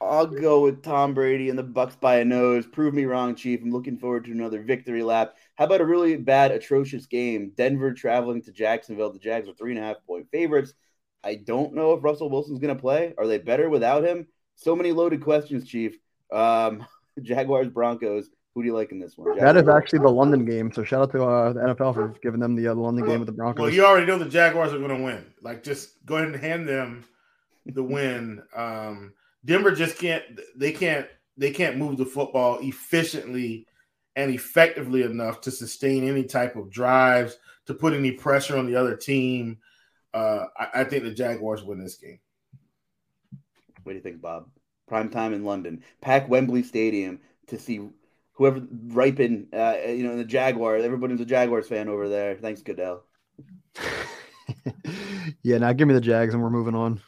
I'll 0.00 0.26
go 0.26 0.60
with 0.60 0.82
Tom 0.82 1.14
Brady 1.14 1.48
and 1.48 1.58
the 1.58 1.64
Bucs 1.64 1.98
by 1.98 2.16
a 2.16 2.24
nose. 2.24 2.66
Prove 2.66 2.92
me 2.92 3.06
wrong, 3.06 3.34
Chief. 3.34 3.62
I'm 3.62 3.70
looking 3.70 3.96
forward 3.96 4.24
to 4.24 4.32
another 4.32 4.62
victory 4.62 5.02
lap. 5.02 5.36
How 5.54 5.64
about 5.64 5.80
a 5.80 5.86
really 5.86 6.16
bad, 6.16 6.50
atrocious 6.50 7.06
game? 7.06 7.52
Denver 7.56 7.94
traveling 7.94 8.42
to 8.42 8.52
Jacksonville. 8.52 9.12
The 9.12 9.18
Jags 9.18 9.48
are 9.48 9.54
three 9.54 9.74
and 9.74 9.82
a 9.82 9.86
half 9.86 9.96
point 10.06 10.26
favorites. 10.30 10.74
I 11.24 11.36
don't 11.36 11.74
know 11.74 11.94
if 11.94 12.04
Russell 12.04 12.30
Wilson's 12.30 12.58
going 12.58 12.74
to 12.74 12.80
play. 12.80 13.14
Are 13.16 13.26
they 13.26 13.38
better 13.38 13.70
without 13.70 14.04
him? 14.04 14.26
So 14.56 14.76
many 14.76 14.92
loaded 14.92 15.22
questions, 15.22 15.66
Chief. 15.66 15.96
Um, 16.30 16.86
Jaguars, 17.22 17.68
Broncos. 17.68 18.28
Who 18.56 18.62
do 18.62 18.68
you 18.68 18.74
like 18.74 18.90
in 18.90 18.98
this 18.98 19.18
one? 19.18 19.36
Jaguars? 19.36 19.54
That 19.54 19.62
is 19.62 19.68
actually 19.68 19.98
the 19.98 20.08
London 20.08 20.46
game. 20.46 20.72
So 20.72 20.82
shout 20.82 21.02
out 21.02 21.12
to 21.12 21.22
uh, 21.22 21.52
the 21.52 21.60
NFL 21.60 21.92
for 21.92 22.14
giving 22.22 22.40
them 22.40 22.56
the 22.56 22.68
uh, 22.68 22.74
London 22.74 23.04
well, 23.04 23.12
game 23.12 23.20
with 23.20 23.26
the 23.26 23.32
Broncos. 23.32 23.60
Well, 23.60 23.70
you 23.70 23.84
already 23.84 24.06
know 24.06 24.16
the 24.16 24.24
Jaguars 24.24 24.72
are 24.72 24.78
going 24.78 24.96
to 24.96 25.04
win. 25.04 25.26
Like, 25.42 25.62
just 25.62 26.02
go 26.06 26.16
ahead 26.16 26.28
and 26.28 26.36
hand 26.36 26.66
them 26.66 27.04
the 27.66 27.82
win. 27.84 28.42
Um, 28.56 29.12
Denver 29.44 29.72
just 29.72 29.98
can't. 29.98 30.24
They 30.56 30.72
can't. 30.72 31.06
They 31.36 31.50
can't 31.50 31.76
move 31.76 31.98
the 31.98 32.06
football 32.06 32.58
efficiently 32.62 33.66
and 34.16 34.30
effectively 34.34 35.02
enough 35.02 35.42
to 35.42 35.50
sustain 35.50 36.08
any 36.08 36.24
type 36.24 36.56
of 36.56 36.70
drives, 36.70 37.36
to 37.66 37.74
put 37.74 37.92
any 37.92 38.12
pressure 38.12 38.56
on 38.56 38.64
the 38.64 38.76
other 38.76 38.96
team. 38.96 39.58
Uh, 40.14 40.46
I, 40.58 40.80
I, 40.80 40.84
think 40.84 41.04
the 41.04 41.10
Jaguars 41.10 41.62
win 41.62 41.78
this 41.78 41.96
game. 41.96 42.20
What 43.82 43.92
do 43.92 43.96
you 43.96 44.02
think, 44.02 44.22
Bob? 44.22 44.48
Prime 44.88 45.10
time 45.10 45.34
in 45.34 45.44
London. 45.44 45.84
Pack 46.00 46.30
Wembley 46.30 46.62
Stadium 46.62 47.20
to 47.48 47.58
see 47.58 47.90
whoever 48.36 48.62
ripen, 48.88 49.48
uh, 49.52 49.76
you 49.86 50.04
know, 50.04 50.16
the 50.16 50.24
Jaguars. 50.24 50.84
Everybody's 50.84 51.20
a 51.20 51.26
Jaguars 51.26 51.68
fan 51.68 51.88
over 51.88 52.08
there. 52.08 52.36
Thanks, 52.36 52.62
Goodell. 52.62 53.02
yeah, 55.42 55.58
now 55.58 55.72
give 55.72 55.88
me 55.88 55.94
the 55.94 56.00
Jags 56.00 56.34
and 56.34 56.42
we're 56.42 56.50
moving 56.50 56.74
on. 56.74 57.00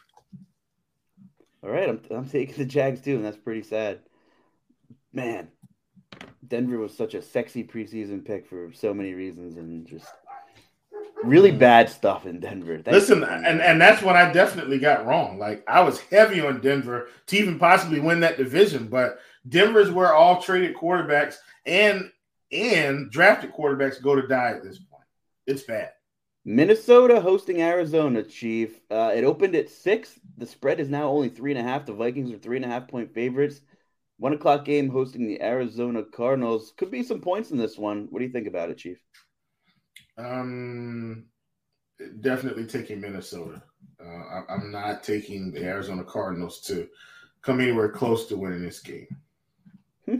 All 1.63 1.69
right, 1.69 1.89
I'm, 1.89 2.01
I'm 2.09 2.29
taking 2.29 2.55
the 2.55 2.65
Jags 2.65 3.01
too, 3.01 3.15
and 3.15 3.25
that's 3.25 3.37
pretty 3.37 3.63
sad. 3.63 3.99
Man, 5.13 5.49
Denver 6.47 6.77
was 6.77 6.95
such 6.95 7.13
a 7.13 7.21
sexy 7.21 7.63
preseason 7.63 8.25
pick 8.25 8.47
for 8.47 8.71
so 8.73 8.93
many 8.93 9.13
reasons, 9.13 9.57
and 9.57 9.85
just 9.85 10.07
really 11.23 11.51
bad 11.51 11.89
stuff 11.89 12.25
in 12.25 12.39
Denver. 12.39 12.81
Listen, 12.85 13.23
and 13.23 13.61
and 13.61 13.81
that's 13.81 14.01
what 14.01 14.15
I 14.15 14.31
definitely 14.31 14.79
got 14.79 15.05
wrong. 15.05 15.37
Like 15.37 15.63
I 15.67 15.81
was 15.81 15.99
heavy 15.99 16.39
on 16.41 16.61
Denver 16.61 17.07
to 17.27 17.37
even 17.37 17.59
possibly 17.59 17.99
win 17.99 18.21
that 18.21 18.37
division, 18.37 18.87
but 18.87 19.19
Denver's 19.49 19.91
where 19.91 20.13
all 20.13 20.41
traded 20.41 20.75
quarterbacks 20.75 21.35
and 21.65 22.11
and 22.51 23.11
drafted 23.11 23.53
quarterbacks 23.53 24.01
go 24.01 24.15
to 24.15 24.27
die 24.27 24.51
at 24.51 24.63
this 24.63 24.79
point. 24.79 25.03
It's 25.45 25.63
bad. 25.63 25.91
Minnesota 26.45 27.21
hosting 27.21 27.61
Arizona, 27.61 28.23
Chief. 28.23 28.79
Uh, 28.89 29.11
it 29.13 29.23
opened 29.23 29.55
at 29.55 29.69
six. 29.69 30.19
The 30.37 30.47
spread 30.47 30.79
is 30.79 30.89
now 30.89 31.09
only 31.09 31.29
three 31.29 31.51
and 31.51 31.59
a 31.59 31.63
half. 31.63 31.85
The 31.85 31.93
Vikings 31.93 32.31
are 32.31 32.37
three 32.37 32.55
and 32.55 32.65
a 32.65 32.69
half 32.69 32.87
point 32.87 33.13
favorites. 33.13 33.61
One 34.17 34.33
o'clock 34.33 34.65
game 34.65 34.89
hosting 34.89 35.27
the 35.27 35.41
Arizona 35.41 36.03
Cardinals. 36.03 36.73
Could 36.77 36.91
be 36.91 37.03
some 37.03 37.21
points 37.21 37.51
in 37.51 37.57
this 37.57 37.77
one. 37.77 38.07
What 38.09 38.19
do 38.19 38.25
you 38.25 38.31
think 38.31 38.47
about 38.47 38.69
it, 38.69 38.77
Chief? 38.77 39.01
Um, 40.17 41.25
definitely 42.21 42.65
taking 42.65 42.99
Minnesota. 42.99 43.61
Uh, 44.03 44.41
I, 44.49 44.55
am 44.55 44.71
not 44.71 45.03
taking 45.03 45.51
the 45.51 45.63
Arizona 45.63 46.03
Cardinals 46.03 46.61
to 46.61 46.87
come 47.41 47.59
anywhere 47.59 47.89
close 47.89 48.27
to 48.27 48.37
winning 48.37 48.61
this 48.61 48.79
game. 48.79 49.07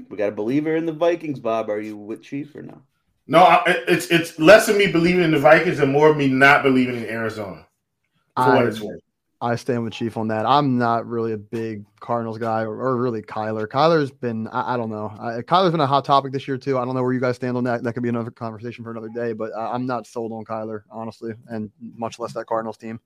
We 0.10 0.18
got 0.18 0.30
a 0.30 0.34
believer 0.34 0.76
in 0.76 0.86
the 0.86 0.94
Vikings, 0.94 1.40
Bob. 1.40 1.70
Are 1.70 1.82
you 1.82 1.98
with 1.98 2.22
Chief 2.22 2.56
or 2.56 2.62
no? 2.62 2.82
No, 3.28 3.40
I, 3.44 3.64
it's 3.88 4.08
it's 4.08 4.40
less 4.40 4.70
of 4.70 4.78
me 4.78 4.92
believing 4.92 5.24
in 5.24 5.32
the 5.32 5.40
Vikings 5.40 5.80
and 5.80 5.92
more 5.92 6.10
of 6.10 6.18
me 6.18 6.28
not 6.28 6.64
believing 6.64 6.98
in 6.98 7.06
Arizona. 7.06 7.68
For 8.36 8.44
I, 8.44 8.56
what 8.56 8.66
it's 8.66 8.82
worth. 8.82 9.02
I 9.42 9.56
stand 9.56 9.84
with 9.84 9.94
Chief 9.94 10.18
on 10.18 10.28
that. 10.30 10.46
I'm 10.46 10.78
not 10.78 11.08
really 11.08 11.32
a 11.32 11.38
big 11.38 11.86
Cardinals 12.02 12.38
guy 12.38 12.64
or, 12.64 12.74
or 12.74 12.98
really 12.98 13.22
Kyler. 13.22 13.68
Kyler's 13.68 14.12
been, 14.12 14.48
I, 14.50 14.74
I 14.74 14.78
don't 14.78 14.90
know. 14.90 15.14
I, 15.18 15.42
Kyler's 15.42 15.72
been 15.72 15.80
a 15.80 15.88
hot 15.88 16.04
topic 16.04 16.34
this 16.34 16.46
year, 16.46 16.58
too. 16.58 16.78
I 16.78 16.84
don't 16.84 16.94
know 16.94 17.02
where 17.02 17.14
you 17.14 17.22
guys 17.22 17.38
stand 17.38 17.56
on 17.56 17.64
that. 17.64 17.82
That 17.84 17.94
could 17.94 18.04
be 18.04 18.10
another 18.10 18.32
conversation 18.32 18.84
for 18.84 18.92
another 18.92 19.08
day, 19.08 19.32
but 19.32 19.54
I, 19.56 19.74
I'm 19.74 19.86
not 19.86 20.08
sold 20.08 20.34
on 20.34 20.44
Kyler, 20.44 20.82
honestly, 20.92 21.34
and 21.48 21.72
much 21.80 22.20
less 22.20 22.34
that 22.34 22.48
Cardinals 22.48 22.78
team. 22.78 23.00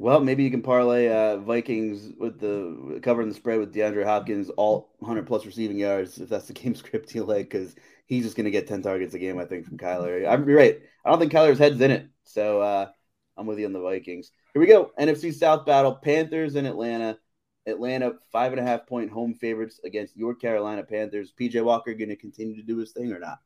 Well, 0.00 0.20
maybe 0.20 0.42
you 0.42 0.50
can 0.50 0.62
parlay 0.62 1.08
uh, 1.08 1.36
Vikings 1.36 2.14
with 2.18 2.40
the 2.40 3.00
covering 3.02 3.28
the 3.28 3.34
spread 3.34 3.58
with 3.58 3.74
DeAndre 3.74 4.06
Hopkins, 4.06 4.48
all 4.48 4.94
100 5.00 5.26
plus 5.26 5.44
receiving 5.44 5.76
yards, 5.76 6.18
if 6.18 6.30
that's 6.30 6.46
the 6.46 6.52
game 6.54 6.74
script 6.74 7.14
you 7.14 7.22
like, 7.22 7.50
because 7.50 7.74
he's 8.06 8.24
just 8.24 8.34
going 8.34 8.46
to 8.46 8.50
get 8.50 8.66
10 8.66 8.80
targets 8.80 9.12
a 9.12 9.18
game, 9.18 9.38
I 9.38 9.44
think, 9.44 9.66
from 9.66 9.76
Kyler. 9.76 10.26
I'm 10.26 10.46
right. 10.46 10.80
I 11.04 11.10
don't 11.10 11.18
think 11.18 11.32
Kyler's 11.32 11.58
head's 11.58 11.82
in 11.82 11.90
it. 11.90 12.08
So 12.24 12.62
uh, 12.62 12.88
I'm 13.36 13.44
with 13.44 13.58
you 13.58 13.66
on 13.66 13.74
the 13.74 13.80
Vikings. 13.80 14.30
Here 14.54 14.60
we 14.60 14.66
go. 14.66 14.90
NFC 14.98 15.34
South 15.34 15.66
battle 15.66 15.94
Panthers 15.94 16.54
in 16.54 16.64
Atlanta. 16.64 17.18
Atlanta, 17.66 18.14
five 18.32 18.52
and 18.52 18.60
a 18.60 18.64
half 18.64 18.86
point 18.86 19.10
home 19.10 19.34
favorites 19.34 19.80
against 19.84 20.16
your 20.16 20.34
Carolina 20.34 20.82
Panthers. 20.82 21.34
PJ 21.38 21.62
Walker 21.62 21.92
going 21.92 22.08
to 22.08 22.16
continue 22.16 22.56
to 22.56 22.62
do 22.62 22.78
his 22.78 22.92
thing 22.92 23.12
or 23.12 23.18
not? 23.18 23.40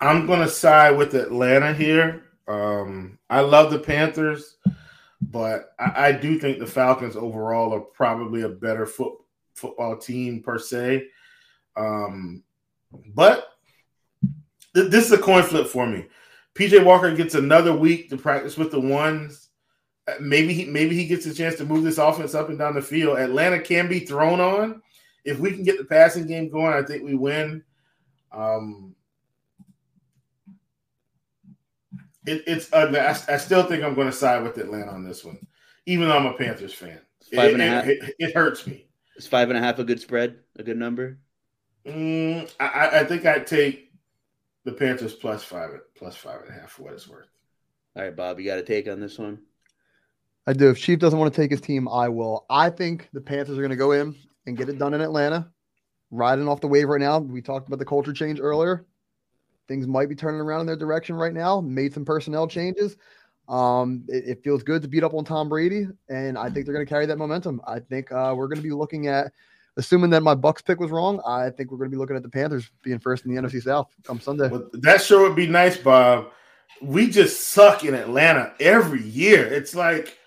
I'm 0.00 0.26
going 0.26 0.40
to 0.40 0.48
side 0.48 0.96
with 0.96 1.14
Atlanta 1.14 1.74
here. 1.74 2.24
Um, 2.48 3.18
I 3.28 3.40
love 3.40 3.70
the 3.70 3.78
Panthers, 3.78 4.56
but 5.30 5.74
I, 5.78 6.08
I, 6.08 6.12
do 6.12 6.38
think 6.38 6.58
the 6.58 6.66
Falcons 6.66 7.16
overall 7.16 7.74
are 7.74 7.80
probably 7.80 8.42
a 8.42 8.48
better 8.48 8.86
foot, 8.86 9.12
football 9.54 9.96
team 9.96 10.42
per 10.42 10.58
se. 10.58 11.06
Um, 11.76 12.42
but 13.14 13.48
th- 14.74 14.90
this 14.90 15.06
is 15.06 15.12
a 15.12 15.18
coin 15.18 15.42
flip 15.42 15.66
for 15.66 15.86
me. 15.86 16.06
PJ 16.54 16.82
Walker 16.84 17.14
gets 17.14 17.34
another 17.34 17.74
week 17.74 18.08
to 18.10 18.16
practice 18.16 18.56
with 18.56 18.70
the 18.70 18.80
ones. 18.80 19.50
Uh, 20.06 20.14
maybe 20.20 20.54
he 20.54 20.64
maybe 20.64 20.96
he 20.96 21.06
gets 21.06 21.26
a 21.26 21.34
chance 21.34 21.56
to 21.56 21.64
move 21.64 21.84
this 21.84 21.98
offense 21.98 22.34
up 22.34 22.48
and 22.48 22.58
down 22.58 22.74
the 22.74 22.82
field. 22.82 23.18
Atlanta 23.18 23.60
can 23.60 23.88
be 23.88 24.00
thrown 24.00 24.40
on. 24.40 24.82
If 25.24 25.38
we 25.38 25.52
can 25.52 25.62
get 25.62 25.76
the 25.76 25.84
passing 25.84 26.26
game 26.26 26.48
going, 26.48 26.72
I 26.72 26.82
think 26.82 27.04
we 27.04 27.14
win. 27.14 27.62
Um, 28.32 28.94
it, 32.28 32.44
it's 32.46 32.68
ugly. 32.72 33.00
I, 33.00 33.10
I, 33.10 33.36
still 33.36 33.64
think 33.64 33.82
I'm 33.82 33.94
going 33.94 34.06
to 34.06 34.12
side 34.12 34.42
with 34.42 34.58
Atlanta 34.58 34.90
on 34.90 35.04
this 35.04 35.24
one, 35.24 35.38
even 35.86 36.08
though 36.08 36.16
I'm 36.16 36.26
a 36.26 36.34
Panthers 36.34 36.74
fan. 36.74 37.00
Five 37.34 37.54
and 37.54 37.62
it, 37.62 37.66
a 37.66 37.68
half. 37.68 37.86
It, 37.86 38.14
it, 38.18 38.34
hurts 38.34 38.66
me. 38.66 38.86
Is 39.16 39.26
five 39.26 39.50
and 39.50 39.58
a 39.58 39.60
half 39.60 39.78
a 39.78 39.84
good 39.84 40.00
spread? 40.00 40.38
A 40.58 40.62
good 40.62 40.76
number? 40.76 41.18
Mm, 41.86 42.50
I, 42.60 43.00
I 43.00 43.04
think 43.04 43.26
I'd 43.26 43.46
take 43.46 43.92
the 44.64 44.72
Panthers 44.72 45.14
plus 45.14 45.42
five 45.42 45.70
plus 45.96 46.16
five 46.16 46.42
and 46.42 46.50
a 46.50 46.60
half 46.60 46.72
for 46.72 46.84
what 46.84 46.94
it's 46.94 47.08
worth. 47.08 47.28
All 47.96 48.02
right, 48.02 48.14
Bob, 48.14 48.38
you 48.38 48.46
got 48.46 48.58
a 48.58 48.62
take 48.62 48.88
on 48.88 49.00
this 49.00 49.18
one? 49.18 49.40
I 50.46 50.52
do. 50.52 50.70
If 50.70 50.78
Chief 50.78 50.98
doesn't 50.98 51.18
want 51.18 51.32
to 51.32 51.40
take 51.40 51.50
his 51.50 51.60
team, 51.60 51.88
I 51.88 52.08
will. 52.08 52.46
I 52.48 52.70
think 52.70 53.08
the 53.12 53.20
Panthers 53.20 53.58
are 53.58 53.60
going 53.60 53.70
to 53.70 53.76
go 53.76 53.92
in 53.92 54.14
and 54.46 54.56
get 54.56 54.68
it 54.68 54.78
done 54.78 54.94
in 54.94 55.00
Atlanta. 55.00 55.50
Riding 56.10 56.48
off 56.48 56.60
the 56.60 56.68
wave 56.68 56.88
right 56.88 57.00
now. 57.00 57.18
We 57.18 57.42
talked 57.42 57.66
about 57.66 57.78
the 57.78 57.84
culture 57.84 58.14
change 58.14 58.40
earlier. 58.40 58.86
Things 59.68 59.86
might 59.86 60.08
be 60.08 60.14
turning 60.14 60.40
around 60.40 60.60
in 60.62 60.66
their 60.66 60.76
direction 60.76 61.14
right 61.14 61.32
now. 61.32 61.60
Made 61.60 61.94
some 61.94 62.04
personnel 62.04 62.48
changes. 62.48 62.96
Um, 63.48 64.04
it, 64.08 64.24
it 64.26 64.44
feels 64.44 64.62
good 64.62 64.82
to 64.82 64.88
beat 64.88 65.04
up 65.04 65.14
on 65.14 65.24
Tom 65.24 65.48
Brady, 65.48 65.86
and 66.08 66.36
I 66.36 66.50
think 66.50 66.66
they're 66.66 66.74
going 66.74 66.86
to 66.86 66.90
carry 66.90 67.06
that 67.06 67.16
momentum. 67.16 67.60
I 67.66 67.78
think 67.78 68.12
uh, 68.12 68.34
we're 68.36 68.48
going 68.48 68.58
to 68.58 68.62
be 68.62 68.72
looking 68.72 69.06
at, 69.06 69.32
assuming 69.76 70.10
that 70.10 70.22
my 70.22 70.34
Bucs 70.34 70.64
pick 70.64 70.80
was 70.80 70.90
wrong. 70.90 71.20
I 71.26 71.50
think 71.50 71.70
we're 71.70 71.78
going 71.78 71.90
to 71.90 71.94
be 71.94 71.98
looking 71.98 72.16
at 72.16 72.22
the 72.22 72.28
Panthers 72.28 72.70
being 72.82 72.98
first 72.98 73.24
in 73.24 73.34
the 73.34 73.40
NFC 73.40 73.62
South 73.62 73.94
come 74.04 74.20
Sunday. 74.20 74.48
Well, 74.48 74.68
that 74.72 75.00
sure 75.00 75.22
would 75.22 75.36
be 75.36 75.46
nice, 75.46 75.76
Bob. 75.76 76.30
We 76.82 77.08
just 77.08 77.48
suck 77.48 77.84
in 77.84 77.94
Atlanta 77.94 78.52
every 78.60 79.02
year. 79.02 79.46
It's 79.46 79.74
like 79.74 80.18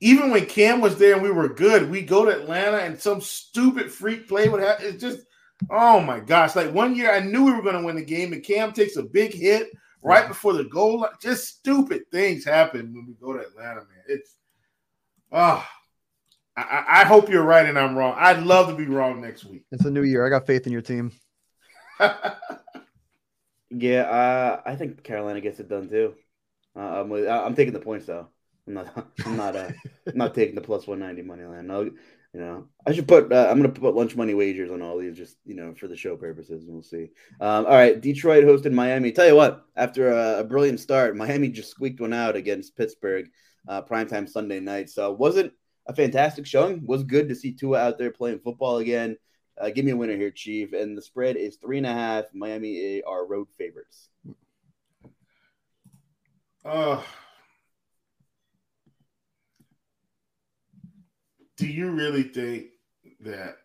even 0.00 0.30
when 0.30 0.46
Cam 0.46 0.80
was 0.80 0.98
there 0.98 1.14
and 1.14 1.22
we 1.22 1.30
were 1.30 1.48
good, 1.48 1.90
we 1.90 2.02
go 2.02 2.24
to 2.24 2.32
Atlanta 2.32 2.78
and 2.78 3.00
some 3.00 3.20
stupid 3.20 3.90
freak 3.90 4.28
play 4.28 4.48
would 4.48 4.60
happen. 4.60 4.86
It's 4.86 5.00
just, 5.00 5.25
oh 5.70 6.00
my 6.00 6.20
gosh! 6.20 6.56
Like 6.56 6.72
one 6.72 6.94
year, 6.94 7.12
I 7.12 7.20
knew 7.20 7.44
we 7.44 7.52
were 7.52 7.62
going 7.62 7.78
to 7.78 7.84
win 7.84 7.96
the 7.96 8.04
game, 8.04 8.32
and 8.32 8.42
Cam 8.42 8.72
takes 8.72 8.96
a 8.96 9.02
big 9.02 9.32
hit 9.32 9.70
right 10.02 10.28
before 10.28 10.52
the 10.52 10.64
goal 10.64 11.00
line. 11.00 11.10
Just 11.20 11.48
stupid 11.48 12.02
things 12.10 12.44
happen 12.44 12.94
when 12.94 13.06
we 13.06 13.14
go 13.14 13.32
to 13.32 13.40
Atlanta, 13.40 13.80
man. 13.80 14.04
It's, 14.08 14.36
oh, 15.32 15.66
I, 16.56 16.84
I 16.88 17.04
hope 17.04 17.28
you're 17.28 17.42
right 17.42 17.66
and 17.66 17.78
I'm 17.78 17.96
wrong. 17.96 18.14
I'd 18.16 18.42
love 18.42 18.68
to 18.68 18.74
be 18.74 18.86
wrong 18.86 19.20
next 19.20 19.44
week. 19.44 19.64
It's 19.72 19.84
a 19.84 19.90
new 19.90 20.04
year. 20.04 20.24
I 20.26 20.30
got 20.30 20.46
faith 20.46 20.66
in 20.66 20.72
your 20.72 20.82
team. 20.82 21.12
yeah, 23.70 24.02
uh, 24.02 24.62
I 24.64 24.76
think 24.76 25.02
Carolina 25.02 25.40
gets 25.40 25.60
it 25.60 25.68
done 25.68 25.88
too. 25.88 26.14
Uh, 26.74 27.00
I'm, 27.00 27.08
with, 27.08 27.28
I'm 27.28 27.54
taking 27.54 27.74
the 27.74 27.80
points 27.80 28.06
though. 28.06 28.28
I'm 28.66 28.74
not. 28.74 29.08
I'm 29.26 29.36
not. 29.36 29.56
Uh, 29.56 29.70
I'm 30.06 30.16
not 30.18 30.34
taking 30.34 30.54
the 30.54 30.60
plus 30.60 30.86
one 30.86 30.98
ninety 30.98 31.22
money 31.22 31.44
line. 31.44 31.66
No, 31.66 31.90
you 32.36 32.42
know, 32.42 32.68
I 32.86 32.92
should 32.92 33.08
put. 33.08 33.32
Uh, 33.32 33.48
I'm 33.50 33.62
to 33.62 33.70
put 33.70 33.94
lunch 33.94 34.14
money 34.14 34.34
wagers 34.34 34.70
on 34.70 34.82
all 34.82 34.98
these, 34.98 35.16
just 35.16 35.38
you 35.46 35.54
know, 35.54 35.72
for 35.72 35.88
the 35.88 35.96
show 35.96 36.16
purposes. 36.16 36.64
And 36.64 36.74
we'll 36.74 36.82
see. 36.82 37.08
Um, 37.40 37.64
all 37.64 37.72
right, 37.72 37.98
Detroit 37.98 38.44
hosted 38.44 38.74
Miami. 38.74 39.10
Tell 39.10 39.26
you 39.26 39.34
what, 39.34 39.64
after 39.74 40.10
a, 40.10 40.40
a, 40.40 40.44
brilliant 40.44 40.78
start, 40.78 41.16
Miami 41.16 41.48
just 41.48 41.70
squeaked 41.70 41.98
one 41.98 42.12
out 42.12 42.36
against 42.36 42.76
Pittsburgh, 42.76 43.30
uh, 43.66 43.80
primetime 43.80 44.28
Sunday 44.28 44.60
night. 44.60 44.90
So 44.90 45.10
wasn't 45.12 45.54
a 45.86 45.94
fantastic 45.94 46.44
showing. 46.44 46.84
Was 46.84 47.04
good 47.04 47.30
to 47.30 47.34
see 47.34 47.52
Tua 47.52 47.78
out 47.78 47.96
there 47.96 48.10
playing 48.10 48.40
football 48.40 48.78
again. 48.78 49.16
Uh, 49.58 49.70
give 49.70 49.86
me 49.86 49.92
a 49.92 49.96
winner 49.96 50.16
here, 50.16 50.30
Chief. 50.30 50.74
And 50.74 50.94
the 50.94 51.00
spread 51.00 51.36
is 51.38 51.56
three 51.56 51.78
and 51.78 51.86
a 51.86 51.92
half. 51.94 52.26
Miami 52.34 53.02
are 53.02 53.24
road 53.24 53.48
favorites. 53.56 54.10
Uh 56.66 57.02
do 61.56 61.66
you 61.66 61.90
really 61.90 62.22
think 62.22 62.66
that 63.20 63.56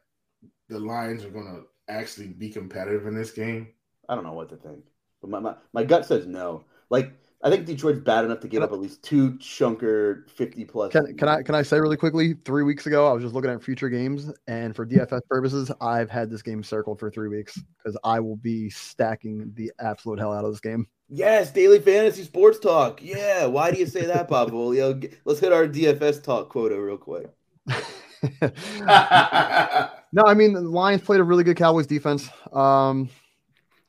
the 0.70 0.80
Lions 0.80 1.24
are 1.24 1.30
going 1.30 1.46
to 1.46 1.94
actually 1.94 2.28
be 2.28 2.50
competitive 2.50 3.08
in 3.08 3.16
this 3.16 3.32
game? 3.32 3.68
I 4.08 4.16
don't 4.16 4.24
know 4.24 4.34
what 4.34 4.50
to 4.50 4.58
think, 4.58 4.86
but 5.22 5.30
my, 5.30 5.40
my, 5.40 5.56
my 5.74 5.84
gut 5.84 6.06
says 6.06 6.26
no. 6.26 6.64
Like 6.90 7.14
I 7.44 7.50
think 7.50 7.66
Detroit's 7.66 8.00
bad 8.00 8.26
enough 8.26 8.40
to 8.42 8.48
give 8.48 8.62
up 8.62 8.72
at 8.72 8.80
least 8.80 9.02
two 9.02 9.32
chunker 9.34 10.30
fifty 10.30 10.66
plus. 10.66 10.92
Can, 10.92 11.18
can 11.18 11.28
I 11.28 11.42
can 11.42 11.56
I 11.56 11.62
say 11.62 11.80
really 11.80 11.98
quickly? 11.98 12.36
Three 12.46 12.64
weeks 12.64 12.86
ago, 12.86 13.10
I 13.10 13.14
was 13.14 13.24
just 13.24 13.34
looking 13.34 13.50
at 13.50 13.64
future 13.64 13.90
games, 13.90 14.32
and 14.48 14.76
for 14.76 14.86
DFS 14.86 15.22
purposes, 15.30 15.72
I've 15.82 16.10
had 16.10 16.30
this 16.30 16.42
game 16.42 16.64
circled 16.64 17.00
for 17.00 17.10
three 17.10 17.30
weeks 17.30 17.60
because 17.78 17.98
I 18.04 18.20
will 18.20 18.36
be 18.36 18.70
stacking 18.70 19.52
the 19.56 19.72
absolute 19.80 20.20
hell 20.20 20.34
out 20.34 20.46
of 20.46 20.52
this 20.52 20.60
game. 20.60 20.86
Yes, 21.10 21.52
daily 21.52 21.80
fantasy 21.80 22.24
sports 22.24 22.60
talk. 22.60 23.02
Yeah, 23.02 23.46
why 23.46 23.72
do 23.72 23.80
you 23.80 23.86
say 23.86 24.06
that, 24.06 24.28
Bob 24.28 24.54
Let's 25.26 25.40
hit 25.40 25.52
our 25.52 25.68
DFS 25.68 26.24
talk 26.24 26.50
quota 26.50 26.80
real 26.80 26.98
quick. 26.98 27.30
no, 28.42 30.24
I 30.26 30.34
mean 30.36 30.54
the 30.54 30.62
Lions 30.62 31.02
played 31.02 31.20
a 31.20 31.24
really 31.24 31.44
good 31.44 31.58
Cowboys 31.58 31.88
defense 31.88 32.30
um, 32.54 33.10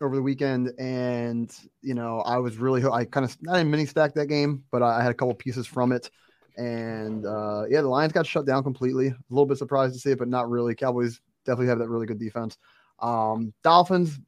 over 0.00 0.16
the 0.16 0.22
weekend, 0.22 0.72
and 0.78 1.52
you 1.82 1.94
know 1.94 2.20
I 2.20 2.38
was 2.38 2.56
really 2.56 2.84
I 2.84 3.04
kind 3.04 3.24
of 3.24 3.36
not 3.42 3.58
in 3.58 3.70
mini 3.70 3.86
stack 3.86 4.14
that 4.14 4.26
game, 4.26 4.64
but 4.70 4.82
I 4.82 5.02
had 5.02 5.10
a 5.10 5.14
couple 5.14 5.34
pieces 5.34 5.66
from 5.66 5.92
it, 5.92 6.10
and 6.56 7.26
uh, 7.26 7.64
yeah, 7.68 7.80
the 7.80 7.88
Lions 7.88 8.12
got 8.12 8.26
shut 8.26 8.46
down 8.46 8.62
completely. 8.62 9.08
A 9.08 9.16
little 9.30 9.46
bit 9.46 9.58
surprised 9.58 9.94
to 9.94 10.00
see 10.00 10.10
it, 10.10 10.18
but 10.18 10.28
not 10.28 10.50
really. 10.50 10.74
Cowboys 10.74 11.20
definitely 11.44 11.68
have 11.68 11.78
that 11.78 11.88
really 11.88 12.06
good 12.06 12.18
defense. 12.18 12.56
Um, 13.00 13.52
Dolphins, 13.62 14.18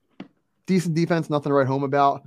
decent 0.66 0.95
defense, 0.95 1.30
nothing 1.30 1.51
to 1.51 1.55
write 1.55 1.66
home 1.66 1.84
about 1.84 2.22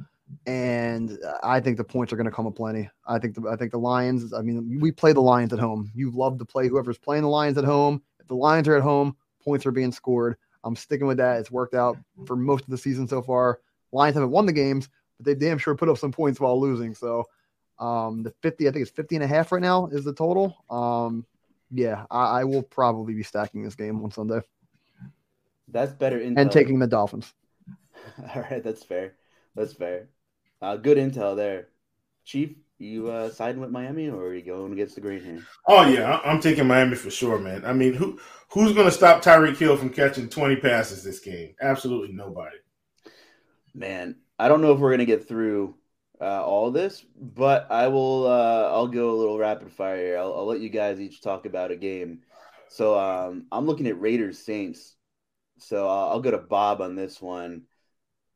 and 0.45 1.17
I 1.43 1.59
think 1.59 1.78
the 1.78 1.84
points 1.84 2.11
are 2.11 2.15
going 2.15 2.25
to 2.25 2.32
come 2.32 2.45
aplenty. 2.45 2.89
I 3.05 3.19
think 3.19 3.36
the 3.36 3.49
I 3.49 3.55
think 3.55 3.71
the 3.71 3.80
Lions. 3.80 4.34
I 4.34 4.41
mean, 4.41 4.80
we 4.80 4.91
play 4.91 5.13
the 5.13 5.21
Lions 5.21 5.53
at 5.53 5.59
home. 5.59 5.91
You 5.93 6.11
love 6.11 6.38
to 6.39 6.45
play 6.45 6.67
whoever's 6.67 6.97
playing 6.97 7.23
the 7.23 7.30
Lions 7.30 7.57
at 7.57 7.63
home. 7.63 8.01
If 8.19 8.28
the 8.28 8.36
Lions 8.36 8.67
are 8.67 8.75
at 8.75 8.84
home, 8.84 9.15
points 9.43 9.65
are 9.65 9.71
being 9.71 9.91
scored. 9.91 10.38
I'm 10.63 10.75
sticking 10.75 11.07
with 11.07 11.17
that. 11.17 11.39
It's 11.39 11.51
worked 11.51 11.75
out 11.75 11.97
for 12.25 12.36
most 12.36 12.63
of 12.63 12.69
the 12.69 12.78
season 12.78 13.07
so 13.07 13.21
far. 13.21 13.61
Lions 13.91 14.15
haven't 14.15 14.32
won 14.32 14.45
the 14.45 14.53
games, 14.53 14.89
but 15.17 15.25
they 15.25 15.36
damn 15.36 15.57
sure 15.57 15.75
put 15.75 15.89
up 15.89 15.97
some 15.97 16.11
points 16.11 16.39
while 16.39 16.59
losing. 16.59 16.93
So 16.93 17.25
um, 17.80 18.23
the 18.23 18.34
50, 18.41 18.67
I 18.67 18.71
think 18.71 18.82
it's 18.82 18.91
50 18.91 19.15
and 19.15 19.23
a 19.23 19.28
half 19.28 19.51
right 19.51 19.61
now 19.61 19.88
is 19.88 20.03
the 20.03 20.13
total. 20.13 20.57
Um, 20.69 21.25
yeah, 21.71 22.05
I, 22.11 22.41
I 22.41 22.43
will 22.43 22.63
probably 22.63 23.13
be 23.13 23.23
stacking 23.23 23.63
this 23.63 23.75
game 23.75 24.03
on 24.03 24.11
Sunday. 24.11 24.41
That's 25.69 25.93
better. 25.93 26.19
Intel. 26.19 26.38
And 26.38 26.51
taking 26.51 26.80
the 26.80 26.88
Dolphins. 26.88 27.34
All 28.36 28.41
right, 28.41 28.63
that's 28.63 28.84
fair. 28.84 29.13
That's 29.55 29.73
fair. 29.73 30.09
Uh, 30.62 30.76
good 30.76 30.97
intel 30.97 31.36
there, 31.36 31.70
Chief. 32.26 32.55
You 32.80 33.10
uh, 33.10 33.30
siding 33.32 33.60
with 33.60 33.72
Miami, 33.72 34.10
or 34.10 34.28
are 34.28 34.34
you 34.36 34.43
going 34.43 34.72
against 34.72 34.95
the 34.95 35.01
green 35.01 35.24
here? 35.24 35.43
Oh 35.68 35.88
yeah, 35.88 36.20
I'm 36.24 36.39
taking 36.39 36.68
Miami 36.68 36.95
for 36.95 37.10
sure, 37.10 37.39
man. 37.39 37.66
I 37.66 37.74
mean, 37.74 37.93
who 37.93 38.20
who's 38.49 38.74
going 38.74 38.86
to 38.86 38.91
stop 38.91 39.24
Tyreek 39.24 39.58
Hill 39.58 39.78
from 39.78 39.89
catching 39.89 40.30
20 40.30 40.58
passes 40.58 41.03
this 41.03 41.20
game? 41.20 41.55
Absolutely 41.60 42.16
nobody. 42.16 42.58
Man, 43.74 44.16
I 44.38 44.47
don't 44.47 44.62
know 44.62 44.74
if 44.74 44.80
we're 44.80 44.89
going 44.89 44.99
to 44.99 45.05
get 45.05 45.28
through 45.28 45.76
uh, 46.22 46.43
all 46.43 46.72
this, 46.72 47.05
but 47.16 47.68
I 47.72 47.88
will. 47.88 48.28
Uh, 48.28 48.70
I'll 48.72 48.88
go 48.88 49.12
a 49.12 49.18
little 49.18 49.38
rapid 49.38 49.72
fire 49.72 49.97
here. 49.97 50.18
I'll, 50.18 50.34
I'll, 50.34 50.45
let 50.45 50.60
you 50.60 50.70
guys 50.70 50.99
each 50.99 51.22
talk 51.22 51.45
about 51.45 51.72
a 51.72 51.76
game. 51.76 52.22
So 52.70 52.97
um, 52.99 53.45
I'm 53.51 53.66
looking 53.66 53.88
at 53.88 53.99
Raiders 53.99 54.39
Saints. 54.39 54.95
So 55.60 55.88
uh, 55.88 56.10
I'll 56.10 56.20
go 56.20 56.32
to 56.32 56.38
Bob 56.38 56.82
on 56.82 56.95
this 56.95 57.22
one. 57.22 57.64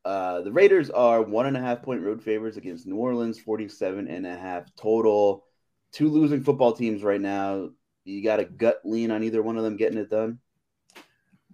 Uh, 0.04 0.42
the 0.42 0.52
Raiders 0.52 0.90
are 0.90 1.22
one 1.22 1.46
and 1.46 1.56
a 1.56 1.62
half 1.62 1.84
point 1.84 2.02
road 2.02 2.22
favors 2.24 2.58
against 2.58 2.88
New 2.88 2.96
Orleans, 2.96 3.40
47 3.40 4.08
and 4.08 4.26
a 4.26 4.36
half 4.36 4.74
total. 4.76 5.46
Two 5.92 6.10
losing 6.10 6.42
football 6.42 6.74
teams 6.74 7.04
right 7.04 7.22
now. 7.22 7.70
You 8.04 8.24
got 8.24 8.40
a 8.40 8.46
gut 8.46 8.80
lean 8.84 9.12
on 9.12 9.24
either 9.24 9.44
one 9.44 9.58
of 9.58 9.64
them 9.64 9.78
getting 9.78 10.00
it 10.00 10.10
done? 10.10 10.40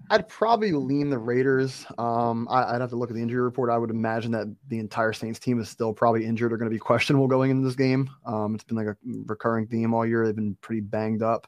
I'd 0.09 0.29
probably 0.29 0.71
lean 0.71 1.09
the 1.09 1.17
Raiders. 1.17 1.85
Um, 1.97 2.47
I, 2.49 2.71
would 2.71 2.81
have 2.81 2.91
to 2.91 2.95
look 2.95 3.09
at 3.09 3.15
the 3.15 3.21
injury 3.21 3.41
report. 3.41 3.69
I 3.69 3.77
would 3.77 3.89
imagine 3.89 4.31
that 4.31 4.47
the 4.69 4.79
entire 4.79 5.11
Saints 5.11 5.39
team 5.39 5.59
is 5.59 5.67
still 5.67 5.91
probably 5.91 6.25
injured 6.25 6.53
or 6.53 6.57
going 6.57 6.69
to 6.69 6.73
be 6.73 6.79
questionable 6.79 7.27
going 7.27 7.51
into 7.51 7.67
this 7.67 7.75
game. 7.75 8.09
Um, 8.25 8.55
it's 8.55 8.63
been 8.63 8.77
like 8.77 8.87
a 8.87 8.95
recurring 9.25 9.67
theme 9.67 9.93
all 9.93 10.05
year. 10.05 10.25
They've 10.25 10.35
been 10.35 10.57
pretty 10.61 10.81
banged 10.81 11.23
up. 11.23 11.47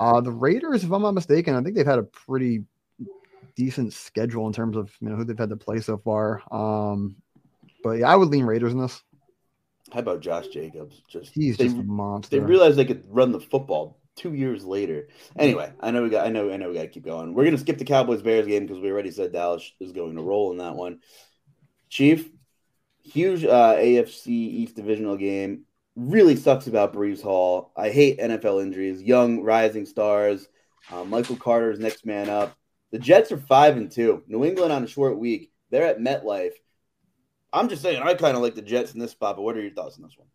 Uh, 0.00 0.22
the 0.22 0.30
Raiders, 0.30 0.84
if 0.84 0.90
I'm 0.90 1.02
not 1.02 1.12
mistaken, 1.12 1.54
I 1.54 1.60
think 1.60 1.76
they've 1.76 1.84
had 1.84 1.98
a 1.98 2.04
pretty 2.04 2.64
decent 3.56 3.92
schedule 3.92 4.46
in 4.46 4.52
terms 4.52 4.76
of 4.76 4.90
you 5.00 5.08
know 5.08 5.16
who 5.16 5.24
they've 5.24 5.38
had 5.38 5.50
to 5.50 5.56
play 5.56 5.78
so 5.78 5.98
far. 5.98 6.42
Um, 6.50 7.16
but 7.82 7.98
yeah, 7.98 8.08
I 8.08 8.16
would 8.16 8.28
lean 8.28 8.44
Raiders 8.44 8.72
in 8.72 8.78
this. 8.78 9.02
How 9.92 10.00
about 10.00 10.20
Josh 10.20 10.48
Jacobs? 10.48 11.02
Just 11.08 11.32
he's 11.34 11.56
they, 11.56 11.64
just 11.64 11.76
a 11.76 11.82
monster. 11.82 12.38
They 12.38 12.44
realized 12.44 12.78
they 12.78 12.84
could 12.84 13.04
run 13.08 13.32
the 13.32 13.40
football 13.40 13.98
two 14.16 14.34
years 14.34 14.64
later. 14.64 15.08
Anyway, 15.36 15.72
I 15.80 15.90
know 15.90 16.02
we 16.02 16.10
got. 16.10 16.26
I 16.26 16.30
know. 16.30 16.50
I 16.50 16.56
know 16.56 16.68
we 16.68 16.74
got 16.74 16.82
to 16.82 16.88
keep 16.88 17.04
going. 17.04 17.34
We're 17.34 17.44
gonna 17.44 17.58
skip 17.58 17.78
the 17.78 17.84
Cowboys 17.84 18.22
Bears 18.22 18.46
game 18.46 18.66
because 18.66 18.80
we 18.80 18.90
already 18.90 19.10
said 19.10 19.32
Dallas 19.32 19.70
is 19.80 19.92
going 19.92 20.16
to 20.16 20.22
roll 20.22 20.50
in 20.52 20.58
that 20.58 20.76
one. 20.76 21.00
Chief, 21.88 22.30
huge 23.02 23.44
uh, 23.44 23.74
AFC 23.76 24.28
East 24.28 24.76
divisional 24.76 25.16
game. 25.16 25.64
Really 25.94 26.36
sucks 26.36 26.68
about 26.68 26.94
Breece 26.94 27.22
Hall. 27.22 27.70
I 27.76 27.90
hate 27.90 28.18
NFL 28.18 28.62
injuries. 28.62 29.02
Young 29.02 29.42
rising 29.42 29.84
stars. 29.84 30.48
Uh, 30.90 31.04
Michael 31.04 31.36
Carter's 31.36 31.78
next 31.78 32.06
man 32.06 32.30
up. 32.30 32.56
The 32.92 32.98
Jets 32.98 33.32
are 33.32 33.38
five 33.38 33.76
and 33.76 33.90
two. 33.90 34.22
New 34.28 34.44
England 34.44 34.72
on 34.72 34.84
a 34.84 34.86
short 34.86 35.18
week. 35.18 35.50
They're 35.70 35.86
at 35.86 35.98
MetLife. 35.98 36.52
I'm 37.52 37.68
just 37.68 37.82
saying, 37.82 38.02
I 38.02 38.14
kind 38.14 38.36
of 38.36 38.42
like 38.42 38.54
the 38.54 38.62
Jets 38.62 38.92
in 38.92 39.00
this 39.00 39.10
spot. 39.10 39.36
But 39.36 39.42
what 39.42 39.56
are 39.56 39.62
your 39.62 39.72
thoughts 39.72 39.96
on 39.96 40.02
this 40.02 40.16
one? 40.16 40.28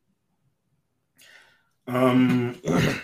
Um, 1.88 2.60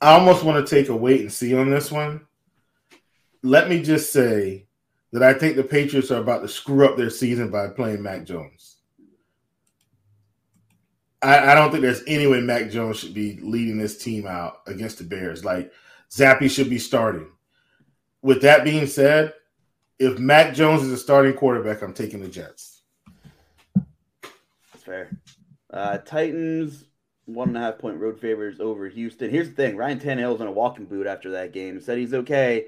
I 0.00 0.12
almost 0.12 0.44
want 0.44 0.64
to 0.64 0.74
take 0.74 0.88
a 0.88 0.96
wait 0.96 1.20
and 1.20 1.32
see 1.32 1.54
on 1.56 1.70
this 1.70 1.90
one. 1.90 2.26
Let 3.42 3.68
me 3.68 3.82
just 3.82 4.12
say 4.12 4.66
that 5.12 5.22
I 5.22 5.34
think 5.34 5.56
the 5.56 5.64
Patriots 5.64 6.10
are 6.10 6.20
about 6.20 6.42
to 6.42 6.48
screw 6.48 6.86
up 6.86 6.96
their 6.96 7.10
season 7.10 7.50
by 7.50 7.68
playing 7.68 8.02
Mac 8.02 8.24
Jones. 8.24 8.76
I, 11.20 11.50
I 11.50 11.54
don't 11.54 11.70
think 11.70 11.82
there's 11.82 12.04
any 12.06 12.28
way 12.28 12.40
Mac 12.40 12.70
Jones 12.70 13.00
should 13.00 13.14
be 13.14 13.40
leading 13.42 13.78
this 13.78 13.98
team 13.98 14.26
out 14.26 14.60
against 14.66 14.98
the 14.98 15.04
Bears. 15.04 15.44
Like 15.44 15.72
Zappe 16.10 16.48
should 16.50 16.70
be 16.70 16.78
starting 16.78 17.26
with 18.28 18.42
that 18.42 18.62
being 18.62 18.86
said, 18.86 19.32
if 19.98 20.18
Mac 20.18 20.54
Jones 20.54 20.82
is 20.82 20.92
a 20.92 20.98
starting 20.98 21.32
quarterback, 21.32 21.80
I'm 21.80 21.94
taking 21.94 22.20
the 22.20 22.28
Jets. 22.28 22.82
That's 23.74 24.84
fair. 24.84 25.08
Uh, 25.72 25.96
Titans 25.96 26.84
one 27.24 27.48
and 27.48 27.56
a 27.56 27.60
half 27.60 27.78
point 27.78 27.96
road 27.96 28.20
favors 28.20 28.60
over 28.60 28.86
Houston. 28.86 29.30
Here's 29.30 29.48
the 29.48 29.54
thing: 29.54 29.78
Ryan 29.78 29.98
Tannehill's 29.98 30.42
in 30.42 30.46
a 30.46 30.52
walking 30.52 30.84
boot 30.84 31.06
after 31.06 31.30
that 31.30 31.54
game. 31.54 31.80
Said 31.80 31.96
he's 31.96 32.12
okay, 32.12 32.66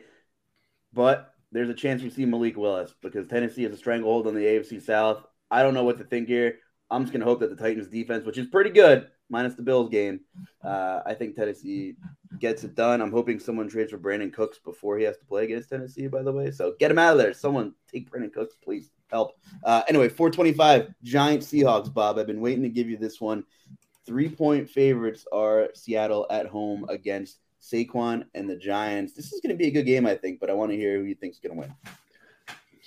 but 0.95 1.35
there's 1.53 1.69
a 1.69 1.75
chance 1.75 2.03
we 2.03 2.09
see 2.09 2.25
Malik 2.25 2.57
Willis 2.57 2.95
because 3.03 3.29
Tennessee 3.29 3.65
has 3.65 3.75
a 3.75 3.77
stranglehold 3.77 4.29
on 4.29 4.35
the 4.35 4.41
AFC 4.41 4.81
South. 4.81 5.27
I 5.51 5.63
don't 5.63 5.75
know 5.75 5.85
what 5.85 5.99
to 5.99 6.05
think 6.05 6.27
here. 6.27 6.57
I'm 6.91 7.03
just 7.03 7.13
gonna 7.13 7.27
hope 7.27 7.41
that 7.41 7.51
the 7.51 7.63
Titans 7.63 7.89
defense, 7.89 8.25
which 8.25 8.39
is 8.39 8.47
pretty 8.47 8.71
good, 8.71 9.09
minus 9.31 9.55
the 9.55 9.63
Bills 9.63 9.89
game, 9.89 10.21
uh, 10.63 11.01
I 11.07 11.15
think 11.15 11.37
Tennessee 11.37 11.95
gets 12.39 12.65
it 12.65 12.75
done. 12.75 13.01
I'm 13.01 13.13
hoping 13.13 13.39
someone 13.39 13.69
trades 13.69 13.91
for 13.91 13.99
Brandin 13.99 14.33
Cooks 14.33 14.59
before 14.59 14.99
he 14.99 15.05
has 15.05 15.17
to 15.19 15.25
play 15.25 15.45
against 15.45 15.71
Tennessee. 15.71 16.09
By 16.09 16.23
the 16.23 16.33
way, 16.33 16.51
so 16.51 16.75
get 16.79 16.91
him 16.91 16.99
out 16.99 17.13
of 17.13 17.19
there. 17.19 17.33
Someone 17.33 17.75
take 17.91 18.11
Brandin 18.11 18.33
Cooks, 18.33 18.57
please 18.63 18.91
help. 19.09 19.37
Uh, 19.65 19.83
anyway, 19.89 20.09
425 20.09 20.93
Giant 21.03 21.43
Seahawks. 21.43 21.93
Bob, 21.93 22.19
I've 22.19 22.27
been 22.27 22.41
waiting 22.41 22.63
to 22.63 22.69
give 22.69 22.89
you 22.89 22.97
this 22.97 23.21
one. 23.21 23.45
Three 24.07 24.29
point 24.29 24.69
favorites 24.69 25.27
are 25.33 25.69
Seattle 25.75 26.27
at 26.31 26.47
home 26.47 26.87
against 26.89 27.39
Saquon 27.61 28.25
and 28.35 28.49
the 28.49 28.57
Giants. 28.57 29.13
This 29.13 29.33
is 29.33 29.41
going 29.41 29.55
to 29.55 29.59
be 29.59 29.69
a 29.69 29.71
good 29.71 29.87
game, 29.87 30.07
I 30.07 30.15
think, 30.15 30.41
but 30.41 30.51
I 30.51 30.55
want 30.55 30.71
to 30.73 30.77
hear 30.77 30.99
who 30.99 31.05
you 31.05 31.15
think 31.15 31.35
is 31.35 31.39
going 31.39 31.55
to 31.55 31.61
win. 31.61 31.75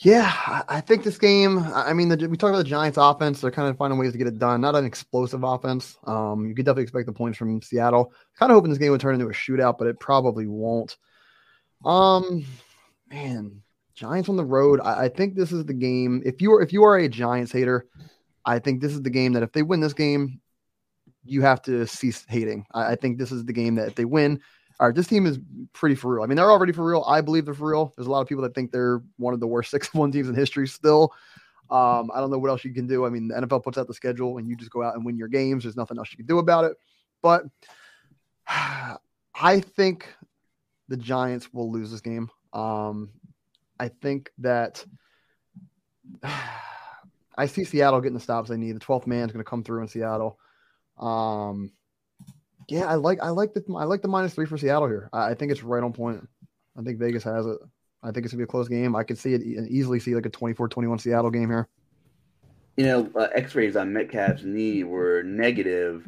Yeah, 0.03 0.63
I 0.67 0.81
think 0.81 1.03
this 1.03 1.17
game. 1.17 1.59
I 1.59 1.93
mean, 1.93 2.09
the, 2.09 2.27
we 2.27 2.35
talked 2.35 2.49
about 2.49 2.57
the 2.57 2.63
Giants' 2.65 2.97
offense. 2.97 3.39
They're 3.39 3.51
kind 3.51 3.69
of 3.69 3.77
finding 3.77 3.97
ways 3.97 4.11
to 4.11 4.17
get 4.17 4.27
it 4.27 4.37
done. 4.37 4.59
Not 4.59 4.75
an 4.75 4.83
explosive 4.83 5.43
offense. 5.43 5.97
Um, 6.05 6.45
you 6.45 6.53
could 6.53 6.65
definitely 6.65 6.83
expect 6.83 7.05
the 7.05 7.13
points 7.13 7.37
from 7.37 7.61
Seattle. 7.61 8.11
Kind 8.37 8.51
of 8.51 8.57
hoping 8.57 8.69
this 8.69 8.79
game 8.79 8.91
would 8.91 8.99
turn 8.99 9.13
into 9.13 9.27
a 9.27 9.33
shootout, 9.33 9.77
but 9.77 9.87
it 9.87 10.01
probably 10.01 10.45
won't. 10.45 10.97
Um, 11.85 12.45
man, 13.09 13.61
Giants 13.95 14.27
on 14.27 14.35
the 14.35 14.43
road. 14.43 14.81
I, 14.83 15.05
I 15.05 15.09
think 15.09 15.35
this 15.35 15.53
is 15.53 15.63
the 15.63 15.73
game. 15.73 16.21
If 16.25 16.41
you 16.41 16.51
are 16.53 16.61
if 16.61 16.73
you 16.73 16.83
are 16.83 16.97
a 16.97 17.07
Giants 17.07 17.53
hater, 17.53 17.87
I 18.45 18.59
think 18.59 18.81
this 18.81 18.91
is 18.91 19.03
the 19.03 19.09
game 19.09 19.33
that 19.33 19.43
if 19.43 19.53
they 19.53 19.63
win 19.63 19.79
this 19.79 19.93
game, 19.93 20.41
you 21.23 21.43
have 21.43 21.61
to 21.61 21.87
cease 21.87 22.25
hating. 22.27 22.65
I, 22.73 22.91
I 22.91 22.95
think 22.95 23.17
this 23.17 23.31
is 23.31 23.45
the 23.45 23.53
game 23.53 23.75
that 23.75 23.87
if 23.87 23.95
they 23.95 24.05
win, 24.05 24.41
all 24.79 24.87
right, 24.87 24.95
this 24.95 25.07
team 25.07 25.25
is 25.25 25.39
pretty 25.73 25.95
for 25.95 26.15
real. 26.15 26.23
I 26.23 26.27
mean, 26.27 26.35
they're 26.35 26.51
already 26.51 26.73
for 26.73 26.83
real. 26.83 27.03
I 27.07 27.21
believe 27.21 27.45
they're 27.45 27.53
for 27.53 27.71
real. 27.71 27.93
There's 27.95 28.07
a 28.07 28.11
lot 28.11 28.21
of 28.21 28.27
people 28.27 28.43
that 28.43 28.55
think 28.55 28.71
they're 28.71 29.01
one 29.17 29.33
of 29.33 29.39
the 29.39 29.47
worst 29.47 29.71
six 29.71 29.93
one 29.93 30.11
teams 30.11 30.29
in 30.29 30.35
history 30.35 30.67
still. 30.67 31.13
Um, 31.69 32.11
I 32.13 32.19
don't 32.19 32.29
know 32.29 32.37
what 32.37 32.49
else 32.49 32.63
you 32.63 32.73
can 32.73 32.87
do. 32.87 33.05
I 33.05 33.09
mean, 33.09 33.27
the 33.27 33.35
NFL 33.35 33.63
puts 33.63 33.77
out 33.77 33.87
the 33.87 33.93
schedule 33.93 34.37
and 34.37 34.47
you 34.47 34.55
just 34.55 34.71
go 34.71 34.83
out 34.83 34.95
and 34.95 35.05
win 35.05 35.17
your 35.17 35.27
games. 35.27 35.63
There's 35.63 35.77
nothing 35.77 35.97
else 35.97 36.11
you 36.11 36.17
can 36.17 36.25
do 36.25 36.39
about 36.39 36.65
it. 36.65 36.77
But 37.21 37.45
I 38.47 39.59
think 39.59 40.07
the 40.87 40.97
Giants 40.97 41.51
will 41.53 41.71
lose 41.71 41.89
this 41.89 42.01
game. 42.01 42.29
Um, 42.51 43.09
I 43.79 43.87
think 43.87 44.31
that 44.39 44.85
I 47.35 47.47
see 47.47 47.63
Seattle 47.63 48.01
getting 48.01 48.13
the 48.13 48.19
stops 48.19 48.49
they 48.49 48.57
need. 48.57 48.75
The 48.75 48.79
12th 48.79 49.07
man 49.07 49.25
is 49.25 49.31
going 49.31 49.43
to 49.43 49.49
come 49.49 49.63
through 49.63 49.81
in 49.81 49.87
Seattle. 49.87 50.37
Um, 50.99 51.71
yeah, 52.69 52.85
I 52.85 52.95
like 52.95 53.19
I 53.21 53.29
like 53.29 53.53
the 53.53 53.63
I 53.77 53.83
like 53.85 54.01
the 54.01 54.07
minus 54.07 54.33
three 54.33 54.45
for 54.45 54.57
Seattle 54.57 54.87
here. 54.87 55.09
I, 55.13 55.31
I 55.31 55.33
think 55.33 55.51
it's 55.51 55.63
right 55.63 55.83
on 55.83 55.93
point. 55.93 56.27
I 56.77 56.81
think 56.81 56.99
Vegas 56.99 57.23
has 57.23 57.45
it. 57.45 57.57
I 58.01 58.11
think 58.11 58.25
it's 58.25 58.33
gonna 58.33 58.39
be 58.39 58.45
a 58.45 58.47
close 58.47 58.67
game. 58.67 58.95
I 58.95 59.03
could 59.03 59.17
see 59.17 59.33
it 59.33 59.41
and 59.41 59.67
easily 59.69 59.99
see 59.99 60.15
like 60.15 60.25
a 60.25 60.29
24-21 60.29 60.99
Seattle 61.01 61.31
game 61.31 61.49
here. 61.49 61.67
You 62.75 62.85
know, 62.85 63.11
uh, 63.15 63.27
X-rays 63.33 63.75
on 63.75 63.93
Metcalf's 63.93 64.43
knee 64.43 64.83
were 64.83 65.23
negative. 65.23 66.07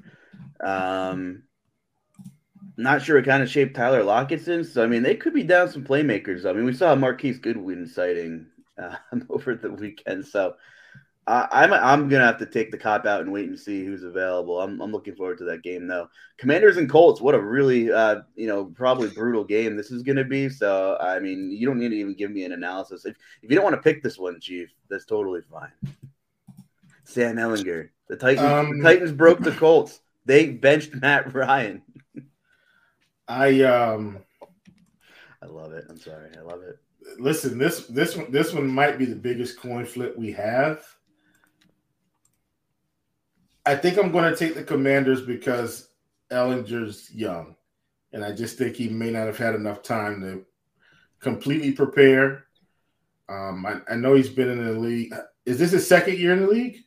Um, 0.64 1.44
not 2.78 3.02
sure 3.02 3.18
what 3.18 3.26
kind 3.26 3.44
of 3.44 3.50
shape 3.50 3.74
Tyler 3.74 4.04
Lockett's 4.04 4.48
in. 4.48 4.64
So 4.64 4.84
I 4.84 4.88
mean, 4.88 5.04
they 5.04 5.16
could 5.16 5.34
be 5.34 5.44
down 5.44 5.70
some 5.70 5.84
playmakers. 5.84 6.50
I 6.50 6.54
mean, 6.54 6.66
we 6.66 6.74
saw 6.74 6.96
Marquise 6.96 7.40
Goodwin 7.40 7.88
sighting 7.88 8.48
uh, 8.82 8.96
over 9.30 9.56
the 9.56 9.72
weekend. 9.72 10.26
So 10.26 10.56
I, 11.28 11.64
am 11.64 11.74
I'm, 11.74 11.84
I'm 11.84 12.10
gonna 12.10 12.26
have 12.26 12.38
to 12.38 12.46
take 12.46 12.70
the 12.70 12.78
cop 12.78 13.08
out 13.08 13.22
and 13.22 13.32
wait 13.32 13.50
and 13.50 13.60
see 13.60 13.84
who's 13.84 14.04
available. 14.04 14.62
I'm 14.62 14.80
I'm 14.80 14.92
looking 14.92 15.16
forward 15.16 15.40
to 15.40 15.44
that 15.46 15.64
game 15.64 15.88
though. 15.88 16.08
Commanders 16.38 16.78
and 16.78 16.90
Colts, 16.90 17.20
what 17.20 17.34
a 17.34 17.42
really 17.42 17.92
uh 17.92 18.22
you 18.36 18.46
know 18.46 18.66
probably 18.66 19.10
brutal 19.10 19.44
game 19.44 19.76
this 19.76 19.90
is 19.90 20.04
gonna 20.04 20.24
be. 20.24 20.50
So 20.50 20.98
I 21.00 21.20
mean, 21.20 21.50
you 21.50 21.66
don't 21.66 21.80
need 21.80 21.90
to 21.90 21.96
even 21.96 22.14
give 22.14 22.30
me 22.30 22.44
an 22.44 22.52
analysis. 22.52 23.06
If 23.06 23.16
if 23.42 23.50
you 23.50 23.56
don't 23.56 23.64
want 23.64 23.76
to 23.76 23.82
pick 23.82 24.04
this 24.04 24.20
one, 24.20 24.40
Chief, 24.40 24.70
that's 24.88 25.06
totally 25.06 25.42
fine. 25.52 25.72
Sam 27.06 27.38
Ehlinger, 27.38 27.90
the 28.08 28.18
Titans, 28.18 28.46
um, 28.46 28.78
the 28.78 28.84
Titans 28.84 29.12
broke 29.12 29.40
the 29.40 29.52
Colts. 29.52 30.02
They 30.26 30.50
benched 30.50 30.94
Matt 30.94 31.34
Ryan. 31.34 31.82
I 33.28 33.62
um, 33.62 34.20
I 35.42 35.48
love 35.48 35.72
it. 35.72 35.86
I'm 35.90 36.00
sorry, 36.00 36.30
I 36.38 36.42
love 36.42 36.62
it. 36.62 36.78
Listen, 37.20 37.58
this 37.58 37.88
this 37.88 38.16
one 38.16 38.32
this 38.32 38.54
one 38.54 38.68
might 38.68 39.00
be 39.00 39.06
the 39.06 39.16
biggest 39.16 39.60
coin 39.60 39.86
flip 39.86 40.16
we 40.16 40.32
have 40.32 40.86
I 43.66 43.76
think 43.76 43.98
I'm 43.98 44.12
going 44.12 44.32
to 44.32 44.38
take 44.38 44.56
the 44.56 44.64
Commanders 44.64 45.22
because 45.22 45.90
Ehlinger's 46.32 47.14
young, 47.14 47.56
and 48.14 48.24
I 48.24 48.32
just 48.32 48.58
think 48.58 48.76
he 48.76 48.90
may 48.90 49.10
not 49.12 49.26
have 49.26 49.38
had 49.38 49.56
enough 49.56 49.82
time 49.82 50.22
to 50.22 50.46
completely 51.20 51.72
prepare. 51.72 52.46
Um, 53.28 53.66
I, 53.66 53.82
I 53.90 53.96
know 53.96 54.14
he's 54.14 54.30
been 54.30 54.50
in 54.50 54.64
the 54.64 54.74
league. 54.74 55.14
Is 55.46 55.58
this 55.58 55.72
his 55.72 55.88
second 55.88 56.18
year 56.18 56.34
in 56.34 56.42
the 56.42 56.48
league? 56.48 56.78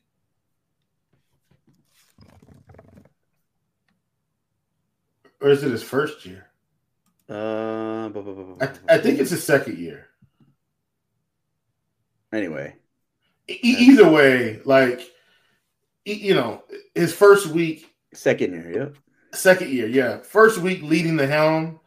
Or 5.41 5.51
is 5.51 5.63
it 5.63 5.71
his 5.71 5.83
first 5.83 6.25
year? 6.27 6.47
Uh, 7.29 8.09
I, 8.61 8.71
I 8.89 8.99
think 8.99 9.19
it's 9.19 9.31
his 9.31 9.45
second 9.45 9.79
year. 9.79 10.07
Anyway, 12.33 12.75
e- 13.49 13.59
either 13.63 14.09
way, 14.11 14.61
like 14.65 15.01
you 16.15 16.35
know, 16.35 16.63
his 16.95 17.13
first 17.13 17.47
week, 17.49 17.93
second 18.15 18.53
year, 18.53 18.71
yeah, 18.71 19.39
second 19.39 19.71
year, 19.71 19.87
yeah, 19.87 20.19
first 20.19 20.59
week 20.59 20.83
leading 20.83 21.17
the 21.17 21.27
helm. 21.27 21.81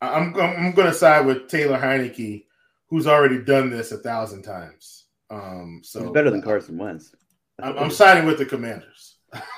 I'm 0.00 0.34
I'm 0.38 0.72
going 0.72 0.88
to 0.88 0.94
side 0.94 1.26
with 1.26 1.48
Taylor 1.48 1.78
Heinicke, 1.78 2.46
who's 2.88 3.06
already 3.06 3.42
done 3.42 3.70
this 3.70 3.92
a 3.92 3.98
thousand 3.98 4.42
times. 4.42 5.06
Um, 5.30 5.80
so 5.82 6.02
He's 6.02 6.10
better 6.10 6.30
than 6.30 6.42
Carson 6.42 6.78
Wentz. 6.78 7.14
I'm, 7.60 7.76
I'm 7.76 7.90
siding 7.90 8.24
with 8.26 8.38
the 8.38 8.46
Commanders. 8.46 9.16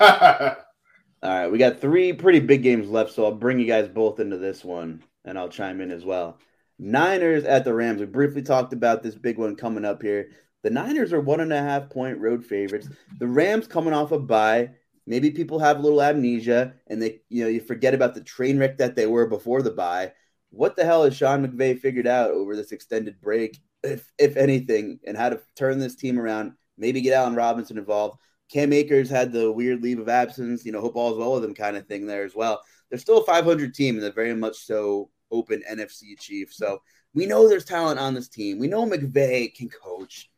All 1.23 1.29
right, 1.29 1.47
we 1.47 1.59
got 1.59 1.79
three 1.79 2.13
pretty 2.13 2.39
big 2.39 2.63
games 2.63 2.89
left, 2.89 3.11
so 3.11 3.25
I'll 3.25 3.31
bring 3.31 3.59
you 3.59 3.67
guys 3.67 3.87
both 3.87 4.19
into 4.19 4.37
this 4.37 4.65
one, 4.65 5.03
and 5.23 5.37
I'll 5.37 5.49
chime 5.49 5.79
in 5.79 5.91
as 5.91 6.03
well. 6.03 6.39
Niners 6.79 7.43
at 7.43 7.63
the 7.63 7.73
Rams. 7.73 7.99
We 7.99 8.07
briefly 8.07 8.41
talked 8.41 8.73
about 8.73 9.03
this 9.03 9.13
big 9.13 9.37
one 9.37 9.55
coming 9.55 9.85
up 9.85 10.01
here. 10.01 10.31
The 10.63 10.69
Niners 10.69 11.11
are 11.13 11.21
one 11.21 11.39
and 11.39 11.51
a 11.53 11.61
half 11.61 11.89
point 11.89 12.19
road 12.19 12.45
favorites. 12.45 12.87
The 13.17 13.27
Rams 13.27 13.67
coming 13.67 13.93
off 13.93 14.11
a 14.11 14.19
bye. 14.19 14.71
Maybe 15.07 15.31
people 15.31 15.59
have 15.59 15.79
a 15.79 15.81
little 15.81 16.01
amnesia 16.01 16.73
and 16.87 17.01
they, 17.01 17.21
you 17.29 17.43
know, 17.43 17.49
you 17.49 17.59
forget 17.59 17.93
about 17.93 18.13
the 18.13 18.21
train 18.21 18.59
wreck 18.59 18.77
that 18.77 18.95
they 18.95 19.07
were 19.07 19.27
before 19.27 19.61
the 19.61 19.71
bye. 19.71 20.13
What 20.51 20.75
the 20.75 20.85
hell 20.85 21.03
has 21.03 21.15
Sean 21.15 21.45
McVay 21.45 21.79
figured 21.79 22.07
out 22.07 22.31
over 22.31 22.55
this 22.55 22.71
extended 22.71 23.19
break, 23.21 23.59
if 23.83 24.11
if 24.19 24.37
anything, 24.37 24.99
and 25.05 25.17
how 25.17 25.29
to 25.29 25.41
turn 25.55 25.79
this 25.79 25.95
team 25.95 26.19
around? 26.19 26.53
Maybe 26.77 27.01
get 27.01 27.13
Allen 27.13 27.35
Robinson 27.35 27.77
involved. 27.77 28.19
Cam 28.51 28.73
Akers 28.73 29.09
had 29.09 29.31
the 29.31 29.51
weird 29.51 29.81
leave 29.81 29.99
of 29.99 30.09
absence, 30.09 30.65
you 30.65 30.71
know, 30.71 30.81
hope 30.81 30.95
all's 30.95 31.17
well 31.17 31.33
with 31.33 31.43
them 31.43 31.55
kind 31.55 31.77
of 31.77 31.87
thing 31.87 32.05
there 32.05 32.25
as 32.25 32.35
well. 32.35 32.61
They're 32.89 32.99
still 32.99 33.19
a 33.19 33.25
500 33.25 33.73
team 33.73 33.95
and 33.95 34.03
they're 34.03 34.11
very 34.11 34.35
much 34.35 34.57
so 34.57 35.09
open 35.31 35.63
NFC 35.71 36.19
chief. 36.19 36.53
So 36.53 36.81
we 37.13 37.25
know 37.25 37.47
there's 37.47 37.65
talent 37.65 37.99
on 37.99 38.13
this 38.13 38.27
team. 38.27 38.59
We 38.59 38.67
know 38.67 38.85
McVay 38.85 39.55
can 39.55 39.69
coach 39.69 40.29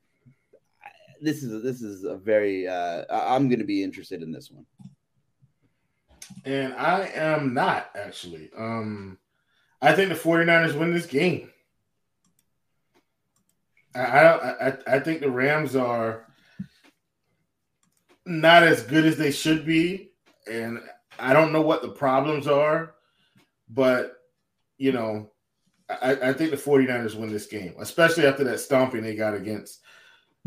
this 1.23 1.41
is 1.41 1.63
this 1.63 1.81
is 1.81 2.03
a 2.03 2.15
very 2.15 2.67
uh, 2.67 3.05
I'm 3.09 3.47
going 3.47 3.59
to 3.59 3.65
be 3.65 3.83
interested 3.83 4.21
in 4.21 4.31
this 4.31 4.51
one. 4.51 4.65
And 6.45 6.73
I 6.73 7.07
am 7.15 7.53
not 7.53 7.89
actually. 7.95 8.51
Um 8.57 9.17
I 9.81 9.93
think 9.93 10.09
the 10.09 10.15
49ers 10.15 10.77
win 10.77 10.93
this 10.93 11.05
game. 11.05 11.49
I 13.95 13.99
I 13.99 14.77
I 14.87 14.99
think 14.99 15.21
the 15.21 15.31
Rams 15.31 15.75
are 15.75 16.27
not 18.25 18.63
as 18.63 18.83
good 18.83 19.05
as 19.05 19.17
they 19.17 19.31
should 19.31 19.65
be 19.65 20.11
and 20.47 20.79
I 21.19 21.33
don't 21.33 21.53
know 21.53 21.61
what 21.61 21.81
the 21.81 21.89
problems 21.89 22.47
are, 22.47 22.95
but 23.69 24.17
you 24.77 24.91
know, 24.91 25.31
I, 25.89 26.11
I 26.29 26.33
think 26.33 26.51
the 26.51 26.57
49ers 26.57 27.15
win 27.15 27.31
this 27.31 27.45
game, 27.45 27.75
especially 27.79 28.25
after 28.25 28.43
that 28.45 28.59
stomping 28.59 29.03
they 29.03 29.15
got 29.15 29.35
against 29.35 29.82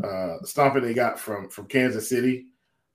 uh, 0.03 0.37
stomping 0.43 0.83
they 0.83 0.93
got 0.93 1.19
from 1.19 1.49
from 1.49 1.65
Kansas 1.65 2.09
City. 2.09 2.47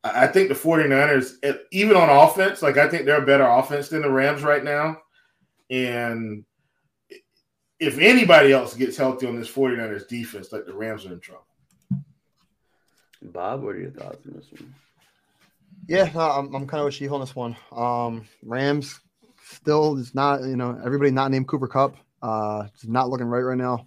I, 0.04 0.24
I 0.24 0.26
think 0.26 0.48
the 0.48 0.54
49ers, 0.54 1.34
even 1.70 1.96
on 1.96 2.08
offense, 2.08 2.62
like 2.62 2.76
I 2.76 2.88
think 2.88 3.04
they're 3.04 3.22
a 3.22 3.26
better 3.26 3.46
offense 3.46 3.88
than 3.88 4.02
the 4.02 4.10
Rams 4.10 4.42
right 4.42 4.62
now. 4.62 4.98
And 5.70 6.44
if 7.80 7.98
anybody 7.98 8.52
else 8.52 8.74
gets 8.74 8.96
healthy 8.96 9.26
on 9.26 9.36
this 9.36 9.50
49ers 9.50 10.06
defense, 10.06 10.52
like 10.52 10.66
the 10.66 10.74
Rams 10.74 11.06
are 11.06 11.12
in 11.12 11.20
trouble. 11.20 11.46
Bob, 13.22 13.62
what 13.62 13.76
are 13.76 13.80
your 13.80 13.90
thoughts 13.90 14.26
on 14.26 14.34
this 14.34 14.46
one? 14.52 14.74
Yeah, 15.88 16.10
no, 16.14 16.20
I'm, 16.20 16.54
I'm 16.54 16.66
kind 16.66 16.80
of 16.80 16.86
with 16.86 16.94
Chief 16.94 17.10
on 17.10 17.20
this 17.20 17.34
one. 17.34 17.56
Um, 17.72 18.26
Rams 18.44 19.00
still 19.44 19.96
is 19.96 20.14
not, 20.14 20.42
you 20.42 20.56
know, 20.56 20.80
everybody 20.84 21.10
not 21.10 21.30
named 21.30 21.48
Cooper 21.48 21.66
Kupp. 21.66 21.96
Uh, 22.22 22.68
it's 22.72 22.86
not 22.86 23.08
looking 23.08 23.26
right 23.26 23.40
right 23.40 23.58
now. 23.58 23.84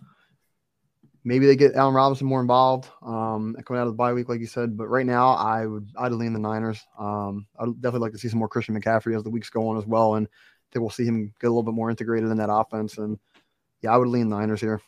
Maybe 1.25 1.47
they 1.47 1.55
get 1.55 1.75
Allen 1.75 1.95
Robinson 1.95 2.27
more 2.27 2.39
involved 2.39 2.87
um, 3.01 3.57
coming 3.65 3.81
out 3.81 3.87
of 3.87 3.93
the 3.93 3.97
bye 3.97 4.13
week, 4.13 4.29
like 4.29 4.39
you 4.39 4.47
said. 4.47 4.77
But 4.77 4.87
right 4.87 5.05
now, 5.05 5.29
I 5.33 5.65
would 5.65 5.89
I'd 5.97 6.13
lean 6.13 6.31
the 6.31 6.39
Niners. 6.39 6.79
Um, 6.97 7.47
I'd 7.59 7.81
definitely 7.81 8.05
like 8.05 8.13
to 8.13 8.19
see 8.19 8.29
some 8.29 8.39
more 8.39 8.47
Christian 8.47 8.79
McCaffrey 8.79 9.17
as 9.17 9.23
the 9.23 9.29
weeks 9.29 9.49
go 9.49 9.67
on 9.67 9.77
as 9.77 9.85
well, 9.85 10.15
and 10.15 10.27
I 10.27 10.67
think 10.71 10.81
we'll 10.81 10.91
see 10.91 11.05
him 11.05 11.33
get 11.41 11.47
a 11.47 11.49
little 11.49 11.63
bit 11.63 11.73
more 11.73 11.89
integrated 11.89 12.29
in 12.29 12.37
that 12.37 12.53
offense. 12.53 12.97
And 12.97 13.19
yeah, 13.81 13.91
I 13.91 13.97
would 13.97 14.07
lean 14.07 14.29
Niners 14.29 14.61
here. 14.61 14.79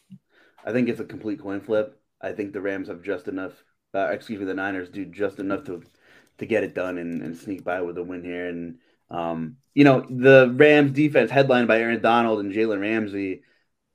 I 0.64 0.72
think 0.72 0.88
it's 0.88 1.00
a 1.00 1.06
complete 1.06 1.42
coin 1.42 1.60
flip. 1.60 2.00
I 2.22 2.32
think 2.32 2.54
the 2.54 2.62
Rams 2.62 2.88
have 2.88 3.02
just 3.02 3.28
enough. 3.28 3.54
Uh, 3.94 4.10
excuse 4.12 4.40
me, 4.40 4.46
the 4.46 4.54
Niners 4.54 4.90
do 4.90 5.06
just 5.06 5.40
enough 5.40 5.66
to 5.66 5.84
to 6.38 6.46
get 6.46 6.64
it 6.64 6.76
done 6.76 7.00
and, 7.00 7.24
and 7.24 7.36
sneak 7.36 7.64
by 7.64 7.82
with 7.82 7.98
a 7.98 8.04
win 8.04 8.24
here. 8.24 8.48
And 8.48 8.78
um, 9.10 9.58
you 9.74 9.84
know, 9.84 10.06
the 10.08 10.54
Rams 10.56 10.92
defense 10.92 11.32
headlined 11.32 11.68
by 11.68 11.80
Aaron 11.80 12.02
Donald 12.02 12.40
and 12.42 12.54
Jalen 12.54 12.82
Ramsey. 12.82 13.42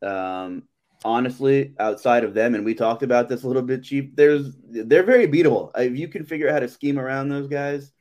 Um, 0.01 0.65
honestly, 1.05 1.75
outside 1.79 2.25
of 2.25 2.35
them, 2.35 2.55
and 2.55 2.65
we 2.65 2.75
talked 2.75 3.03
about 3.03 3.29
this 3.29 3.43
a 3.43 3.47
little 3.47 3.63
bit, 3.63 3.83
Chief. 3.83 4.15
There's 4.15 4.57
they're 4.69 5.03
very 5.03 5.27
beatable. 5.27 5.71
If 5.77 5.97
you 5.97 6.09
can 6.09 6.25
figure 6.25 6.49
out 6.49 6.55
how 6.55 6.61
to 6.61 6.69
scheme 6.69 6.99
around 6.99 7.29
those 7.29 7.49
guys, 7.49 7.93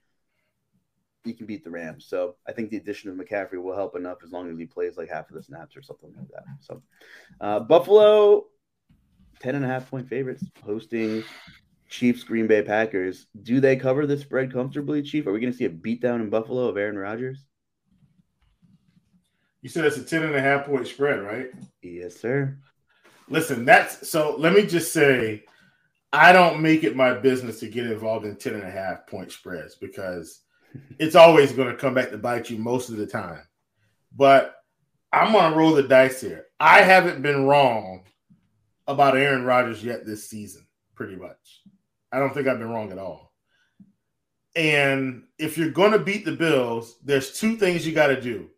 you 1.26 1.34
can 1.34 1.46
beat 1.46 1.64
the 1.64 1.70
Rams. 1.70 2.06
So 2.08 2.36
I 2.48 2.52
think 2.52 2.70
the 2.70 2.78
addition 2.78 3.10
of 3.10 3.18
McCaffrey 3.18 3.62
will 3.62 3.76
help 3.76 3.96
enough 3.96 4.20
as 4.24 4.32
long 4.32 4.50
as 4.50 4.58
he 4.58 4.66
plays 4.66 4.98
like 4.98 5.10
half 5.10 5.30
of 5.30 5.36
the 5.36 5.44
snaps 5.44 5.76
or 5.76 5.82
something 5.82 6.14
like 6.18 6.28
that. 6.30 6.44
So 6.60 6.82
uh, 7.40 7.60
Buffalo, 7.60 8.46
10 9.40 9.56
and 9.56 9.66
a 9.66 9.68
half 9.68 9.90
point 9.90 10.08
favorites 10.08 10.44
hosting 10.64 11.24
Chiefs 11.90 12.24
Green 12.24 12.48
Bay 12.48 12.62
Packers. 12.64 13.28
Do 13.44 13.60
they 13.60 13.76
cover 13.76 14.08
the 14.08 14.18
spread 14.18 14.52
comfortably, 14.52 15.02
Chief? 15.02 15.28
Are 15.28 15.32
we 15.32 15.40
going 15.40 15.52
to 15.52 15.58
see 15.58 15.66
a 15.66 15.70
beatdown 15.70 16.22
in 16.22 16.30
Buffalo 16.30 16.68
of 16.68 16.78
Aaron 16.78 16.98
Rodgers? 16.98 17.46
You 19.62 19.70
said 19.70 19.86
it's 19.86 19.98
a 19.98 20.04
10 20.04 20.24
and 20.24 20.36
a 20.36 20.42
half 20.42 20.66
point 20.66 20.88
spread, 20.88 21.22
right? 21.22 21.52
Yes, 21.84 22.20
sir. 22.20 22.58
Listen, 23.30 23.66
that's 23.66 24.10
so 24.10 24.36
let 24.38 24.54
me 24.54 24.66
just 24.66 24.92
say 24.92 25.44
I 26.14 26.32
don't 26.34 26.62
make 26.62 26.84
it 26.84 26.96
my 26.96 27.14
business 27.14 27.60
to 27.62 27.70
get 27.70 27.86
involved 27.86 28.26
in 28.26 28.36
10 28.36 28.56
and 28.56 28.64
a 28.64 28.72
half 28.72 29.08
point 29.08 29.32
spreads 29.32 29.76
because 29.76 30.42
it's 31.00 31.16
always 31.16 31.54
going 31.54 31.70
to 31.70 31.78
come 31.78 31.94
back 31.94 32.12
to 32.12 32.18
bite 32.18 32.50
you 32.50 32.58
most 32.58 32.90
of 32.90 32.98
the 32.98 33.08
time. 33.08 33.42
But 34.16 34.56
I'm 35.14 35.32
going 35.32 35.52
to 35.52 35.58
roll 35.58 35.74
the 35.74 35.84
dice 35.84 36.22
here. 36.22 36.48
I 36.60 36.82
haven't 36.82 37.22
been 37.22 37.46
wrong 37.46 38.04
about 38.88 39.18
Aaron 39.18 39.46
Rodgers 39.46 39.84
yet 39.84 40.06
this 40.06 40.30
season, 40.30 40.66
pretty 40.96 41.16
much. 41.16 41.62
I 42.12 42.20
don't 42.20 42.34
think 42.34 42.48
I've 42.48 42.60
been 42.60 42.70
wrong 42.70 42.92
at 42.92 42.98
all. 42.98 43.34
And 44.56 45.24
if 45.38 45.58
you're 45.58 45.72
going 45.72 45.94
to 45.94 46.00
beat 46.00 46.26
the 46.26 46.34
Bills, 46.34 46.98
there's 47.04 47.40
two 47.40 47.56
things 47.56 47.88
you 47.88 47.94
got 47.94 48.08
to 48.08 48.20
do. 48.20 48.50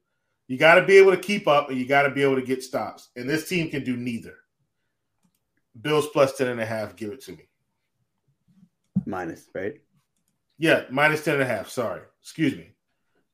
You 0.48 0.58
got 0.58 0.76
to 0.76 0.86
be 0.86 0.98
able 0.98 1.12
to 1.12 1.22
keep 1.22 1.48
up 1.48 1.70
and 1.70 1.78
you 1.78 1.86
got 1.86 2.04
to 2.04 2.10
be 2.10 2.24
able 2.24 2.36
to 2.36 2.42
get 2.42 2.64
stops. 2.64 3.10
And 3.16 3.30
this 3.30 3.48
team 3.48 3.70
can 3.70 3.84
do 3.84 3.96
neither. 3.96 4.36
Bills 5.80 6.08
plus 6.08 6.38
10 6.38 6.48
and 6.48 6.62
a 6.62 6.66
half, 6.66 6.96
give 6.96 7.12
it 7.12 7.22
to 7.22 7.32
me. 7.32 7.50
Minus, 9.06 9.48
right? 9.54 9.76
Yeah, 10.58 10.84
minus 10.90 11.24
10 11.24 11.36
and 11.36 11.44
a 11.44 11.46
half. 11.46 11.70
Sorry. 11.70 12.02
Excuse 12.22 12.56
me. 12.56 12.74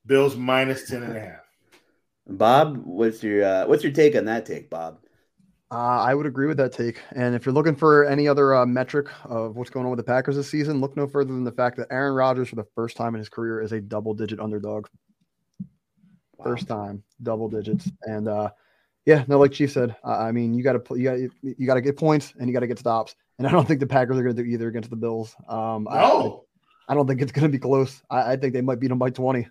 Bills 0.05 0.35
minus 0.35 0.89
10 0.89 1.03
and 1.03 1.15
a 1.15 1.19
half. 1.19 1.41
Bob, 2.27 2.77
what's 2.85 3.23
your 3.23 3.43
uh, 3.43 3.67
what's 3.67 3.83
your 3.83 3.91
take 3.91 4.15
on 4.15 4.25
that 4.25 4.45
take, 4.45 4.69
Bob? 4.69 4.99
Uh, 5.71 6.01
I 6.01 6.15
would 6.15 6.25
agree 6.25 6.47
with 6.47 6.57
that 6.57 6.73
take. 6.73 6.99
And 7.11 7.35
if 7.35 7.45
you're 7.45 7.53
looking 7.53 7.75
for 7.75 8.05
any 8.05 8.27
other 8.27 8.55
uh, 8.55 8.65
metric 8.65 9.07
of 9.25 9.55
what's 9.55 9.69
going 9.69 9.85
on 9.85 9.91
with 9.91 9.97
the 9.97 10.03
Packers 10.03 10.35
this 10.35 10.49
season, 10.49 10.81
look 10.81 10.97
no 10.97 11.05
further 11.05 11.31
than 11.31 11.43
the 11.43 11.51
fact 11.51 11.77
that 11.77 11.87
Aaron 11.91 12.15
Rodgers, 12.15 12.49
for 12.49 12.55
the 12.55 12.65
first 12.75 12.97
time 12.97 13.13
in 13.13 13.19
his 13.19 13.29
career, 13.29 13.61
is 13.61 13.71
a 13.71 13.79
double 13.79 14.15
digit 14.15 14.39
underdog. 14.39 14.87
Wow. 16.37 16.45
First 16.45 16.67
time, 16.67 17.03
double 17.21 17.49
digits. 17.49 17.91
And 18.03 18.27
uh, 18.27 18.49
yeah, 19.05 19.23
no, 19.27 19.39
like 19.39 19.51
Chief 19.51 19.71
said, 19.71 19.95
I 20.03 20.31
mean, 20.31 20.53
you 20.53 20.63
got 20.63 20.73
to 20.73 20.95
you 20.95 21.03
got 21.03 21.19
you 21.41 21.65
got 21.65 21.75
to 21.75 21.81
get 21.81 21.97
points 21.97 22.33
and 22.37 22.47
you 22.47 22.53
got 22.53 22.59
to 22.59 22.67
get 22.67 22.79
stops. 22.79 23.15
And 23.37 23.47
I 23.47 23.51
don't 23.51 23.67
think 23.67 23.79
the 23.79 23.87
Packers 23.87 24.17
are 24.17 24.23
going 24.23 24.35
to 24.35 24.43
do 24.43 24.49
either 24.49 24.67
against 24.67 24.89
the 24.89 24.97
Bills. 24.97 25.35
Um, 25.47 25.87
no. 25.89 26.45
I, 26.87 26.91
I 26.91 26.95
don't 26.95 27.07
think 27.07 27.21
it's 27.21 27.31
going 27.31 27.43
to 27.43 27.49
be 27.49 27.59
close. 27.59 28.01
I, 28.09 28.33
I, 28.33 28.35
think 28.35 28.53
they 28.53 28.61
might 28.61 28.79
beat 28.79 28.89
them 28.89 28.99
by 28.99 29.09
twenty. 29.09 29.47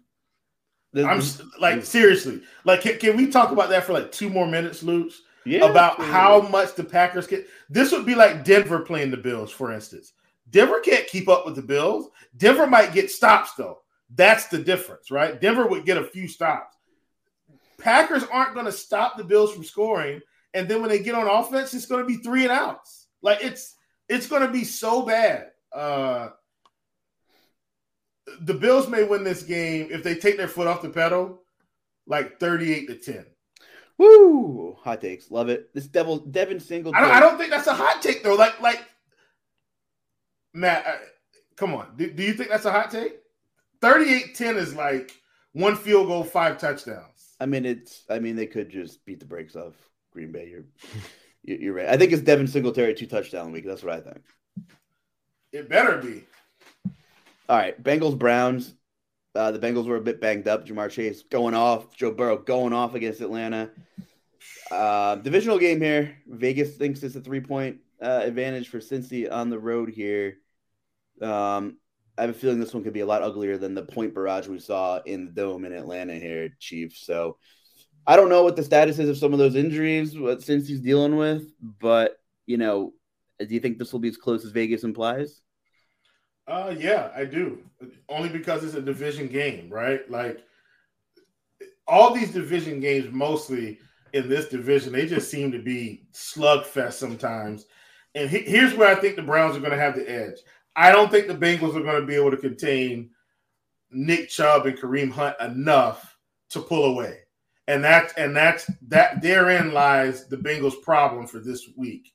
I'm 0.96 1.22
like 1.60 1.84
seriously, 1.84 2.42
like 2.64 2.80
can, 2.80 2.98
can 2.98 3.16
we 3.16 3.30
talk 3.30 3.50
about 3.50 3.68
that 3.70 3.84
for 3.84 3.92
like 3.92 4.10
two 4.10 4.30
more 4.30 4.46
minutes, 4.46 4.82
Luke? 4.82 5.12
Yeah, 5.44 5.64
about 5.64 6.00
how 6.00 6.42
much 6.42 6.74
the 6.74 6.84
Packers 6.84 7.26
get. 7.26 7.46
This 7.68 7.92
would 7.92 8.06
be 8.06 8.14
like 8.14 8.44
Denver 8.44 8.80
playing 8.80 9.10
the 9.10 9.16
Bills, 9.16 9.50
for 9.50 9.72
instance. 9.72 10.12
Denver 10.50 10.80
can't 10.80 11.06
keep 11.06 11.28
up 11.28 11.44
with 11.44 11.56
the 11.56 11.62
Bills. 11.62 12.08
Denver 12.36 12.66
might 12.66 12.92
get 12.92 13.10
stops 13.10 13.52
though. 13.54 13.78
That's 14.14 14.46
the 14.48 14.58
difference, 14.58 15.10
right? 15.10 15.38
Denver 15.40 15.66
would 15.66 15.84
get 15.84 15.98
a 15.98 16.04
few 16.04 16.26
stops. 16.26 16.77
Packers 17.78 18.24
aren't 18.24 18.54
going 18.54 18.66
to 18.66 18.72
stop 18.72 19.16
the 19.16 19.24
Bills 19.24 19.52
from 19.52 19.64
scoring, 19.64 20.20
and 20.54 20.68
then 20.68 20.80
when 20.80 20.90
they 20.90 20.98
get 20.98 21.14
on 21.14 21.28
offense, 21.28 21.72
it's 21.74 21.86
going 21.86 22.02
to 22.02 22.06
be 22.06 22.16
three 22.16 22.42
and 22.42 22.52
outs. 22.52 23.06
Like 23.22 23.38
it's 23.42 23.76
it's 24.08 24.26
going 24.26 24.42
to 24.42 24.52
be 24.52 24.64
so 24.64 25.02
bad. 25.02 25.50
Uh, 25.72 26.30
the 28.40 28.54
Bills 28.54 28.88
may 28.88 29.04
win 29.04 29.24
this 29.24 29.42
game 29.42 29.88
if 29.90 30.02
they 30.02 30.14
take 30.14 30.36
their 30.36 30.48
foot 30.48 30.66
off 30.66 30.82
the 30.82 30.90
pedal, 30.90 31.42
like 32.06 32.40
thirty-eight 32.40 32.88
to 32.88 32.96
ten. 32.96 33.26
Woo! 33.96 34.76
Hot 34.82 35.00
takes, 35.00 35.30
love 35.30 35.48
it. 35.48 35.72
This 35.74 35.86
devil 35.86 36.18
Devin 36.18 36.60
Single. 36.60 36.94
I 36.94 37.00
don't, 37.00 37.10
I 37.10 37.20
don't 37.20 37.38
think 37.38 37.50
that's 37.50 37.66
a 37.66 37.74
hot 37.74 38.02
take 38.02 38.22
though. 38.22 38.34
Like 38.34 38.60
like 38.60 38.84
Matt, 40.52 40.86
uh, 40.86 40.96
come 41.56 41.74
on. 41.74 41.96
Do, 41.96 42.10
do 42.10 42.22
you 42.22 42.32
think 42.32 42.50
that's 42.50 42.64
a 42.64 42.72
hot 42.72 42.90
take? 42.90 43.18
38-10 43.80 44.56
is 44.56 44.74
like 44.74 45.12
one 45.52 45.76
field 45.76 46.08
goal, 46.08 46.24
five 46.24 46.58
touchdowns. 46.58 47.17
I 47.40 47.46
mean, 47.46 47.64
it's. 47.64 48.04
I 48.10 48.18
mean, 48.18 48.36
they 48.36 48.46
could 48.46 48.70
just 48.70 49.04
beat 49.04 49.20
the 49.20 49.26
brakes 49.26 49.56
off 49.56 49.74
Green 50.12 50.32
Bay. 50.32 50.48
You're, 50.48 50.64
you're 51.58 51.74
right. 51.74 51.88
I 51.88 51.96
think 51.96 52.12
it's 52.12 52.22
Devin 52.22 52.48
Singletary 52.48 52.94
two 52.94 53.06
touchdown 53.06 53.52
week. 53.52 53.66
That's 53.66 53.82
what 53.82 53.94
I 53.94 54.00
think. 54.00 54.22
It 55.52 55.68
better 55.68 55.98
be. 55.98 56.24
All 57.48 57.56
right, 57.56 57.80
Bengals 57.82 58.18
Browns. 58.18 58.74
Uh, 59.34 59.52
the 59.52 59.58
Bengals 59.58 59.86
were 59.86 59.96
a 59.96 60.00
bit 60.00 60.20
banged 60.20 60.48
up. 60.48 60.66
Ja'Marr 60.66 60.90
Chase 60.90 61.22
going 61.22 61.54
off. 61.54 61.96
Joe 61.96 62.10
Burrow 62.10 62.38
going 62.38 62.72
off 62.72 62.94
against 62.94 63.20
Atlanta. 63.20 63.70
Uh, 64.70 65.16
divisional 65.16 65.58
game 65.58 65.80
here. 65.80 66.18
Vegas 66.26 66.76
thinks 66.76 67.02
it's 67.02 67.16
a 67.16 67.20
three 67.20 67.40
point 67.40 67.78
uh, 68.02 68.20
advantage 68.24 68.68
for 68.68 68.78
Cincy 68.78 69.30
on 69.30 69.48
the 69.48 69.58
road 69.58 69.90
here. 69.90 70.38
Um, 71.22 71.78
I 72.18 72.22
have 72.22 72.30
a 72.30 72.34
feeling 72.34 72.58
this 72.58 72.74
one 72.74 72.82
could 72.82 72.92
be 72.92 73.00
a 73.00 73.06
lot 73.06 73.22
uglier 73.22 73.56
than 73.56 73.74
the 73.74 73.82
point 73.82 74.14
barrage 74.14 74.48
we 74.48 74.58
saw 74.58 75.00
in 75.06 75.26
the 75.26 75.30
dome 75.30 75.64
in 75.64 75.72
Atlanta 75.72 76.14
here, 76.14 76.50
Chief. 76.58 76.96
So 76.96 77.36
I 78.06 78.16
don't 78.16 78.28
know 78.28 78.42
what 78.42 78.56
the 78.56 78.64
status 78.64 78.98
is 78.98 79.08
of 79.08 79.18
some 79.18 79.32
of 79.32 79.38
those 79.38 79.54
injuries, 79.54 80.18
what 80.18 80.42
since 80.42 80.66
he's 80.66 80.80
dealing 80.80 81.16
with, 81.16 81.44
but 81.60 82.18
you 82.46 82.56
know, 82.56 82.92
do 83.38 83.54
you 83.54 83.60
think 83.60 83.78
this 83.78 83.92
will 83.92 84.00
be 84.00 84.08
as 84.08 84.16
close 84.16 84.44
as 84.44 84.50
Vegas 84.50 84.82
implies? 84.82 85.42
Uh, 86.46 86.74
yeah, 86.76 87.10
I 87.14 87.24
do. 87.26 87.62
Only 88.08 88.30
because 88.30 88.64
it's 88.64 88.74
a 88.74 88.80
division 88.80 89.28
game, 89.28 89.68
right? 89.70 90.10
Like 90.10 90.42
all 91.86 92.14
these 92.14 92.32
division 92.32 92.80
games, 92.80 93.12
mostly 93.12 93.78
in 94.14 94.28
this 94.28 94.48
division, 94.48 94.92
they 94.92 95.06
just 95.06 95.30
seem 95.30 95.52
to 95.52 95.58
be 95.58 96.06
slugfest 96.12 96.94
sometimes. 96.94 97.66
And 98.14 98.30
he, 98.30 98.38
here's 98.38 98.74
where 98.74 98.88
I 98.88 98.98
think 98.98 99.16
the 99.16 99.22
Browns 99.22 99.56
are 99.56 99.60
going 99.60 99.72
to 99.72 99.78
have 99.78 99.94
the 99.94 100.10
edge. 100.10 100.38
I 100.78 100.92
don't 100.92 101.10
think 101.10 101.26
the 101.26 101.34
Bengals 101.34 101.74
are 101.74 101.82
going 101.82 102.00
to 102.00 102.06
be 102.06 102.14
able 102.14 102.30
to 102.30 102.36
contain 102.36 103.10
Nick 103.90 104.28
Chubb 104.28 104.66
and 104.66 104.78
Kareem 104.78 105.10
Hunt 105.10 105.34
enough 105.40 106.16
to 106.50 106.60
pull 106.60 106.84
away. 106.84 107.18
And 107.66 107.82
that's 107.82 108.12
and 108.14 108.34
that's 108.34 108.70
that 108.86 109.20
therein 109.20 109.72
lies 109.72 110.28
the 110.28 110.36
Bengals' 110.36 110.80
problem 110.80 111.26
for 111.26 111.40
this 111.40 111.68
week. 111.76 112.14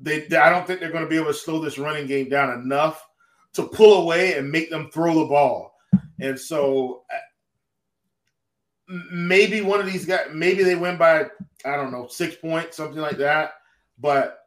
They, 0.00 0.26
they 0.26 0.36
I 0.36 0.50
don't 0.50 0.66
think 0.66 0.80
they're 0.80 0.90
going 0.90 1.04
to 1.04 1.08
be 1.08 1.16
able 1.16 1.28
to 1.28 1.34
slow 1.34 1.60
this 1.60 1.78
running 1.78 2.08
game 2.08 2.28
down 2.28 2.60
enough 2.60 3.06
to 3.54 3.62
pull 3.62 4.02
away 4.02 4.36
and 4.36 4.50
make 4.50 4.68
them 4.68 4.90
throw 4.90 5.14
the 5.14 5.26
ball. 5.26 5.72
And 6.20 6.38
so 6.38 7.04
uh, 7.10 8.94
maybe 9.12 9.60
one 9.60 9.78
of 9.78 9.86
these 9.86 10.04
guys, 10.04 10.26
maybe 10.32 10.64
they 10.64 10.74
win 10.74 10.96
by, 10.96 11.26
I 11.64 11.76
don't 11.76 11.92
know, 11.92 12.08
six 12.08 12.34
points, 12.34 12.76
something 12.76 13.00
like 13.00 13.18
that. 13.18 13.52
But 13.98 14.41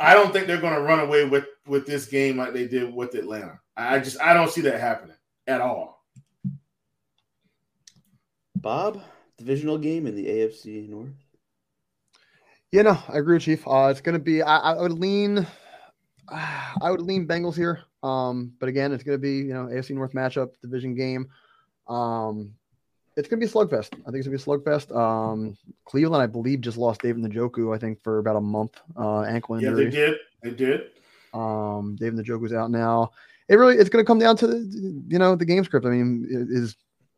I 0.00 0.14
don't 0.14 0.32
think 0.32 0.46
they're 0.46 0.60
going 0.60 0.74
to 0.74 0.80
run 0.80 1.00
away 1.00 1.24
with, 1.24 1.46
with 1.66 1.86
this 1.86 2.06
game 2.06 2.36
like 2.36 2.52
they 2.52 2.66
did 2.66 2.92
with 2.92 3.14
Atlanta. 3.14 3.60
I 3.76 3.98
just, 3.98 4.20
I 4.20 4.34
don't 4.34 4.50
see 4.50 4.62
that 4.62 4.80
happening 4.80 5.16
at 5.46 5.60
all. 5.60 6.04
Bob, 8.56 9.02
divisional 9.38 9.78
game 9.78 10.06
in 10.06 10.14
the 10.14 10.26
AFC 10.26 10.88
North. 10.88 11.10
Yeah, 12.70 12.82
no, 12.82 12.98
I 13.08 13.18
agree 13.18 13.38
Chief. 13.38 13.66
Uh, 13.66 13.88
it's 13.90 14.00
going 14.00 14.14
to 14.14 14.18
be, 14.18 14.42
I, 14.42 14.58
I 14.58 14.80
would 14.80 14.92
lean, 14.92 15.46
I 16.30 16.90
would 16.90 17.02
lean 17.02 17.26
Bengals 17.26 17.56
here. 17.56 17.80
Um, 18.02 18.52
but 18.58 18.68
again, 18.68 18.92
it's 18.92 19.04
going 19.04 19.16
to 19.16 19.22
be 19.22 19.36
you 19.36 19.54
know 19.54 19.66
AFC 19.66 19.90
North 19.90 20.12
matchup, 20.12 20.50
division 20.60 20.94
game. 20.94 21.28
Um, 21.88 22.54
it's 23.16 23.28
going 23.28 23.40
to 23.40 23.46
be 23.46 23.50
a 23.50 23.54
slugfest. 23.54 23.92
I 23.92 24.10
think 24.10 24.16
it's 24.16 24.26
going 24.26 24.38
to 24.38 24.44
be 24.44 24.52
a 24.52 24.58
slugfest. 24.58 24.96
Um, 24.96 25.56
Cleveland, 25.84 26.22
I 26.22 26.26
believe, 26.26 26.60
just 26.60 26.78
lost 26.78 27.02
David 27.02 27.22
Njoku. 27.22 27.74
I 27.74 27.78
think 27.78 28.02
for 28.02 28.18
about 28.18 28.36
a 28.36 28.40
month, 28.40 28.80
uh, 28.96 29.22
ankle 29.22 29.56
injury. 29.56 29.84
Yeah, 29.84 29.90
they 29.90 29.90
did. 29.90 30.14
They 30.42 30.50
did. 30.50 30.80
Um, 31.34 31.96
David 31.98 32.24
Njoku's 32.24 32.52
out 32.52 32.70
now. 32.70 33.10
It 33.48 33.56
really, 33.56 33.76
it's 33.76 33.90
going 33.90 34.04
to 34.04 34.06
come 34.06 34.18
down 34.18 34.36
to 34.38 34.46
the, 34.46 35.02
you 35.08 35.18
know, 35.18 35.36
the 35.36 35.44
game 35.44 35.64
script. 35.64 35.84
I 35.84 35.90
mean, 35.90 36.26
is 36.50 36.76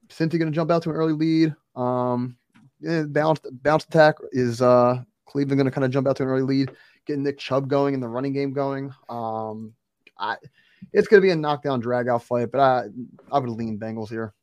Cincy 0.08 0.38
going 0.38 0.50
to 0.50 0.50
jump 0.50 0.70
out 0.70 0.82
to 0.82 0.90
an 0.90 0.96
early 0.96 1.12
lead? 1.12 1.54
Um, 1.76 2.36
yeah, 2.80 3.04
bounce, 3.04 3.40
bounce 3.62 3.84
attack 3.84 4.16
is 4.32 4.60
uh 4.60 5.02
Cleveland 5.26 5.58
going 5.58 5.66
to 5.66 5.70
kind 5.70 5.84
of 5.84 5.90
jump 5.90 6.06
out 6.06 6.16
to 6.16 6.22
an 6.22 6.28
early 6.28 6.42
lead. 6.42 6.70
getting 7.06 7.22
Nick 7.22 7.38
Chubb 7.38 7.68
going 7.68 7.94
and 7.94 8.02
the 8.02 8.08
running 8.08 8.32
game 8.32 8.52
going. 8.52 8.92
Um, 9.08 9.74
I, 10.18 10.36
it's 10.92 11.08
going 11.08 11.20
to 11.20 11.26
be 11.26 11.32
a 11.32 11.36
knockdown 11.36 11.80
drag 11.80 12.08
out 12.08 12.22
fight, 12.22 12.50
but 12.50 12.60
I 12.60 12.84
I 13.30 13.38
would 13.38 13.50
lean 13.50 13.78
Bengals 13.78 14.10
here. 14.10 14.34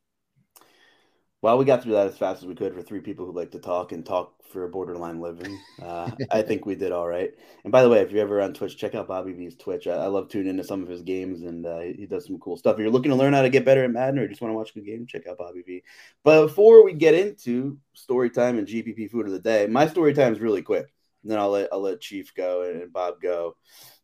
Well, 1.42 1.58
we 1.58 1.64
got 1.64 1.82
through 1.82 1.94
that 1.94 2.06
as 2.06 2.16
fast 2.16 2.42
as 2.42 2.46
we 2.46 2.54
could 2.54 2.72
for 2.72 2.82
three 2.82 3.00
people 3.00 3.26
who 3.26 3.32
like 3.32 3.50
to 3.50 3.58
talk 3.58 3.90
and 3.90 4.06
talk 4.06 4.32
for 4.52 4.62
a 4.62 4.68
borderline 4.68 5.20
living. 5.20 5.58
Uh, 5.82 6.08
I 6.30 6.40
think 6.42 6.64
we 6.64 6.76
did 6.76 6.92
all 6.92 7.08
right. 7.08 7.32
And 7.64 7.72
by 7.72 7.82
the 7.82 7.88
way, 7.88 7.98
if 7.98 8.12
you're 8.12 8.22
ever 8.22 8.40
on 8.40 8.54
Twitch, 8.54 8.76
check 8.76 8.94
out 8.94 9.08
Bobby 9.08 9.32
V's 9.32 9.56
Twitch. 9.56 9.88
I, 9.88 9.94
I 9.94 10.06
love 10.06 10.28
tuning 10.28 10.50
into 10.50 10.62
some 10.62 10.84
of 10.84 10.88
his 10.88 11.02
games, 11.02 11.42
and 11.42 11.66
uh, 11.66 11.80
he 11.80 12.06
does 12.06 12.26
some 12.26 12.38
cool 12.38 12.56
stuff. 12.56 12.74
If 12.74 12.82
you're 12.82 12.90
looking 12.90 13.10
to 13.10 13.16
learn 13.16 13.32
how 13.32 13.42
to 13.42 13.50
get 13.50 13.64
better 13.64 13.82
at 13.82 13.90
Madden 13.90 14.20
or 14.20 14.28
just 14.28 14.40
want 14.40 14.52
to 14.52 14.56
watch 14.56 14.70
a 14.70 14.74
good 14.74 14.86
game, 14.86 15.04
check 15.04 15.26
out 15.26 15.38
Bobby 15.38 15.62
V. 15.62 15.82
But 16.22 16.46
before 16.46 16.84
we 16.84 16.92
get 16.92 17.14
into 17.14 17.76
story 17.92 18.30
time 18.30 18.56
and 18.58 18.68
GPP 18.68 19.10
food 19.10 19.26
of 19.26 19.32
the 19.32 19.40
day, 19.40 19.66
my 19.66 19.88
story 19.88 20.14
time 20.14 20.32
is 20.32 20.38
really 20.38 20.62
quick. 20.62 20.94
And 21.24 21.32
then 21.32 21.40
I'll 21.40 21.50
let 21.50 21.70
I'll 21.72 21.80
let 21.80 22.00
Chief 22.00 22.32
go 22.34 22.62
and 22.62 22.92
Bob 22.92 23.20
go. 23.20 23.56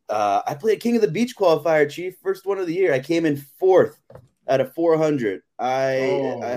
Uh, 0.09 0.43
I 0.45 0.55
played 0.55 0.81
King 0.81 0.97
of 0.97 1.03
the 1.03 1.11
Beach 1.11 1.37
qualifier, 1.37 1.89
Chief, 1.89 2.17
first 2.21 2.47
one 2.47 2.59
of 2.59 2.67
the 2.67 2.75
year. 2.75 2.93
I 2.93 2.99
came 2.99 3.27
in 3.27 3.37
fourth 3.37 4.01
out 4.49 4.61
of 4.61 4.75
400. 4.75 5.43
I, 5.59 5.97
Oh, 5.99 6.43
I 6.43 6.55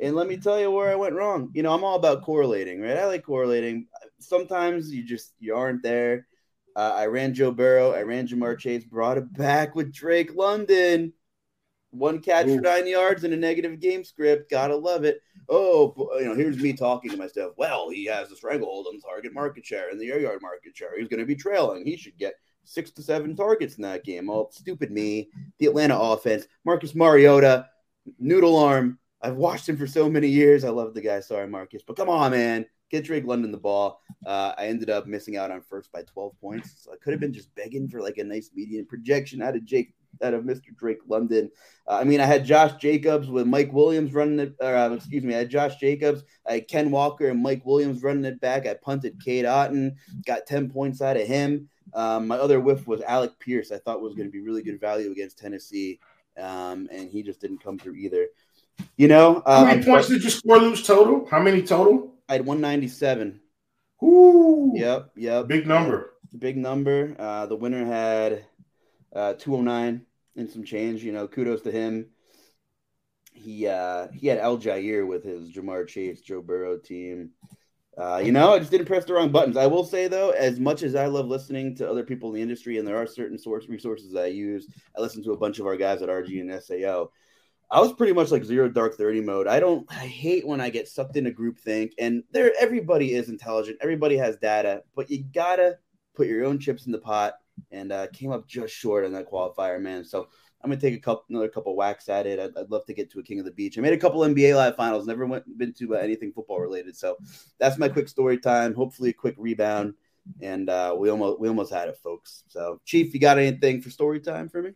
and 0.00 0.14
let 0.14 0.28
me 0.28 0.36
tell 0.36 0.60
you 0.60 0.70
where 0.70 0.90
I 0.90 0.96
went 0.96 1.14
wrong. 1.14 1.50
You 1.54 1.62
know, 1.62 1.72
I'm 1.72 1.84
all 1.84 1.96
about 1.96 2.22
correlating, 2.22 2.80
right? 2.80 2.98
I 2.98 3.06
like 3.06 3.24
correlating. 3.24 3.86
Sometimes 4.18 4.92
you 4.92 5.04
just 5.04 5.32
you 5.38 5.54
aren't 5.54 5.82
there. 5.82 6.26
Uh, 6.74 6.92
I 6.94 7.06
ran 7.06 7.32
Joe 7.32 7.52
Burrow. 7.52 7.92
I 7.92 8.02
ran 8.02 8.28
Ja'Marr 8.28 8.58
Chase. 8.58 8.84
Brought 8.84 9.16
it 9.16 9.32
back 9.32 9.74
with 9.74 9.94
Drake 9.94 10.34
London. 10.34 11.12
One 11.90 12.20
catch 12.20 12.46
Ooh. 12.48 12.56
for 12.56 12.60
nine 12.60 12.86
yards 12.86 13.24
in 13.24 13.32
a 13.32 13.36
negative 13.36 13.80
game 13.80 14.04
script. 14.04 14.50
Gotta 14.50 14.76
love 14.76 15.04
it. 15.04 15.22
Oh, 15.48 15.94
you 16.18 16.26
know, 16.26 16.34
here's 16.34 16.58
me 16.58 16.74
talking 16.74 17.10
to 17.10 17.16
myself. 17.16 17.54
Well, 17.56 17.88
he 17.88 18.04
has 18.06 18.28
the 18.28 18.36
stranglehold 18.36 18.86
on 18.88 19.00
target 19.00 19.32
market 19.32 19.64
share 19.64 19.88
and 19.88 19.98
the 19.98 20.10
air 20.10 20.20
yard 20.20 20.42
market 20.42 20.76
share. 20.76 20.98
He's 20.98 21.08
going 21.08 21.20
to 21.20 21.26
be 21.26 21.36
trailing. 21.36 21.86
He 21.86 21.96
should 21.96 22.18
get 22.18 22.34
six 22.66 22.90
to 22.92 23.02
seven 23.02 23.34
targets 23.34 23.76
in 23.76 23.82
that 23.82 24.04
game. 24.04 24.28
Oh, 24.28 24.48
stupid 24.50 24.90
me. 24.90 25.30
The 25.58 25.66
Atlanta 25.66 25.98
offense. 25.98 26.46
Marcus 26.64 26.94
Mariota, 26.94 27.68
noodle 28.18 28.56
arm. 28.56 28.98
I've 29.22 29.36
watched 29.36 29.68
him 29.68 29.76
for 29.76 29.86
so 29.86 30.08
many 30.08 30.28
years. 30.28 30.64
I 30.64 30.70
love 30.70 30.94
the 30.94 31.00
guy. 31.00 31.20
Sorry, 31.20 31.48
Marcus, 31.48 31.82
but 31.86 31.96
come 31.96 32.08
on, 32.08 32.30
man. 32.32 32.66
Get 32.90 33.04
Drake 33.04 33.26
London 33.26 33.50
the 33.50 33.58
ball. 33.58 34.00
Uh, 34.24 34.52
I 34.56 34.66
ended 34.66 34.90
up 34.90 35.06
missing 35.06 35.36
out 35.36 35.50
on 35.50 35.60
first 35.60 35.90
by 35.90 36.02
12 36.02 36.38
points. 36.40 36.84
So 36.84 36.92
I 36.92 36.96
could 37.02 37.12
have 37.12 37.20
been 37.20 37.32
just 37.32 37.52
begging 37.56 37.88
for 37.88 38.00
like 38.00 38.18
a 38.18 38.24
nice 38.24 38.50
median 38.54 38.86
projection 38.86 39.42
out 39.42 39.56
of 39.56 39.64
Jake, 39.64 39.94
out 40.22 40.34
of 40.34 40.44
Mr. 40.44 40.74
Drake 40.76 41.00
London. 41.08 41.50
Uh, 41.88 41.94
I 41.94 42.04
mean, 42.04 42.20
I 42.20 42.26
had 42.26 42.44
Josh 42.44 42.74
Jacobs 42.80 43.28
with 43.28 43.48
Mike 43.48 43.72
Williams 43.72 44.12
running 44.12 44.38
it. 44.38 44.54
Or, 44.60 44.76
uh, 44.76 44.90
excuse 44.90 45.24
me, 45.24 45.34
I 45.34 45.38
had 45.38 45.50
Josh 45.50 45.76
Jacobs. 45.76 46.22
I 46.48 46.54
had 46.54 46.68
Ken 46.68 46.92
Walker 46.92 47.28
and 47.28 47.42
Mike 47.42 47.66
Williams 47.66 48.04
running 48.04 48.24
it 48.24 48.40
back. 48.40 48.66
I 48.66 48.74
punted 48.74 49.24
Cade 49.24 49.46
Otton, 49.46 49.96
got 50.24 50.46
10 50.46 50.70
points 50.70 51.02
out 51.02 51.16
of 51.16 51.26
him. 51.26 51.68
Um, 51.94 52.26
my 52.26 52.36
other 52.36 52.60
whiff 52.60 52.86
was 52.86 53.00
Alec 53.02 53.38
Pierce. 53.38 53.72
I 53.72 53.78
thought 53.78 54.00
was 54.02 54.14
going 54.14 54.28
to 54.28 54.32
be 54.32 54.40
really 54.40 54.62
good 54.62 54.80
value 54.80 55.10
against 55.12 55.38
Tennessee, 55.38 55.98
um, 56.36 56.88
and 56.92 57.10
he 57.10 57.22
just 57.22 57.40
didn't 57.40 57.62
come 57.62 57.78
through 57.78 57.94
either. 57.94 58.26
You 58.96 59.08
know, 59.08 59.42
How 59.46 59.62
uh, 59.62 59.64
many 59.64 59.84
points 59.84 60.08
did 60.08 60.22
you 60.22 60.30
score, 60.30 60.58
Luch, 60.58 60.84
total? 60.86 61.26
How 61.30 61.40
many 61.40 61.62
total? 61.62 62.14
I 62.28 62.34
had 62.34 62.46
197. 62.46 63.40
Ooh, 64.02 64.72
Yep, 64.74 65.12
yep. 65.16 65.46
Big 65.48 65.66
number. 65.66 66.12
big 66.38 66.56
number. 66.58 67.16
Uh, 67.18 67.46
the 67.46 67.56
winner 67.56 67.84
had 67.86 68.44
uh, 69.14 69.32
209 69.34 70.04
and 70.36 70.50
some 70.50 70.64
change. 70.64 71.02
You 71.02 71.12
know, 71.12 71.26
kudos 71.26 71.62
to 71.62 71.70
him. 71.70 72.10
He 73.32 73.66
uh, 73.66 74.08
he 74.12 74.26
had 74.26 74.38
Allgeier 74.40 75.06
with 75.06 75.24
his 75.24 75.50
Ja'Marr 75.50 75.86
Chase, 75.86 76.20
Joe 76.20 76.42
Burrow 76.42 76.78
team. 76.78 77.30
Uh, 77.96 78.18
you 78.22 78.30
know, 78.30 78.52
I 78.52 78.58
just 78.58 78.70
didn't 78.70 78.86
press 78.86 79.06
the 79.06 79.14
wrong 79.14 79.30
buttons. 79.30 79.56
I 79.56 79.66
will 79.66 79.84
say 79.84 80.06
though, 80.06 80.30
as 80.30 80.60
much 80.60 80.82
as 80.82 80.94
I 80.94 81.06
love 81.06 81.28
listening 81.28 81.74
to 81.76 81.90
other 81.90 82.04
people 82.04 82.28
in 82.28 82.34
the 82.34 82.42
industry, 82.42 82.78
and 82.78 82.86
there 82.86 82.96
are 82.98 83.06
certain 83.06 83.38
source 83.38 83.68
resources 83.68 84.14
I 84.14 84.26
use, 84.26 84.68
I 84.96 85.00
listen 85.00 85.22
to 85.24 85.32
a 85.32 85.36
bunch 85.36 85.58
of 85.58 85.66
our 85.66 85.76
guys 85.76 86.02
at 86.02 86.10
RG 86.10 86.40
and 86.40 86.62
SAO. 86.62 87.10
I 87.70 87.80
was 87.80 87.94
pretty 87.94 88.12
much 88.12 88.30
like 88.30 88.44
zero 88.44 88.68
dark 88.68 88.96
thirty 88.96 89.22
mode. 89.22 89.48
I 89.48 89.60
don't. 89.60 89.90
I 89.90 90.06
hate 90.06 90.46
when 90.46 90.60
I 90.60 90.68
get 90.68 90.88
sucked 90.88 91.16
into 91.16 91.30
groupthink, 91.30 91.92
and 91.98 92.22
there 92.32 92.52
everybody 92.60 93.14
is 93.14 93.30
intelligent, 93.30 93.78
everybody 93.80 94.16
has 94.18 94.36
data, 94.36 94.82
but 94.94 95.10
you 95.10 95.24
gotta 95.34 95.78
put 96.14 96.28
your 96.28 96.44
own 96.44 96.58
chips 96.58 96.86
in 96.86 96.92
the 96.92 96.98
pot. 96.98 97.34
And 97.70 97.90
uh, 97.90 98.08
came 98.08 98.32
up 98.32 98.46
just 98.46 98.74
short 98.74 99.06
on 99.06 99.14
that 99.14 99.30
qualifier, 99.30 99.80
man. 99.80 100.04
So 100.04 100.28
I'm 100.66 100.72
gonna 100.72 100.80
take 100.80 100.94
a 100.94 101.00
couple, 101.00 101.26
another 101.30 101.48
couple 101.48 101.76
whacks 101.76 102.08
at 102.08 102.26
it. 102.26 102.40
I'd, 102.40 102.56
I'd 102.58 102.72
love 102.72 102.84
to 102.86 102.92
get 102.92 103.08
to 103.12 103.20
a 103.20 103.22
King 103.22 103.38
of 103.38 103.44
the 103.44 103.52
Beach. 103.52 103.78
I 103.78 103.80
made 103.80 103.92
a 103.92 103.96
couple 103.96 104.22
NBA 104.22 104.56
live 104.56 104.74
finals. 104.74 105.06
Never 105.06 105.24
went 105.24 105.44
been 105.56 105.72
to 105.74 105.94
uh, 105.94 106.00
anything 106.00 106.32
football 106.32 106.58
related. 106.58 106.96
So 106.96 107.16
that's 107.60 107.78
my 107.78 107.88
quick 107.88 108.08
story 108.08 108.36
time. 108.36 108.74
Hopefully, 108.74 109.10
a 109.10 109.12
quick 109.12 109.36
rebound. 109.38 109.94
And 110.40 110.68
uh, 110.68 110.96
we 110.98 111.08
almost 111.08 111.38
we 111.38 111.46
almost 111.46 111.72
had 111.72 111.88
it, 111.88 111.98
folks. 112.02 112.42
So, 112.48 112.80
Chief, 112.84 113.14
you 113.14 113.20
got 113.20 113.38
anything 113.38 113.80
for 113.80 113.90
story 113.90 114.18
time 114.18 114.48
for 114.48 114.60
me? 114.60 114.72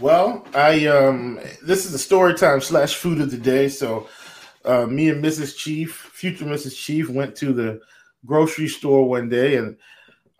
Well, 0.00 0.44
I 0.52 0.86
um 0.86 1.38
this 1.62 1.84
is 1.84 1.92
the 1.92 1.98
story 1.98 2.34
time 2.34 2.60
slash 2.60 2.96
food 2.96 3.20
of 3.20 3.30
the 3.30 3.38
day. 3.38 3.68
So 3.68 4.08
uh, 4.64 4.86
me 4.86 5.10
and 5.10 5.24
Mrs. 5.24 5.56
Chief, 5.56 5.94
future 5.94 6.44
Mrs. 6.44 6.76
Chief, 6.76 7.08
went 7.08 7.36
to 7.36 7.52
the 7.52 7.80
grocery 8.26 8.66
store 8.66 9.08
one 9.08 9.28
day 9.28 9.58
and 9.58 9.76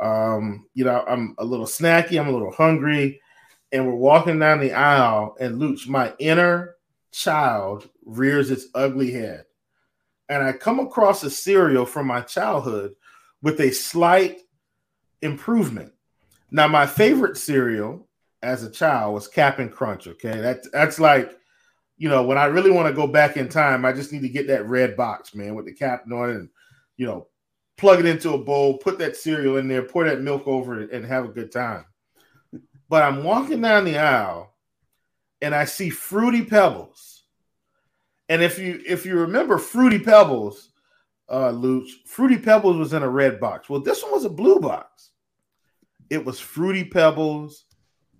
um, 0.01 0.66
you 0.75 0.85
know, 0.85 1.05
I'm 1.07 1.37
a 1.39 1.45
little 1.45 1.66
snacky, 1.66 2.21
I'm 2.21 2.27
a 2.27 2.33
little 2.33 2.51
hungry, 2.51 3.21
and 3.74 3.88
we're 3.88 3.94
walking 3.94 4.38
down 4.38 4.60
the 4.60 4.72
aisle, 4.72 5.36
and 5.40 5.60
Luch, 5.60 5.88
my 5.88 6.14
inner 6.20 6.76
child 7.10 7.90
rears 8.05 8.52
its 8.52 8.66
ugly 8.72 9.10
head. 9.10 9.46
And 10.28 10.44
I 10.44 10.52
come 10.52 10.78
across 10.78 11.24
a 11.24 11.30
cereal 11.30 11.84
from 11.84 12.06
my 12.06 12.20
childhood 12.20 12.94
with 13.42 13.60
a 13.60 13.72
slight 13.72 14.42
improvement. 15.22 15.92
Now, 16.52 16.68
my 16.68 16.86
favorite 16.86 17.36
cereal 17.36 18.06
as 18.44 18.62
a 18.62 18.70
child 18.70 19.12
was 19.12 19.26
Cap'n 19.26 19.70
Crunch. 19.70 20.06
Okay, 20.06 20.40
that 20.40 20.60
that's 20.72 21.01
like, 21.01 21.36
you 21.96 22.09
know, 22.09 22.22
when 22.22 22.38
I 22.38 22.44
really 22.44 22.70
want 22.70 22.86
to 22.86 22.94
go 22.94 23.09
back 23.09 23.36
in 23.36 23.48
time, 23.48 23.84
I 23.84 23.92
just 23.92 24.12
need 24.12 24.22
to 24.22 24.28
get 24.28 24.46
that 24.46 24.68
red 24.68 24.96
box, 24.96 25.34
man, 25.34 25.56
with 25.56 25.64
the 25.64 25.74
cap 25.74 26.05
on 26.12 26.30
it, 26.30 26.36
and 26.36 26.48
you 26.96 27.06
know, 27.06 27.26
plug 27.76 27.98
it 27.98 28.06
into 28.06 28.34
a 28.34 28.38
bowl, 28.38 28.78
put 28.78 29.01
that 29.01 29.16
cereal 29.16 29.56
in 29.56 29.66
there, 29.66 29.82
pour 29.82 30.05
that 30.05 30.20
milk 30.20 30.46
over 30.46 30.80
it, 30.80 30.92
and 30.92 31.05
have 31.05 31.24
a 31.24 31.32
good 31.32 31.51
time. 31.51 31.84
But 32.89 33.02
I'm 33.02 33.24
walking 33.24 33.61
down 33.61 33.85
the 33.85 33.98
aisle, 33.98 34.55
and 35.40 35.55
I 35.55 35.65
see 35.65 35.90
Fruity 35.90 36.44
Pebbles, 36.44 37.24
and 38.28 38.43
if 38.43 38.59
you 38.59 38.81
if 38.86 39.05
you 39.05 39.19
remember 39.19 39.59
Fruity 39.59 39.98
Pebbles, 39.98 40.70
uh, 41.28 41.51
Luch, 41.51 41.89
Fruity 42.06 42.39
Pebbles 42.39 42.77
was 42.77 42.93
in 42.93 43.02
a 43.02 43.09
red 43.09 43.40
box. 43.40 43.69
Well, 43.69 43.81
this 43.81 44.02
one 44.02 44.12
was 44.12 44.24
a 44.24 44.31
blue 44.31 44.61
box. 44.61 45.11
It 46.11 46.24
was 46.24 46.40
Fruity 46.40 46.85
Pebbles 46.85 47.65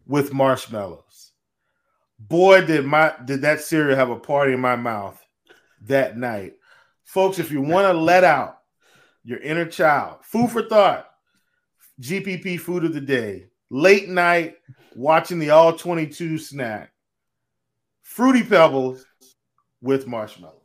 with 0.07 0.33
marshmallows. 0.33 1.33
Boy, 2.19 2.65
did 2.65 2.85
my 2.85 3.15
did 3.25 3.43
that 3.43 3.61
cereal 3.61 3.97
have 3.97 4.11
a 4.11 4.19
party 4.19 4.53
in 4.53 4.61
my 4.61 4.77
mouth 4.77 5.21
that 5.83 6.17
night. 6.17 6.55
Folks, 7.05 7.39
if 7.39 7.51
you 7.51 7.61
want 7.61 7.87
to 7.87 7.99
let 7.99 8.25
out 8.25 8.59
your 9.25 9.39
inner 9.39 9.67
child, 9.67 10.19
food 10.23 10.51
for 10.51 10.63
thought, 10.63 11.09
GPP 12.01 12.61
food 12.61 12.85
of 12.85 12.95
the 12.95 13.01
day, 13.01 13.47
late 13.75 14.09
night 14.09 14.55
watching 14.95 15.41
the 15.41 15.51
all 15.51 15.73
22 15.73 16.39
snack, 16.39 16.93
Fruity 18.03 18.45
Pebbles 18.45 19.05
with 19.83 20.07
marshmallows. 20.07 20.61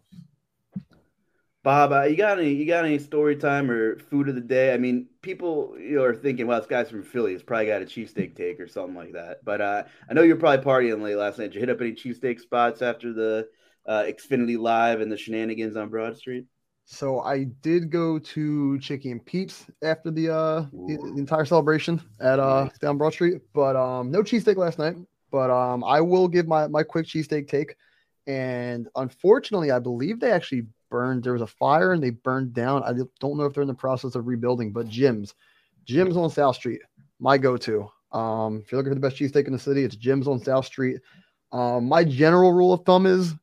Bob, 1.64 1.92
uh, 1.92 2.04
you 2.04 2.16
got 2.16 2.40
any 2.40 2.54
you 2.54 2.66
got 2.66 2.86
any 2.86 3.00
story 3.00 3.36
time 3.36 3.70
or 3.70 3.98
food 3.98 4.30
of 4.30 4.36
the 4.36 4.42
day? 4.42 4.74
I 4.74 4.78
mean, 4.78 5.08
people 5.22 5.76
are 6.00 6.16
thinking, 6.16 6.48
well, 6.48 6.60
this 6.60 6.68
guy's 6.68 6.90
from 6.90 7.04
Philly. 7.04 7.34
He's 7.34 7.44
probably 7.44 7.66
got 7.66 7.82
a 7.82 7.86
cheesesteak 7.86 8.36
take 8.36 8.60
or 8.60 8.68
something 8.68 8.96
like 8.96 9.14
that. 9.14 9.44
But 9.44 9.60
uh, 9.60 9.84
I 10.10 10.14
know 10.14 10.22
you're 10.22 10.38
probably 10.38 10.64
partying 10.64 11.02
late 11.02 11.18
last 11.18 11.40
night. 11.40 11.48
Did 11.48 11.56
you 11.56 11.60
hit 11.62 11.70
up 11.70 11.82
any 11.82 11.94
cheesesteak 11.94 12.40
spots 12.40 12.82
after 12.82 13.12
the 13.12 13.50
uh, 13.86 14.04
Xfinity 14.04 14.58
Live 14.58 15.02
and 15.02 15.12
the 15.12 15.18
shenanigans 15.18 15.76
on 15.76 15.90
Broad 15.90 16.16
Street? 16.16 16.46
So 16.92 17.20
I 17.22 17.44
did 17.62 17.92
go 17.92 18.18
to 18.18 18.80
Chicky 18.80 19.12
and 19.12 19.24
Pete's 19.24 19.68
after 19.84 20.10
the 20.10 20.34
uh 20.34 20.62
the, 20.72 20.98
the 20.98 21.20
entire 21.20 21.46
celebration 21.46 22.02
at 22.20 22.40
uh 22.40 22.68
down 22.82 22.98
Broad 22.98 23.14
Street, 23.14 23.42
but 23.54 23.76
um 23.76 24.10
no 24.10 24.24
cheesesteak 24.24 24.58
last 24.58 24.80
night. 24.80 24.96
But 25.32 25.52
um 25.52 25.84
I 25.84 26.02
will 26.02 26.28
give 26.28 26.48
my 26.48 26.68
my 26.68 26.82
quick 26.82 27.06
cheesesteak 27.06 27.48
take. 27.48 27.76
And 28.26 28.90
unfortunately, 28.96 29.70
I 29.70 29.78
believe 29.78 30.20
they 30.20 30.32
actually 30.32 30.66
burned. 30.90 31.24
There 31.24 31.34
was 31.34 31.44
a 31.44 31.48
fire 31.48 31.94
and 31.94 32.02
they 32.02 32.10
burned 32.10 32.54
down. 32.54 32.84
I 32.84 32.94
don't 33.20 33.38
know 33.38 33.46
if 33.46 33.54
they're 33.54 33.62
in 33.62 33.68
the 33.68 33.74
process 33.76 34.16
of 34.16 34.26
rebuilding, 34.26 34.72
but 34.72 34.90
Jim's, 34.90 35.36
Jim's 35.86 36.18
on 36.18 36.32
South 36.32 36.56
Street, 36.56 36.82
my 37.20 37.38
go-to. 37.38 37.88
Um, 38.12 38.62
if 38.64 38.72
you're 38.72 38.80
looking 38.80 38.92
for 38.92 38.96
the 38.96 39.08
best 39.08 39.16
cheesesteak 39.16 39.46
in 39.46 39.54
the 39.54 39.60
city, 39.60 39.84
it's 39.84 39.96
Jim's 39.96 40.28
on 40.28 40.40
South 40.40 40.66
Street. 40.66 41.02
Um, 41.52 41.88
my 41.88 42.04
general 42.04 42.52
rule 42.52 42.74
of 42.74 42.84
thumb 42.84 43.06
is, 43.06 43.34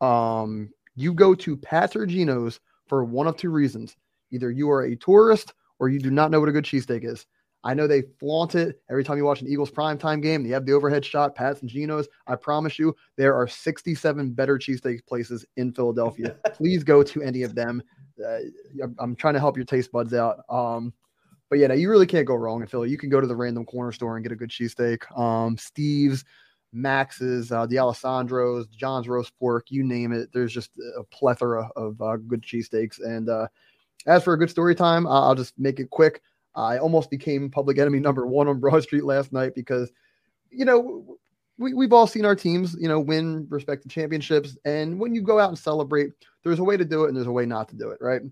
um, 0.00 0.70
you 0.94 1.12
go 1.12 1.34
to 1.34 1.56
Pat's 1.56 1.96
or 1.96 2.06
Geno's 2.06 2.60
for 2.88 3.04
one 3.04 3.26
of 3.26 3.36
two 3.36 3.50
reasons: 3.50 3.96
either 4.30 4.50
you 4.50 4.70
are 4.70 4.82
a 4.82 4.96
tourist 4.96 5.54
or 5.78 5.88
you 5.88 5.98
do 5.98 6.10
not 6.10 6.30
know 6.30 6.40
what 6.40 6.48
a 6.48 6.52
good 6.52 6.64
cheesesteak 6.64 7.04
is. 7.04 7.26
I 7.64 7.74
know 7.74 7.86
they 7.86 8.02
flaunt 8.18 8.56
it 8.56 8.80
every 8.90 9.04
time 9.04 9.16
you 9.18 9.24
watch 9.24 9.40
an 9.40 9.46
Eagles 9.48 9.70
primetime 9.70 10.20
game. 10.20 10.42
They 10.42 10.50
have 10.50 10.66
the 10.66 10.72
overhead 10.72 11.04
shot, 11.04 11.36
Pat's 11.36 11.60
and 11.60 11.70
Geno's. 11.70 12.08
I 12.26 12.34
promise 12.34 12.76
you, 12.76 12.94
there 13.16 13.36
are 13.36 13.46
67 13.46 14.32
better 14.32 14.58
cheesesteak 14.58 15.06
places 15.06 15.46
in 15.56 15.72
Philadelphia. 15.72 16.36
Please 16.54 16.82
go 16.82 17.04
to 17.04 17.22
any 17.22 17.44
of 17.44 17.54
them. 17.54 17.80
Uh, 18.20 18.38
I'm- 18.80 18.96
I'm 18.98 19.14
trying 19.14 19.34
to 19.34 19.40
help 19.40 19.56
your 19.56 19.64
taste 19.64 19.92
buds 19.92 20.12
out. 20.12 20.40
Um, 20.48 20.92
but 21.50 21.60
yeah, 21.60 21.68
no, 21.68 21.74
you 21.74 21.88
really 21.88 22.06
can't 22.06 22.26
go 22.26 22.34
wrong 22.34 22.62
in 22.62 22.66
Philly. 22.66 22.90
You 22.90 22.98
can 22.98 23.10
go 23.10 23.20
to 23.20 23.26
the 23.28 23.36
random 23.36 23.64
corner 23.64 23.92
store 23.92 24.16
and 24.16 24.24
get 24.24 24.32
a 24.32 24.36
good 24.36 24.50
cheesesteak. 24.50 25.16
Um, 25.16 25.56
Steve's, 25.56 26.24
Max's, 26.72 27.52
uh, 27.52 27.66
Dalessandro's, 27.66 28.66
John's 28.68 29.08
roast 29.08 29.36
pork, 29.38 29.66
you 29.70 29.84
name 29.84 30.12
it. 30.12 30.30
There's 30.32 30.52
just 30.52 30.70
a 30.98 31.04
plethora 31.04 31.68
of 31.76 32.00
uh, 32.00 32.16
good 32.16 32.42
cheesesteaks. 32.42 33.00
And 33.00 33.28
uh, 33.28 33.48
as 34.06 34.24
for 34.24 34.32
a 34.32 34.38
good 34.38 34.50
story 34.50 34.74
time, 34.74 35.06
I'll 35.06 35.34
just 35.34 35.58
make 35.58 35.80
it 35.80 35.90
quick. 35.90 36.22
I 36.54 36.78
almost 36.78 37.10
became 37.10 37.50
public 37.50 37.78
enemy 37.78 37.98
number 37.98 38.26
one 38.26 38.48
on 38.48 38.60
Broad 38.60 38.82
Street 38.82 39.04
last 39.04 39.32
night 39.32 39.54
because, 39.54 39.90
you 40.50 40.64
know, 40.64 41.18
we, 41.58 41.74
we've 41.74 41.92
all 41.92 42.06
seen 42.06 42.24
our 42.24 42.36
teams, 42.36 42.74
you 42.78 42.88
know, 42.88 43.00
win 43.00 43.46
respective 43.48 43.90
championships. 43.90 44.56
And 44.64 44.98
when 44.98 45.14
you 45.14 45.22
go 45.22 45.38
out 45.38 45.48
and 45.48 45.58
celebrate, 45.58 46.12
there's 46.44 46.58
a 46.58 46.64
way 46.64 46.76
to 46.76 46.84
do 46.84 47.04
it 47.04 47.08
and 47.08 47.16
there's 47.16 47.26
a 47.26 47.32
way 47.32 47.46
not 47.46 47.68
to 47.68 47.76
do 47.76 47.90
it, 47.90 47.98
right? 48.00 48.22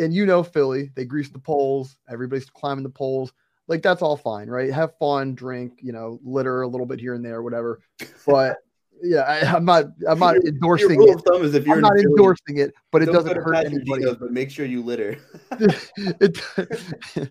and 0.00 0.14
you 0.14 0.26
know 0.26 0.42
Philly, 0.42 0.90
they 0.94 1.04
grease 1.04 1.28
the 1.28 1.38
poles, 1.38 1.96
everybody's 2.08 2.48
climbing 2.50 2.82
the 2.82 2.90
poles. 2.90 3.32
Like 3.70 3.82
that's 3.82 4.02
all 4.02 4.16
fine, 4.16 4.48
right? 4.48 4.72
Have 4.72 4.98
fun, 4.98 5.36
drink, 5.36 5.78
you 5.80 5.92
know, 5.92 6.18
litter 6.24 6.62
a 6.62 6.66
little 6.66 6.86
bit 6.86 6.98
here 6.98 7.14
and 7.14 7.24
there, 7.24 7.40
whatever. 7.40 7.80
But 8.26 8.56
yeah, 9.00 9.20
I, 9.20 9.56
am 9.56 9.64
not 9.64 9.84
I'm 10.08 10.18
not 10.18 10.34
endorsing 10.44 10.94
your 10.94 10.98
rule 10.98 11.14
Of 11.14 11.22
thumb 11.22 11.44
is 11.44 11.54
if 11.54 11.64
you're 11.64 11.76
I'm 11.76 11.82
not 11.82 11.92
Philly, 11.92 12.06
endorsing 12.06 12.56
it, 12.56 12.74
but 12.90 13.00
it 13.00 13.06
doesn't 13.06 13.36
hurt 13.36 13.64
anybody. 13.64 14.06
but 14.18 14.32
make 14.32 14.50
sure 14.50 14.66
you 14.66 14.82
litter. 14.82 15.18
it, 15.60 16.40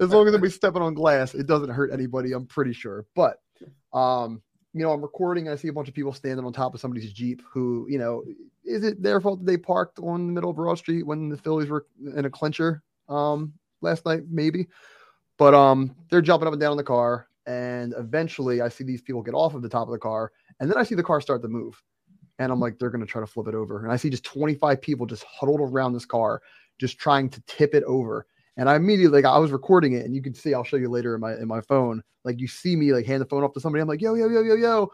as 0.00 0.08
long 0.08 0.26
as 0.26 0.40
we 0.40 0.48
stepping 0.48 0.80
on 0.80 0.94
glass, 0.94 1.34
it 1.34 1.46
doesn't 1.46 1.68
hurt 1.68 1.92
anybody, 1.92 2.32
I'm 2.32 2.46
pretty 2.46 2.72
sure. 2.72 3.04
But 3.14 3.36
um, 3.92 4.40
you 4.72 4.82
know, 4.82 4.92
I'm 4.92 5.02
recording. 5.02 5.50
I 5.50 5.56
see 5.56 5.68
a 5.68 5.74
bunch 5.74 5.88
of 5.88 5.94
people 5.94 6.14
standing 6.14 6.46
on 6.46 6.54
top 6.54 6.72
of 6.72 6.80
somebody's 6.80 7.12
Jeep 7.12 7.42
who, 7.52 7.86
you 7.90 7.98
know, 7.98 8.24
is 8.64 8.82
it 8.82 9.02
their 9.02 9.20
fault 9.20 9.40
that 9.40 9.46
they 9.46 9.58
parked 9.58 9.98
on 9.98 10.26
the 10.26 10.32
middle 10.32 10.48
of 10.48 10.56
Broad 10.56 10.78
Street 10.78 11.06
when 11.06 11.28
the 11.28 11.36
Phillies 11.36 11.68
were 11.68 11.84
in 12.16 12.24
a 12.24 12.30
clincher 12.30 12.82
um, 13.10 13.52
last 13.82 14.06
night? 14.06 14.22
Maybe. 14.30 14.68
But 15.38 15.54
um, 15.54 15.94
they're 16.10 16.22
jumping 16.22 16.46
up 16.46 16.52
and 16.52 16.60
down 16.60 16.72
in 16.72 16.78
the 16.78 16.84
car. 16.84 17.28
And 17.46 17.94
eventually 17.96 18.60
I 18.60 18.68
see 18.68 18.84
these 18.84 19.02
people 19.02 19.22
get 19.22 19.34
off 19.34 19.54
of 19.54 19.62
the 19.62 19.68
top 19.68 19.86
of 19.88 19.92
the 19.92 19.98
car. 19.98 20.32
And 20.60 20.70
then 20.70 20.78
I 20.78 20.82
see 20.82 20.94
the 20.94 21.02
car 21.02 21.20
start 21.20 21.42
to 21.42 21.48
move. 21.48 21.80
And 22.38 22.52
I'm 22.52 22.60
like, 22.60 22.78
they're 22.78 22.90
to 22.90 23.06
try 23.06 23.20
to 23.20 23.26
flip 23.26 23.48
it 23.48 23.54
over. 23.54 23.82
And 23.82 23.92
I 23.92 23.96
see 23.96 24.10
just 24.10 24.24
25 24.24 24.80
people 24.80 25.06
just 25.06 25.24
huddled 25.24 25.60
around 25.60 25.92
this 25.92 26.04
car, 26.04 26.42
just 26.78 26.98
trying 26.98 27.30
to 27.30 27.40
tip 27.46 27.74
it 27.74 27.84
over. 27.84 28.26
And 28.58 28.70
I 28.70 28.76
immediately 28.76 29.22
like 29.22 29.30
I 29.30 29.38
was 29.38 29.52
recording 29.52 29.92
it, 29.92 30.06
and 30.06 30.14
you 30.14 30.22
can 30.22 30.32
see 30.32 30.54
I'll 30.54 30.64
show 30.64 30.76
you 30.76 30.88
later 30.88 31.14
in 31.14 31.20
my 31.20 31.34
in 31.34 31.46
my 31.46 31.60
phone. 31.60 32.02
Like 32.24 32.40
you 32.40 32.48
see 32.48 32.74
me 32.74 32.92
like 32.92 33.04
hand 33.04 33.20
the 33.20 33.26
phone 33.26 33.44
off 33.44 33.52
to 33.52 33.60
somebody. 33.60 33.82
I'm 33.82 33.88
like 33.88 34.00
yo 34.00 34.14
yo 34.14 34.28
yo 34.28 34.40
yo 34.40 34.54
yo, 34.54 34.92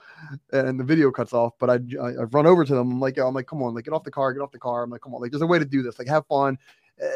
and 0.52 0.80
the 0.80 0.84
video 0.84 1.12
cuts 1.12 1.32
off. 1.32 1.52
But 1.60 1.70
I 1.70 1.74
I, 2.00 2.08
I 2.08 2.22
run 2.32 2.46
over 2.46 2.64
to 2.64 2.74
them. 2.74 2.90
I'm 2.90 3.00
like 3.00 3.16
yo 3.16 3.28
I'm 3.28 3.34
like 3.34 3.46
come 3.46 3.62
on 3.62 3.72
like 3.72 3.84
get 3.84 3.94
off 3.94 4.02
the 4.02 4.10
car 4.10 4.32
get 4.32 4.42
off 4.42 4.50
the 4.50 4.58
car. 4.58 4.82
I'm 4.82 4.90
like 4.90 5.00
come 5.00 5.14
on 5.14 5.20
like 5.20 5.30
there's 5.30 5.42
a 5.42 5.46
way 5.46 5.60
to 5.60 5.64
do 5.64 5.80
this 5.80 5.96
like 5.96 6.08
have 6.08 6.26
fun. 6.26 6.58
Uh, 7.00 7.08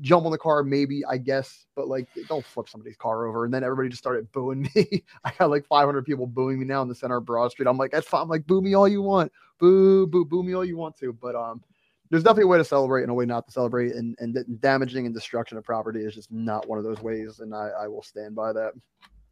jump 0.00 0.24
on 0.24 0.32
the 0.32 0.38
car, 0.38 0.62
maybe, 0.62 1.04
I 1.04 1.18
guess, 1.18 1.66
but 1.74 1.88
like 1.88 2.08
don't 2.28 2.44
flip 2.44 2.68
somebody's 2.68 2.96
car 2.96 3.26
over. 3.26 3.44
And 3.44 3.52
then 3.52 3.64
everybody 3.64 3.88
just 3.88 4.02
started 4.02 4.30
booing 4.32 4.62
me. 4.74 5.04
I 5.24 5.32
got 5.38 5.50
like 5.50 5.66
500 5.66 6.04
people 6.04 6.26
booing 6.26 6.58
me 6.58 6.64
now 6.64 6.82
in 6.82 6.88
the 6.88 6.94
center 6.94 7.16
of 7.16 7.24
Broad 7.24 7.50
Street. 7.50 7.68
I'm 7.68 7.78
like, 7.78 7.90
that's 7.90 8.08
fine. 8.08 8.22
I'm 8.22 8.28
like, 8.28 8.46
boo 8.46 8.60
me 8.60 8.74
all 8.74 8.88
you 8.88 9.02
want. 9.02 9.32
Boo, 9.58 10.06
boo, 10.06 10.24
boo 10.24 10.42
me 10.42 10.54
all 10.54 10.64
you 10.64 10.76
want 10.76 10.96
to. 10.98 11.12
But 11.12 11.34
um, 11.34 11.62
there's 12.10 12.22
definitely 12.22 12.44
a 12.44 12.48
way 12.48 12.58
to 12.58 12.64
celebrate 12.64 13.02
and 13.02 13.10
a 13.10 13.14
way 13.14 13.24
not 13.24 13.46
to 13.46 13.52
celebrate, 13.52 13.92
and, 13.94 14.16
and 14.18 14.60
damaging 14.60 15.06
and 15.06 15.14
destruction 15.14 15.56
of 15.56 15.64
property 15.64 16.04
is 16.04 16.14
just 16.14 16.30
not 16.32 16.68
one 16.68 16.78
of 16.78 16.84
those 16.84 17.00
ways, 17.00 17.38
and 17.38 17.54
I, 17.54 17.70
I 17.82 17.86
will 17.86 18.02
stand 18.02 18.34
by 18.34 18.52
that. 18.52 18.72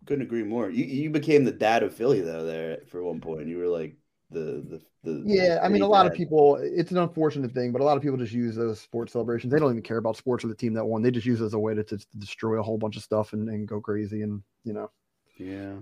Couldn't 0.07 0.23
agree 0.23 0.45
more. 0.45 0.71
You 0.71 0.85
you 0.85 1.11
became 1.11 1.45
the 1.45 1.53
dad 1.53 1.83
of 1.83 1.93
Philly 1.93 2.21
though. 2.21 2.45
There 2.45 2.79
for 2.87 3.03
one 3.03 3.21
point, 3.21 3.49
you 3.49 3.59
were 3.59 3.67
like 3.67 3.97
the 4.31 4.41
the, 4.69 4.83
the 5.05 5.23
yeah. 5.25 5.55
The 5.55 5.65
I 5.65 5.69
mean, 5.69 5.83
a 5.83 5.87
lot 5.87 6.05
dad. 6.05 6.13
of 6.13 6.19
people. 6.19 6.59
It's 6.61 6.91
an 6.91 6.99
unfortunate 6.99 7.53
thing, 7.53 7.73
but 7.73 7.81
a 7.81 7.85
lot 7.85 7.97
of 7.97 8.03
people 8.03 8.19
just 8.19 8.33
use 8.33 8.57
those 8.57 8.81
sports 8.81 9.13
celebrations. 9.13 9.53
They 9.53 9.59
don't 9.59 9.71
even 9.71 9.83
care 9.83 9.99
about 9.99 10.17
sports 10.17 10.45
or 10.45 10.49
the 10.49 10.55
team 10.55 10.75
that 10.75 10.85
won. 10.85 11.03
They 11.03 11.11
just 11.11 11.27
use 11.27 11.41
it 11.41 11.47
as 11.47 11.55
a 11.55 11.59
way 11.59 11.75
to, 11.75 11.83
to 11.83 11.99
destroy 12.19 12.59
a 12.59 12.63
whole 12.63 12.79
bunch 12.79 12.97
of 12.97 13.03
stuff 13.03 13.33
and, 13.33 13.49
and 13.49 13.67
go 13.67 13.81
crazy, 13.81 14.23
and 14.23 14.43
you 14.65 14.73
know. 14.73 14.91
Yeah. 15.37 15.75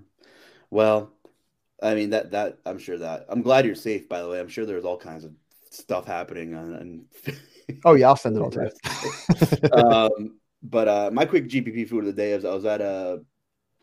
Well, 0.71 1.13
I 1.83 1.95
mean 1.95 2.11
that 2.11 2.31
that 2.33 2.59
I'm 2.65 2.79
sure 2.79 2.99
that 2.99 3.27
I'm 3.29 3.43
glad 3.43 3.67
you're 3.67 3.75
safe. 3.75 4.09
By 4.09 4.23
the 4.23 4.29
way, 4.29 4.41
I'm 4.41 4.49
sure 4.49 4.67
there's 4.67 4.85
all 4.85 4.99
kinds 4.99 5.25
of 5.25 5.33
stuff 5.71 6.07
happening 6.07 6.55
on. 6.55 6.75
on 6.75 7.05
oh 7.85 7.95
yeah, 7.95 8.09
I'll 8.09 8.17
send 8.17 8.37
it 8.37 8.41
all 8.41 8.51
to 8.51 8.71
you. 8.71 9.69
um, 9.73 10.39
but 10.63 10.89
uh, 10.89 11.11
my 11.13 11.25
quick 11.25 11.49
GPP 11.49 11.89
food 11.89 12.01
of 12.01 12.07
the 12.07 12.13
day 12.13 12.33
is 12.33 12.45
I 12.45 12.55
was 12.55 12.65
at 12.65 12.81
a, 12.81 13.23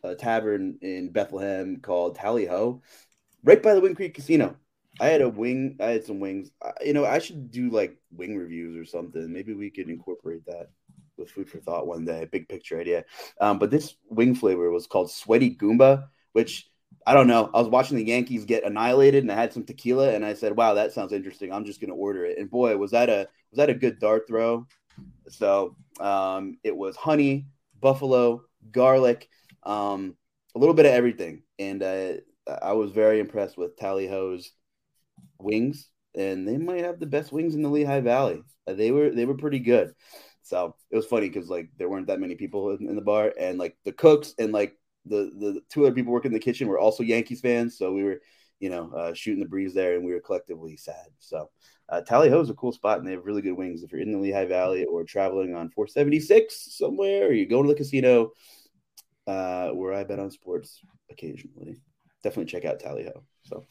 a 0.03 0.15
tavern 0.15 0.77
in 0.81 1.09
Bethlehem 1.09 1.77
called 1.81 2.15
Tally 2.15 2.45
Ho, 2.45 2.81
right 3.43 3.61
by 3.61 3.73
the 3.73 3.81
Wind 3.81 3.95
Creek 3.95 4.13
Casino. 4.13 4.55
I 4.99 5.07
had 5.07 5.21
a 5.21 5.29
wing. 5.29 5.77
I 5.79 5.87
had 5.87 6.05
some 6.05 6.19
wings. 6.19 6.51
I, 6.61 6.71
you 6.85 6.93
know, 6.93 7.05
I 7.05 7.19
should 7.19 7.51
do 7.51 7.69
like 7.69 7.97
wing 8.11 8.37
reviews 8.37 8.77
or 8.77 8.85
something. 8.85 9.31
Maybe 9.31 9.53
we 9.53 9.69
could 9.69 9.89
incorporate 9.89 10.45
that 10.45 10.69
with 11.17 11.31
food 11.31 11.49
for 11.49 11.59
thought 11.59 11.87
one 11.87 12.05
day. 12.05 12.27
Big 12.31 12.47
picture 12.47 12.79
idea. 12.79 13.05
Um, 13.41 13.59
but 13.59 13.71
this 13.71 13.95
wing 14.09 14.35
flavor 14.35 14.69
was 14.69 14.87
called 14.87 15.11
Sweaty 15.11 15.55
Goomba, 15.55 16.07
which 16.33 16.69
I 17.05 17.13
don't 17.13 17.27
know. 17.27 17.49
I 17.53 17.59
was 17.59 17.69
watching 17.69 17.97
the 17.97 18.05
Yankees 18.05 18.45
get 18.45 18.63
annihilated, 18.63 19.23
and 19.23 19.31
I 19.31 19.35
had 19.35 19.51
some 19.51 19.65
tequila, 19.65 20.13
and 20.13 20.25
I 20.25 20.33
said, 20.33 20.55
"Wow, 20.55 20.75
that 20.75 20.93
sounds 20.93 21.11
interesting. 21.11 21.51
I'm 21.51 21.65
just 21.65 21.81
going 21.81 21.89
to 21.89 21.95
order 21.95 22.25
it." 22.25 22.37
And 22.37 22.49
boy, 22.49 22.77
was 22.77 22.91
that 22.91 23.09
a 23.09 23.27
was 23.51 23.57
that 23.57 23.69
a 23.69 23.73
good 23.73 23.99
dart 23.99 24.27
throw? 24.27 24.67
So 25.27 25.75
um, 25.99 26.57
it 26.63 26.75
was 26.75 26.95
honey, 26.95 27.47
buffalo, 27.79 28.43
garlic, 28.71 29.27
um, 29.63 30.15
a 30.55 30.59
little 30.59 30.75
bit 30.75 30.85
of 30.85 30.93
everything, 30.93 31.43
and 31.59 31.81
uh, 31.81 32.13
I 32.47 32.73
was 32.73 32.91
very 32.91 33.19
impressed 33.19 33.57
with 33.57 33.77
Tally 33.77 34.07
Ho's 34.07 34.51
wings, 35.39 35.89
and 36.15 36.47
they 36.47 36.57
might 36.57 36.83
have 36.83 36.99
the 36.99 37.05
best 37.05 37.31
wings 37.31 37.55
in 37.55 37.61
the 37.61 37.69
Lehigh 37.69 38.01
Valley. 38.01 38.43
Uh, 38.67 38.73
they 38.73 38.91
were 38.91 39.09
they 39.09 39.25
were 39.25 39.37
pretty 39.37 39.59
good. 39.59 39.93
So 40.41 40.75
it 40.91 40.95
was 40.95 41.05
funny 41.05 41.29
because 41.29 41.49
like 41.49 41.69
there 41.77 41.89
weren't 41.89 42.07
that 42.07 42.19
many 42.19 42.35
people 42.35 42.71
in, 42.71 42.89
in 42.89 42.95
the 42.95 43.01
bar, 43.01 43.33
and 43.39 43.57
like 43.57 43.77
the 43.85 43.93
cooks 43.93 44.33
and 44.37 44.51
like 44.51 44.77
the 45.05 45.31
the 45.37 45.61
two 45.69 45.85
other 45.85 45.95
people 45.95 46.13
working 46.13 46.29
in 46.29 46.33
the 46.33 46.39
kitchen 46.39 46.67
were 46.67 46.79
also 46.79 47.03
Yankees 47.03 47.41
fans, 47.41 47.77
so 47.77 47.93
we 47.93 48.03
were, 48.03 48.21
you 48.59 48.69
know, 48.69 48.91
uh, 48.91 49.13
shooting 49.13 49.41
the 49.41 49.49
breeze 49.49 49.73
there, 49.73 49.95
and 49.95 50.05
we 50.05 50.13
were 50.13 50.19
collectively 50.19 50.77
sad. 50.77 51.07
So 51.19 51.49
uh, 51.89 52.01
Tally 52.01 52.29
Ho 52.29 52.41
is 52.41 52.49
a 52.49 52.55
cool 52.55 52.71
spot, 52.71 52.99
and 52.99 53.07
they 53.07 53.11
have 53.11 53.25
really 53.25 53.41
good 53.41 53.53
wings. 53.53 53.83
If 53.83 53.91
you're 53.91 54.01
in 54.01 54.11
the 54.11 54.17
Lehigh 54.17 54.45
Valley 54.45 54.85
or 54.85 55.03
traveling 55.03 55.55
on 55.55 55.69
476 55.69 56.75
somewhere, 56.77 57.27
or 57.27 57.33
you're 57.33 57.47
going 57.47 57.63
to 57.63 57.69
the 57.69 57.77
casino, 57.77 58.31
uh, 59.27 59.69
where 59.69 59.93
I 59.93 60.03
bet 60.03 60.19
on 60.19 60.31
sports 60.31 60.81
occasionally, 61.09 61.77
definitely 62.23 62.51
check 62.51 62.65
out 62.65 62.79
Tally 62.79 63.03
Ho. 63.03 63.23
So 63.43 63.65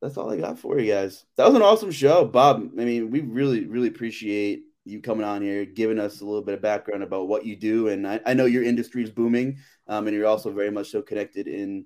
that's 0.00 0.16
all 0.16 0.30
I 0.30 0.36
got 0.36 0.58
for 0.58 0.78
you 0.78 0.92
guys. 0.92 1.24
That 1.36 1.46
was 1.46 1.54
an 1.54 1.62
awesome 1.62 1.90
show, 1.90 2.24
Bob. 2.24 2.70
I 2.78 2.84
mean, 2.84 3.10
we 3.10 3.20
really, 3.20 3.64
really 3.66 3.88
appreciate 3.88 4.64
you 4.84 5.00
coming 5.00 5.24
on 5.24 5.42
here, 5.42 5.64
giving 5.64 5.98
us 5.98 6.20
a 6.20 6.24
little 6.24 6.42
bit 6.42 6.54
of 6.54 6.62
background 6.62 7.02
about 7.02 7.28
what 7.28 7.44
you 7.44 7.56
do. 7.56 7.88
And 7.88 8.06
I, 8.06 8.20
I 8.24 8.34
know 8.34 8.46
your 8.46 8.62
industry 8.62 9.04
is 9.04 9.10
booming, 9.10 9.58
um, 9.86 10.06
and 10.06 10.16
you're 10.16 10.26
also 10.26 10.50
very 10.50 10.70
much 10.70 10.90
so 10.90 11.02
connected 11.02 11.46
in 11.46 11.84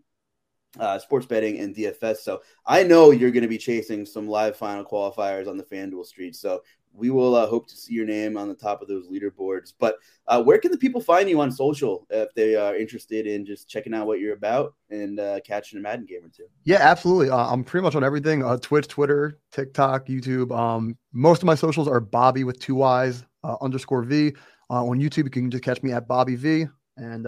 uh, 0.79 0.99
sports 0.99 1.27
betting 1.27 1.59
and 1.59 1.75
DFS. 1.75 2.19
So 2.19 2.43
I 2.67 2.83
know 2.83 3.11
you're 3.11 3.31
going 3.31 3.43
to 3.43 3.49
be 3.49 3.59
chasing 3.59 4.07
some 4.07 4.29
live 4.29 4.57
final 4.57 4.85
qualifiers 4.85 5.49
on 5.49 5.57
the 5.57 5.65
FanDuel 5.65 6.07
street. 6.07 6.35
So 6.35 6.63
we 6.95 7.11
will 7.11 7.35
uh, 7.35 7.47
hope 7.47 7.69
to 7.69 7.77
see 7.77 7.95
your 7.95 8.05
name 8.05 8.37
on 8.37 8.49
the 8.49 8.55
top 8.55 8.83
of 8.83 8.89
those 8.89 9.09
leaderboards. 9.09 9.73
But 9.79 9.97
uh, 10.27 10.43
where 10.43 10.59
can 10.59 10.71
the 10.71 10.79
people 10.79 11.01
find 11.01 11.29
you 11.29 11.41
on 11.41 11.51
social 11.51 12.07
if 12.11 12.33
they 12.35 12.55
are 12.55 12.77
interested 12.77 13.27
in 13.27 13.47
just 13.47 13.69
checking 13.69 13.95
out 13.95 14.07
what 14.07 14.21
you're 14.21 14.35
about 14.35 14.75
and 14.91 15.19
uh, 15.19 15.41
catching 15.41 15.79
a 15.79 15.83
Madden 15.83 16.07
game 16.07 16.25
or 16.25 16.29
two? 16.29 16.47
Yeah, 16.65 16.79
absolutely. 16.81 17.31
Uh, 17.31 17.51
I'm 17.51 17.65
pretty 17.65 17.83
much 17.85 17.95
on 17.95 18.05
everything: 18.05 18.45
uh, 18.45 18.59
Twitch, 18.59 18.89
Twitter, 18.89 19.39
TikTok, 19.53 20.07
YouTube. 20.07 20.57
Um, 20.57 20.97
most 21.13 21.43
of 21.43 21.47
my 21.47 21.55
socials 21.55 21.89
are 21.89 22.01
Bobby 22.01 22.45
with 22.45 22.59
two 22.61 22.75
Y's 22.75 23.25
underscore 23.61 24.03
V. 24.03 24.35
on 24.71 24.99
YouTube, 24.99 25.25
you 25.25 25.31
can 25.31 25.51
just 25.51 25.65
catch 25.65 25.83
me 25.83 25.93
at 25.93 26.07
Bobby 26.07 26.37
V. 26.37 26.67
And 26.97 27.27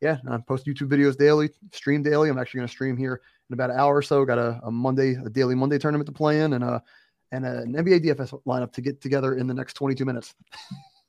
yeah, 0.00 0.18
I 0.28 0.38
post 0.38 0.66
YouTube 0.66 0.88
videos 0.88 1.16
daily, 1.16 1.50
stream 1.72 2.02
daily. 2.02 2.30
I'm 2.30 2.38
actually 2.38 2.58
going 2.58 2.68
to 2.68 2.72
stream 2.72 2.96
here 2.96 3.20
in 3.48 3.54
about 3.54 3.70
an 3.70 3.78
hour 3.78 3.96
or 3.96 4.02
so. 4.02 4.24
Got 4.24 4.38
a, 4.38 4.60
a 4.64 4.70
Monday, 4.70 5.14
a 5.14 5.28
daily 5.28 5.54
Monday 5.54 5.78
tournament 5.78 6.06
to 6.06 6.12
play 6.12 6.40
in, 6.40 6.54
and 6.54 6.64
a 6.64 6.82
and 7.32 7.44
an 7.44 7.72
NBA 7.74 8.04
DFS 8.04 8.42
lineup 8.44 8.72
to 8.72 8.80
get 8.80 9.00
together 9.00 9.36
in 9.36 9.46
the 9.46 9.54
next 9.54 9.74
22 9.74 10.04
minutes. 10.04 10.34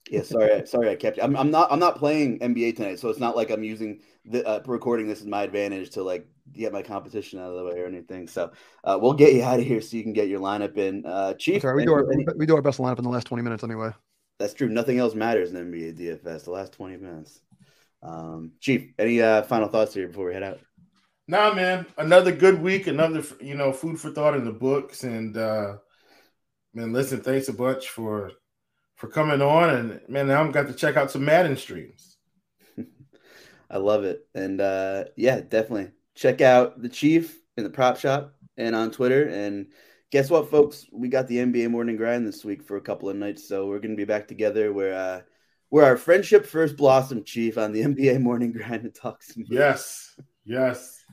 yeah, 0.09 0.22
sorry, 0.22 0.65
sorry, 0.65 0.89
I 0.89 0.95
kept 0.95 1.18
you. 1.18 1.23
I'm, 1.23 1.35
I'm 1.35 1.49
not, 1.49 1.72
I'm 1.72 1.80
not 1.80 1.97
playing 1.97 2.39
NBA 2.39 2.76
tonight, 2.76 2.99
so 2.99 3.09
it's 3.09 3.19
not 3.19 3.35
like 3.35 3.49
I'm 3.49 3.63
using 3.63 4.01
the 4.26 4.47
uh, 4.47 4.61
recording 4.68 5.07
this 5.07 5.19
is 5.19 5.26
my 5.26 5.43
advantage 5.43 5.89
to 5.91 6.03
like 6.03 6.27
get 6.53 6.72
my 6.72 6.84
competition 6.84 7.39
out 7.39 7.49
of 7.49 7.55
the 7.55 7.63
way 7.63 7.80
or 7.80 7.88
anything. 7.88 8.27
So 8.27 8.51
uh, 8.84 8.99
we'll 9.01 9.13
get 9.13 9.34
you 9.34 9.43
out 9.43 9.59
of 9.59 9.65
here 9.65 9.81
so 9.81 9.97
you 9.97 10.03
can 10.03 10.13
get 10.13 10.27
your 10.27 10.39
lineup 10.39 10.77
in. 10.77 11.05
Uh, 11.05 11.34
Chief, 11.34 11.63
we 11.63 11.85
do 11.85 11.93
our 11.93 12.11
any... 12.11 12.26
we 12.35 12.45
do 12.45 12.55
our 12.55 12.61
best 12.61 12.80
lineup 12.80 12.99
in 12.99 13.03
the 13.03 13.09
last 13.09 13.27
20 13.27 13.41
minutes 13.41 13.63
anyway. 13.63 13.91
That's 14.38 14.53
true. 14.53 14.69
Nothing 14.69 14.99
else 14.99 15.13
matters 15.13 15.53
in 15.53 15.72
NBA 15.72 15.99
DFS. 15.99 16.45
The 16.45 16.51
last 16.51 16.73
20 16.73 16.97
minutes. 16.97 17.41
Um, 18.03 18.53
Chief, 18.59 18.93
any 18.97 19.21
uh, 19.21 19.43
final 19.43 19.67
thoughts 19.67 19.93
here 19.93 20.07
before 20.07 20.27
we 20.27 20.33
head 20.33 20.43
out? 20.43 20.59
Nah, 21.27 21.53
man. 21.53 21.85
Another 21.97 22.31
good 22.31 22.61
week. 22.61 22.87
Another 22.87 23.23
you 23.39 23.55
know 23.55 23.71
food 23.71 23.99
for 23.99 24.11
thought 24.11 24.35
in 24.35 24.45
the 24.45 24.51
books 24.51 25.03
and. 25.03 25.37
uh 25.37 25.77
man, 26.73 26.93
listen, 26.93 27.21
thanks 27.21 27.47
a 27.47 27.53
bunch 27.53 27.89
for 27.89 28.31
for 28.95 29.07
coming 29.07 29.41
on, 29.41 29.69
and 29.69 30.01
man, 30.07 30.27
now 30.27 30.41
I'm 30.41 30.51
got 30.51 30.67
to 30.67 30.73
check 30.73 30.95
out 30.95 31.11
some 31.11 31.25
Madden 31.25 31.57
streams. 31.57 32.17
I 33.69 33.77
love 33.77 34.03
it, 34.03 34.27
and 34.35 34.61
uh, 34.61 35.05
yeah, 35.15 35.41
definitely 35.41 35.91
check 36.15 36.41
out 36.41 36.81
the 36.81 36.89
Chief 36.89 37.39
in 37.57 37.63
the 37.63 37.69
Prop 37.69 37.97
Shop 37.97 38.35
and 38.57 38.75
on 38.75 38.91
Twitter. 38.91 39.27
And 39.27 39.67
guess 40.11 40.29
what, 40.29 40.51
folks? 40.51 40.85
We 40.91 41.07
got 41.07 41.27
the 41.27 41.37
NBA 41.37 41.69
Morning 41.69 41.95
Grind 41.97 42.27
this 42.27 42.45
week 42.45 42.63
for 42.63 42.77
a 42.77 42.81
couple 42.81 43.09
of 43.09 43.15
nights, 43.15 43.47
so 43.47 43.67
we're 43.67 43.79
gonna 43.79 43.95
be 43.95 44.05
back 44.05 44.27
together 44.27 44.71
where 44.71 44.93
uh, 44.93 45.21
where 45.72 45.85
our 45.85 45.95
friendship 45.98 46.45
first 46.45 46.76
blossomed, 46.76 47.26
Chief, 47.26 47.57
on 47.57 47.72
the 47.72 47.81
NBA 47.84 48.22
Morning 48.22 48.52
Grind 48.52 48.84
and 48.84 48.93
Talks. 48.93 49.34
Yes, 49.35 50.15
yes. 50.45 51.03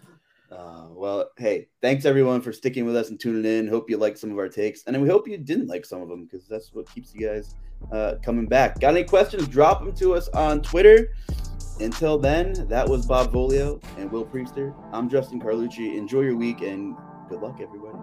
Uh, 0.51 0.87
well, 0.91 1.31
hey, 1.37 1.69
thanks 1.81 2.05
everyone 2.05 2.41
for 2.41 2.53
sticking 2.53 2.85
with 2.85 2.97
us 2.97 3.11
and 3.11 3.21
tuning 3.21 3.45
in. 3.45 3.69
Hope 3.69 3.89
you 3.89 3.97
liked 3.97 4.19
some 4.19 4.31
of 4.31 4.39
our 4.39 4.49
takes, 4.49 4.83
and 4.85 5.01
we 5.01 5.09
hope 5.09 5.29
you 5.29 5.39
didn't 5.39 5.69
like 5.69 5.85
some 5.85 6.03
of 6.03 6.09
them 6.09 6.25
because 6.25 6.49
that's 6.49 6.73
what 6.73 6.91
keeps 6.93 7.15
you 7.15 7.27
guys 7.27 7.55
uh, 7.93 8.15
coming 8.23 8.47
back. 8.47 8.81
Got 8.81 8.95
any 8.95 9.05
questions? 9.05 9.47
Drop 9.47 9.79
them 9.79 9.95
to 9.95 10.15
us 10.15 10.29
on 10.31 10.61
Twitter. 10.61 11.15
Until 11.81 12.19
then, 12.19 12.67
that 12.69 12.89
was 12.89 13.07
Bob 13.07 13.33
Volio 13.33 13.81
and 13.97 14.11
Will 14.11 14.27
Priester. 14.27 14.75
I'm 14.93 15.09
Justin 15.09 15.41
Carlucci. 15.41 15.97
Enjoy 15.97 16.23
your 16.23 16.35
week 16.35 16.63
and 16.63 16.97
good 17.29 17.41
luck, 17.41 17.61
everybody. 17.61 17.99